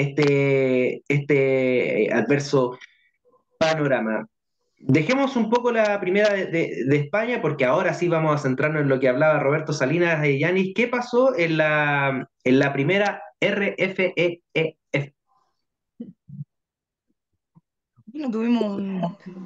este, 0.00 1.02
este 1.08 2.12
adverso 2.12 2.78
panorama. 3.58 4.26
Dejemos 4.78 5.36
un 5.36 5.50
poco 5.50 5.72
la 5.72 5.98
primera 6.00 6.32
de, 6.32 6.46
de, 6.46 6.84
de, 6.86 6.96
España, 6.96 7.40
porque 7.40 7.64
ahora 7.64 7.94
sí 7.94 8.08
vamos 8.08 8.34
a 8.34 8.42
centrarnos 8.42 8.82
en 8.82 8.88
lo 8.88 9.00
que 9.00 9.08
hablaba 9.08 9.40
Roberto 9.40 9.72
Salinas 9.72 10.24
y 10.26 10.38
Yanis. 10.38 10.74
¿Qué 10.74 10.86
pasó 10.86 11.36
en 11.36 11.56
la, 11.56 12.28
en 12.44 12.58
la 12.58 12.72
primera 12.72 13.22
RFEF? 13.40 14.40
Tuvimos 18.30 18.78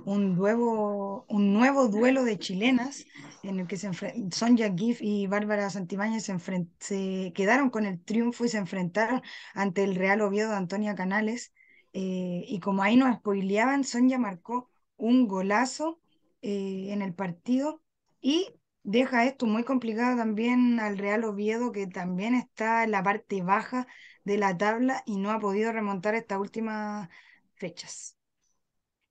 un, 0.05 0.35
nuevo, 0.37 1.89
duelo 1.89 2.25
de 2.25 2.39
chilenas 2.39 3.05
en 3.43 3.61
el 3.61 3.67
que 3.67 3.77
se 3.77 3.91
Sonja 4.31 4.73
Giff 4.75 5.03
y 5.03 5.27
Bárbara 5.27 5.71
Santibáñez 5.71 6.31
se, 6.79 7.33
quedaron 7.35 7.71
con 7.71 7.85
el 7.85 8.03
triunfo 8.03 8.45
y 8.45 8.49
se 8.49 8.59
enfrentaron 8.59 9.23
ante 9.55 9.83
el 9.83 9.97
Real 9.97 10.21
Oviedo 10.21 10.51
de 10.51 10.57
Antonia 10.57 10.95
Canales. 10.95 11.53
Eh, 11.93 12.45
y 12.47 12.61
como 12.61 12.83
ahí 12.83 12.97
nos 12.97 13.17
spoileaban, 13.17 13.83
Sonja 13.83 14.19
marcó 14.19 14.71
un 14.97 15.27
golazo 15.27 16.01
eh, 16.43 16.89
en 16.91 17.03
el 17.03 17.15
partido 17.15 17.83
y 18.21 18.55
deja 18.85 19.25
esto 19.25 19.47
muy 19.47 19.65
complicado 19.65 20.17
también 20.17 20.79
al 20.79 20.97
Real 20.97 21.25
Oviedo, 21.25 21.73
que 21.73 21.87
también 21.87 22.35
está 22.35 22.85
en 22.85 22.93
la 22.93 23.03
parte 23.03 23.43
baja 23.43 23.87
de 24.25 24.39
la 24.39 24.57
tabla 24.57 25.03
y 25.07 25.17
no 25.17 25.31
ha 25.33 25.41
podido 25.41 25.73
remontar 25.73 26.15
estas 26.15 26.39
últimas 26.39 27.09
fechas. 27.55 28.20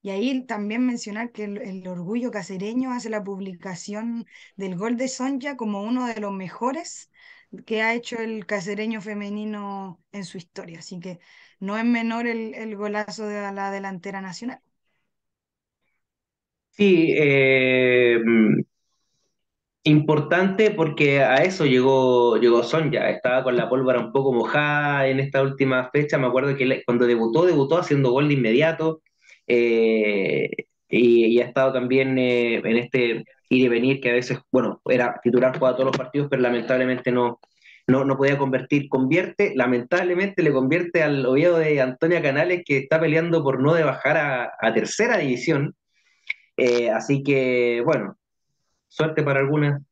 Y 0.02 0.10
ahí 0.10 0.46
también 0.46 0.86
mencionar 0.86 1.32
que 1.32 1.44
el, 1.44 1.86
orgullo 1.88 2.30
casereño 2.30 2.92
hace 2.92 3.10
la 3.10 3.22
publicación 3.22 4.26
del 4.56 4.76
gol 4.76 4.96
de 4.96 5.08
Sonja 5.08 5.56
como 5.56 5.82
uno 5.82 6.06
de 6.06 6.20
los 6.20 6.32
mejores 6.32 7.10
que 7.66 7.82
ha 7.82 7.94
hecho 7.94 8.16
el 8.18 8.46
casereño 8.46 9.00
femenino 9.00 10.00
en 10.12 10.24
su 10.24 10.38
historia. 10.38 10.78
Así 10.78 11.00
que 11.00 11.18
no 11.58 11.76
es 11.76 11.84
menor 11.84 12.26
el, 12.26 12.54
el 12.54 12.76
golazo 12.76 13.26
de 13.26 13.52
la 13.52 13.70
delantera 13.70 14.20
nacional. 14.20 14.60
Sí, 16.70 17.12
eh, 17.16 18.18
importante 19.84 20.70
porque 20.70 21.20
a 21.22 21.36
eso 21.44 21.64
llegó, 21.66 22.36
llegó 22.36 22.62
Sonja. 22.62 23.10
Estaba 23.10 23.42
con 23.44 23.56
la 23.56 23.68
pólvora 23.68 24.00
un 24.00 24.12
poco 24.12 24.32
mojada 24.32 25.06
en 25.08 25.20
esta 25.20 25.42
última 25.42 25.90
fecha. 25.90 26.18
Me 26.18 26.26
acuerdo 26.26 26.56
que 26.56 26.82
cuando 26.84 27.06
debutó, 27.06 27.46
debutó 27.46 27.78
haciendo 27.78 28.10
gol 28.12 28.28
de 28.28 28.34
inmediato. 28.34 29.02
Eh, 29.52 30.48
y, 30.88 31.40
ha 31.40 31.46
estado 31.46 31.72
también 31.72 32.16
eh, 32.18 32.56
en 32.56 32.76
este 32.76 33.24
ir 33.48 33.64
y 33.64 33.68
venir 33.68 34.00
que 34.00 34.10
a 34.10 34.14
veces, 34.14 34.38
bueno, 34.52 34.80
era 34.88 35.20
titular 35.22 35.58
para 35.58 35.74
todos 35.74 35.86
los 35.86 35.96
partidos, 35.96 36.28
pero 36.30 36.40
lamentablemente 36.40 37.10
no, 37.10 37.40
no, 37.88 38.04
no 38.04 38.16
podía 38.16 38.38
convertir. 38.38 38.88
Convierte, 38.88 39.52
lamentablemente 39.56 40.44
le 40.44 40.52
convierte 40.52 41.02
al 41.02 41.26
Oviedo 41.26 41.58
de 41.58 41.80
Antonia 41.80 42.22
Canales, 42.22 42.62
que 42.64 42.78
está 42.78 43.00
peleando 43.00 43.42
por 43.42 43.60
no 43.60 43.74
de 43.74 43.82
bajar 43.82 44.16
a, 44.60 44.72
tercera 44.72 45.18
división. 45.18 45.74
Eh, 46.56 46.90
así 46.90 47.24
que, 47.24 47.82
bueno, 47.84 48.16
suerte 48.86 49.24
para 49.24 49.40
algunas, 49.40 49.82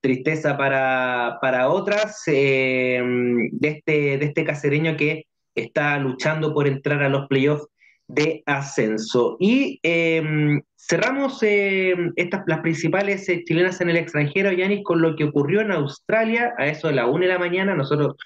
tristeza 0.00 0.56
para, 0.56 1.38
para 1.42 1.68
otras, 1.68 2.22
de, 2.26 3.50
este, 3.60 4.16
de 4.16 4.24
este 4.24 4.44
casereño 4.44 4.96
que 4.96 5.24
está 5.54 5.98
luchando 5.98 6.54
por 6.54 6.66
entrar 6.66 7.02
a 7.02 7.10
los 7.10 7.26
playoffs 7.28 7.68
de 8.08 8.42
ascenso. 8.46 9.36
Y 9.38 9.78
em, 9.82 10.60
cerramos 10.76 11.42
em, 11.42 12.12
estas, 12.16 12.42
las 12.46 12.60
principales 12.60 13.28
eh, 13.28 13.44
chilenas 13.44 13.80
en 13.80 13.90
el 13.90 13.96
extranjero, 13.96 14.52
Yanis, 14.52 14.82
con 14.84 15.02
lo 15.02 15.14
que 15.16 15.24
ocurrió 15.24 15.60
en 15.60 15.72
Australia 15.72 16.54
a 16.58 16.66
eso 16.66 16.88
de 16.88 16.94
la 16.94 17.06
una 17.06 17.26
de 17.26 17.32
la 17.32 17.38
mañana. 17.38 17.74
Nosotros, 17.74 18.16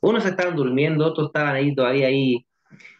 unos 0.00 0.26
estaban 0.26 0.56
durmiendo, 0.56 1.06
otros 1.06 1.28
estaban 1.28 1.54
ahí 1.56 1.74
todavía 1.74 2.08
ahí 2.08 2.46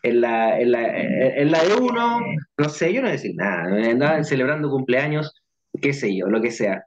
en 0.02 0.20
la, 0.20 0.58
en 0.58 0.72
la, 0.72 0.98
en 0.98 1.50
la 1.50 1.62
de 1.64 1.74
uno, 1.74 2.20
no 2.58 2.68
sé, 2.68 2.92
yo 2.92 3.02
no 3.02 3.08
decir 3.08 3.34
nada, 3.36 3.64
andaban 3.90 4.24
celebrando 4.24 4.68
cumpleaños, 4.70 5.32
qué 5.80 5.92
sé 5.92 6.16
yo, 6.16 6.26
lo 6.26 6.40
que 6.40 6.50
sea. 6.50 6.84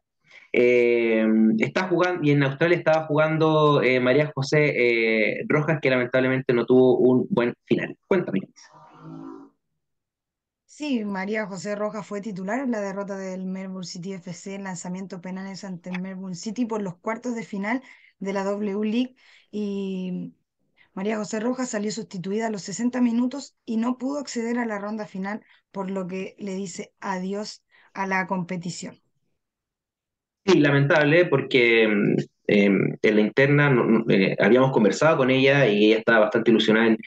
Eh, 0.56 1.26
está 1.60 1.88
jugando, 1.88 2.24
y 2.24 2.32
en 2.32 2.44
Australia 2.44 2.78
estaba 2.78 3.08
jugando 3.08 3.82
eh, 3.82 4.00
María 4.00 4.32
José 4.36 5.40
eh, 5.40 5.46
Rojas, 5.48 5.80
que 5.82 5.90
lamentablemente 5.90 6.54
no 6.54 6.66
tuvo 6.66 6.98
un 6.98 7.26
buen 7.30 7.54
final. 7.66 7.96
Cuéntame. 8.08 8.42
Sí, 10.76 11.06
María 11.06 11.46
José 11.46 11.76
Rojas 11.76 12.06
fue 12.08 12.20
titular 12.22 12.60
en 12.60 12.72
la 12.72 12.82
derrota 12.82 13.16
del 13.18 13.46
Melbourne 13.46 13.86
City 13.88 14.14
FC 14.14 14.56
en 14.56 14.64
lanzamiento 14.64 15.22
penales 15.22 15.64
ante 15.64 15.90
el 15.92 16.00
Melbourne 16.00 16.36
City 16.36 16.66
por 16.66 16.82
los 16.82 16.98
cuartos 16.98 17.36
de 17.36 17.44
final 17.46 17.82
de 18.20 18.34
la 18.34 18.44
W 18.44 18.84
League 18.84 19.16
y 19.52 20.34
María 20.94 21.18
José 21.18 21.40
Rojas 21.42 21.70
salió 21.72 21.92
sustituida 21.92 22.48
a 22.48 22.50
los 22.52 22.64
60 22.64 23.02
minutos 23.02 23.56
y 23.66 23.78
no 23.78 23.98
pudo 24.00 24.20
acceder 24.20 24.60
a 24.60 24.66
la 24.66 24.80
ronda 24.80 25.06
final, 25.08 25.46
por 25.72 25.92
lo 25.92 26.08
que 26.08 26.36
le 26.40 26.56
dice 26.56 26.94
adiós 27.02 27.64
a 27.94 28.08
la 28.08 28.28
competición. 28.28 29.02
Sí, 30.46 30.60
lamentable, 30.60 31.26
porque 31.26 31.88
mm, 31.88 32.16
em, 32.48 32.98
en 33.02 33.16
la 33.16 33.22
interna 33.22 33.74
eh, 34.10 34.36
habíamos 34.40 34.72
conversado 34.72 35.18
con 35.18 35.30
ella 35.32 35.68
y 35.68 35.86
ella 35.88 36.00
estaba 36.00 36.20
bastante 36.20 36.52
ilusionada 36.52 36.88
en, 36.88 36.98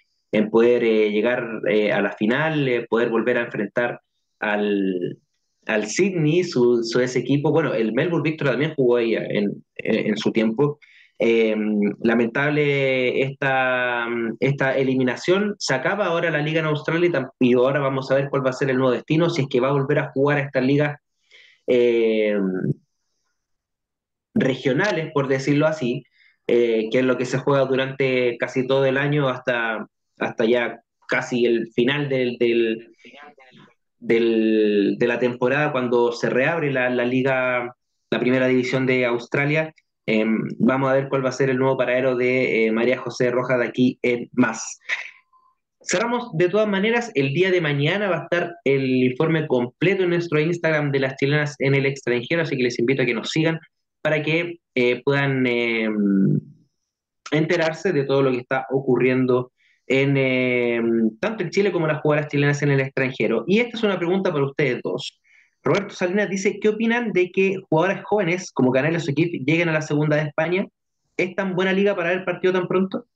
poder 0.51 0.85
eh, 0.85 1.11
llegar 1.11 1.45
eh, 1.69 1.93
a 1.93 2.01
la 2.01 2.13
final, 2.13 2.87
poder 2.89 3.09
volver 3.09 3.39
a 3.39 3.45
enfrentar 3.45 4.01
al, 4.39 5.19
al 5.67 5.87
Sydney, 5.87 6.45
su, 6.45 6.83
su, 6.85 7.01
ese 7.01 7.21
equipo. 7.21 7.51
Bueno, 7.51 7.75
el 7.75 7.93
Melbourne 7.93 8.29
Victor 8.29 8.49
también 8.49 8.75
jugó 8.75 8.99
ella 8.99 9.25
en, 9.29 9.65
en 9.77 10.17
su 10.17 10.33
tiempo. 10.33 10.79
lamentable 11.19 13.23
esta, 13.23 14.07
esta 14.41 14.77
eliminación. 14.77 15.55
Se 15.59 15.75
acaba 15.75 16.07
ahora 16.07 16.31
la 16.31 16.43
liga 16.43 16.61
en 16.61 16.67
Australia 16.67 17.31
y 17.41 17.55
ahora 17.55 17.81
vamos 17.81 18.11
a 18.11 18.17
ver 18.17 18.29
cuál 18.29 18.45
va 18.45 18.51
a 18.51 18.53
ser 18.53 18.71
el 18.71 18.77
nuevo 18.77 18.93
destino, 18.93 19.31
si 19.31 19.43
es 19.43 19.49
que 19.49 19.61
va 19.61 19.69
a 19.69 19.73
volver 19.73 19.99
a 19.99 20.11
jugar 20.13 20.39
a 20.39 20.43
esta 20.43 20.61
liga 20.61 21.01
regionales, 24.37 25.13
por 25.13 25.29
decirlo 25.29 25.67
así, 25.67 26.05
eh, 26.47 26.89
que 26.91 27.01
es 27.01 27.05
lo 27.05 27.17
que 27.17 27.25
se 27.25 27.39
juega 27.39 27.65
durante 27.65 28.37
casi 28.39 28.67
todo 28.67 28.85
el 28.87 28.99
año 28.99 29.29
hasta, 29.29 29.87
hasta 30.19 30.45
ya 30.45 30.81
casi 31.09 31.47
el 31.47 31.69
final 31.73 32.09
del, 32.09 32.37
del, 33.99 34.97
de 34.99 35.07
la 35.07 35.19
temporada, 35.19 35.73
cuando 35.73 36.13
se 36.13 36.31
reabre 36.31 36.73
la, 36.73 36.91
liga, 37.05 37.75
la 38.11 38.21
primera 38.21 38.47
división 38.47 38.87
de 38.87 39.07
Australia. 39.07 39.73
Em, 40.07 40.43
vamos 40.59 40.91
a 40.91 40.95
ver 40.95 41.09
cuál 41.09 41.25
va 41.25 41.31
a 41.31 41.33
ser 41.33 41.51
el 41.51 41.59
nuevo 41.59 41.77
paradero 41.77 42.15
de 42.17 42.67
eh, 42.67 42.73
María 42.73 42.99
José 42.99 43.31
Rojas 43.31 43.59
de 43.59 43.67
aquí 43.67 43.99
en 44.03 44.29
más. 44.33 44.79
Cerramos 45.89 46.31
de 46.33 46.49
todas 46.49 46.69
maneras, 46.69 47.13
el 47.15 47.33
día 47.33 47.51
de 47.51 47.61
mañana 47.61 48.09
va 48.09 48.19
a 48.19 48.23
estar 48.25 48.55
el 48.65 48.85
informe 49.05 49.47
completo 49.47 50.03
en 50.03 50.11
nuestro 50.11 50.41
Instagram 50.41 50.91
de 50.91 51.01
las 51.01 51.17
chilenas 51.17 51.55
en 51.61 51.75
el 51.75 51.87
extranjero, 51.87 52.43
así 52.43 52.57
que 52.57 52.65
les 52.65 52.79
invito 52.79 53.03
a 53.03 53.07
que 53.07 53.15
nos 53.15 53.31
sigan 53.31 53.61
para 54.03 54.23
que 54.23 54.59
eh, 54.75 55.03
puedan 55.05 55.47
eh, 55.47 55.89
enterarse 57.31 57.93
de 57.93 58.05
todo 58.05 58.23
lo 58.23 58.33
que 58.33 58.39
está 58.39 58.67
ocurriendo 58.71 59.53
en, 59.87 60.17
eh, 60.17 60.81
tanto 61.21 61.43
en 61.45 61.51
Chile 61.51 61.73
como 61.73 61.87
las 61.87 62.01
jugadoras 62.01 62.31
chilenas 62.31 62.63
en 62.63 62.71
el 62.71 62.81
extranjero. 62.81 63.45
Y 63.47 63.61
esta 63.61 63.77
es 63.77 63.85
una 63.85 63.99
pregunta 63.99 64.33
para 64.33 64.47
ustedes 64.47 64.81
dos. 64.83 65.21
Roberto 65.63 65.95
Salinas 65.95 66.31
dice, 66.31 66.59
¿qué 66.61 66.69
opinan 66.69 67.13
de 67.13 67.31
que 67.31 67.57
jugadoras 67.69 68.05
jóvenes 68.05 68.53
como 68.53 68.73
Canales 68.73 69.09
o 69.09 69.13
lleguen 69.13 69.69
a 69.69 69.73
la 69.73 69.83
segunda 69.83 70.17
de 70.17 70.23
España? 70.29 70.67
¿Es 71.17 71.35
tan 71.35 71.55
buena 71.55 71.73
liga 71.73 71.97
para 71.97 72.11
haber 72.11 72.25
partido 72.25 72.53
tan 72.53 72.69
pronto? 72.69 73.07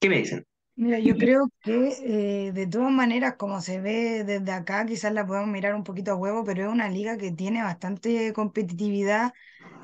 ¿Qué 0.00 0.08
me 0.08 0.18
dicen? 0.18 0.46
Mira, 0.78 0.98
yo 0.98 1.16
creo 1.16 1.48
que 1.62 2.48
eh, 2.48 2.52
de 2.52 2.66
todas 2.66 2.92
maneras, 2.92 3.36
como 3.38 3.62
se 3.62 3.80
ve 3.80 4.24
desde 4.24 4.52
acá, 4.52 4.84
quizás 4.84 5.12
la 5.12 5.26
podemos 5.26 5.48
mirar 5.48 5.74
un 5.74 5.84
poquito 5.84 6.12
a 6.12 6.16
huevo, 6.16 6.44
pero 6.44 6.64
es 6.64 6.68
una 6.68 6.90
liga 6.90 7.16
que 7.16 7.32
tiene 7.32 7.62
bastante 7.62 8.32
competitividad 8.34 9.32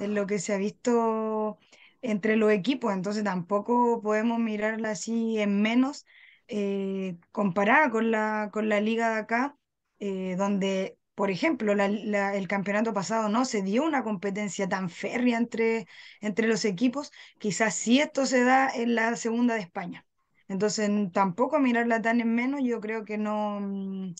en 0.00 0.14
lo 0.14 0.26
que 0.26 0.38
se 0.38 0.52
ha 0.52 0.58
visto 0.58 1.58
entre 2.02 2.36
los 2.36 2.52
equipos, 2.52 2.92
entonces 2.92 3.24
tampoco 3.24 4.02
podemos 4.02 4.38
mirarla 4.40 4.90
así 4.90 5.38
en 5.38 5.62
menos 5.62 6.04
eh, 6.48 7.16
comparada 7.32 7.90
con 7.90 8.10
la, 8.10 8.50
con 8.52 8.68
la 8.68 8.80
liga 8.80 9.10
de 9.14 9.20
acá, 9.20 9.56
eh, 10.00 10.34
donde, 10.36 10.98
por 11.14 11.30
ejemplo, 11.30 11.72
el 11.72 12.48
campeonato 12.48 12.92
pasado 12.92 13.28
no 13.28 13.44
se 13.44 13.62
dio 13.62 13.84
una 13.84 14.02
competencia 14.02 14.68
tan 14.68 14.90
férrea 14.90 15.38
entre, 15.38 15.86
entre 16.20 16.48
los 16.48 16.64
equipos, 16.64 17.10
quizás 17.38 17.74
sí 17.74 18.00
esto 18.00 18.26
se 18.26 18.44
da 18.44 18.68
en 18.74 18.94
la 18.94 19.16
segunda 19.16 19.54
de 19.54 19.60
España. 19.60 20.04
Entonces, 20.48 20.90
tampoco 21.12 21.58
mirarla 21.60 22.02
tan 22.02 22.20
en 22.20 22.34
menos, 22.34 22.60
yo 22.64 22.80
creo 22.80 23.04
que 23.04 23.16
no, 23.18 23.60
mm, 23.60 24.14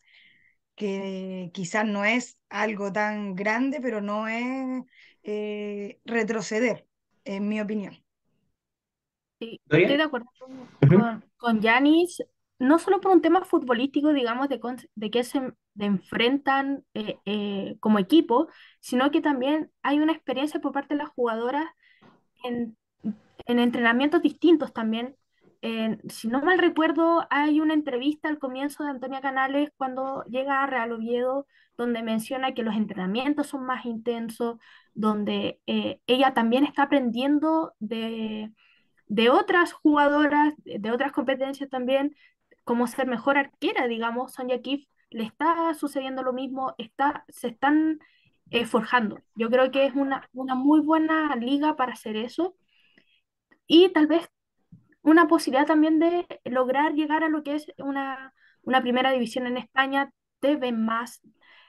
que 0.74 1.50
quizás 1.54 1.86
no 1.86 2.04
es 2.04 2.38
algo 2.48 2.92
tan 2.92 3.34
grande, 3.34 3.80
pero 3.80 4.00
no 4.00 4.28
es 4.28 4.84
eh, 5.22 6.00
retroceder, 6.04 6.86
en 7.24 7.48
mi 7.48 7.60
opinión. 7.60 7.94
Sí, 9.40 9.60
estoy 9.68 9.96
de 9.96 10.02
acuerdo 10.02 10.28
con, 11.36 11.60
Yanis, 11.60 12.22
no 12.58 12.78
solo 12.78 13.00
por 13.00 13.10
un 13.10 13.22
tema 13.22 13.44
futbolístico, 13.44 14.12
digamos, 14.12 14.48
de, 14.48 14.60
de 14.94 15.10
que 15.10 15.24
se 15.24 15.52
enfrentan 15.78 16.84
eh, 16.94 17.18
eh, 17.24 17.76
como 17.80 17.98
equipo, 17.98 18.48
sino 18.80 19.10
que 19.10 19.20
también 19.20 19.72
hay 19.82 19.98
una 19.98 20.12
experiencia 20.12 20.60
por 20.60 20.72
parte 20.72 20.94
de 20.94 21.02
las 21.02 21.08
jugadoras 21.08 21.64
en, 22.44 22.76
en 23.46 23.58
entrenamientos 23.58 24.22
distintos 24.22 24.72
también, 24.72 25.16
si 26.09 26.26
no 26.28 26.43
mal 26.43 26.59
recuerdo, 26.59 27.24
hay 27.30 27.60
una 27.60 27.74
entrevista 27.74 28.28
al 28.28 28.39
comienzo 28.39 28.82
de 28.82 28.90
Antonia 28.90 29.20
Canales 29.20 29.70
cuando 29.76 30.24
llega 30.24 30.62
a 30.62 30.66
Real 30.66 30.93
Oviedo, 30.93 31.47
donde 31.76 32.02
menciona 32.02 32.52
que 32.52 32.64
los 32.64 32.74
entrenamientos 32.74 33.47
son 33.48 33.64
más 33.64 33.84
intensos, 33.86 34.59
donde 34.94 35.60
eh, 35.66 36.01
ella 36.06 36.34
también 36.34 36.64
está 36.64 36.84
aprendiendo 36.84 37.74
de, 37.78 38.52
de 39.06 39.30
otras 39.30 39.72
jugadoras, 39.72 40.55
de, 40.64 40.90
otras 40.90 41.12
competencias 41.12 41.70
también, 41.70 42.16
cómo 42.64 42.86
ser 42.89 43.06
mejor 43.06 43.39
arquera, 43.39 43.86
digamos, 43.86 44.32
Sonia 44.32 44.60
Kif 44.62 44.86
le 45.10 45.24
está 45.24 45.74
sucediendo 45.74 46.22
lo 46.22 46.32
mismo, 46.32 46.74
está, 46.78 47.24
se 47.28 47.48
están 47.48 48.01
eh, 48.51 48.66
forjando. 48.66 49.20
Yo 49.34 49.51
creo 49.51 49.70
que 49.70 49.86
es 49.86 49.94
una, 49.94 50.28
una 50.32 50.55
muy 50.55 50.80
buena 50.80 51.36
liga 51.36 51.76
para 51.76 51.93
hacer 51.93 52.16
eso. 52.16 52.56
Y 53.66 53.89
tal 53.90 54.06
vez 54.06 54.28
una 55.02 55.28
posibilidad 55.28 55.66
también 55.66 55.98
de 55.98 56.26
lograr 56.44 56.94
llegar 56.94 57.24
a 57.24 57.28
lo 57.28 57.42
que 57.42 57.56
es 57.56 57.66
una, 57.78 58.32
primera 58.82 59.12
división 59.12 59.46
en 59.46 59.56
España, 59.56 60.12
te 60.40 60.56
ven 60.56 60.84
más, 60.84 61.20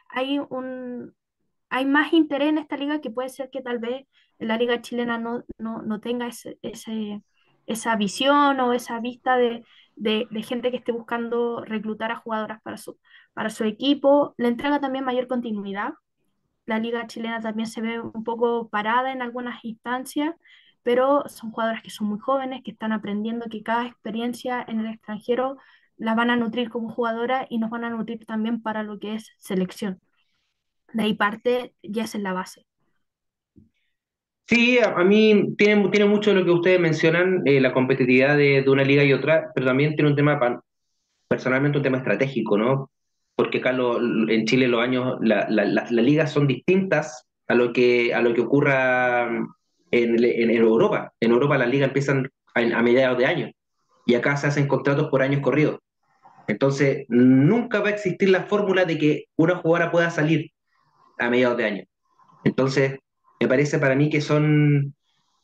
hay 0.09 0.39
un 0.39 1.15
hay 1.69 1.85
más 1.85 2.13
interés 2.13 2.49
en 2.49 2.59
esta 2.59 2.77
liga 2.77 3.01
que 3.01 3.09
puede 3.09 3.29
ser 3.29 3.49
que 3.49 3.61
tal 3.61 3.79
vez 3.79 4.05
la 4.37 4.57
liga 4.57 4.81
chilena 4.81 5.17
no, 5.17 5.43
no, 5.57 5.99
tenga 5.99 6.27
ese, 6.27 6.59
esa 7.65 7.95
visión 7.95 8.59
o 8.59 8.73
esa 8.73 8.99
vista 8.99 9.37
de, 9.37 9.63
gente 10.43 10.69
que 10.71 10.77
esté 10.77 10.91
buscando 10.91 11.63
reclutar 11.65 12.11
a 12.11 12.17
jugadoras 12.17 12.61
para 12.61 12.77
su, 12.77 12.99
para 13.33 13.49
su 13.49 13.63
equipo. 13.63 14.35
Le 14.37 14.49
entrega 14.49 14.79
también 14.79 15.05
mayor 15.05 15.27
continuidad. 15.27 15.93
La 16.65 16.79
liga 16.79 17.07
chilena 17.07 17.41
también 17.41 17.67
se 17.67 17.81
ve 17.81 17.99
un 17.99 18.23
poco 18.23 18.69
parada 18.69 19.11
en 19.11 19.21
algunas 19.21 19.63
instancias 19.65 20.35
pero 20.83 21.23
son 21.27 21.51
jugadoras 21.51 21.81
que 21.81 21.89
son 21.89 22.07
muy 22.07 22.19
jóvenes, 22.19 22.61
que 22.63 22.71
están 22.71 22.91
aprendiendo 22.91 23.47
que 23.49 23.63
cada 23.63 23.87
experiencia 23.87 24.63
en 24.67 24.81
el 24.81 24.87
extranjero 24.93 25.57
las 25.97 26.15
van 26.15 26.29
a 26.29 26.35
nutrir 26.35 26.69
como 26.69 26.89
jugadora 26.89 27.47
y 27.49 27.57
nos 27.57 27.69
van 27.69 27.85
a 27.85 27.89
nutrir 27.89 28.25
también 28.25 28.61
para 28.61 28.83
lo 28.83 28.99
que 28.99 29.15
es 29.15 29.31
selección. 29.37 30.01
De 30.93 31.03
ahí 31.03 31.13
parte, 31.13 31.73
ya 31.81 32.03
es 32.03 32.15
en 32.15 32.23
la 32.23 32.33
base. 32.33 32.65
Sí, 34.45 34.77
a, 34.79 35.03
mí 35.03 35.55
tiene, 35.57 35.89
tiene 35.89 36.05
mucho 36.05 36.31
de 36.31 36.39
lo 36.41 36.45
que 36.45 36.51
ustedes 36.51 36.79
mencionan, 36.79 37.41
eh, 37.45 37.61
la 37.61 37.73
competitividad 37.73 38.37
de, 38.37 38.63
una 38.67 38.83
liga 38.83 39.03
y 39.03 39.13
otra, 39.13 39.51
pero 39.55 39.67
también 39.67 39.95
tiene 39.95 40.09
un 40.09 40.15
tema, 40.15 40.61
personalmente 41.27 41.77
un 41.77 41.83
tema 41.83 41.97
estratégico, 41.97 42.57
¿no? 42.57 42.91
Porque 43.35 43.59
acá 43.59 43.71
en 43.71 44.45
Chile 44.45 44.67
los 44.67 44.81
años, 44.81 45.17
las 45.21 45.91
ligas 45.91 46.31
son 46.31 46.45
distintas 46.45 47.25
a 47.47 47.55
lo 47.55 47.73
que, 47.73 48.13
a 48.13 48.21
lo 48.21 48.33
que 48.33 48.41
ocurra 48.41 49.29
en, 49.93 50.49
Europa. 50.49 51.13
En 51.19 51.31
Europa 51.31 51.57
las 51.57 51.69
ligas 51.69 51.89
empiezan 51.89 52.29
a, 52.55 52.81
mediados 52.81 53.17
de 53.17 53.25
año 53.25 53.51
y 54.05 54.15
acá 54.15 54.35
se 54.37 54.47
hacen 54.47 54.67
contratos 54.67 55.09
por 55.09 55.21
años 55.21 55.41
corridos. 55.41 55.79
Entonces, 56.47 57.05
nunca 57.07 57.79
va 57.79 57.87
a 57.87 57.91
existir 57.91 58.29
la 58.29 58.43
fórmula 58.43 58.85
de 58.85 58.97
que 58.97 59.25
una 59.37 59.57
jugadora 59.57 59.91
pueda 59.91 60.09
salir 60.09 60.51
a 61.19 61.29
mediados 61.29 61.57
de 61.57 61.65
año. 61.65 61.83
Entonces, 62.43 62.99
me 63.39 63.47
parece 63.47 63.79
para 63.79 63.95
mí 63.95 64.09
que 64.09 64.19
son 64.19 64.93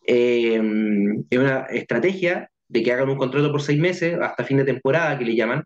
eh, 0.06 0.60
una 0.60 1.62
estrategia 1.70 2.50
de 2.68 2.84
que 2.84 2.92
hagan 2.92 3.10
un 3.10 3.18
contrato 3.18 3.52
por 3.52 3.62
seis 3.62 3.80
meses 3.80 4.18
hasta 4.22 4.44
fin 4.44 4.58
de 4.58 4.66
temporada, 4.66 5.18
que 5.18 5.26
le 5.26 5.36
llaman, 5.36 5.64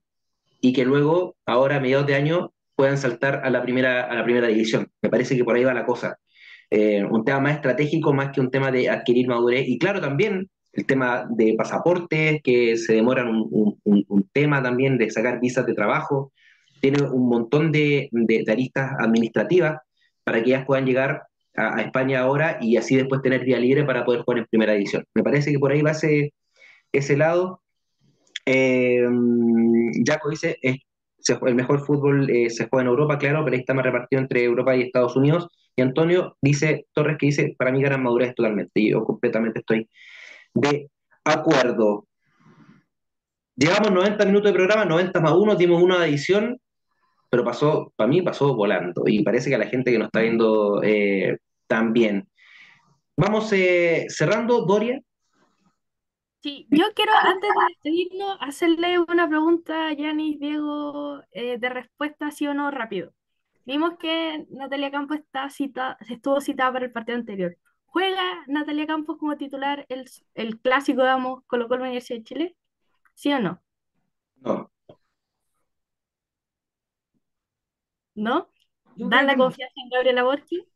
y 0.61 0.73
que 0.73 0.85
luego, 0.85 1.35
ahora 1.45 1.77
a 1.77 1.79
mediados 1.79 2.05
de 2.05 2.15
año, 2.15 2.53
puedan 2.75 2.97
saltar 2.97 3.41
a 3.43 3.49
la 3.49 3.63
primera, 3.63 4.03
a 4.03 4.13
la 4.13 4.23
primera 4.23 4.47
división. 4.47 4.87
Me 5.01 5.09
parece 5.09 5.35
que 5.35 5.43
por 5.43 5.55
ahí 5.55 5.63
va 5.63 5.73
la 5.73 5.85
cosa. 5.85 6.17
Eh, 6.75 7.03
un 7.05 7.23
tema 7.23 7.39
más 7.39 7.53
estratégico 7.57 8.13
más 8.13 8.31
que 8.31 8.41
un 8.41 8.49
tema 8.49 8.71
de 8.71 8.89
adquirir 8.89 9.27
madurez. 9.27 9.67
Y 9.67 9.77
claro, 9.77 10.01
también 10.01 10.49
el 10.71 10.87
tema 10.87 11.27
de 11.29 11.53
pasaportes, 11.55 12.41
que 12.43 12.77
se 12.77 12.93
demoran 12.93 13.27
un, 13.29 13.77
tema 14.33 14.63
también 14.63 14.97
de 14.97 15.11
sacar 15.11 15.39
visas 15.39 15.67
de 15.67 15.75
trabajo. 15.75 16.33
Tiene 16.81 17.03
un 17.03 17.29
montón 17.29 17.71
de, 17.71 18.09
de, 18.11 18.43
aristas 18.51 18.91
administrativas 18.97 19.81
para 20.23 20.41
que 20.41 20.49
ellas 20.49 20.65
puedan 20.65 20.87
llegar 20.87 21.21
a, 21.55 21.79
España 21.79 22.21
ahora 22.21 22.57
y 22.59 22.75
así 22.77 22.95
después 22.95 23.21
tener 23.21 23.45
vía 23.45 23.59
libre 23.59 23.83
para 23.83 24.03
poder 24.03 24.21
jugar 24.21 24.39
en 24.39 24.47
primera 24.47 24.73
división. 24.73 25.05
Me 25.13 25.21
parece 25.21 25.51
que 25.51 25.59
por 25.59 25.71
ahí 25.71 25.83
va 25.83 25.91
ese, 25.91 26.33
ese 26.91 27.15
lado. 27.15 27.61
Eh, 28.47 29.07
Jaco 30.07 30.31
dice, 30.31 30.57
es, 30.63 30.77
se, 31.19 31.37
el 31.45 31.53
mejor 31.53 31.85
fútbol 31.85 32.27
eh, 32.31 32.49
se 32.49 32.67
juega 32.67 32.81
en 32.81 32.89
Europa, 32.89 33.19
claro, 33.19 33.43
pero 33.43 33.53
ahí 33.53 33.59
está 33.59 33.75
más 33.75 33.85
repartido 33.85 34.23
entre 34.23 34.43
Europa 34.43 34.75
y 34.75 34.81
Estados 34.81 35.15
Unidos. 35.15 35.47
Y 35.75 35.81
Antonio 35.81 36.37
dice, 36.41 36.87
Torres 36.93 37.17
que 37.19 37.27
dice, 37.27 37.55
para 37.57 37.71
mí 37.71 37.81
ganan 37.81 38.03
madurez 38.03 38.35
totalmente. 38.35 38.79
Y 38.79 38.91
yo 38.91 39.03
completamente 39.03 39.59
estoy 39.59 39.89
de 40.53 40.89
acuerdo. 41.23 42.07
Llevamos 43.55 43.91
90 43.91 44.25
minutos 44.25 44.51
de 44.51 44.57
programa, 44.57 44.85
90 44.85 45.19
más 45.21 45.33
1, 45.33 45.55
dimos 45.55 45.81
una 45.81 46.05
edición, 46.05 46.59
pero 47.29 47.43
pasó, 47.43 47.93
para 47.95 48.07
mí 48.07 48.21
pasó 48.21 48.55
volando. 48.55 49.03
Y 49.05 49.23
parece 49.23 49.49
que 49.49 49.55
a 49.55 49.59
la 49.59 49.67
gente 49.67 49.91
que 49.91 49.99
nos 49.99 50.07
está 50.07 50.21
viendo 50.21 50.81
eh, 50.83 51.37
también. 51.67 52.27
Vamos 53.15 53.51
eh, 53.53 54.05
cerrando, 54.09 54.65
Doria. 54.65 54.99
Sí, 56.41 56.67
yo 56.69 56.87
quiero 56.93 57.13
antes 57.15 57.49
de 57.49 57.65
despedirnos 57.69 58.37
hacerle 58.41 58.99
una 58.99 59.29
pregunta 59.29 59.87
a 59.87 59.93
Yanis, 59.93 60.39
Diego, 60.39 61.21
eh, 61.31 61.57
de 61.57 61.69
respuesta 61.69 62.31
sí 62.31 62.47
o 62.47 62.53
no 62.53 62.69
rápido. 62.69 63.13
Vimos 63.65 63.97
que 63.97 64.45
Natalia 64.49 64.91
Campos 64.91 65.17
está 65.17 65.49
cita, 65.49 65.97
estuvo 66.09 66.41
citada 66.41 66.73
para 66.73 66.85
el 66.85 66.91
partido 66.91 67.17
anterior. 67.17 67.57
¿Juega 67.85 68.43
Natalia 68.47 68.87
Campos 68.87 69.17
como 69.17 69.37
titular 69.37 69.85
el, 69.89 70.09
el 70.33 70.59
clásico, 70.59 71.01
digamos, 71.01 71.43
Colo 71.47 71.67
Colo 71.67 71.83
Universidad 71.83 72.19
de 72.19 72.23
Chile? 72.23 72.57
¿Sí 73.13 73.31
o 73.31 73.39
no? 73.39 73.61
No. 74.41 74.71
¿No? 78.15 78.49
¿Dan 78.95 79.27
la 79.27 79.37
confianza 79.37 79.73
en 79.75 79.89
Gabriela 79.89 80.23
Borchi? 80.23 80.67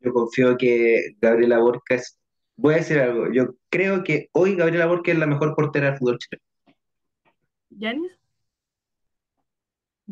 Yo 0.00 0.12
confío 0.12 0.56
que 0.56 1.14
Gabriela 1.20 1.58
Borca 1.60 1.94
es... 1.94 2.18
Voy 2.56 2.74
a 2.74 2.78
decir 2.78 2.98
algo. 2.98 3.32
Yo 3.32 3.54
creo 3.70 4.02
que 4.02 4.28
hoy 4.32 4.56
Gabriela 4.56 4.86
Borca 4.86 5.12
es 5.12 5.18
la 5.18 5.26
mejor 5.26 5.54
portera 5.54 5.90
del 5.90 5.98
fútbol 5.98 6.18
chileno. 6.18 6.44
¿Yanis? 7.70 8.21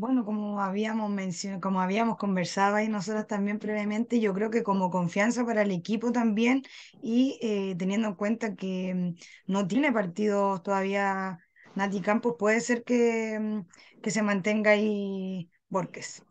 Bueno, 0.00 0.24
como 0.24 0.62
habíamos 0.62 1.10
mencionado, 1.10 1.60
como 1.60 1.82
habíamos 1.82 2.16
conversado 2.16 2.76
ahí 2.76 2.88
nosotros 2.88 3.26
también 3.26 3.58
previamente, 3.58 4.18
yo 4.18 4.32
creo 4.32 4.50
que 4.50 4.62
como 4.62 4.90
confianza 4.90 5.44
para 5.44 5.60
el 5.60 5.70
equipo 5.70 6.10
también 6.10 6.62
y 7.02 7.38
eh, 7.42 7.74
teniendo 7.78 8.08
en 8.08 8.14
cuenta 8.14 8.56
que 8.56 8.94
mm, 8.94 9.14
no 9.52 9.66
tiene 9.66 9.92
partidos 9.92 10.62
todavía 10.62 11.38
Nati 11.74 12.00
Campos, 12.00 12.36
puede 12.38 12.62
ser 12.62 12.82
que, 12.82 13.38
mm, 13.38 14.00
que 14.00 14.10
se 14.10 14.22
mantenga 14.22 14.70
ahí 14.70 15.50
Borges. 15.68 16.22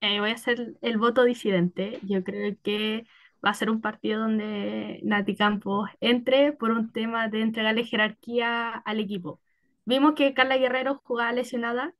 Eh, 0.00 0.20
voy 0.20 0.30
a 0.30 0.34
hacer 0.34 0.74
el 0.80 0.96
voto 0.98 1.24
disidente. 1.24 1.98
Yo 2.04 2.22
creo 2.22 2.56
que 2.62 3.04
va 3.44 3.50
a 3.50 3.54
ser 3.54 3.68
un 3.70 3.80
partido 3.80 4.20
donde 4.20 5.00
Nati 5.02 5.34
Campos 5.36 5.90
entre 6.00 6.52
por 6.52 6.70
un 6.70 6.92
tema 6.92 7.28
de 7.28 7.40
entregarle 7.42 7.84
jerarquía 7.84 8.70
al 8.70 9.00
equipo. 9.00 9.40
Vimos 9.84 10.14
que 10.14 10.34
Carla 10.34 10.56
Guerrero 10.56 11.00
jugaba 11.04 11.32
lesionada 11.32 11.94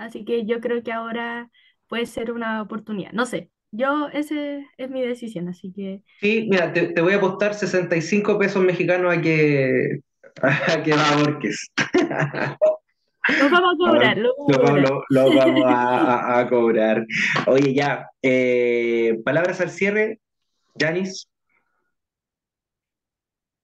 Así 0.00 0.24
que 0.24 0.46
yo 0.46 0.60
creo 0.60 0.82
que 0.82 0.92
ahora 0.92 1.50
puede 1.86 2.06
ser 2.06 2.32
una 2.32 2.62
oportunidad. 2.62 3.12
No 3.12 3.26
sé, 3.26 3.50
yo, 3.70 4.08
esa 4.08 4.34
es 4.78 4.90
mi 4.90 5.02
decisión, 5.02 5.48
así 5.48 5.72
que... 5.72 6.02
Sí, 6.20 6.48
mira, 6.50 6.72
te, 6.72 6.88
te 6.88 7.02
voy 7.02 7.12
a 7.12 7.16
apostar 7.16 7.52
65 7.52 8.38
pesos 8.38 8.64
mexicanos 8.64 9.14
a 9.14 9.20
que, 9.20 10.00
a 10.42 10.82
que 10.82 10.92
va 10.92 11.16
Borges. 11.18 11.70
Lo 13.38 13.50
vamos 13.50 13.74
a 13.74 13.76
cobrar, 13.78 14.16
lo, 14.16 14.34
lo, 14.48 14.76
lo, 14.78 15.04
lo 15.06 15.34
vamos 15.36 15.64
a, 15.66 16.36
a, 16.36 16.40
a, 16.40 16.48
cobrar. 16.48 17.06
Oye, 17.46 17.74
ya, 17.74 18.08
eh, 18.22 19.20
palabras 19.22 19.60
al 19.60 19.68
cierre, 19.68 20.18
Janis. 20.78 21.28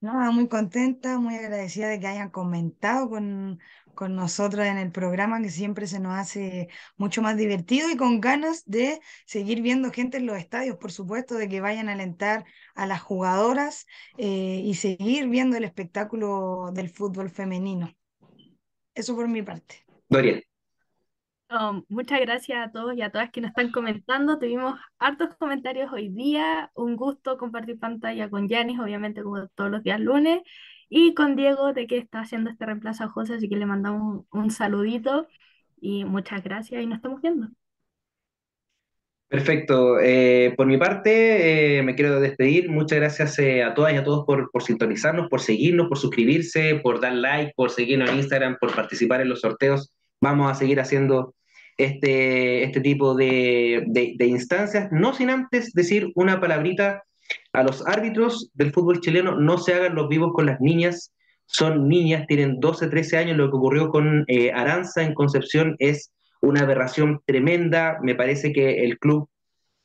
Nada, 0.03 0.31
muy 0.31 0.49
contenta, 0.49 1.19
muy 1.19 1.35
agradecida 1.35 1.89
de 1.89 1.99
que 1.99 2.07
hayan 2.07 2.29
comentado 2.29 3.09
con, 3.09 3.59
con 3.97 4.14
nosotros 4.14 4.64
en 4.64 4.78
el 4.78 4.93
programa, 4.93 5.43
que 5.43 5.51
siempre 5.51 5.89
se 5.89 5.98
nos 5.98 6.16
hace 6.16 6.68
mucho 6.97 7.23
más 7.23 7.36
divertido 7.36 7.90
y 7.90 7.97
con 7.97 8.20
ganas 8.20 8.62
de 8.66 9.01
seguir 9.24 9.62
viendo 9.62 9.90
gente 9.90 10.18
en 10.18 10.27
los 10.27 10.39
estadios, 10.39 10.77
por 10.77 10.93
supuesto, 10.93 11.35
de 11.35 11.48
que 11.48 11.60
vayan 11.60 11.89
a 11.89 11.94
alentar 11.94 12.44
a 12.77 12.86
las 12.86 13.02
jugadoras 13.02 13.86
eh, 14.18 14.60
y 14.62 14.74
seguir 14.74 15.28
viendo 15.28 15.56
el 15.56 15.64
espectáculo 15.64 16.70
del 16.73 16.89
fútbol 16.90 17.31
femenino. 17.31 17.93
Eso 18.94 19.16
por 19.16 19.27
mi 19.27 19.43
parte. 19.43 19.85
Dorian. 20.09 20.40
Oh, 21.48 21.85
muchas 21.89 22.20
gracias 22.20 22.59
a 22.66 22.73
todos 22.73 22.97
y 22.97 23.02
a 23.02 23.10
todas 23.10 23.31
que 23.31 23.40
nos 23.40 23.51
están 23.51 23.70
comentando. 23.70 24.39
Tuvimos 24.39 24.78
hartos 24.98 25.36
comentarios 25.39 25.93
hoy 25.93 26.09
día. 26.09 26.70
Un 26.74 26.97
gusto 26.97 27.39
compartir 27.39 27.78
pantalla 27.78 28.28
con 28.28 28.48
Yanis, 28.48 28.78
obviamente 28.78 29.23
como 29.23 29.48
todos 29.48 29.70
los 29.70 29.82
días 29.82 30.01
lunes 30.01 30.43
y 30.89 31.15
con 31.15 31.37
Diego 31.37 31.73
de 31.73 31.87
que 31.87 31.99
está 31.99 32.21
haciendo 32.21 32.51
este 32.51 32.67
reemplazo 32.67 33.05
a 33.05 33.09
José, 33.09 33.35
así 33.35 33.49
que 33.49 33.57
le 33.57 33.67
mandamos 33.67 34.25
un, 34.31 34.51
saludito 34.51 35.27
y 35.81 36.05
muchas 36.05 36.43
gracias 36.43 36.83
y 36.83 36.87
nos 36.87 36.97
estamos 36.97 37.21
viendo. 37.21 37.49
Perfecto. 39.29 39.99
Eh, 40.01 40.55
por 40.57 40.69
mi 40.69 40.79
parte, 40.79 41.79
eh, 41.79 41.83
me 41.83 41.97
quiero 41.97 42.21
despedir. 42.21 42.71
Muchas 42.71 43.01
gracias 43.01 43.39
eh, 43.41 43.65
a 43.65 43.75
todas 43.75 43.93
y 43.93 43.97
a 43.97 44.05
todos 44.05 44.25
por, 44.25 44.51
por, 44.53 44.63
sintonizarnos, 44.63 45.29
por 45.29 45.41
seguirnos, 45.41 45.89
por 45.89 45.99
suscribirse, 45.99 46.77
por 46.77 47.01
dar 47.01 47.15
like, 47.15 47.53
por 47.57 47.71
seguirnos 47.71 48.11
en 48.11 48.19
Instagram, 48.19 48.57
por 48.61 48.73
participar 48.73 49.21
en 49.21 49.29
los 49.29 49.41
sorteos. 49.41 49.93
Vamos 50.21 50.51
a 50.51 50.55
seguir 50.55 50.79
haciendo 50.79 51.35
este, 51.77 52.63
este 52.63 52.81
tipo 52.81 53.15
de, 53.15 53.85
de 53.89 54.27
instancias, 54.27 54.91
no 54.93 55.13
sin 55.13 55.31
antes 55.31 55.73
decir 55.75 56.13
una 56.15 56.41
palabrita 56.41 57.03
a 57.53 57.62
los 57.62 57.86
árbitros 57.86 58.51
del 58.55 58.73
fútbol 58.73 59.01
chileno 59.01 59.35
no 59.35 59.59
se 59.59 59.74
hagan 59.74 59.94
los 59.94 60.09
vivos 60.09 60.32
con 60.35 60.47
las 60.47 60.61
niñas, 60.61 61.12
son 61.47 61.89
niñas, 61.89 62.27
tienen 62.27 62.61
12, 62.61 62.89
13 62.89 63.16
años, 63.19 63.36
lo 63.36 63.51
que 63.51 63.57
ocurrió 63.57 63.89
con 63.89 64.24
eh, 64.27 64.53
Aranza 64.53 65.03
en 65.03 65.15
Concepción 65.15 65.77
es 65.78 66.12
una 66.40 66.62
aberración 66.62 67.20
tremenda, 67.24 67.98
me 68.03 68.15
parece 68.15 68.53
que 68.53 68.85
el 68.85 68.98
club 68.98 69.28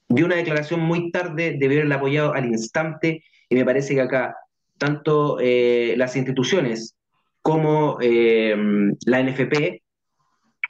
dio 0.09 0.25
una 0.25 0.35
declaración 0.35 0.81
muy 0.81 1.11
tarde, 1.11 1.55
debió 1.57 1.79
haberla 1.79 1.95
apoyado 1.95 2.33
al 2.33 2.45
instante, 2.47 3.23
y 3.49 3.55
me 3.55 3.65
parece 3.65 3.95
que 3.95 4.01
acá 4.01 4.35
tanto 4.77 5.37
eh, 5.39 5.93
las 5.97 6.15
instituciones 6.15 6.95
como 7.41 7.97
eh, 8.01 8.55
la 9.05 9.23
NFP 9.23 9.81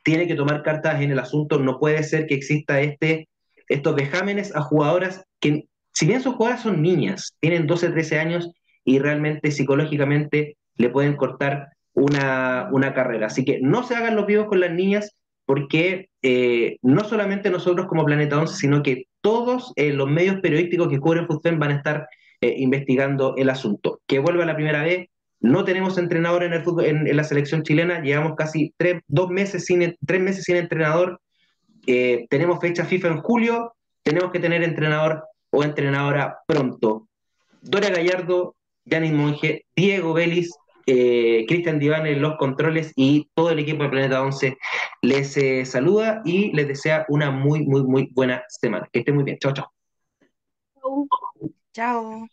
tiene 0.03 0.27
que 0.27 0.35
tomar 0.35 0.63
cartas 0.63 1.01
en 1.01 1.11
el 1.11 1.19
asunto, 1.19 1.59
no 1.59 1.79
puede 1.79 2.03
ser 2.03 2.27
que 2.27 2.35
exista 2.35 2.81
este, 2.81 3.29
estos 3.67 3.95
vejámenes 3.95 4.55
a 4.55 4.61
jugadoras 4.61 5.25
que 5.39 5.67
si 5.93 6.05
bien 6.05 6.21
sus 6.21 6.35
jugadoras 6.35 6.63
son 6.63 6.81
niñas, 6.81 7.35
tienen 7.39 7.67
12, 7.67 7.89
13 7.89 8.19
años 8.19 8.51
y 8.83 8.99
realmente 8.99 9.51
psicológicamente 9.51 10.57
le 10.75 10.89
pueden 10.89 11.15
cortar 11.15 11.69
una, 11.93 12.69
una 12.71 12.93
carrera. 12.93 13.27
Así 13.27 13.45
que 13.45 13.59
no 13.61 13.83
se 13.83 13.95
hagan 13.95 14.15
los 14.15 14.25
vivos 14.25 14.47
con 14.47 14.59
las 14.59 14.71
niñas 14.71 15.15
porque 15.45 16.09
eh, 16.21 16.77
no 16.81 17.03
solamente 17.03 17.49
nosotros 17.49 17.87
como 17.87 18.05
Planeta 18.05 18.39
11, 18.39 18.55
sino 18.55 18.83
que 18.83 19.07
todos 19.21 19.73
eh, 19.75 19.91
los 19.91 20.09
medios 20.09 20.39
periodísticos 20.39 20.87
que 20.87 20.99
cubren 20.99 21.27
FUTFEM 21.27 21.59
van 21.59 21.71
a 21.71 21.75
estar 21.75 22.07
eh, 22.39 22.55
investigando 22.57 23.35
el 23.37 23.49
asunto. 23.49 23.99
Que 24.07 24.19
vuelva 24.19 24.45
la 24.45 24.55
primera 24.55 24.81
vez, 24.81 25.09
no 25.39 25.65
tenemos 25.65 25.97
entrenador 25.97 26.43
en, 26.43 26.53
el 26.53 26.63
en, 26.85 27.17
la 27.17 27.23
selección 27.23 27.63
chilena, 27.63 28.01
llevamos 28.01 28.35
casi 28.37 28.73
dos 29.07 29.29
meses 29.29 29.65
sin, 29.65 29.95
tres 30.05 30.21
meses 30.21 30.45
sin 30.45 30.55
entrenador, 30.55 31.19
tenemos 31.83 32.59
fecha 32.61 32.85
FIFA 32.85 33.07
en 33.07 33.17
julio, 33.17 33.73
tenemos 34.03 34.31
que 34.31 34.39
tener 34.39 34.63
entrenador 34.63 35.23
o 35.51 35.63
entrenadora 35.63 36.39
pronto. 36.47 37.07
Dora 37.61 37.89
Gallardo, 37.89 38.55
Yanis 38.85 39.13
Monge, 39.13 39.65
Diego 39.75 40.13
Vélez, 40.13 40.49
eh, 40.87 41.45
Cristian 41.47 41.79
Diván 41.79 42.07
en 42.07 42.21
los 42.21 42.37
controles 42.37 42.91
y 42.95 43.29
todo 43.35 43.51
el 43.51 43.59
equipo 43.59 43.83
de 43.83 43.89
Planeta 43.89 44.23
11 44.23 44.57
les 45.01 45.37
eh, 45.37 45.65
saluda 45.65 46.21
y 46.25 46.51
les 46.53 46.67
desea 46.67 47.05
una 47.09 47.31
muy, 47.31 47.65
muy, 47.65 47.83
muy 47.83 48.09
buena 48.13 48.43
semana. 48.47 48.87
Que 48.91 48.99
estén 48.99 49.15
muy 49.15 49.23
bien. 49.23 49.37
Chao, 49.39 49.53
chao. 49.53 49.71
Chao. 51.73 52.27